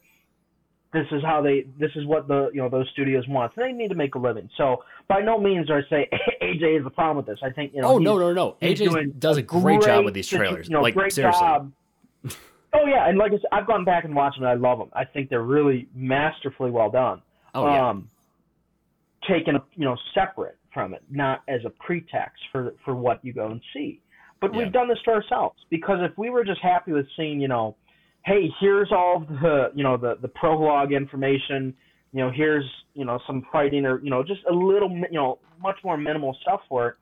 this 0.94 1.06
is 1.12 1.24
how 1.24 1.42
they 1.42 1.66
this 1.78 1.92
is 1.96 2.06
what 2.06 2.28
the 2.28 2.50
you 2.54 2.62
know 2.62 2.70
those 2.70 2.88
studios 2.90 3.28
want. 3.28 3.54
So 3.56 3.62
they 3.62 3.72
need 3.72 3.90
to 3.90 3.96
make 3.96 4.16
a 4.16 4.20
living. 4.20 4.50
So 4.58 4.84
by 5.08 5.22
no 5.22 5.40
means 5.40 5.68
do 5.68 5.74
I 5.74 5.82
say 5.90 6.10
AJ 6.42 6.80
is 6.80 6.84
the 6.84 6.90
problem 6.90 7.18
with 7.18 7.26
this. 7.26 7.40
I 7.44 7.50
think 7.50 7.74
you 7.74 7.82
know. 7.82 7.90
Oh 7.90 7.98
no 7.98 8.18
no 8.18 8.34
no! 8.34 8.58
AJ 8.62 9.20
does 9.20 9.38
a 9.38 9.42
great, 9.42 9.80
great, 9.80 9.82
job 9.82 10.06
with 10.06 10.14
these 10.14 10.28
trailers. 10.28 10.68
You 10.68 10.74
know, 10.74 10.82
like 10.82 10.96
great 10.96 11.14
seriously. 11.14 11.40
Job. 11.42 11.72
Oh 12.72 12.86
yeah, 12.86 13.10
and 13.10 13.18
like 13.18 13.32
I 13.32 13.36
said, 13.36 13.48
I've 13.52 13.66
gone 13.66 13.84
back 13.84 14.04
and 14.04 14.16
watched 14.16 14.38
them. 14.38 14.48
and 14.48 14.52
I 14.52 14.70
love 14.70 14.78
them. 14.78 14.90
I 14.94 15.04
think 15.04 15.30
they're 15.30 15.42
really 15.42 15.88
masterfully 15.96 16.72
well 16.72 16.92
done. 16.92 17.22
Oh 17.56 17.66
yeah. 17.66 17.90
Um, 17.90 18.10
taken 19.30 19.56
you 19.76 19.86
know 19.86 19.96
separate 20.14 20.58
from 20.74 20.94
it, 20.94 21.04
not 21.10 21.44
as 21.48 21.62
a 21.66 21.70
pretext 21.70 22.42
for 22.52 22.74
for 22.84 22.96
what 22.96 23.24
you 23.24 23.34
go 23.34 23.48
and 23.48 23.62
see. 23.74 24.02
But 24.42 24.54
yeah. 24.54 24.60
we've 24.60 24.74
done 24.74 24.88
this 24.88 25.00
to 25.06 25.12
ourselves 25.12 25.58
because 25.70 26.00
if 26.02 26.18
we 26.18 26.30
were 26.30 26.44
just 26.44 26.62
happy 26.62 26.92
with 26.92 27.06
seeing, 27.18 27.42
you 27.42 27.48
know, 27.48 27.76
hey, 28.26 28.50
here's 28.60 28.92
all 28.92 29.26
the 29.42 29.72
you 29.76 29.84
know 29.84 29.98
the 29.98 30.18
the 30.22 30.30
prologue 30.30 30.92
information, 30.92 31.74
you 32.14 32.24
know, 32.24 32.32
here's 32.34 32.66
you 32.94 33.06
know 33.06 33.20
some 33.28 33.46
fighting 33.52 33.86
or 33.86 34.02
you 34.02 34.10
know 34.10 34.24
just 34.24 34.42
a 34.50 34.54
little 34.54 34.90
you 34.90 35.18
know 35.18 35.40
much 35.62 35.78
more 35.84 35.98
minimal 35.98 36.36
stuff 36.42 36.62
for 36.68 36.90
it. 36.90 36.96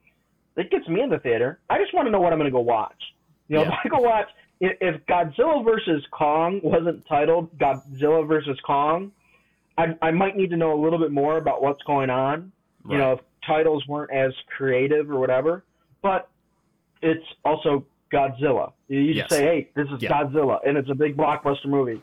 It 0.57 0.71
gets 0.71 0.87
me 0.87 1.01
in 1.01 1.09
the 1.09 1.19
theater. 1.19 1.59
I 1.69 1.77
just 1.77 1.93
want 1.93 2.07
to 2.07 2.11
know 2.11 2.19
what 2.19 2.33
I'm 2.33 2.39
going 2.39 2.49
to 2.49 2.55
go 2.55 2.61
watch. 2.61 2.95
You 3.47 3.57
know, 3.57 3.61
yeah. 3.61 3.67
if 3.69 3.73
I 3.85 3.89
go 3.89 3.99
watch 3.99 4.27
if 4.59 5.05
Godzilla 5.05 5.63
versus 5.63 6.03
Kong 6.11 6.59
wasn't 6.63 7.05
titled 7.07 7.55
Godzilla 7.57 8.27
versus 8.27 8.57
Kong, 8.65 9.11
I, 9.77 9.95
I 10.01 10.11
might 10.11 10.35
need 10.35 10.49
to 10.51 10.57
know 10.57 10.73
a 10.73 10.79
little 10.81 10.99
bit 10.99 11.11
more 11.11 11.37
about 11.37 11.61
what's 11.61 11.81
going 11.83 12.09
on. 12.09 12.51
Right. 12.83 12.93
You 12.93 12.97
know, 12.97 13.11
if 13.13 13.19
titles 13.45 13.85
weren't 13.87 14.11
as 14.11 14.33
creative 14.55 15.09
or 15.11 15.19
whatever, 15.19 15.63
but 16.01 16.29
it's 17.01 17.25
also 17.45 17.85
Godzilla. 18.11 18.71
You 18.87 18.99
yes. 18.99 19.27
just 19.27 19.31
say, 19.31 19.43
"Hey, 19.43 19.69
this 19.75 19.87
is 19.87 19.99
Godzilla," 20.01 20.59
and 20.65 20.77
it's 20.77 20.89
a 20.89 20.95
big 20.95 21.15
blockbuster 21.17 21.65
movie. 21.67 22.01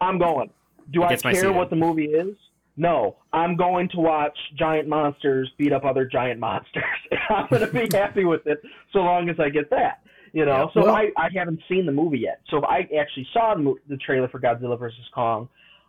I'm 0.00 0.18
going. 0.18 0.50
Do 0.92 1.02
I 1.02 1.16
care 1.16 1.52
what 1.52 1.70
the 1.70 1.76
movie 1.76 2.06
is? 2.06 2.36
No, 2.76 3.16
I'm 3.32 3.56
going 3.56 3.88
to 3.90 3.96
watch 3.98 4.36
giant 4.58 4.86
monsters 4.86 5.50
beat 5.56 5.72
up 5.72 5.84
other 5.84 6.04
giant 6.04 6.38
monsters. 6.38 6.84
I'm 7.30 7.46
going 7.48 7.66
to 7.66 7.72
be 7.72 7.88
happy 7.96 8.24
with 8.24 8.46
it 8.46 8.62
so 8.92 8.98
long 8.98 9.30
as 9.30 9.40
I 9.40 9.48
get 9.48 9.70
that. 9.70 10.00
You 10.32 10.44
know, 10.44 10.70
Yeah. 10.74 10.80
so 10.82 10.86
Well- 10.86 10.94
I, 10.94 11.10
I 11.16 11.28
haven't 11.34 11.60
seen 11.68 11.86
the 11.86 11.92
movie 11.92 12.18
yet. 12.18 12.42
So 12.50 12.58
if 12.58 12.64
I 12.64 12.80
actually 13.00 13.26
saw 13.32 13.54
the, 13.54 13.74
the 13.88 13.96
trailer 13.96 14.28
for 14.28 14.38
Godzilla 14.38 14.78
versus 14.78 15.08
Kong, 15.14 15.48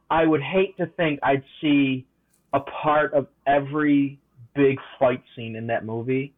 I 0.09 0.25
would 0.25 0.41
hate 0.41 0.77
to 0.77 0.85
think 0.85 1.19
I'd 1.23 1.43
see 1.61 2.05
a 2.53 2.59
part 2.61 3.13
of 3.13 3.27
every 3.45 4.19
big 4.55 4.79
fight 4.99 5.21
scene 5.35 5.55
in 5.55 5.67
that 5.67 5.85
movie, 5.85 6.33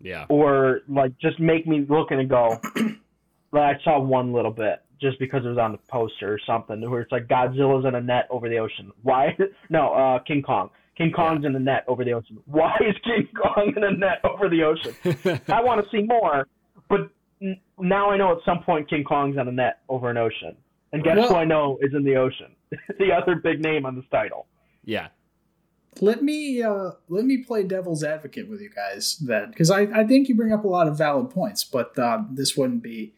Yeah. 0.00 0.24
or 0.28 0.80
like 0.88 1.16
just 1.18 1.38
make 1.38 1.66
me 1.66 1.84
look 1.88 2.10
and 2.10 2.28
go, 2.28 2.60
well, 3.52 3.62
I 3.62 3.74
saw 3.84 4.00
one 4.00 4.32
little 4.32 4.50
bit 4.50 4.82
just 5.00 5.18
because 5.18 5.44
it 5.44 5.48
was 5.48 5.58
on 5.58 5.72
the 5.72 5.78
poster 5.88 6.32
or 6.32 6.38
something, 6.46 6.88
where 6.90 7.00
it's 7.00 7.12
like 7.12 7.26
Godzilla's 7.26 7.84
in 7.84 7.94
a 7.94 8.00
net 8.00 8.26
over 8.30 8.48
the 8.48 8.58
ocean. 8.58 8.92
Why? 9.02 9.36
No, 9.70 9.92
uh, 9.92 10.18
King 10.20 10.42
Kong. 10.42 10.70
King 10.96 11.10
Kong's 11.12 11.44
in 11.44 11.54
a 11.56 11.58
net 11.58 11.84
over 11.88 12.04
the 12.04 12.12
ocean. 12.12 12.38
Why 12.46 12.74
is 12.80 12.94
King 13.04 13.28
Kong 13.40 13.72
in 13.76 13.84
a 13.84 13.90
net 13.90 14.20
over 14.24 14.48
the 14.48 14.62
ocean? 14.62 14.94
I 15.48 15.60
want 15.62 15.82
to 15.84 15.90
see 15.90 16.02
more, 16.02 16.46
but 16.88 17.10
n- 17.42 17.58
now 17.78 18.10
I 18.10 18.16
know 18.16 18.32
at 18.32 18.38
some 18.44 18.62
point 18.62 18.88
King 18.88 19.04
Kong's 19.04 19.36
on 19.38 19.48
a 19.48 19.52
net 19.52 19.80
over 19.88 20.08
an 20.10 20.16
ocean. 20.16 20.56
And 20.92 21.02
guess 21.02 21.16
Well- 21.16 21.28
who 21.30 21.34
I 21.36 21.44
know 21.44 21.78
is 21.82 21.94
in 21.94 22.04
the 22.04 22.16
ocean? 22.16 22.54
the 22.98 23.12
other 23.12 23.36
big 23.36 23.60
name 23.60 23.86
on 23.86 23.96
this 23.96 24.04
title. 24.10 24.46
yeah. 24.84 25.08
let 26.00 26.22
me 26.22 26.62
uh, 26.62 26.92
let 27.08 27.24
me 27.24 27.38
play 27.38 27.62
devil's 27.62 28.02
advocate 28.02 28.48
with 28.48 28.60
you 28.60 28.70
guys 28.70 29.16
then, 29.18 29.50
because 29.50 29.70
I, 29.70 29.82
I 29.82 30.06
think 30.06 30.28
you 30.28 30.34
bring 30.34 30.52
up 30.52 30.64
a 30.64 30.68
lot 30.68 30.88
of 30.88 30.96
valid 30.96 31.30
points, 31.30 31.64
but 31.64 31.98
uh, 31.98 32.22
this 32.30 32.56
wouldn't 32.56 32.82
be 32.82 33.14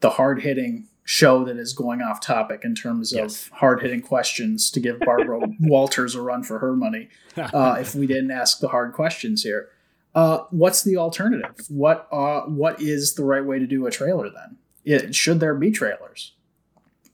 the 0.00 0.10
hard 0.10 0.42
hitting 0.42 0.88
show 1.04 1.44
that 1.44 1.58
is 1.58 1.74
going 1.74 2.00
off 2.00 2.20
topic 2.20 2.62
in 2.64 2.74
terms 2.74 3.12
of 3.12 3.48
hard 3.52 3.82
hitting 3.82 4.00
questions 4.00 4.70
to 4.70 4.80
give 4.80 4.98
Barbara 5.00 5.40
Walters 5.60 6.14
a 6.14 6.22
run 6.22 6.42
for 6.42 6.58
her 6.58 6.74
money. 6.74 7.08
Uh, 7.36 7.76
if 7.78 7.94
we 7.94 8.06
didn't 8.06 8.30
ask 8.30 8.60
the 8.60 8.68
hard 8.68 8.94
questions 8.94 9.42
here, 9.42 9.68
uh, 10.14 10.44
what's 10.50 10.82
the 10.82 10.96
alternative? 10.96 11.66
What 11.68 12.08
uh, 12.10 12.42
what 12.42 12.80
is 12.80 13.14
the 13.14 13.24
right 13.24 13.44
way 13.44 13.58
to 13.58 13.66
do 13.66 13.86
a 13.86 13.90
trailer 13.90 14.30
then? 14.30 14.56
It, 14.84 15.14
should 15.14 15.40
there 15.40 15.54
be 15.54 15.70
trailers? 15.70 16.32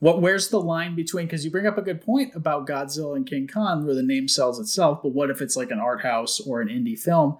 What 0.01 0.19
where's 0.19 0.49
the 0.49 0.59
line 0.59 0.95
between? 0.95 1.27
Because 1.27 1.45
you 1.45 1.51
bring 1.51 1.67
up 1.67 1.77
a 1.77 1.81
good 1.83 2.01
point 2.01 2.35
about 2.35 2.65
Godzilla 2.67 3.15
and 3.15 3.25
King 3.25 3.47
Kong, 3.47 3.85
where 3.85 3.93
the 3.93 4.01
name 4.01 4.27
sells 4.27 4.59
itself. 4.59 5.03
But 5.03 5.09
what 5.13 5.29
if 5.29 5.41
it's 5.41 5.55
like 5.55 5.69
an 5.69 5.77
art 5.79 6.01
house 6.01 6.39
or 6.39 6.59
an 6.59 6.69
indie 6.69 6.97
film? 6.97 7.37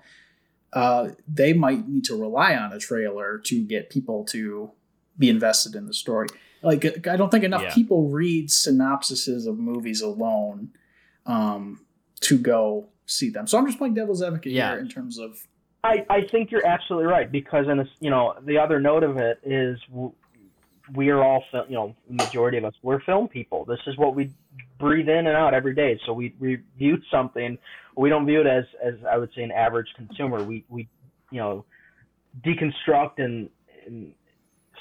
Uh, 0.71 1.09
they 1.27 1.53
might 1.53 1.87
need 1.89 2.05
to 2.05 2.15
rely 2.15 2.55
on 2.55 2.71
a 2.71 2.77
trailer 2.77 3.39
to 3.45 3.63
get 3.63 3.89
people 3.89 4.23
to 4.25 4.71
be 5.17 5.27
invested 5.27 5.73
in 5.75 5.87
the 5.87 5.93
story. 5.93 6.27
Like 6.61 7.07
I 7.07 7.17
don't 7.17 7.31
think 7.31 7.43
enough 7.43 7.63
Yeah. 7.63 7.73
people 7.73 8.09
read 8.09 8.49
synopsises 8.49 9.47
of 9.47 9.57
movies 9.57 10.01
alone 10.01 10.69
um, 11.25 11.81
to 12.21 12.37
go 12.37 12.89
see 13.07 13.31
them. 13.31 13.47
So 13.47 13.57
I'm 13.57 13.65
just 13.65 13.79
playing 13.79 13.95
devil's 13.95 14.21
advocate 14.21 14.51
Yeah. 14.53 14.69
here 14.73 14.79
in 14.79 14.87
terms 14.87 15.17
of 15.17 15.47
I, 15.83 16.05
I 16.11 16.21
think 16.21 16.51
you're 16.51 16.65
absolutely 16.65 17.07
right 17.07 17.31
because 17.31 17.67
in 17.67 17.79
a, 17.79 17.85
you 17.99 18.11
know 18.11 18.35
the 18.45 18.59
other 18.59 18.79
note 18.79 19.01
of 19.03 19.17
it 19.17 19.39
is 19.43 19.79
w- 19.89 20.13
we 20.93 21.09
are 21.09 21.23
all 21.23 21.43
you 21.67 21.75
know 21.75 21.95
the 22.07 22.23
majority 22.23 22.57
of 22.57 22.65
us 22.65 22.73
we're 22.81 22.99
film 23.01 23.27
people. 23.27 23.65
This 23.65 23.79
is 23.87 23.97
what 23.97 24.15
we 24.15 24.31
breathe 24.79 25.09
in 25.09 25.27
and 25.27 25.35
out 25.35 25.53
every 25.53 25.75
day. 25.75 25.99
So 26.05 26.13
we 26.13 26.33
review 26.39 26.97
something. 27.09 27.57
We 27.95 28.09
don't 28.09 28.25
view 28.25 28.41
it 28.41 28.47
as 28.47 28.65
as 28.83 28.95
I 29.09 29.17
would 29.17 29.33
say 29.35 29.43
an 29.43 29.51
average 29.51 29.87
consumer. 29.95 30.43
We 30.43 30.65
we 30.69 30.87
you 31.31 31.39
know 31.39 31.65
deconstruct 32.45 33.19
and, 33.19 33.49
and 33.85 34.13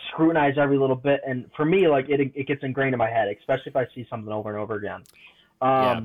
scrutinize 0.08 0.56
every 0.56 0.78
little 0.78 0.96
bit. 0.96 1.20
And 1.26 1.50
for 1.56 1.64
me, 1.64 1.88
like 1.88 2.08
it 2.08 2.20
it 2.34 2.46
gets 2.46 2.62
ingrained 2.62 2.94
in 2.94 2.98
my 2.98 3.10
head, 3.10 3.28
especially 3.38 3.70
if 3.70 3.76
I 3.76 3.86
see 3.94 4.06
something 4.08 4.32
over 4.32 4.50
and 4.50 4.58
over 4.58 4.74
again. 4.76 5.02
Um, 5.60 5.70
Yeah. 5.70 6.00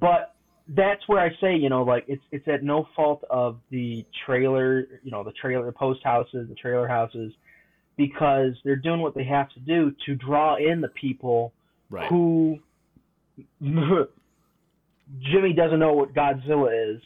But 0.00 0.34
that's 0.68 1.06
where 1.08 1.20
I 1.20 1.30
say, 1.40 1.54
you 1.56 1.68
know, 1.68 1.82
like 1.82 2.04
it's 2.08 2.22
it's 2.32 2.48
at 2.48 2.62
no 2.62 2.88
fault 2.96 3.22
of 3.28 3.58
the 3.70 4.04
trailer, 4.24 5.00
you 5.02 5.10
know, 5.10 5.22
the 5.22 5.32
trailer 5.32 5.70
post 5.72 6.02
houses, 6.02 6.48
the 6.48 6.54
trailer 6.54 6.88
houses, 6.88 7.34
because 7.96 8.52
they're 8.64 8.76
doing 8.76 9.00
what 9.00 9.14
they 9.14 9.24
have 9.24 9.48
to 9.50 9.60
do 9.60 9.92
to 10.06 10.14
draw 10.14 10.56
in 10.56 10.80
the 10.80 10.88
people 10.88 11.52
Right. 11.90 12.08
who 12.08 12.58
Jimmy 15.20 15.52
doesn't 15.52 15.78
know 15.78 15.92
what 15.92 16.14
Godzilla 16.14 16.94
is. 16.96 17.00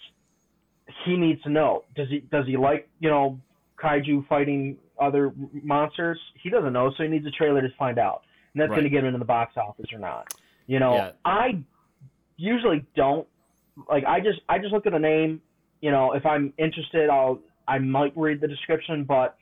He 1.05 1.17
needs 1.17 1.43
to 1.43 1.51
know. 1.51 1.85
Does 1.97 2.09
he 2.09 2.21
does 2.31 2.47
he 2.47 2.57
like, 2.57 2.89
you 3.01 3.11
know, 3.11 3.39
kaiju 3.83 4.27
fighting 4.29 4.77
other 5.01 5.33
monsters? 5.63 6.19
He 6.43 6.49
doesn't 6.49 6.73
know, 6.73 6.93
so 6.97 7.03
he 7.03 7.09
needs 7.09 7.27
a 7.27 7.31
trailer 7.31 7.61
to 7.61 7.69
find 7.79 7.99
out. 7.99 8.23
And 8.55 8.61
that's 8.61 8.71
Right. 8.71 8.77
going 8.77 8.85
to 8.85 8.91
get 8.91 9.05
him 9.05 9.13
in 9.15 9.19
the 9.19 9.25
box 9.27 9.57
office 9.57 9.93
or 9.93 9.99
not. 9.99 10.33
You 10.67 10.79
know, 10.79 10.95
Yeah. 10.95 11.11
I 11.25 11.63
usually 12.37 12.85
don't 12.97 13.27
like 13.91 14.05
I 14.05 14.21
just 14.21 14.41
I 14.49 14.59
just 14.59 14.73
look 14.73 14.87
at 14.87 14.93
the 14.93 14.99
name, 14.99 15.41
you 15.81 15.91
know, 15.91 16.13
if 16.13 16.25
I'm 16.25 16.53
interested, 16.59 17.11
I'll 17.11 17.41
I 17.67 17.79
might 17.79 18.17
read 18.17 18.41
the 18.41 18.49
description, 18.49 19.05
but 19.05 19.37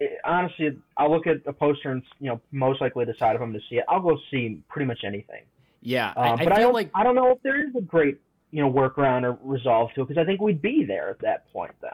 it, 0.00 0.18
honestly, 0.24 0.76
I'll 0.96 1.10
look 1.10 1.26
at 1.26 1.36
a 1.46 1.52
poster 1.52 1.90
and 1.92 2.02
you 2.20 2.28
know 2.28 2.40
most 2.52 2.80
likely 2.80 3.04
decide 3.04 3.36
if 3.36 3.42
I'm 3.42 3.50
going 3.50 3.60
to 3.60 3.66
see 3.68 3.76
it. 3.76 3.84
I'll 3.88 4.00
go 4.00 4.18
see 4.30 4.60
pretty 4.68 4.86
much 4.86 5.00
anything. 5.04 5.42
Yeah. 5.82 6.12
Uh, 6.16 6.20
I, 6.20 6.32
I 6.32 6.44
but 6.44 6.52
I 6.52 6.56
feel 6.56 6.66
don't 6.68 6.74
like 6.74 6.90
I 6.94 7.02
don't 7.04 7.14
know 7.14 7.30
if 7.30 7.42
there 7.42 7.66
is 7.66 7.74
a 7.76 7.80
great 7.80 8.18
you 8.50 8.62
know 8.62 8.72
workaround 8.72 9.22
or 9.24 9.38
resolve 9.42 9.90
to 9.94 10.02
it 10.02 10.08
because 10.08 10.20
I 10.20 10.24
think 10.24 10.40
we'd 10.40 10.62
be 10.62 10.84
there 10.84 11.10
at 11.10 11.20
that 11.20 11.52
point 11.52 11.72
then. 11.80 11.92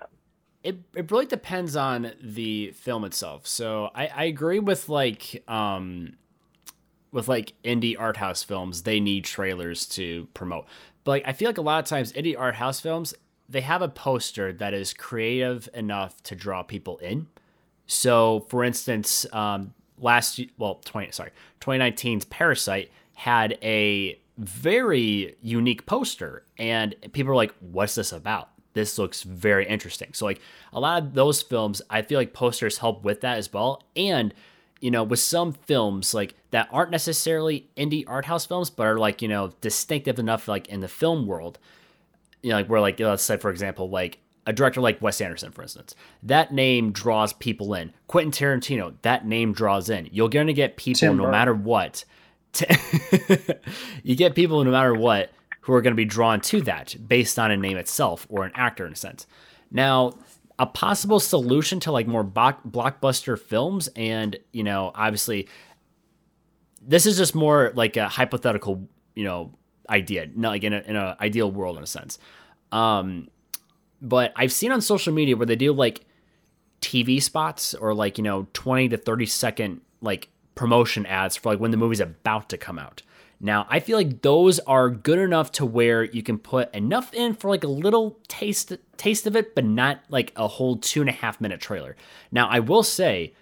it, 0.63 0.79
it 0.95 1.11
really 1.11 1.27
depends 1.27 1.77
on 1.77 2.13
the 2.23 2.73
film 2.73 3.05
itself. 3.05 3.47
So 3.47 3.91
I, 3.95 4.07
I 4.09 4.25
agree 4.25 4.59
with 4.59 4.89
like 4.89 5.43
um 5.49 6.15
with 7.13 7.29
like 7.29 7.55
indie 7.65 7.97
art 7.99 8.19
house 8.19 8.43
films, 8.43 8.83
they 8.83 9.01
need 9.01 9.25
trailers 9.25 9.87
to 9.87 10.29
promote. 10.35 10.67
But 11.05 11.11
like 11.13 11.23
I 11.27 11.33
feel 11.33 11.49
like 11.49 11.59
a 11.59 11.63
lot 11.63 11.83
of 11.83 11.87
times 11.87 12.13
indie 12.13 12.39
art 12.39 12.57
house 12.57 12.81
films, 12.81 13.15
they 13.49 13.63
have 13.63 13.83
a 13.83 13.89
poster 13.89 14.53
that 14.53 14.75
is 14.75 14.93
creative 14.93 15.69
enough 15.75 16.23
to 16.25 16.37
draw 16.37 16.63
people 16.63 16.99
in. 16.99 17.27
So 17.91 18.47
for 18.49 18.63
instance, 18.63 19.27
um 19.33 19.75
last 19.99 20.41
well 20.59 20.77
20 20.85 21.11
sorry, 21.11 21.31
2019's 21.61 22.25
Parasite 22.27 22.91
had 23.15 23.59
a 23.63 24.19
very 24.39 25.37
unique 25.43 25.85
poster 25.85 26.45
and 26.57 26.95
people 27.13 27.33
are 27.33 27.37
like 27.37 27.53
what's 27.59 27.97
this 27.97 28.13
about? 28.13 28.49
This 28.75 28.97
looks 28.97 29.25
very 29.25 29.67
interesting. 29.67 30.11
So 30.13 30.25
like 30.25 30.41
a 30.73 30.79
lot 30.79 31.03
of 31.03 31.15
those 31.15 31.43
films, 31.43 31.83
I 31.91 32.03
feel 32.03 32.19
like 32.19 32.33
posters 32.33 32.79
help 32.79 33.03
with 33.03 33.23
that 33.23 33.39
as 33.39 33.53
well. 33.53 33.83
And 33.97 34.33
you 34.81 34.93
know, 34.93 35.03
with 35.03 35.19
some 35.19 35.53
films 35.53 36.15
like 36.15 36.37
that 36.53 36.69
aren't 36.71 36.93
necessarily 36.93 37.69
indie 37.77 38.05
art 38.07 38.25
house 38.25 38.47
films, 38.47 38.71
but 38.71 38.87
are 38.87 38.99
like, 38.99 39.21
you 39.21 39.29
know, 39.29 39.53
distinctive 39.61 40.21
enough 40.21 40.47
like 40.47 40.69
in 40.69 40.79
the 40.79 40.89
film 40.89 41.27
world, 41.27 41.59
you 42.41 42.51
know, 42.51 42.57
like 42.57 42.69
where 42.69 42.81
like 42.81 43.01
let's 43.01 43.25
say 43.25 43.37
for 43.37 43.51
example, 43.51 43.91
like 43.91 44.19
a 44.47 44.53
director 44.53 44.81
like 44.81 45.01
Wes 45.03 45.21
Anderson, 45.21 45.53
for 45.53 45.63
instance, 45.63 45.95
that 46.23 46.53
name 46.53 46.93
draws 46.93 47.33
people 47.35 47.75
in. 47.75 47.93
Quentin 48.07 48.33
Tarantino, 48.33 48.95
that 49.03 49.27
name 49.27 49.53
draws 49.53 49.89
in. 49.91 50.09
You're 50.13 50.29
gonna 50.29 50.53
get 50.53 50.77
people 50.77 50.99
Tim 51.01 51.17
no 51.17 51.25
Burton. 51.25 51.31
matter 51.33 51.55
what. 51.55 52.05
to- 52.55 53.59
you 54.03 54.17
get 54.17 54.35
people 54.35 54.63
no 54.65 54.71
matter 54.71 54.95
what 54.95 55.31
who 55.63 55.75
are 55.75 55.83
going 55.83 55.93
to 55.93 55.97
be 55.97 56.07
drawn 56.07 56.41
to 56.41 56.63
that 56.63 56.97
based 57.07 57.39
on 57.39 57.51
a 57.51 57.57
name 57.57 57.77
itself 57.77 58.27
or 58.31 58.47
an 58.47 58.53
actor 58.55 58.87
in 58.87 58.93
a 58.95 58.97
sense. 58.97 59.27
Now, 59.71 60.15
a 60.59 60.65
possible 60.65 61.21
solution 61.21 61.79
to 61.81 61.93
like 61.93 62.07
more 62.07 62.25
block- 62.25 62.63
blockbuster 62.67 63.39
films, 63.39 63.89
and 63.95 64.37
you 64.53 64.65
know, 64.65 64.91
obviously, 64.95 65.49
this 66.83 67.07
is 67.07 67.17
just 67.19 67.35
more 67.35 67.73
like 67.75 67.97
a 67.97 68.09
hypothetical, 68.09 68.89
you 69.15 69.25
know, 69.25 69.53
idea, 69.89 70.29
not 70.35 70.49
like 70.51 70.65
in 70.65 70.73
an 70.73 70.85
in 70.87 70.97
a 70.97 71.17
ideal 71.21 71.51
world 71.51 71.77
in 71.77 71.83
a 71.83 71.87
sense. 71.87 72.19
Um, 72.73 73.29
but 74.01 74.33
I've 74.37 74.53
seen 74.53 74.73
on 74.73 74.81
social 74.81 75.13
media 75.13 75.37
where 75.37 75.47
they 75.47 75.57
do 75.57 75.73
like 75.73 76.05
TV 76.81 77.23
spots 77.23 77.75
or 77.75 77.95
like 77.95 78.19
you 78.19 78.25
know 78.25 78.47
20 78.53 78.91
to 78.91 78.97
30 78.97 79.27
second 79.27 79.81
like 80.01 80.29
promotion 80.55 81.07
ads 81.07 81.37
for 81.37 81.51
like 81.51 81.61
when 81.61 81.71
the 81.71 81.77
movie's 81.77 82.01
about 82.01 82.49
to 82.51 82.59
come 82.59 82.79
out. 82.79 83.03
Now, 83.43 83.67
I 83.71 83.81
feel 83.81 83.97
like 83.97 84.21
those 84.21 84.59
are 84.61 84.91
good 84.91 85.19
enough 85.19 85.51
to 85.53 85.65
where 85.65 86.05
you 86.05 86.23
can 86.23 86.37
put 86.39 86.73
enough 86.75 87.15
in 87.15 87.33
for 87.33 87.49
like 87.49 87.65
a 87.65 87.69
little 87.69 88.19
taste 88.29 88.73
taste 88.99 89.27
of 89.27 89.35
it, 89.35 89.55
but 89.55 89.65
not 89.65 90.01
like 90.11 90.33
a 90.37 90.47
whole 90.47 90.77
two 90.77 91.01
and 91.01 91.09
a 91.09 91.15
half 91.15 91.41
minute 91.41 91.61
trailer. 91.61 91.97
Now, 92.31 92.49
I 92.49 92.61
will 92.61 92.83
say, 92.83 93.33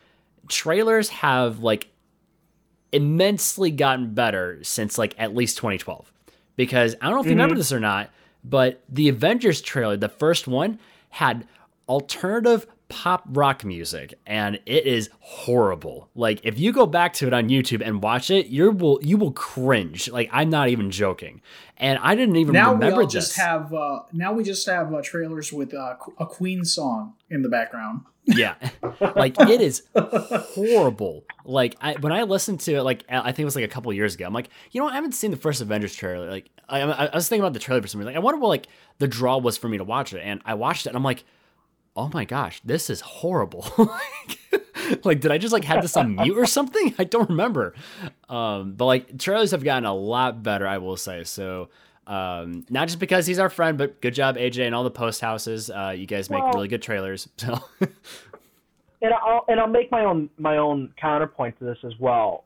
trailers 0.48 1.08
have 1.08 1.58
like 1.58 1.88
immensely 2.92 3.72
gotten 3.72 4.14
better 4.14 4.62
since 4.62 4.98
like 4.98 5.14
at 5.18 5.34
least 5.34 5.56
2012. 5.56 6.12
Because 6.54 6.94
I 7.00 7.06
don't 7.06 7.14
know 7.14 7.20
if 7.20 7.26
you 7.26 7.32
remember 7.32 7.54
mm-hmm. 7.54 7.60
this 7.60 7.72
or 7.72 7.80
not, 7.80 8.10
but 8.48 8.82
the 8.88 9.08
Avengers 9.08 9.60
trailer, 9.60 9.96
the 9.96 10.08
first 10.08 10.48
one, 10.48 10.78
had 11.10 11.46
alternative 11.88 12.66
pop 12.88 13.22
rock 13.26 13.64
music 13.64 14.14
and 14.26 14.58
it 14.64 14.86
is 14.86 15.10
horrible. 15.20 16.08
Like 16.14 16.40
if 16.42 16.58
you 16.58 16.72
go 16.72 16.86
back 16.86 17.12
to 17.14 17.26
it 17.26 17.34
on 17.34 17.48
YouTube 17.48 17.82
and 17.84 18.02
watch 18.02 18.30
it, 18.30 18.46
you 18.46 18.70
will 18.70 18.98
you 19.02 19.16
will 19.16 19.32
cringe. 19.32 20.08
Like 20.08 20.30
I'm 20.32 20.50
not 20.50 20.68
even 20.68 20.90
joking. 20.90 21.42
And 21.76 21.98
I 22.02 22.14
didn't 22.14 22.36
even 22.36 22.54
now 22.54 22.74
we 22.74 22.90
all 22.90 23.04
this. 23.04 23.12
just 23.12 23.36
have 23.36 23.72
uh, 23.72 24.00
now 24.12 24.32
we 24.32 24.42
just 24.42 24.66
have 24.66 24.92
uh, 24.92 25.02
trailers 25.02 25.52
with 25.52 25.74
uh, 25.74 25.96
a 26.18 26.26
Queen 26.26 26.64
song 26.64 27.14
in 27.30 27.42
the 27.42 27.48
background. 27.48 28.02
Yeah, 28.28 28.54
like 29.00 29.40
it 29.40 29.60
is 29.60 29.82
horrible. 29.94 31.24
Like 31.44 31.76
I, 31.80 31.94
when 31.94 32.12
I 32.12 32.24
listened 32.24 32.60
to 32.60 32.74
it, 32.74 32.82
like 32.82 33.04
I 33.08 33.32
think 33.32 33.40
it 33.40 33.44
was 33.46 33.56
like 33.56 33.64
a 33.64 33.68
couple 33.68 33.92
years 33.92 34.14
ago. 34.14 34.26
I'm 34.26 34.34
like, 34.34 34.50
you 34.70 34.80
know? 34.80 34.88
I 34.88 34.94
haven't 34.94 35.12
seen 35.12 35.30
the 35.30 35.36
first 35.36 35.60
Avengers 35.60 35.94
trailer. 35.94 36.30
Like 36.30 36.50
I, 36.68 36.82
I 36.82 37.06
I 37.06 37.14
was 37.14 37.28
thinking 37.28 37.42
about 37.42 37.54
the 37.54 37.58
trailer 37.58 37.80
for 37.80 37.88
some 37.88 38.00
reason. 38.00 38.12
Like 38.12 38.16
I 38.16 38.22
wonder 38.22 38.38
what 38.38 38.48
like 38.48 38.68
the 38.98 39.08
draw 39.08 39.38
was 39.38 39.56
for 39.56 39.68
me 39.68 39.78
to 39.78 39.84
watch 39.84 40.12
it, 40.12 40.20
and 40.20 40.42
I 40.44 40.54
watched 40.54 40.84
it, 40.86 40.90
and 40.90 40.96
I'm 40.96 41.04
like, 41.04 41.24
oh 41.98 42.10
my 42.14 42.24
gosh, 42.24 42.60
this 42.64 42.90
is 42.90 43.00
horrible. 43.00 43.66
like, 43.78 45.04
like, 45.04 45.20
did 45.20 45.32
I 45.32 45.38
just 45.38 45.52
like 45.52 45.64
have 45.64 45.82
this 45.82 45.96
on 45.96 46.14
mute 46.14 46.38
or 46.38 46.46
something? 46.46 46.94
I 46.98 47.04
don't 47.04 47.28
remember. 47.28 47.74
Um, 48.28 48.74
but 48.74 48.84
like 48.84 49.18
trailers 49.18 49.50
have 49.50 49.64
gotten 49.64 49.84
a 49.84 49.94
lot 49.94 50.42
better, 50.42 50.66
I 50.66 50.78
will 50.78 50.96
say. 50.96 51.24
So 51.24 51.70
um, 52.08 52.64
not 52.70 52.88
just 52.88 52.98
because 52.98 53.26
he's 53.26 53.38
our 53.38 53.50
friend, 53.50 53.78
but 53.78 54.00
good 54.00 54.14
job, 54.14 54.36
AJ, 54.36 54.66
and 54.66 54.74
all 54.74 54.82
the 54.84 54.90
post 54.90 55.20
houses. 55.20 55.70
Uh, 55.70 55.94
you 55.96 56.06
guys 56.06 56.30
make 56.30 56.42
Well- 56.42 56.52
really 56.54 56.68
good 56.68 56.82
trailers. 56.82 57.28
So 57.38 57.60
and 59.00 59.14
I'll 59.14 59.44
and 59.46 59.60
I'll 59.60 59.68
make 59.68 59.92
my 59.92 60.04
own 60.04 60.28
my 60.38 60.56
own 60.56 60.92
counterpoint 61.00 61.56
to 61.60 61.64
this 61.64 61.78
as 61.84 61.92
well. 62.00 62.44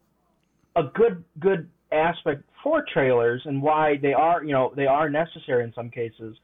A 0.77 0.83
good 0.83 1.25
good 1.41 1.67
aspect 1.93 2.43
for 2.63 2.85
trailers 2.93 3.41
and 3.47 3.63
why 3.63 3.97
they 4.03 4.13
are 4.13 4.45
you 4.45 4.53
know 4.53 4.71
they 4.77 4.87
are 4.87 5.09
necessary 5.09 5.65
in 5.65 5.73
some 5.73 5.89
cases 5.89 6.37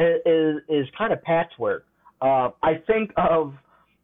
is 0.00 0.56
is 0.68 0.86
kind 0.98 1.12
of 1.12 1.22
patchwork. 1.22 1.86
Uh, 2.20 2.50
I 2.62 2.74
think 2.88 3.12
of 3.16 3.54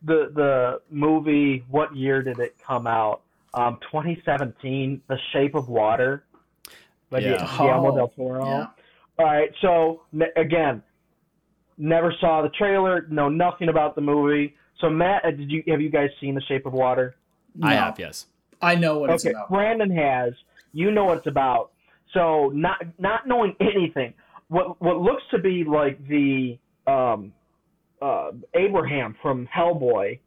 the 0.04 0.30
the 0.32 0.80
movie. 0.90 1.64
What 1.70 1.96
year 1.96 2.22
did 2.22 2.38
it 2.38 2.54
come 2.64 2.86
out? 2.86 3.22
Um, 3.54 3.78
2017, 3.90 5.00
The 5.08 5.16
Shape 5.32 5.54
of 5.56 5.68
Water. 5.68 6.22
By 7.10 7.18
Yeah. 7.20 7.46
Guillermo 7.56 7.92
Oh, 7.92 7.96
del 7.96 8.08
Toro. 8.08 8.44
yeah. 8.46 8.66
All 9.18 9.26
right, 9.26 9.50
so 9.60 10.02
ne- 10.12 10.30
again, 10.36 10.82
never 11.76 12.12
saw 12.20 12.42
the 12.42 12.48
trailer, 12.50 13.06
know 13.10 13.28
nothing 13.28 13.68
about 13.68 13.94
the 13.94 14.00
movie. 14.00 14.54
So 14.80 14.88
Matt, 14.90 15.24
uh, 15.24 15.30
did 15.32 15.50
you 15.50 15.62
have 15.68 15.80
you 15.80 15.90
guys 15.90 16.10
seen 16.20 16.34
The 16.34 16.40
Shape 16.42 16.66
of 16.66 16.72
Water? 16.72 17.16
I 17.62 17.74
have, 17.74 17.98
yes. 17.98 18.26
I 18.62 18.74
know 18.76 18.98
what 18.98 19.10
it's 19.10 19.24
okay, 19.24 19.32
about. 19.34 19.48
Brandon 19.50 19.90
has. 19.90 20.34
You 20.72 20.90
know 20.90 21.04
what 21.04 21.18
it's 21.18 21.26
about. 21.26 21.70
So 22.12 22.50
not 22.54 22.78
not 22.98 23.26
knowing 23.26 23.56
anything, 23.60 24.14
what 24.48 24.80
what 24.80 25.00
looks 25.00 25.22
to 25.32 25.38
be 25.38 25.64
like 25.64 25.98
the 26.06 26.58
um, 26.86 27.32
uh, 28.00 28.30
Abraham 28.54 29.16
from 29.20 29.48
Hellboy, 29.54 30.20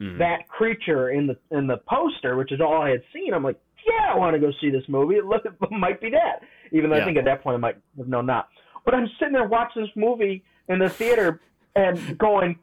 Mhm. 0.00 0.18
that 0.18 0.48
creature 0.48 1.10
in 1.10 1.26
the 1.26 1.36
in 1.50 1.66
the 1.66 1.78
poster, 1.78 2.36
which 2.36 2.52
is 2.52 2.60
all 2.60 2.80
I 2.80 2.90
had 2.90 3.02
seen. 3.12 3.34
I'm 3.34 3.42
like, 3.42 3.58
yeah, 3.86 4.12
I 4.12 4.16
want 4.16 4.34
to 4.34 4.40
go 4.40 4.50
see 4.60 4.70
this 4.70 4.84
movie. 4.88 5.16
It 5.16 5.24
look, 5.26 5.44
it 5.44 5.52
might 5.70 6.00
be 6.00 6.10
that. 6.10 6.40
Even 6.72 6.90
though 6.90 6.96
Yeah. 6.96 7.02
I 7.02 7.04
think 7.06 7.18
at 7.18 7.24
that 7.24 7.42
point 7.42 7.54
I 7.54 7.58
might 7.58 7.76
have 7.96 8.08
known 8.08 8.26
not. 8.26 8.48
But 8.84 8.94
I'm 8.94 9.08
sitting 9.18 9.32
there 9.34 9.46
watching 9.48 9.82
this 9.82 9.90
movie 9.96 10.42
in 10.68 10.78
the 10.78 10.88
theater 10.88 11.40
and 11.76 12.18
going, 12.18 12.58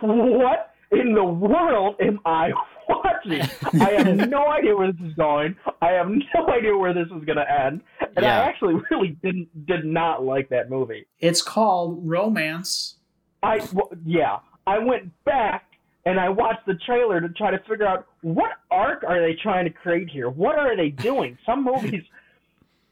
what 0.00 0.74
in 0.92 1.14
the 1.14 1.24
world 1.24 1.96
am 2.00 2.20
I 2.24 2.52
watching? 2.88 3.42
I 3.80 3.90
have 3.92 4.16
no 4.28 4.46
idea 4.48 4.76
where 4.76 4.92
this 4.92 5.00
is 5.06 5.14
going. 5.14 5.56
I 5.82 5.90
have 5.92 6.08
no 6.08 6.48
idea 6.48 6.76
where 6.76 6.92
this 6.94 7.06
is 7.06 7.24
going 7.24 7.36
to 7.38 7.50
end. 7.64 7.80
And 8.00 8.24
Yeah. 8.24 8.40
I 8.42 8.44
actually 8.44 8.74
really 8.90 9.16
didn't 9.22 9.66
did 9.66 9.84
not 9.84 10.24
like 10.24 10.48
that 10.50 10.70
movie. 10.70 11.06
It's 11.20 11.42
called 11.42 12.00
Romance. 12.08 12.96
I 13.42 13.60
well, 13.72 13.90
yeah, 14.04 14.38
I 14.66 14.78
went 14.78 15.12
back 15.24 15.64
and 16.06 16.20
I 16.20 16.28
watched 16.28 16.64
the 16.66 16.74
trailer 16.86 17.20
to 17.20 17.28
try 17.30 17.50
to 17.50 17.58
figure 17.68 17.86
out 17.86 18.06
what 18.22 18.52
arc 18.70 19.02
are 19.06 19.20
they 19.20 19.36
trying 19.42 19.64
to 19.64 19.70
create 19.70 20.08
here? 20.08 20.30
What 20.30 20.56
are 20.56 20.76
they 20.76 20.88
doing? 20.88 21.36
Some 21.46 21.64
movies, 21.64 22.04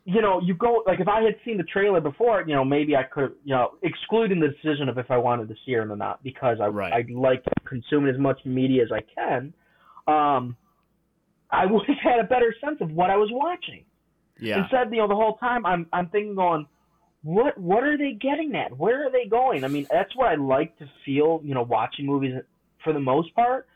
you 0.05 0.21
know, 0.21 0.41
you 0.43 0.53
go 0.53 0.83
like 0.85 0.99
if 0.99 1.07
I 1.07 1.23
had 1.23 1.37
seen 1.45 1.57
the 1.57 1.63
trailer 1.63 2.01
before, 2.01 2.45
you 2.47 2.55
know, 2.55 2.65
maybe 2.65 2.97
I 2.97 3.05
could, 3.05 3.33
you 3.45 3.55
know, 3.55 3.75
excluding 3.83 4.41
the 4.41 4.49
decision 4.49 4.89
of 4.89 4.99
if 4.99 5.11
I 5.11 5.17
wanted 5.17 5.49
to 5.49 5.55
see 5.65 5.73
it 5.73 5.77
or 5.77 5.97
not 5.97 6.23
because 6.25 6.59
I 6.61 6.67
Right. 6.67 6.93
I 6.93 7.05
like 7.13 7.45
consuming 7.65 8.13
as 8.13 8.21
much 8.21 8.45
media 8.45 8.83
as 8.83 8.91
I 8.91 9.01
can. 9.15 9.55
Um, 10.09 10.57
I 11.51 11.67
would 11.67 11.87
have 11.87 11.99
had 12.03 12.19
a 12.19 12.25
better 12.25 12.53
sense 12.63 12.79
of 12.81 12.91
what 12.91 13.11
I 13.11 13.17
was 13.17 13.31
watching. 13.33 13.85
Yeah. 14.41 14.63
Instead, 14.63 14.91
you 14.91 14.99
know, 14.99 15.07
the 15.07 15.15
whole 15.15 15.37
time 15.37 15.65
I'm 15.65 15.87
I'm 15.93 16.09
thinking 16.09 16.37
on 16.39 16.67
what 17.23 17.57
what 17.57 17.85
are 17.85 17.97
they 17.97 18.13
getting 18.13 18.57
at? 18.57 18.77
Where 18.77 19.07
are 19.07 19.13
they 19.13 19.27
going? 19.27 19.63
I 19.63 19.69
mean, 19.69 19.87
that's 19.89 20.15
what 20.17 20.27
I 20.27 20.35
like 20.35 20.77
to 20.79 20.91
feel, 21.07 21.41
you 21.45 21.55
know, 21.55 21.63
watching 21.63 22.07
movies 22.07 22.35
for 22.85 22.93
the 22.93 23.01
most 23.01 23.35
part. 23.35 23.67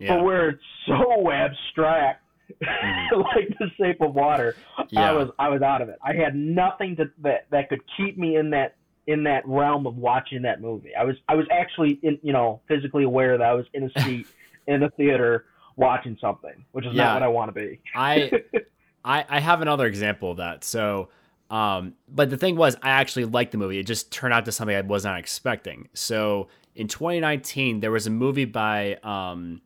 Yeah. 0.00 0.16
But 0.16 0.24
where 0.24 0.48
it's 0.50 0.62
so 0.86 1.30
abstract, 1.32 2.22
Mhm. 2.62 3.24
like 3.36 3.48
the 3.58 3.66
Shape 3.76 4.00
of 4.00 4.14
Water, 4.14 4.56
Yeah. 4.90 5.10
I 5.10 5.12
was 5.12 5.28
I 5.38 5.48
was 5.50 5.60
out 5.62 5.82
of 5.82 5.88
it. 5.90 5.98
I 6.02 6.14
had 6.14 6.34
nothing 6.34 6.96
to, 6.96 7.10
that 7.22 7.46
that 7.50 7.68
could 7.68 7.80
keep 7.96 8.16
me 8.16 8.36
in 8.36 8.50
that 8.50 8.76
in 9.06 9.22
that 9.24 9.46
realm 9.46 9.86
of 9.86 9.96
watching 9.96 10.42
that 10.42 10.60
movie. 10.62 10.94
I 10.98 11.04
was 11.04 11.16
I 11.28 11.34
was 11.34 11.46
actually 11.50 11.98
in 12.02 12.18
you 12.22 12.32
know 12.32 12.60
physically 12.68 13.04
aware 13.04 13.36
that 13.36 13.46
I 13.46 13.52
was 13.54 13.66
in 13.74 13.84
a 13.94 14.00
seat 14.02 14.26
in 14.66 14.82
a 14.82 14.88
theater 14.90 15.44
watching 15.76 16.16
something, 16.20 16.64
which 16.72 16.86
is 16.86 16.94
Yeah. 16.94 17.04
not 17.04 17.14
what 17.14 17.22
I 17.22 17.28
want 17.28 17.54
to 17.54 17.60
be. 17.60 17.80
I, 17.94 18.30
I 19.04 19.24
I 19.28 19.40
have 19.40 19.60
another 19.60 19.84
example 19.86 20.30
of 20.30 20.38
that. 20.38 20.64
So, 20.64 21.10
um, 21.50 21.94
but 22.08 22.30
the 22.30 22.36
thing 22.38 22.56
was, 22.56 22.76
I 22.82 22.90
actually 22.90 23.26
liked 23.26 23.52
the 23.52 23.58
movie. 23.58 23.78
It 23.78 23.86
just 23.86 24.10
turned 24.10 24.32
out 24.32 24.44
to 24.46 24.52
something 24.52 24.74
I 24.74 24.80
was 24.80 25.04
not 25.04 25.18
expecting. 25.18 25.88
So 25.92 26.48
in 26.78 26.86
2019, 26.86 27.80
there 27.80 27.90
was 27.90 28.06
a 28.06 28.10
movie 28.10 28.44
by 28.44 28.94
um, 29.02 29.60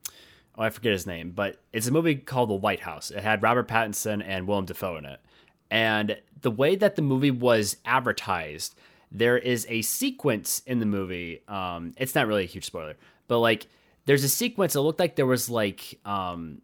oh 0.57 0.63
I 0.63 0.71
forget 0.71 0.93
his 0.93 1.07
name, 1.07 1.31
but 1.31 1.61
it's 1.71 1.87
a 1.87 1.93
movie 1.93 2.17
called 2.17 2.49
The 2.49 2.55
Lighthouse. 2.55 3.11
It 3.11 3.23
had 3.23 3.43
Robert 3.43 3.69
Pattinson 3.69 4.25
and 4.27 4.49
Willem 4.49 4.65
Dafoe 4.65 4.97
in 4.97 5.05
it, 5.05 5.21
and 5.71 6.17
the 6.41 6.51
way 6.51 6.75
that 6.75 6.97
the 6.97 7.03
movie 7.03 7.31
was 7.31 7.77
advertised, 7.85 8.75
there 9.11 9.37
is 9.37 9.67
a 9.69 9.83
sequence 9.83 10.63
in 10.67 10.81
the 10.81 10.87
movie. 10.87 11.43
Um, 11.49 11.93
it's 11.99 12.15
not 12.15 12.27
really 12.27 12.45
a 12.45 12.47
huge 12.47 12.65
spoiler, 12.65 12.97
but 13.29 13.41
like 13.41 13.67
there's 14.07 14.25
a 14.25 14.29
sequence. 14.29 14.75
It 14.75 14.81
looked 14.81 14.99
like 14.99 15.15
there 15.15 15.27
was 15.27 15.51
like 15.51 16.01
um, 16.07 16.63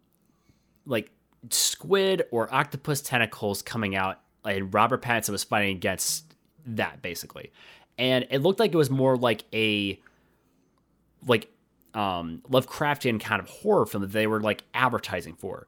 like 0.87 1.11
squid 1.51 2.23
or 2.31 2.51
octopus 2.51 3.01
tentacles 3.01 3.61
coming 3.61 3.95
out, 3.95 4.19
and 4.43 4.73
Robert 4.73 5.03
Pattinson 5.03 5.29
was 5.29 5.43
fighting 5.43 5.75
against 5.75 6.33
that 6.65 7.03
basically, 7.03 7.51
and 7.99 8.25
it 8.31 8.39
looked 8.39 8.59
like 8.59 8.73
it 8.73 8.77
was 8.77 8.89
more 8.89 9.15
like 9.15 9.43
a 9.53 10.01
like 11.25 11.49
um 11.93 12.41
Lovecraftian 12.49 13.19
kind 13.19 13.41
of 13.41 13.49
horror 13.49 13.85
film 13.85 14.01
that 14.01 14.11
they 14.11 14.27
were 14.27 14.41
like 14.41 14.63
advertising 14.73 15.35
for. 15.35 15.67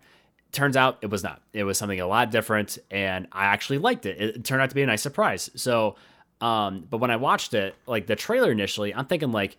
Turns 0.52 0.76
out 0.76 0.98
it 1.02 1.10
was 1.10 1.24
not. 1.24 1.42
It 1.54 1.64
was 1.64 1.78
something 1.78 2.00
a 2.00 2.08
lot 2.08 2.30
different, 2.30 2.78
and 2.90 3.28
I 3.32 3.46
actually 3.46 3.78
liked 3.78 4.06
it. 4.06 4.22
It 4.22 4.44
turned 4.44 4.62
out 4.62 4.70
to 4.70 4.76
be 4.76 4.82
a 4.82 4.86
nice 4.86 5.02
surprise. 5.02 5.50
So, 5.56 5.96
um, 6.42 6.86
but 6.90 6.98
when 6.98 7.10
I 7.10 7.16
watched 7.16 7.54
it, 7.54 7.74
like 7.88 8.08
the 8.08 8.18
trailer 8.18 8.52
initially, 8.52 8.94
I'm 8.94 9.06
thinking 9.06 9.32
like, 9.32 9.58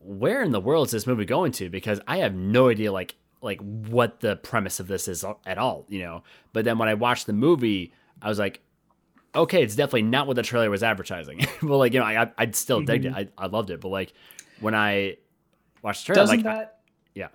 where 0.00 0.42
in 0.42 0.50
the 0.50 0.60
world 0.60 0.88
is 0.88 0.92
this 0.92 1.06
movie 1.06 1.24
going 1.24 1.52
to? 1.52 1.68
Because 1.68 2.00
I 2.08 2.18
have 2.18 2.34
no 2.34 2.68
idea 2.68 2.90
like 2.90 3.14
like 3.40 3.60
what 3.60 4.20
the 4.20 4.36
premise 4.36 4.80
of 4.80 4.86
this 4.86 5.08
is 5.08 5.24
at 5.46 5.58
all, 5.58 5.84
you 5.88 6.00
know. 6.00 6.22
But 6.52 6.64
then 6.64 6.78
when 6.78 6.88
I 6.88 6.94
watched 6.94 7.26
the 7.26 7.32
movie, 7.32 7.92
I 8.20 8.28
was 8.28 8.38
like, 8.38 8.60
okay, 9.34 9.62
it's 9.62 9.74
definitely 9.74 10.02
not 10.02 10.26
what 10.26 10.36
the 10.36 10.42
trailer 10.42 10.70
was 10.70 10.82
advertising. 10.82 11.46
but 11.62 11.76
like 11.76 11.92
you 11.92 12.00
know, 12.00 12.06
I 12.06 12.30
I'd 12.38 12.56
still 12.56 12.80
digged 12.80 13.04
it. 13.04 13.14
I, 13.14 13.28
I 13.36 13.46
loved 13.46 13.70
it. 13.70 13.80
But 13.80 13.88
like 13.88 14.12
when 14.60 14.74
I 14.74 15.16
watched 15.82 16.06
the 16.06 16.14
trailer, 16.14 16.22
Doesn't 16.26 16.44
like 16.44 16.56
that 16.56 16.78
yeah, 17.14 17.28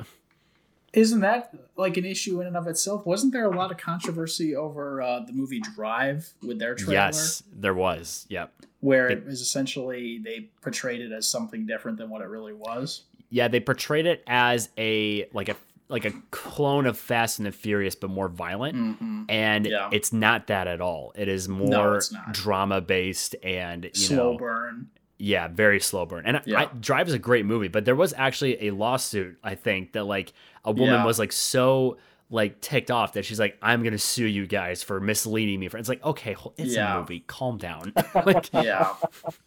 isn't 0.94 1.20
that 1.20 1.54
like 1.76 1.98
an 1.98 2.06
issue 2.06 2.42
in 2.42 2.48
and 2.48 2.58
of 2.58 2.66
itself? 2.68 3.06
Wasn't 3.06 3.32
there 3.34 3.46
a 3.46 3.56
lot 3.56 3.72
of 3.72 3.78
controversy 3.78 4.56
over 4.56 5.02
uh, 5.02 5.20
the 5.20 5.34
movie 5.34 5.60
Drive 5.60 6.30
with 6.42 6.58
their 6.60 6.74
trailer? 6.76 6.94
yes, 6.94 7.44
there 7.54 7.74
was. 7.76 8.26
Yep. 8.30 8.52
where 8.80 9.10
It- 9.10 9.20
it 9.20 9.26
was 9.26 9.42
essentially 9.42 10.20
they 10.24 10.50
portrayed 10.62 11.02
it 11.02 11.12
as 11.12 11.28
something 11.30 11.66
different 11.68 11.98
than 11.98 12.10
what 12.10 12.22
it 12.22 12.26
really 12.30 12.54
was. 12.54 13.04
Yeah, 13.30 13.48
they 13.50 13.60
portrayed 13.60 14.06
it 14.06 14.24
as 14.28 14.70
a 14.78 15.28
like 15.34 15.50
a 15.50 15.56
like 15.90 16.06
a 16.06 16.12
clone 16.32 16.86
of 16.86 16.98
Fast 16.98 17.40
and 17.40 17.46
the 17.46 17.52
Furious, 17.52 17.96
but 17.96 18.10
more 18.10 18.28
violent. 18.28 18.76
Mm-hmm. 18.76 19.24
And 19.30 19.66
Yeah. 19.68 19.90
it's 19.92 20.12
not 20.12 20.48
that 20.48 20.68
at 20.68 20.82
all. 20.82 21.14
It 21.16 21.28
is 21.28 21.48
more 21.48 22.02
not. 22.12 22.34
drama 22.34 22.82
based 22.82 23.36
and 23.44 23.86
you 23.86 23.92
Slow 23.94 24.34
know 24.34 24.38
burn. 24.38 24.88
Yeah, 25.20 25.48
very 25.48 25.80
slow 25.80 26.06
burn. 26.06 26.26
And 26.26 26.42
Yeah. 26.46 26.60
I, 26.62 26.66
Drive 26.80 27.08
is 27.08 27.14
a 27.14 27.20
great 27.20 27.46
movie, 27.46 27.68
but 27.70 27.86
there 27.86 27.96
was 27.96 28.14
actually 28.18 28.68
a 28.68 28.72
lawsuit. 28.72 29.38
I 29.44 29.56
think 29.56 29.94
that 29.94 30.04
like 30.04 30.34
a 30.64 30.72
woman 30.72 30.94
Yeah. 30.96 31.06
was 31.06 31.18
like 31.20 31.32
so 31.32 31.98
like 32.30 32.60
ticked 32.60 32.92
off 32.92 33.14
that 33.14 33.24
she's 33.24 33.40
like, 33.40 33.58
"I'm 33.62 33.84
gonna 33.84 33.98
sue 33.98 34.26
you 34.26 34.46
guys 34.46 34.84
for 34.84 35.00
misleading 35.00 35.60
me." 35.62 35.70
For 35.70 35.78
it's 35.78 35.88
like, 35.90 36.04
okay, 36.04 36.36
it's 36.58 36.76
Yeah. 36.76 36.98
a 36.98 37.00
movie. 37.00 37.22
Calm 37.22 37.58
down. 37.58 37.94
like, 38.26 38.52
Yeah, 38.54 38.94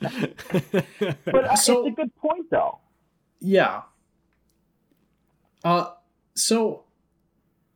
But 0.00 1.44
uh, 1.44 1.56
So- 1.56 1.86
it's 1.86 1.92
a 1.98 2.02
good 2.02 2.16
point 2.16 2.46
though. 2.50 2.78
yeah. 3.38 3.82
Uh, 5.62 5.90
so, 6.34 6.84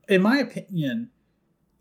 in 0.09 0.23
my 0.23 0.39
opinion, 0.39 1.11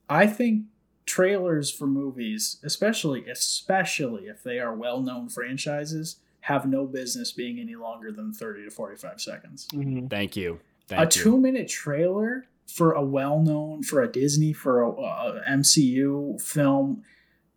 I 0.09 0.27
think 0.27 0.65
trailers 1.13 1.69
for 1.71 1.85
movies, 1.87 2.57
especially 2.63 3.29
especially 3.29 4.23
if 4.23 4.41
they 4.43 4.59
are 4.59 4.73
well-known 4.73 5.29
franchises, 5.29 6.17
have 6.41 6.65
no 6.65 6.85
business 6.85 7.31
being 7.31 7.59
any 7.59 7.75
longer 7.75 8.11
than 8.11 8.33
thirty 8.33 8.63
to 8.63 8.71
forty-five 8.71 9.21
seconds. 9.21 9.67
Mm-hmm. 9.73 10.07
thank 10.07 10.35
you. 10.35 10.59
a 10.89 10.95
Thank 10.95 11.15
you. 11.15 11.21
two-minute 11.23 11.67
trailer 11.69 12.47
for 12.67 12.93
a 12.93 13.03
well-known 13.03 13.83
for 13.83 14.01
a 14.01 14.11
Disney 14.11 14.53
for 14.53 14.81
a, 14.81 14.89
a 14.89 15.41
MCU 15.49 16.41
film, 16.41 17.03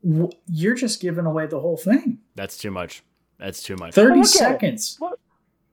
w- 0.04 0.30
you're 0.48 0.74
just 0.74 1.00
giving 1.00 1.24
away 1.26 1.46
the 1.46 1.60
whole 1.60 1.76
thing. 1.78 2.18
That's 2.34 2.58
too 2.58 2.70
much. 2.70 3.02
That's 3.38 3.62
too 3.62 3.76
much. 3.76 3.94
Thirty 3.94 4.18
Look 4.20 4.26
seconds. 4.28 4.98
All 5.00 5.10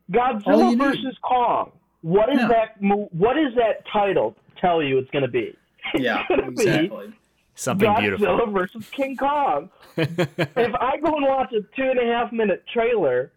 you 0.07 0.17
Godzilla 0.19 0.69
need. 0.69 0.77
versus 0.79 1.17
Kong. 1.21 1.71
What 2.01 2.29
is 2.31 2.39
Yeah. 2.39 2.47
that? 2.47 2.81
mo- 2.81 3.09
What 3.11 3.37
is 3.37 3.53
that 3.55 3.85
title? 3.91 4.35
Tell 4.59 4.81
you 4.83 4.97
it's 4.99 5.09
going 5.11 5.23
to 5.23 5.27
be. 5.31 5.55
Yeah, 5.95 6.21
It's 6.21 6.29
gonna 6.29 6.51
be 6.51 6.61
exactly. 6.63 7.13
Something 7.55 7.87
Godzilla 7.89 7.99
beautiful. 7.99 8.47
versus 8.51 8.89
King 8.91 9.15
Kong. 9.15 9.69
if 9.97 10.75
I 10.75 10.97
go 10.97 11.15
and 11.15 11.25
watch 11.25 11.51
a 11.53 11.61
two 11.75 11.83
and 11.89 11.99
a 11.99 12.05
half 12.13 12.31
minute 12.31 12.63
trailer, 12.73 13.31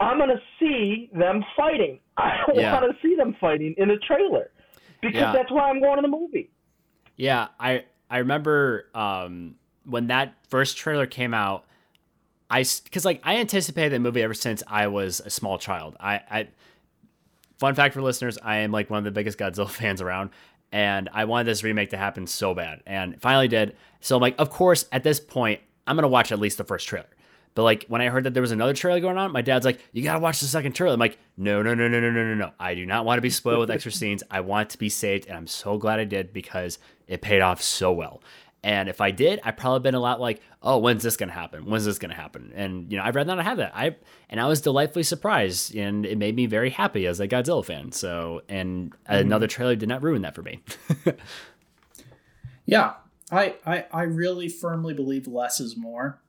I'm 0.00 0.18
gonna 0.18 0.40
see 0.58 1.08
them 1.12 1.44
fighting. 1.56 2.00
I 2.16 2.38
don't 2.46 2.56
Yeah. 2.56 2.72
want 2.80 2.92
to 2.92 3.06
see 3.06 3.14
them 3.16 3.36
fighting 3.40 3.74
in 3.78 3.90
a 3.90 3.98
trailer 3.98 4.50
because 5.00 5.16
Yeah. 5.20 5.32
that's 5.32 5.50
why 5.50 5.68
I'm 5.70 5.80
going 5.80 5.96
to 5.96 6.02
the 6.02 6.08
movie. 6.08 6.50
Yeah, 7.16 7.48
I 7.60 7.84
I 8.10 8.18
remember 8.18 8.86
um, 8.94 9.54
when 9.84 10.08
that 10.08 10.34
first 10.48 10.76
trailer 10.76 11.06
came 11.06 11.32
out. 11.34 11.64
I 12.50 12.64
because 12.84 13.04
like 13.04 13.20
I 13.24 13.36
anticipated 13.36 13.92
that 13.92 14.00
movie 14.00 14.22
ever 14.22 14.34
since 14.34 14.62
I 14.66 14.88
was 14.88 15.20
a 15.24 15.30
small 15.30 15.58
child. 15.58 15.96
I, 15.98 16.14
I 16.30 16.48
fun 17.58 17.74
fact 17.74 17.94
for 17.94 18.02
listeners, 18.02 18.36
I 18.42 18.58
am 18.58 18.70
like 18.72 18.90
one 18.90 18.98
of 18.98 19.04
the 19.04 19.10
biggest 19.12 19.38
Godzilla 19.38 19.68
fans 19.70 20.00
around, 20.02 20.30
and 20.74 21.08
I 21.12 21.24
wanted 21.26 21.44
this 21.44 21.62
remake 21.62 21.90
to 21.90 21.96
happen 21.96 22.26
so 22.26 22.52
bad, 22.52 22.82
and 22.84 23.14
it 23.14 23.20
finally 23.20 23.46
did. 23.46 23.76
So 24.00 24.16
I'm 24.16 24.20
like, 24.20 24.34
of 24.38 24.50
course, 24.50 24.86
at 24.90 25.04
this 25.04 25.20
point, 25.20 25.60
I'm 25.86 25.94
gonna 25.94 26.08
watch 26.08 26.32
at 26.32 26.40
least 26.40 26.58
the 26.58 26.64
first 26.64 26.88
trailer. 26.88 27.06
But 27.54 27.62
like 27.62 27.84
when 27.86 28.00
I 28.00 28.08
heard 28.08 28.24
that 28.24 28.34
there 28.34 28.40
was 28.40 28.50
another 28.50 28.74
trailer 28.74 28.98
going 28.98 29.16
on, 29.16 29.30
my 29.30 29.40
dad's 29.40 29.64
like, 29.64 29.78
"You 29.92 30.02
gotta 30.02 30.18
watch 30.18 30.40
the 30.40 30.46
second 30.46 30.72
trailer." 30.72 30.94
I'm 30.94 30.98
like, 30.98 31.16
"No, 31.36 31.62
no, 31.62 31.74
no, 31.74 31.86
no, 31.86 32.00
no, 32.00 32.10
no, 32.10 32.24
no, 32.24 32.34
no! 32.34 32.50
I 32.58 32.74
do 32.74 32.84
not 32.86 33.04
want 33.04 33.18
to 33.18 33.22
be 33.22 33.30
spoiled 33.30 33.60
with 33.60 33.70
extra 33.70 33.92
scenes. 34.00 34.24
I 34.32 34.40
want 34.40 34.68
it 34.68 34.72
to 34.72 34.78
be 34.78 34.88
saved, 34.88 35.28
and 35.28 35.36
I'm 35.36 35.46
so 35.46 35.78
glad 35.78 36.00
I 36.00 36.04
did 36.04 36.32
because 36.32 36.80
it 37.06 37.22
paid 37.22 37.40
off 37.40 37.62
so 37.62 37.92
well. 37.92 38.20
And 38.64 38.88
if 38.88 39.00
I 39.00 39.10
did, 39.10 39.40
I 39.44 39.50
probably 39.50 39.80
been 39.80 39.94
a 39.94 40.00
lot 40.00 40.20
like, 40.20 40.40
"Oh, 40.62 40.78
when's 40.78 41.02
this 41.02 41.16
gonna 41.18 41.32
happen? 41.32 41.66
When's 41.66 41.84
this 41.84 41.98
gonna 41.98 42.14
happen?" 42.14 42.50
And 42.56 42.90
you 42.90 42.96
know, 42.96 43.04
I'd 43.04 43.14
rather 43.14 43.36
not 43.36 43.44
have 43.44 43.58
that. 43.58 43.72
I 43.76 43.96
and 44.30 44.40
I 44.40 44.46
was 44.46 44.60
delightfully 44.62 45.02
surprised, 45.02 45.76
and 45.76 46.06
it 46.06 46.16
made 46.16 46.34
me 46.34 46.46
very 46.46 46.70
happy 46.70 47.06
as 47.06 47.20
a 47.20 47.28
Godzilla 47.28 47.64
fan. 47.64 47.92
So, 47.92 48.40
and 48.48 48.92
another 49.06 49.46
trailer 49.46 49.76
did 49.76 49.88
not 49.90 50.02
ruin 50.02 50.22
that 50.22 50.34
for 50.34 50.42
me. 50.42 50.62
Yeah, 52.66 52.94
I, 53.30 53.56
I 53.66 53.84
I 53.92 54.02
really 54.04 54.48
firmly 54.48 54.94
believe 54.94 55.26
less 55.26 55.60
is 55.60 55.76
more. 55.76 56.20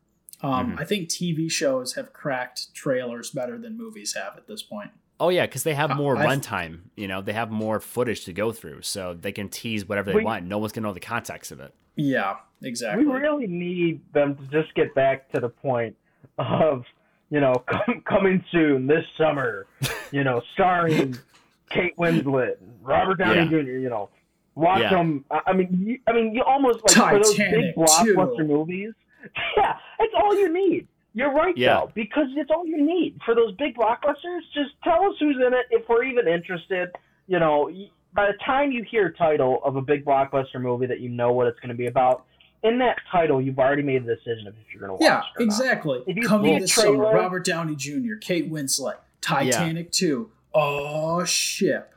Um, 0.41 0.73
Mhm. 0.73 0.79
I 0.81 0.83
think 0.83 1.09
TV 1.09 1.49
shows 1.49 1.93
have 1.93 2.11
cracked 2.11 2.73
trailers 2.73 3.31
better 3.31 3.57
than 3.57 3.77
movies 3.77 4.15
have 4.15 4.35
at 4.37 4.47
this 4.47 4.61
point. 4.61 4.91
Oh 5.19 5.29
yeah, 5.29 5.45
because 5.45 5.63
they 5.63 5.73
have 5.75 5.91
Uh, 5.91 5.95
more 5.95 6.17
I- 6.17 6.25
runtime. 6.25 6.79
You 6.95 7.07
know, 7.07 7.21
they 7.21 7.33
have 7.33 7.49
more 7.51 7.79
footage 7.79 8.25
to 8.25 8.33
go 8.33 8.51
through, 8.51 8.81
so 8.81 9.13
they 9.13 9.31
can 9.31 9.49
tease 9.49 9.87
whatever 9.87 10.11
they 10.11 10.17
We- 10.17 10.23
want. 10.25 10.45
No 10.45 10.57
one's 10.57 10.73
gonna 10.73 10.87
know 10.87 10.93
the 10.93 10.99
context 10.99 11.51
of 11.51 11.59
it. 11.59 11.73
Yeah, 11.95 12.35
exactly. 12.61 13.05
We 13.05 13.11
really 13.13 13.47
need 13.47 14.01
them 14.13 14.35
to 14.35 14.43
just 14.61 14.73
get 14.75 14.93
back 14.93 15.31
to 15.31 15.39
the 15.39 15.47
point 15.49 15.95
of, 16.37 16.83
you 17.29 17.39
know, 17.39 17.53
com- 17.67 18.01
coming 18.01 18.43
soon 18.51 18.87
this 18.87 19.05
summer, 19.17 19.67
you 20.11 20.23
know, 20.25 20.41
starring 20.53 21.17
Kate 21.69 21.95
Winslet, 21.97 22.55
Robert 22.81 23.17
Downey 23.17 23.43
Yeah. 23.43 23.45
Jr. 23.45 23.55
You 23.77 23.89
know, 23.89 24.09
watch 24.55 24.81
Yeah. 24.81 24.89
them. 24.89 25.23
I 25.31 25.39
I 25.47 25.53
mean, 25.53 25.69
you, 25.87 25.99
I 26.07 26.11
mean, 26.11 26.33
you 26.35 26.43
almost 26.43 26.79
like 26.83 27.11
for 27.13 27.17
those 27.23 27.35
big 27.37 27.75
blockbuster 27.75 28.37
too. 28.37 28.43
movies. 28.43 28.93
Yeah, 29.57 29.75
it's 29.99 30.13
all 30.15 30.35
you 30.37 30.53
need. 30.53 30.87
You're 31.15 31.33
right, 31.33 31.57
Yeah. 31.57 31.79
though, 31.79 31.91
because 31.95 32.27
it's 32.35 32.51
all 32.51 32.67
you 32.67 32.79
need 32.85 33.17
for 33.25 33.33
those 33.33 33.55
big 33.55 33.75
blockbusters. 33.75 34.41
Just 34.53 34.71
tell 34.83 35.03
us 35.05 35.15
who's 35.19 35.37
in 35.37 35.53
it 35.53 35.65
if 35.71 35.87
we're 35.89 36.03
even 36.03 36.27
interested. 36.27 36.89
You 37.27 37.39
know, 37.39 37.71
by 38.13 38.27
the 38.27 38.37
time 38.45 38.71
you 38.71 38.83
hear 38.83 39.07
a 39.07 39.13
title 39.13 39.61
of 39.63 39.75
a 39.77 39.81
big 39.81 40.05
blockbuster 40.05 40.59
movie 40.61 40.85
that 40.87 40.99
you 40.99 41.09
know 41.09 41.31
what 41.31 41.47
it's 41.47 41.59
going 41.61 41.69
to 41.69 41.75
be 41.75 41.87
about, 41.87 42.25
in 42.63 42.77
that 42.79 42.97
title, 43.11 43.41
you've 43.41 43.59
already 43.59 43.81
made 43.83 44.05
the 44.05 44.15
decision 44.15 44.47
of 44.47 44.53
if 44.55 44.73
you're 44.73 44.79
going 44.87 44.89
to 44.89 44.93
watch 44.93 45.01
Yeah, 45.01 45.19
it 45.19 45.41
or 45.41 45.45
not. 45.45 45.53
exactly. 45.53 46.03
If 46.07 46.17
you 46.17 46.27
Coming 46.27 46.51
see 46.53 46.57
a 46.57 46.59
this 46.61 46.73
summer, 46.73 46.87
trailer- 46.97 47.13
Robert 47.15 47.45
Downey 47.45 47.75
Jr., 47.75 48.15
Kate 48.19 48.51
Winslet, 48.51 48.95
Titanic 49.21 49.91
2. 49.91 50.29
Oh, 50.53 51.23
ship. 51.25 51.93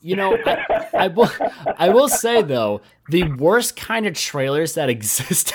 You 0.00 0.16
know, 0.16 0.36
I, 0.46 0.88
I 0.94 1.08
will. 1.08 1.30
I 1.78 1.88
will 1.90 2.08
say 2.08 2.42
though, 2.42 2.80
the 3.08 3.22
worst 3.34 3.76
kind 3.76 4.04
of 4.06 4.14
trailers 4.14 4.74
that 4.74 4.88
exist. 4.96 5.52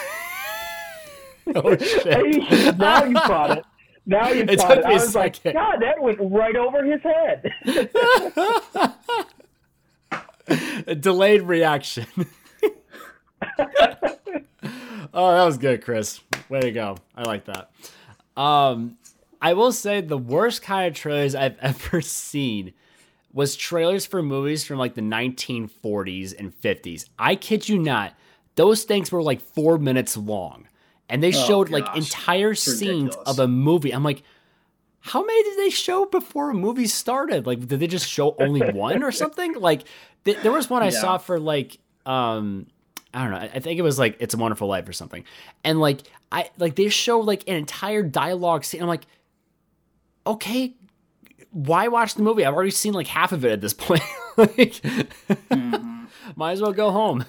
oh 1.56 1.78
shit! 1.78 2.78
Now 2.78 3.04
you 3.06 3.16
caught 3.16 3.58
it. 3.58 3.66
Now 4.06 4.30
you 4.30 4.44
It 4.48 4.60
caught 4.60 4.78
it. 4.80 4.86
I 4.86 4.94
was 4.94 5.16
like. 5.16 5.42
God, 5.44 5.78
that 5.82 6.02
went 6.02 6.20
right 6.22 6.56
over 6.56 6.84
his 6.84 7.02
head. 7.02 7.52
A 10.88 10.96
delayed 10.96 11.42
reaction. 11.42 12.06
oh, 15.14 15.32
that 15.34 15.46
was 15.46 15.58
good, 15.58 15.84
Chris. 15.84 16.22
Way 16.50 16.62
to 16.62 16.72
go. 16.72 16.98
I 17.16 17.24
like 17.24 17.46
that. 17.46 17.72
Um, 18.38 18.98
I 19.42 19.54
will 19.54 19.72
say 19.72 20.02
the 20.02 20.18
worst 20.18 20.62
kind 20.62 20.88
of 20.88 20.94
trailers 20.94 21.36
I've 21.36 21.58
ever 21.60 22.02
seen 22.02 22.74
was 23.34 23.56
trailers 23.56 24.06
for 24.06 24.24
movies 24.24 24.64
from 24.64 24.80
like 24.80 24.96
the 24.96 25.02
1940s 25.02 26.34
and 26.38 26.54
50s. 26.60 27.06
I 27.20 27.36
kid 27.36 27.68
you 27.70 27.78
not, 27.78 28.14
those 28.56 28.84
things 28.84 29.12
were 29.12 29.22
like 29.22 29.42
four 29.42 29.78
minutes 29.78 30.18
long, 30.18 30.67
and 31.10 31.22
they 31.24 31.32
showed 31.32 31.70
like 31.70 31.86
Oh, 31.90 31.94
entire 31.98 32.52
It's 32.52 32.64
scenes 32.64 33.04
ridiculous. 33.16 33.28
of 33.30 33.40
a 33.40 33.48
movie. 33.48 33.92
I'm 33.94 34.04
like, 34.04 34.24
how 35.00 35.24
many 35.24 35.44
did 35.44 35.58
they 35.60 35.70
show 35.70 36.06
before 36.06 36.50
a 36.50 36.54
movie 36.54 36.88
started? 36.88 37.46
Like, 37.46 37.66
did 37.68 37.80
they 37.80 37.88
just 37.88 38.08
show 38.10 38.36
only 38.40 38.62
one 38.72 39.04
or 39.04 39.12
something? 39.12 39.54
Like, 39.54 39.84
th- 40.26 40.40
there 40.44 40.52
was 40.52 40.70
one 40.70 40.82
I 40.84 40.86
Yeah. 40.86 40.92
saw 41.02 41.18
for 41.18 41.40
like, 41.40 41.78
um, 42.06 42.68
I 43.14 43.22
don't 43.24 43.32
know. 43.32 43.38
I 43.38 43.52
I 43.56 43.60
think 43.60 43.80
it 43.80 43.84
was 43.84 43.98
like 43.98 44.18
"It's 44.20 44.34
a 44.34 44.38
Wonderful 44.38 44.68
Life" 44.68 44.88
or 44.88 44.94
something, 44.94 45.24
and 45.64 45.80
like 45.80 46.02
I 46.32 46.50
like 46.60 46.76
they 46.76 46.90
show 46.90 47.20
like 47.22 47.44
an 47.48 47.56
entire 47.56 48.04
dialogue 48.04 48.64
scene. 48.66 48.82
I'm 48.82 48.88
like, 48.88 49.08
okay, 50.26 50.76
why 51.52 51.88
watch 51.88 52.16
the 52.16 52.22
movie? 52.24 52.46
I've 52.46 52.54
already 52.54 52.72
seen 52.72 52.94
like 52.94 53.08
half 53.08 53.32
of 53.32 53.46
it 53.46 53.52
at 53.52 53.62
this 53.62 53.74
point. 53.74 54.02
like, 54.38 54.82
might 56.36 56.52
as 56.52 56.62
well 56.62 56.74
go 56.74 56.92
home. 56.92 57.26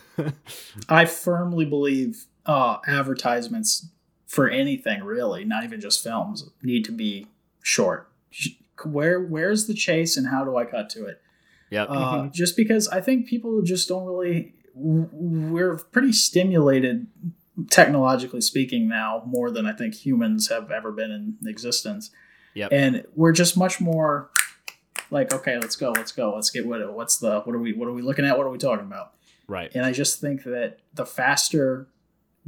I 0.89 1.05
firmly 1.07 1.65
believe 1.65 2.27
uh, 2.49 2.79
advertisements 2.87 3.87
for 4.27 4.49
anything, 4.49 5.05
really, 5.05 5.45
not 5.45 5.63
even 5.65 5.81
just 5.81 6.03
films, 6.03 6.49
need 6.63 6.85
to 6.87 6.93
be 6.93 7.29
short. 7.63 8.11
Where 8.85 9.21
Where's 9.21 9.67
the 9.67 9.75
chase 9.75 10.17
and 10.17 10.29
how 10.29 10.45
do 10.45 10.57
I 10.57 10.65
cut 10.65 10.89
to 10.91 11.07
it? 11.07 11.21
yep. 11.71 11.89
Uh, 11.91 12.29
just 12.29 12.57
because 12.57 12.89
I 12.89 13.01
think 13.01 13.29
people 13.29 13.63
just 13.63 13.89
don't 13.89 14.07
really. 14.07 14.55
We're 14.81 15.77
pretty 15.77 16.13
stimulated, 16.13 17.09
technologically 17.69 18.41
speaking, 18.41 18.89
now 18.89 19.25
more 19.27 19.51
than 19.51 19.67
I 19.67 19.73
think 19.73 19.95
humans 19.95 20.49
have 20.51 20.71
ever 20.71 20.93
been 20.93 21.11
in 21.11 21.49
existence. 21.49 22.11
Yep. 22.55 22.69
And 22.73 23.05
we're 23.17 23.33
just 23.33 23.57
much 23.57 23.81
more 23.81 24.31
like, 25.11 25.35
okay, 25.35 25.59
let's 25.59 25.75
go, 25.75 25.91
let's 25.91 26.13
go, 26.13 26.33
let's 26.33 26.51
get 26.51 26.65
what 26.65 26.95
what's 26.95 27.17
the 27.19 27.41
what 27.41 27.57
are 27.57 27.59
we 27.59 27.73
what 27.73 27.89
are 27.89 27.93
we 27.93 28.03
looking 28.03 28.25
at? 28.25 28.39
What 28.39 28.47
are 28.47 28.51
we 28.51 28.59
talking 28.59 28.87
about? 28.87 29.15
right. 29.49 29.71
And 29.75 29.85
I 29.85 29.93
just 29.93 30.21
think 30.21 30.45
that 30.45 30.79
the 30.95 31.07
faster 31.07 31.89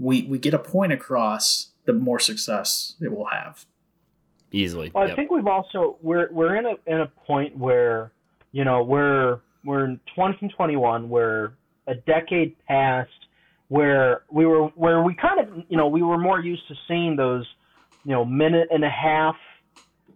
we 0.01 0.23
we 0.23 0.39
get 0.39 0.55
a 0.55 0.59
point 0.59 0.93
across, 0.93 1.69
the 1.85 1.93
more 1.93 2.19
success 2.19 2.95
it 3.01 3.13
will 3.13 3.27
have. 3.27 3.67
Easily. 4.51 4.91
Well, 4.93 5.05
I 5.05 5.09
Yep. 5.09 5.17
think 5.17 5.31
we've 5.31 5.47
also 5.47 5.99
we're 6.03 6.29
we're 6.33 6.57
in 6.57 6.67
a 6.67 6.75
in 6.87 7.01
a 7.01 7.07
point 7.07 7.57
where 7.57 8.11
you 8.51 8.65
know 8.65 8.83
we're 8.83 9.41
we're 9.65 9.85
in 9.85 10.01
2021 10.17 11.09
where 11.09 11.53
a 11.87 11.95
decade 11.95 12.57
passed 12.67 13.11
where 13.69 14.23
we 14.31 14.47
were 14.47 14.69
where 14.69 15.03
we 15.03 15.15
kind 15.15 15.39
of 15.39 15.65
you 15.69 15.77
know 15.77 15.87
we 15.87 16.03
were 16.03 16.19
more 16.19 16.41
used 16.41 16.67
to 16.69 16.75
seeing 16.89 17.15
those 17.15 17.47
you 18.05 18.13
know 18.13 18.25
minute 18.25 18.69
and 18.71 18.85
a 18.85 18.91
half 18.91 19.37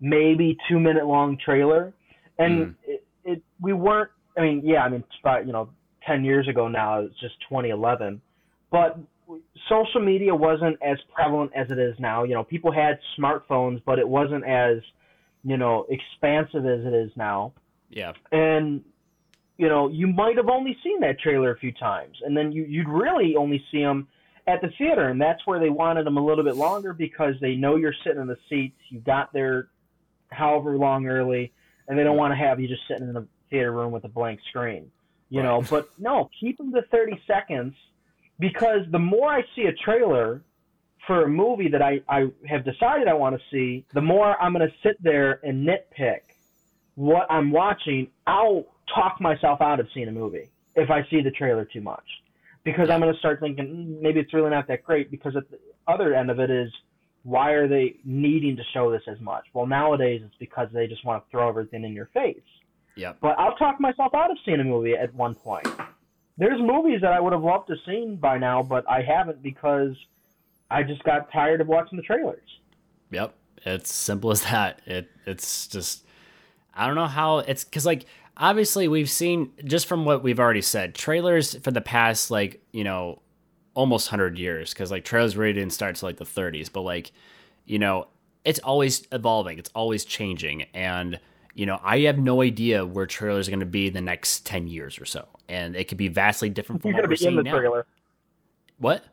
maybe 0.01 0.56
two 0.69 0.81
minute 0.81 1.06
long 1.06 1.36
trailer 1.36 1.93
and 2.39 2.52
mm-hmm. 2.59 2.90
it, 2.90 3.05
it 3.24 3.43
we 3.61 3.73
weren't 3.73 4.11
I 4.36 4.40
mean 4.40 4.62
yeah 4.65 4.82
I 4.82 4.89
mean 4.89 5.01
it's 5.01 5.20
about 5.20 5.47
you 5.47 5.52
know 5.52 5.69
10 6.06 6.24
years 6.24 6.48
ago 6.48 6.69
now 6.69 7.01
it's 7.01 7.19
just 7.20 7.35
2011 7.48 8.20
but 8.70 8.98
social 9.68 10.01
media 10.01 10.34
wasn't 10.34 10.78
as 10.82 10.98
prevalent 11.14 11.52
as 11.55 11.70
it 11.70 11.78
is 11.78 11.94
now. 11.98 12.24
You 12.24 12.34
know, 12.34 12.44
people 12.44 12.72
had 12.72 12.98
smartphones, 13.18 13.82
but 13.84 13.98
it 13.98 14.09
wasn't 14.09 14.44
as, 14.44 14.78
you 15.42 15.56
know, 15.56 15.86
expansive 15.88 16.66
as 16.66 16.84
it 16.84 16.94
is 16.94 17.10
now. 17.16 17.52
yeah. 17.90 18.12
And, 18.32 18.82
you 19.56 19.68
know, 19.68 19.88
you 19.88 20.09
might 20.09 20.36
have 20.36 20.48
only 20.48 20.76
seen 20.82 21.01
that 21.01 21.20
trailer 21.20 21.52
a 21.52 21.59
few 21.59 21.72
times, 21.72 22.16
and 22.24 22.36
then 22.36 22.51
you, 22.51 22.64
you'd 22.64 22.88
really 22.88 23.36
only 23.36 23.64
see 23.70 23.78
them 23.78 24.09
at 24.46 24.60
the 24.60 24.68
theater, 24.76 25.09
and 25.09 25.20
that's 25.20 25.46
where 25.46 25.60
they 25.60 25.70
wanted 25.70 26.05
them 26.05 26.16
a 26.16 26.24
little 26.24 26.44
bit 26.44 26.56
longer 26.56 26.92
because 26.92 27.34
they 27.40 27.55
know 27.55 27.76
you're 27.76 27.94
sitting 28.05 28.20
in 28.20 28.26
the 28.26 28.36
seats, 28.48 28.76
you 28.88 28.98
got 29.01 29.32
there 29.32 29.68
however 30.30 30.76
long 30.76 31.06
early, 31.06 31.52
and 31.86 31.98
they 31.98 32.02
don't 32.02 32.16
want 32.16 32.32
to 32.32 32.36
have 32.36 32.59
you 32.60 32.66
just 32.66 32.82
sitting 32.88 33.06
in 33.06 33.14
the 33.14 33.26
theater 33.48 33.70
room 33.70 33.92
with 33.92 34.05
a 34.05 34.09
blank 34.09 34.40
screen. 34.48 34.90
You 35.30 35.42
know, 35.42 35.62
but 35.70 35.88
no, 35.98 36.30
keep 36.38 36.59
them 36.59 36.72
to 36.72 36.82
30 36.90 37.20
seconds 37.26 37.74
because 38.39 38.81
the 38.90 38.98
more 38.98 39.31
I 39.31 39.43
see 39.55 39.62
a 39.62 39.73
trailer 39.73 40.43
for 41.06 41.24
a 41.24 41.28
movie 41.28 41.69
that 41.69 41.82
I, 41.82 42.01
I 42.09 42.27
have 42.48 42.65
decided 42.65 43.09
I 43.09 43.15
want 43.15 43.36
to 43.36 43.43
see, 43.51 43.85
the 43.93 44.01
more 44.01 44.40
I'm 44.40 44.52
going 44.55 44.66
to 44.69 44.74
sit 44.82 45.02
there 45.02 45.40
and 45.43 45.66
nitpick 45.66 46.20
what 46.94 47.27
I'm 47.31 47.51
watching. 47.51 48.09
I'll 48.27 48.66
talk 48.94 49.20
myself 49.20 49.61
out 49.61 49.81
of 49.81 49.89
seeing 49.94 50.09
a 50.09 50.12
movie 50.12 50.51
if 50.77 50.90
I 50.90 51.06
see 51.11 51.20
the 51.20 51.31
trailer 51.31 51.65
too 51.65 51.81
much 51.81 52.05
because 52.65 52.90
I'm 52.90 53.01
going 53.01 53.12
to 53.12 53.19
start 53.19 53.40
thinking 53.40 53.66
"Mm, 53.66 54.01
maybe 54.01 54.20
it's 54.20 54.32
really 54.32 54.51
not 54.51 54.66
that 54.69 54.85
great 54.85 55.11
because 55.11 55.36
at 55.36 55.51
the 55.51 55.59
other 55.86 56.15
end 56.15 56.31
of 56.31 56.40
it 56.40 56.51
is 56.51 56.73
why 57.23 57.52
are 57.52 57.66
they 57.66 57.97
needing 58.05 58.56
to 58.56 58.62
show 58.73 58.90
this 58.90 59.02
as 59.09 59.19
much? 59.20 59.44
Well, 59.55 59.66
nowadays 59.66 60.23
it's 60.24 60.35
because 60.39 60.69
they 60.73 60.86
just 60.86 61.05
want 61.05 61.24
to 61.24 61.31
throw 61.31 61.48
everything 61.48 61.85
in 61.85 61.93
your 61.93 62.11
face. 62.12 62.36
Yep. 62.97 63.19
But 63.20 63.39
I'll 63.39 63.56
talk 63.56 63.81
myself 63.81 64.15
out 64.15 64.31
of 64.31 64.36
seeing 64.44 64.61
a 64.61 64.65
movie 64.65 64.94
at 64.94 65.12
one 65.15 65.35
point. 65.35 65.66
There's 66.36 66.61
movies 66.61 67.01
that 67.02 67.12
I 67.12 67.20
would 67.20 67.32
have 67.32 67.43
loved 67.43 67.69
to 67.69 67.77
seen 67.86 68.16
by 68.16 68.39
now, 68.39 68.62
but 68.62 68.89
I 68.89 69.02
haven't 69.02 69.43
because 69.43 69.94
I 70.70 70.82
just 70.82 71.02
got 71.05 71.31
tired 71.32 71.61
of 71.61 71.69
watching 71.69 71.97
the 71.97 72.02
trailers. 72.02 72.40
Yep. 73.11 73.35
It's 73.65 73.93
simple 73.93 74.31
as 74.31 74.43
that. 74.43 74.81
It 74.86 75.11
it's 75.27 75.66
just 75.69 76.05
I 76.74 76.86
don't 76.86 76.97
know 76.97 77.06
how 77.06 77.39
it's 77.39 77.65
because 77.65 77.86
like 77.86 78.06
obviously 78.36 78.89
we've 78.89 79.11
seen 79.11 79.52
just 79.65 79.86
from 79.86 80.05
what 80.05 80.23
we've 80.23 80.40
already 80.40 80.62
said 80.62 80.94
trailers 80.94 81.55
for 81.59 81.70
the 81.70 81.81
past 81.81 82.31
like 82.31 82.61
you 82.73 82.85
know 82.85 83.20
almost 83.74 84.11
100 84.11 84.39
years 84.39 84.73
because 84.73 84.90
like 84.90 85.05
trailers 85.05 85.36
really 85.36 85.52
didn't 85.52 85.73
start 85.73 85.97
to 85.97 86.05
like 86.05 86.16
the 86.16 86.24
30s 86.24 86.70
but 86.73 86.82
like 86.82 87.12
you 87.65 87.78
know 87.78 88.06
it's 88.44 88.59
always 88.61 89.06
evolving 89.12 89.59
it's 89.59 89.70
always 89.74 90.05
changing 90.05 90.62
and 90.74 91.19
you 91.55 91.66
know 91.66 91.81
i 91.82 92.01
have 92.01 92.19
no 92.19 92.43
idea 92.43 92.85
where 92.85 93.06
trailers 93.06 93.48
are 93.48 93.51
going 93.51 93.61
to 93.61 93.66
be 93.66 93.89
the 93.89 94.01
next 94.01 94.47
10 94.47 94.66
years 94.69 94.98
or 95.01 95.05
so 95.05 95.27
and 95.48 95.76
it 95.76 95.88
could 95.88 95.98
be 95.98 96.08
vastly 96.08 96.48
different 96.50 96.82
from 96.82 96.90
You're 96.90 97.02
what 97.02 97.02
gonna 97.08 97.12
we're 97.12 97.16
be 97.16 97.26
in 97.26 97.32
seeing 97.32 97.36
the 97.36 97.42
now 97.42 97.58
trailer. 97.58 97.86
what 98.78 99.04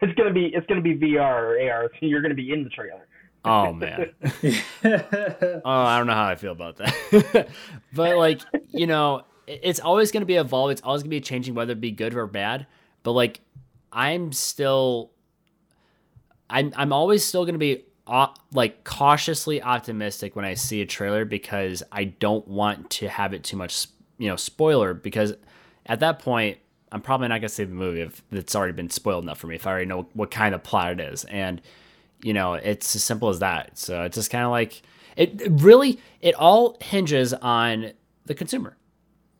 It's 0.00 0.12
gonna 0.14 0.32
be 0.32 0.46
it's 0.46 0.66
gonna 0.66 0.80
be 0.80 0.96
VR 0.96 1.18
or 1.20 1.70
AR. 1.70 1.90
So 2.00 2.06
you're 2.06 2.22
gonna 2.22 2.34
be 2.34 2.52
in 2.52 2.64
the 2.64 2.70
trailer. 2.70 3.06
oh 3.44 3.72
man 3.72 4.10
Oh, 4.84 5.60
I 5.64 5.98
don't 5.98 6.06
know 6.06 6.12
how 6.14 6.26
I 6.26 6.34
feel 6.36 6.52
about 6.52 6.76
that. 6.76 7.48
but 7.92 8.16
like, 8.16 8.40
you 8.70 8.86
know, 8.86 9.24
it's 9.48 9.80
always 9.80 10.12
going 10.12 10.20
to 10.22 10.26
be 10.26 10.36
evolving. 10.36 10.72
It's 10.72 10.82
always 10.82 11.02
going 11.02 11.10
to 11.10 11.16
be 11.16 11.20
changing, 11.20 11.54
whether 11.54 11.72
it 11.72 11.80
be 11.80 11.90
good 11.90 12.14
or 12.14 12.26
bad. 12.28 12.66
But 13.02 13.12
like, 13.12 13.40
I'm 13.92 14.32
still, 14.32 15.10
I'm 16.48 16.72
I'm 16.76 16.92
always 16.92 17.24
still 17.24 17.44
going 17.44 17.54
to 17.54 17.58
be 17.58 17.84
uh, 18.06 18.28
like 18.52 18.84
cautiously 18.84 19.60
optimistic 19.60 20.36
when 20.36 20.44
I 20.44 20.54
see 20.54 20.80
a 20.80 20.86
trailer 20.86 21.24
because 21.24 21.82
I 21.90 22.04
don't 22.04 22.46
want 22.46 22.90
to 22.90 23.08
have 23.08 23.34
it 23.34 23.42
too 23.44 23.56
much, 23.56 23.86
you 24.22 24.28
know, 24.28 24.36
spoiler. 24.36 24.94
Because 24.94 25.34
at 25.84 25.98
that 26.00 26.20
point, 26.20 26.58
I'm 26.92 27.00
probably 27.00 27.26
not 27.26 27.40
going 27.40 27.48
to 27.48 27.54
see 27.54 27.64
the 27.64 27.74
movie 27.74 28.02
if 28.02 28.22
it's 28.30 28.54
already 28.54 28.72
been 28.72 28.88
spoiled 28.88 29.24
enough 29.24 29.38
for 29.38 29.48
me. 29.48 29.56
If 29.56 29.66
I 29.66 29.70
already 29.70 29.86
know 29.86 30.06
what 30.14 30.30
kind 30.30 30.54
of 30.54 30.62
plot 30.62 30.92
it 30.92 31.00
is, 31.00 31.24
and 31.24 31.60
you 32.22 32.32
know, 32.32 32.54
it's 32.54 32.94
as 32.94 33.02
simple 33.02 33.30
as 33.30 33.40
that. 33.40 33.76
So 33.76 34.04
it's 34.04 34.14
just 34.14 34.30
kind 34.30 34.44
of 34.44 34.52
like 34.52 34.82
it, 35.16 35.40
it 35.40 35.50
really 35.50 35.98
it 36.20 36.36
all 36.36 36.76
hinges 36.80 37.34
on 37.34 37.92
the 38.26 38.34
consumer. 38.34 38.76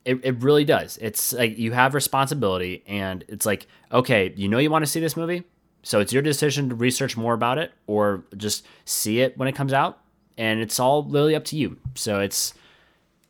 It, 0.05 0.19
it 0.25 0.43
really 0.43 0.65
does. 0.65 0.99
It's 1.01 1.33
like 1.33 1.57
you 1.57 1.71
have 1.71 1.95
responsibility, 1.95 2.83
and 2.89 3.25
it's 3.29 3.47
like 3.47 3.69
okay, 3.93 4.33
you 4.35 4.49
know 4.49 4.59
you 4.59 4.69
want 4.69 4.85
to 4.85 4.91
see 4.91 4.99
this 4.99 5.17
movie, 5.17 5.45
so 5.85 6.01
it's 6.01 6.13
your 6.13 6.23
decision 6.23 6.71
to 6.71 6.75
research 6.75 7.17
more 7.17 7.35
about 7.35 7.59
it 7.59 7.71
or 7.87 8.25
just 8.37 8.67
see 8.85 9.21
it 9.21 9.39
when 9.39 9.47
it 9.47 9.55
comes 9.55 9.73
out, 9.73 10.01
and 10.37 10.59
it's 10.59 10.81
all 10.81 11.05
really 11.05 11.37
up 11.37 11.45
to 11.45 11.57
you. 11.57 11.77
So 11.95 12.19
it's 12.19 12.55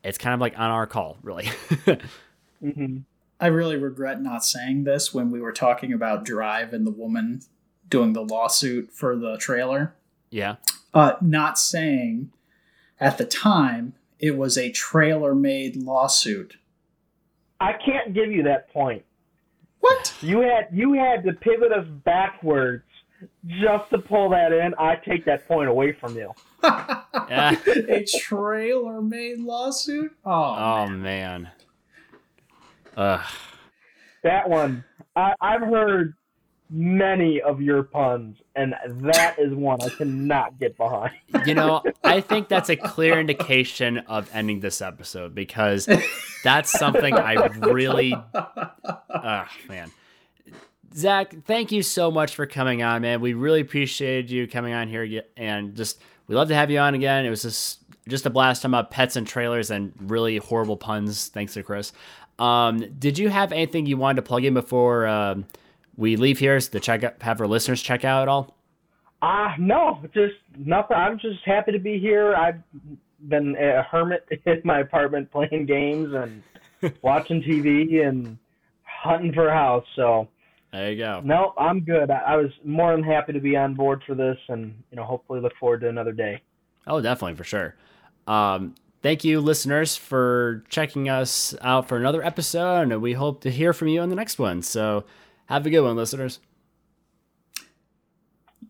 it's 0.05 0.19
kind 0.19 0.35
of 0.35 0.41
like 0.41 0.59
on 0.59 0.71
our 0.71 0.87
call, 0.87 1.19
really. 1.23 1.51
I 3.41 3.47
really 3.47 3.77
regret 3.77 4.23
not 4.23 4.45
saying 4.45 4.85
this 4.85 5.13
when 5.13 5.31
we 5.31 5.41
were 5.41 5.53
talking 5.53 5.93
about 5.93 6.25
Drive 6.25 6.73
and 6.73 6.87
the 6.87 6.91
woman 6.93 7.43
doing 7.89 8.13
the 8.13 8.23
lawsuit 8.23 8.93
for 8.93 9.17
the 9.17 9.37
trailer. 9.37 9.95
yeah. 10.31 10.57
Uh, 10.95 11.15
not 11.21 11.59
saying 11.59 12.31
at 13.01 13.19
the 13.19 13.25
time 13.25 13.95
it 14.19 14.37
was 14.37 14.57
a 14.57 14.71
trailer 14.71 15.35
made 15.35 15.77
lawsuit. 15.77 16.57
I 17.61 17.73
can't 17.73 18.15
give 18.15 18.31
you 18.31 18.45
that 18.45 18.73
point. 18.73 19.05
What? 19.81 20.15
You 20.21 20.41
had 20.41 20.69
you 20.73 20.93
had 20.93 21.25
to 21.25 21.33
pivot 21.33 21.73
us 21.73 21.87
backwards 22.05 22.85
just 23.47 23.91
to 23.91 23.99
pull 23.99 24.31
that 24.31 24.53
in. 24.53 24.75
I 24.79 24.97
take 24.97 25.25
that 25.27 25.47
point 25.47 25.69
away 25.69 25.93
from 25.93 26.17
you. 26.17 26.33
Yeah. 26.63 27.57
a 27.67 28.05
trailer 28.19 29.03
made 29.03 29.41
lawsuit? 29.41 30.13
Oh, 30.25 30.31
oh 30.33 30.87
man. 30.89 31.51
Ugh. 32.97 33.25
That 34.23 34.49
one, 34.49 34.85
I, 35.17 35.35
I've 35.41 35.63
heard 35.63 36.15
many 36.71 37.41
of 37.41 37.61
your 37.61 37.83
puns, 37.83 38.39
and 38.57 38.75
that 38.87 39.39
is 39.39 39.53
one 39.53 39.83
I 39.83 39.89
cannot 39.91 40.59
get 40.59 40.77
behind. 40.77 41.13
you 41.45 41.55
know, 41.55 41.83
I 42.05 42.21
think 42.21 42.49
that's 42.49 42.71
a 42.71 42.77
clear 42.77 43.21
indication 43.21 43.99
of 43.99 44.31
ending 44.33 44.61
this 44.61 44.81
episode 44.81 45.35
because 45.35 45.89
that's 46.45 46.71
something 46.71 47.15
I 47.15 47.35
really, 47.59 48.15
oh 48.35 49.45
man. 49.69 49.91
Zach, 50.95 51.35
thank 51.45 51.73
you 51.73 51.83
so 51.83 52.11
much 52.11 52.35
for 52.35 52.47
coming 52.47 52.83
on, 52.83 53.03
man. 53.03 53.21
We 53.21 53.35
really 53.35 53.61
appreciated 53.61 54.31
you 54.31 54.47
coming 54.47 54.73
on 54.75 54.89
here 54.89 55.23
and 55.37 55.75
just 55.75 56.01
we 56.27 56.35
love 56.35 56.49
to 56.49 56.55
have 56.55 56.71
you 56.71 56.79
on 56.79 56.95
again. 56.95 57.25
It 57.25 57.31
was 57.31 57.43
just 57.43 57.81
just 58.09 58.27
a 58.27 58.31
blast 58.31 58.63
talking 58.63 58.75
about 58.75 58.91
pets 58.91 59.17
and 59.17 59.27
trailers 59.27 59.71
and 59.71 59.93
really 60.01 60.39
horrible 60.39 60.77
puns. 60.77 61.29
Thanks 61.29 61.55
to 61.55 61.63
Chris. 61.63 61.93
Um, 62.39 62.79
did 62.99 63.19
you 63.19 63.29
have 63.29 63.53
anything 63.53 63.87
you 63.87 63.97
wanted 63.97 64.17
to 64.17 64.23
plug 64.23 64.45
in 64.45 64.55
before 64.55 65.07
um, 65.07 65.47
we 65.97 66.17
leave 66.17 66.39
here 66.39 66.59
to 66.59 66.81
check 66.81 67.05
out, 67.05 67.23
have 67.23 67.41
our 67.41 67.47
listeners 67.47 67.81
check 67.81 68.05
out 68.05 68.23
at 68.23 68.29
all? 68.29 68.57
Ah, 69.21 69.55
no, 69.59 70.01
just 70.13 70.35
nothing. 70.59 70.97
I'm 70.97 71.19
just 71.19 71.45
happy 71.45 71.71
to 71.73 71.79
be 71.79 72.01
here. 72.01 72.35
I've 72.35 72.61
been 73.29 73.55
a 73.57 73.83
hermit 73.83 74.27
in 74.47 74.61
my 74.65 74.81
apartment 74.81 75.31
playing 75.31 75.67
games 75.67 76.13
and 76.13 76.43
watching 77.03 77.41
TV 77.41 78.07
and 78.07 78.37
hunting 78.83 79.33
for 79.33 79.49
a 79.49 79.55
house. 79.55 79.87
So 79.95 80.27
There 80.73 80.91
you 80.91 80.97
go. 80.97 81.21
no, 81.23 81.53
I'm 81.59 81.81
good. 81.81 82.11
I, 82.11 82.19
I 82.19 82.37
was 82.37 82.51
more 82.65 82.93
than 82.93 83.05
happy 83.05 83.35
to 83.35 83.41
be 83.41 83.57
on 83.57 83.75
board 83.75 84.03
for 84.07 84.15
this, 84.15 84.39
and 84.49 84.75
you 84.91 84.97
know, 84.97 85.05
hopefully 85.05 85.41
look 85.41 85.53
forward 85.61 85.83
to 85.83 85.89
another 85.89 86.13
day. 86.13 86.41
Oh, 86.87 87.01
definitely 87.01 87.37
for 87.37 87.45
sure. 87.45 87.77
Um, 88.27 88.75
thank 89.03 89.23
you, 89.23 89.41
listeners, 89.41 89.97
for 89.97 90.65
checking 90.71 91.11
us 91.11 91.55
out 91.61 91.89
for 91.89 91.99
another 91.99 92.25
episode, 92.25 92.91
and 92.91 93.03
we 93.03 93.13
hope 93.13 93.43
to 93.43 93.51
hear 93.51 93.75
from 93.75 93.89
you 93.89 94.01
on 94.01 94.09
the 94.09 94.17
next 94.17 94.39
one. 94.39 94.63
So, 94.63 95.05
have 95.47 95.67
a 95.67 95.71
good 95.71 95.83
one, 95.83 95.97
listeners. 95.97 96.41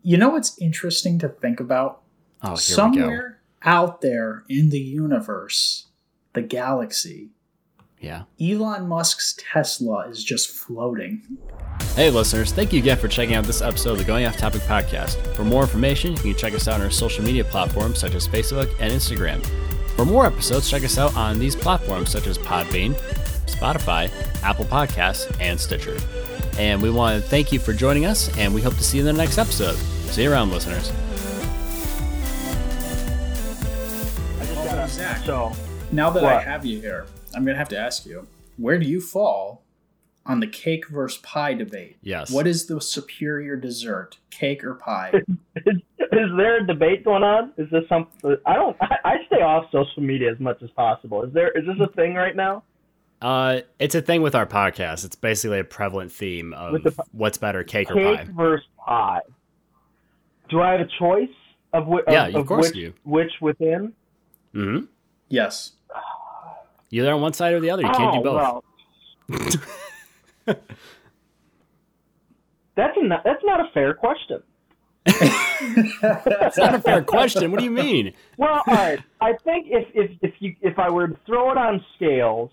You 0.01 0.17
know 0.17 0.29
what's 0.29 0.59
interesting 0.61 1.19
to 1.19 1.29
think 1.29 1.61
about? 1.61 2.01
Oh, 2.41 2.49
here 2.49 2.57
Somewhere 2.57 3.39
out 3.63 4.01
there 4.01 4.43
in 4.49 4.69
the 4.69 4.79
universe, 4.79 5.87
the 6.33 6.41
galaxy, 6.41 7.29
we 8.03 8.09
go. 8.09 8.25
Elon 8.41 8.87
Musk's 8.87 9.37
Tesla 9.37 10.07
is 10.09 10.23
just 10.23 10.49
floating. 10.49 11.21
Hey, 11.95 12.09
listeners, 12.09 12.51
thank 12.51 12.73
you 12.73 12.79
again 12.79 12.97
for 12.97 13.07
checking 13.07 13.35
out 13.35 13.45
this 13.45 13.61
episode 13.61 13.93
of 13.93 13.97
the 13.99 14.03
Going 14.03 14.25
Off 14.25 14.37
Topic 14.37 14.61
podcast. 14.61 15.35
For 15.35 15.43
more 15.43 15.61
information, 15.61 16.13
you 16.13 16.17
can 16.19 16.35
check 16.35 16.53
us 16.53 16.67
out 16.67 16.75
on 16.75 16.81
our 16.81 16.91
social 16.91 17.23
media 17.23 17.43
platforms 17.43 17.99
such 17.99 18.15
as 18.15 18.27
Facebook 18.27 18.69
and 18.79 18.91
Instagram. 18.91 19.45
For 19.95 20.05
more 20.05 20.25
episodes, 20.25 20.69
check 20.69 20.83
us 20.83 20.97
out 20.97 21.15
on 21.15 21.39
these 21.39 21.55
platforms 21.55 22.09
such 22.09 22.27
as 22.27 22.37
Podbean, 22.37 22.93
Spotify, 23.45 24.11
Apple 24.43 24.65
Podcasts, 24.65 25.35
and 25.39 25.59
Stitcher. 25.59 25.97
And 26.57 26.81
we 26.81 26.89
want 26.89 27.21
to 27.21 27.29
thank 27.29 27.51
you 27.51 27.59
for 27.59 27.73
joining 27.73 28.05
us, 28.05 28.35
and 28.37 28.53
we 28.53 28.61
hope 28.61 28.75
to 28.75 28.83
see 28.83 28.97
you 28.97 29.07
in 29.07 29.15
the 29.15 29.21
next 29.21 29.37
episode. 29.37 29.75
See 30.09 30.23
you 30.23 30.31
around, 30.31 30.51
listeners. 30.51 30.91
Zach, 34.89 35.23
So 35.25 35.53
now 35.91 36.09
that 36.09 36.23
I 36.23 36.41
have 36.41 36.65
you 36.65 36.81
here, 36.81 37.05
I'm 37.35 37.43
going 37.45 37.55
to 37.55 37.59
have 37.59 37.69
to 37.69 37.77
ask 37.77 38.05
you 38.05 38.27
where 38.57 38.77
do 38.79 38.85
you 38.85 39.01
fall 39.01 39.63
on 40.25 40.39
the 40.39 40.47
cake 40.47 40.87
versus 40.87 41.19
pie 41.21 41.53
debate? 41.53 41.97
Yes. 42.01 42.31
What 42.31 42.47
is 42.47 42.67
the 42.67 42.79
superior 42.79 43.55
dessert, 43.55 44.17
cake 44.29 44.63
or 44.63 44.75
pie? 44.75 45.11
is, 45.55 45.77
is 45.99 46.29
there 46.37 46.63
a 46.63 46.67
debate 46.67 47.03
going 47.03 47.23
on? 47.23 47.51
Is 47.57 47.69
this 47.71 47.83
something? 47.89 48.37
I 48.45 48.53
don't. 48.55 48.77
I, 48.81 48.95
I 49.03 49.15
stay 49.27 49.41
off 49.41 49.65
social 49.71 50.01
media 50.03 50.31
as 50.31 50.39
much 50.39 50.61
as 50.61 50.69
possible. 50.71 51.23
Is 51.23 51.33
there? 51.33 51.49
Is 51.51 51.65
this 51.65 51.75
a 51.81 51.91
thing 51.93 52.13
right 52.13 52.35
now? 52.35 52.63
Uh, 53.21 53.61
it's 53.79 53.95
a 53.95 54.01
thing 54.01 54.21
with 54.21 54.35
our 54.35 54.45
podcast. 54.45 55.05
It's 55.05 55.15
basically 55.15 55.59
a 55.59 55.63
prevalent 55.63 56.11
theme 56.11 56.53
of 56.53 56.83
the 56.83 56.93
what's 57.13 57.37
better, 57.37 57.63
cake 57.63 57.89
or 57.89 57.95
pie. 57.95 58.17
Cake 58.17 58.27
versus 58.35 58.67
pie. 58.85 59.21
Do 60.49 60.61
I 60.61 60.73
have 60.73 60.81
a 60.81 60.89
choice 60.99 61.29
of, 61.71 61.85
whi- 61.87 62.03
Yeah, 62.07 62.27
of, 62.27 62.35
of 62.35 62.41
of 62.41 62.47
course 62.47 62.67
which, 62.67 62.75
you 62.75 62.93
which 63.03 63.31
within? 63.41 63.93
Mm-hmm. 64.53 64.85
yes. 65.29 65.71
You're 66.93 67.11
on 67.11 67.21
one 67.21 67.33
side 67.33 67.55
or 67.55 67.59
the 67.59 67.71
other. 67.71 67.81
You 67.81 67.89
can't 67.89 68.15
oh, 68.15 68.17
do 68.17 68.23
both. 68.23 68.63
Well. 69.27 70.55
that's 72.75 72.95
a, 72.97 73.03
not- 73.03 73.23
that's 73.23 73.43
not 73.43 73.59
a 73.61 73.71
fair 73.73 73.95
question. 73.95 74.43
That's 75.05 76.57
not 76.57 76.75
a 76.75 76.79
fair 76.79 77.03
question. 77.03 77.49
What 77.49 77.59
do 77.59 77.65
you 77.65 77.71
mean? 77.71 78.13
Well, 78.37 78.61
all 78.67 78.73
right. 78.75 78.99
I 79.21 79.33
think 79.43 79.67
if 79.71 79.87
if 79.95 80.11
if 80.21 80.33
you 80.39 80.55
if 80.61 80.77
I 80.77 80.91
were 80.91 81.07
to 81.07 81.17
throw 81.25 81.51
it 81.51 81.57
on 81.57 81.83
scales, 81.95 82.51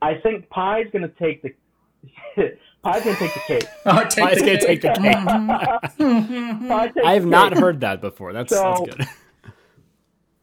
I 0.00 0.14
think 0.14 0.48
pie's 0.48 0.90
going 0.90 1.02
to 1.02 1.12
take 1.18 1.42
the 1.42 1.50
pie's 2.36 3.04
going 3.04 3.16
to 3.16 3.16
take 3.16 3.34
the 3.34 3.40
cake. 3.46 3.68
Oh, 3.84 4.02
take 4.04 4.28
Pie's 4.28 4.38
the 4.38 4.46
gonna 4.46 4.60
take 4.60 4.80
cake. 4.80 4.94
the 4.94 6.92
cake. 6.94 7.04
I 7.04 7.12
have 7.14 7.26
not 7.26 7.52
cake. 7.52 7.60
heard 7.60 7.80
that 7.80 8.00
before. 8.00 8.32
That's 8.32 8.48
So- 8.50 8.86
that's 8.86 8.96
good. 8.96 9.06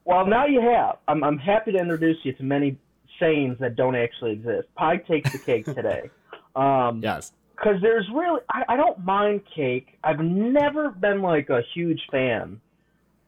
Well, 0.07 0.27
now 0.27 0.45
you 0.45 0.61
have. 0.61 0.97
I'm 1.07 1.23
I'm 1.23 1.39
happy 1.39 1.71
to 1.71 1.79
introduce 1.79 2.17
you 2.23 2.33
to 2.33 2.43
many 2.43 2.77
sayings 3.19 3.57
that 3.59 3.75
don't 3.75 3.95
actually 3.95 4.31
exist. 4.33 4.67
Pie 4.75 4.97
takes 4.97 5.31
the 5.31 5.39
cake 5.39 5.65
today. 5.73 6.09
Um, 6.55 7.01
Yes. 7.03 7.33
because 7.53 7.81
there's 7.81 8.07
really 8.13 8.39
I, 8.49 8.63
I 8.69 8.77
don't 8.77 9.03
mind 9.03 9.41
cake. 9.53 9.97
I've 10.05 10.21
never 10.21 10.91
been 10.91 11.21
like 11.21 11.49
a 11.49 11.61
huge 11.73 11.99
fan. 12.09 12.61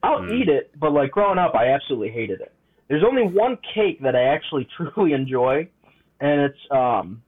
I'll 0.02 0.20
Mm. 0.22 0.32
eat 0.42 0.48
it, 0.48 0.72
but 0.80 0.94
like 0.94 1.12
growing 1.12 1.38
up, 1.38 1.54
I 1.54 1.68
absolutely 1.74 2.10
hated 2.12 2.40
it. 2.40 2.54
There's 2.88 3.04
only 3.04 3.24
one 3.24 3.58
cake 3.76 4.02
that 4.02 4.16
I 4.16 4.24
actually 4.34 4.66
truly 4.78 5.12
enjoy, 5.12 5.68
and 6.22 6.40
it's 6.40 6.60
um, 6.72 7.22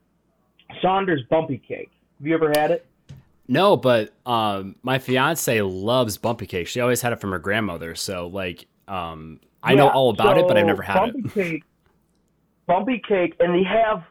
Sanders 0.81 1.22
Bumpy 1.30 1.57
Cake. 1.57 1.91
Have 2.19 2.27
you 2.27 2.34
ever 2.34 2.49
had 2.56 2.72
it? 2.72 2.86
No, 3.48 3.76
but 3.76 4.14
um, 4.26 4.76
my 4.84 4.99
fiance 4.99 5.61
loves 5.61 6.18
bumpy 6.18 6.45
cake. 6.45 6.68
She 6.68 6.80
always 6.80 7.02
had 7.02 7.11
it 7.11 7.19
from 7.19 7.31
her 7.31 7.40
grandmother. 7.40 7.95
So 7.95 8.27
like, 8.27 8.68
um, 8.88 9.40
I 9.64 9.76
know 9.76 9.90
all 9.90 10.11
about 10.11 10.38
it, 10.38 10.48
but 10.48 10.56
I've 10.57 10.65
never 10.65 10.84
had 10.84 10.95
bumpy 11.11 11.19
it. 11.26 11.34
Cake, 11.34 11.64
bumpy 12.70 13.02
cake, 13.06 13.36
and 13.41 13.54
they 13.54 13.64
have 13.64 14.04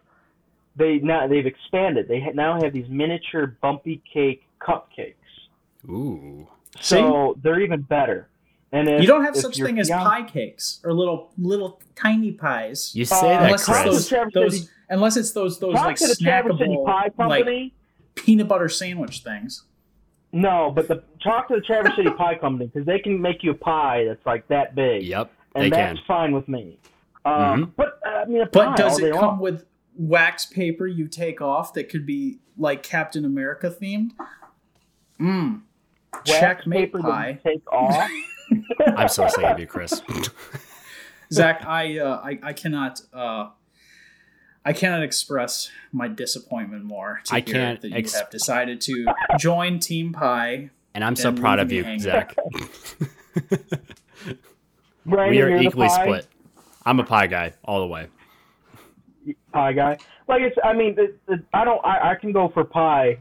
they 0.77 0.99
now 0.99 1.27
they've 1.27 1.47
expanded. 1.47 2.09
They 2.09 2.21
ha- 2.21 2.33
now 2.35 2.61
have 2.61 2.73
these 2.73 2.89
miniature 2.89 3.57
bumpy 3.63 4.03
cake 4.13 4.43
cupcakes. 4.61 5.15
Ooh, 5.89 6.47
So 6.81 7.37
they're 7.43 7.61
even 7.61 7.81
better. 7.83 8.29
And 8.71 8.87
if, 8.89 9.01
you 9.01 9.07
don't 9.07 9.25
have 9.25 9.35
such 9.35 9.57
your 9.57 9.67
thing 9.67 9.79
as 9.79 9.89
pie 9.89 10.25
cakes 10.25 10.81
or 10.85 10.93
little 10.93 11.31
little 11.39 11.81
tiny 11.97 12.33
pies. 12.33 12.93
you 12.95 13.05
say 13.07 13.17
Uh, 13.17 13.23
that, 13.23 13.43
unless 13.45 13.67
it's 13.69 14.09
those, 14.11 14.33
those 14.35 14.71
unless 14.91 15.17
it's 15.17 15.31
those 15.33 15.59
those 15.59 15.75
like 15.75 15.97
to 15.97 16.07
the 16.09 16.17
Traverse 16.17 16.59
City 16.59 16.75
snackable 16.77 16.85
Pie 17.17 17.27
like 17.27 17.73
peanut 18.15 18.49
butter 18.49 18.69
sandwich 18.69 19.21
things. 19.23 19.65
No, 20.33 20.71
but 20.75 20.89
the 20.89 21.03
talk 21.23 21.49
to 21.49 21.55
the 21.55 21.63
Traverse 21.63 21.97
City 21.97 22.11
Pie 22.11 22.35
Company 22.35 22.67
because 22.67 22.85
they 22.87 22.99
can 22.99 23.19
make 23.21 23.43
you 23.43 23.53
a 23.53 23.55
pie 23.55 24.05
that's 24.07 24.27
like 24.27 24.47
that 24.49 24.75
big. 24.75 25.03
Yep, 25.05 25.33
and 25.55 25.65
they 25.65 25.71
that's 25.71 25.99
can. 26.01 26.07
fine 26.07 26.33
with 26.33 26.47
me. 26.49 26.79
Um, 27.29 27.67
Mhm. 27.67 27.73
But 27.77 27.99
uh, 28.07 28.09
I 28.11 28.25
mean, 28.27 28.45
But 28.53 28.77
does 28.77 28.99
it 28.99 29.13
come 29.13 29.21
long. 29.23 29.39
with 29.41 29.65
wax 29.95 30.47
paper 30.47 30.87
you 30.87 31.09
take 31.09 31.41
off 31.41 31.75
that 31.75 31.89
could 31.89 32.07
be 32.07 32.39
like 32.57 32.83
Captain 32.83 33.25
America 33.25 33.71
themed? 33.71 34.11
Mmm. 35.21 35.63
wax 36.13 36.31
Checkmate 36.31 36.93
paper 36.93 37.01
pie. 37.01 37.39
that 37.45 37.51
you 37.55 37.61
take 37.61 37.73
off? 37.73 38.11
I'm 38.97 39.09
so 39.09 39.29
sick 39.29 39.45
of 39.45 39.59
you, 39.59 39.67
Chris. 39.67 40.01
Zach, 41.33 41.65
I, 41.67 41.99
uh, 41.99 42.21
I 42.25 42.39
I 42.43 42.53
cannot 42.55 43.03
uh, 43.13 43.51
I 44.65 44.73
cannot 44.73 45.03
express 45.03 45.71
my 45.93 46.09
disappointment 46.09 46.85
more 46.85 47.21
to 47.25 47.35
I 47.35 47.41
hear 47.41 47.55
can't 47.55 47.81
that 47.83 47.89
you 47.91 47.97
ex- 47.97 48.15
have 48.19 48.31
decided 48.31 48.81
to 48.83 49.07
join 49.39 49.79
Team 49.81 50.13
Pie. 50.13 50.71
And 50.95 51.05
I'm 51.05 51.17
so 51.17 51.29
And 51.29 51.39
proud 51.39 51.59
of 51.59 51.71
you. 51.71 51.85
Zach. 51.99 52.35
Brandon, 55.07 55.31
we 55.31 55.43
are 55.43 55.57
equally 55.59 55.89
split. 55.91 56.27
I'm 56.89 56.99
a 57.01 57.05
pie 57.05 57.27
guy 57.27 57.53
all 57.67 57.81
the 57.81 57.87
way. 57.87 58.07
Pie 59.53 59.73
guy. 59.75 59.99
Like 60.27 60.41
it's, 60.41 60.57
I 60.65 60.73
mean, 60.73 60.95
the, 60.95 61.15
the, 61.27 61.43
I 61.53 61.63
don't. 61.65 61.85
I, 61.85 62.13
I 62.13 62.15
can 62.15 62.33
go 62.33 62.49
for 62.49 62.65
pie. 62.65 63.19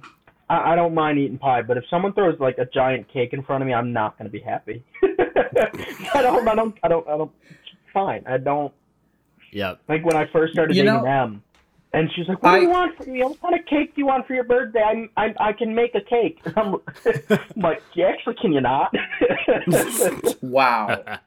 I, 0.49 0.72
I 0.72 0.76
don't 0.77 0.94
mind 0.94 1.19
eating 1.19 1.38
pie, 1.38 1.61
but 1.64 1.76
if 1.76 1.84
someone 1.89 2.14
throws 2.14 2.39
like 2.39 2.57
a 2.60 2.65
giant 2.65 3.11
cake 3.11 3.34
in 3.34 3.44
front 3.44 3.61
of 3.61 3.68
me, 3.68 3.73
I'm 3.73 3.91
not 3.91 4.18
going 4.18 4.26
to 4.26 4.31
be 4.31 4.39
happy. 4.39 4.81
I 5.03 6.22
don't. 6.22 6.48
I 6.48 6.56
don't. 6.56 6.77
I 6.81 6.88
don't. 6.88 7.07
I 7.10 7.18
don't. 7.18 7.31
Fine. 7.94 8.23
I 8.26 8.38
don't. 8.38 8.73
Yep. 9.52 9.81
Like 9.89 10.06
when 10.06 10.15
I 10.15 10.27
first 10.31 10.53
started 10.53 10.73
You 10.77 10.84
dating 10.84 10.99
know- 10.99 11.03
them, 11.03 11.44
and 11.91 12.10
she's 12.15 12.27
like, 12.30 12.41
"What 12.41 12.56
do 12.56 12.61
you 12.61 12.69
want? 12.69 12.98
For, 12.98 13.03
you 13.10 13.19
know, 13.19 13.27
what 13.30 13.41
kind 13.41 13.60
of 13.60 13.65
cake 13.65 13.95
do 13.95 13.99
you 14.02 14.06
want 14.06 14.26
for 14.27 14.34
your 14.34 14.44
birthday? 14.45 14.81
I'm, 14.81 15.10
I, 15.18 15.34
I 15.41 15.52
can 15.52 15.76
make 15.76 15.94
a 15.94 16.02
cake." 16.02 16.39
I'm, 16.56 16.76
I'm 17.56 17.61
like, 17.61 17.81
"Yeah, 17.95 18.07
actually, 18.14 18.35
can 18.35 18.53
you 18.53 18.61
not?" 18.61 18.94
Wow. 20.41 21.19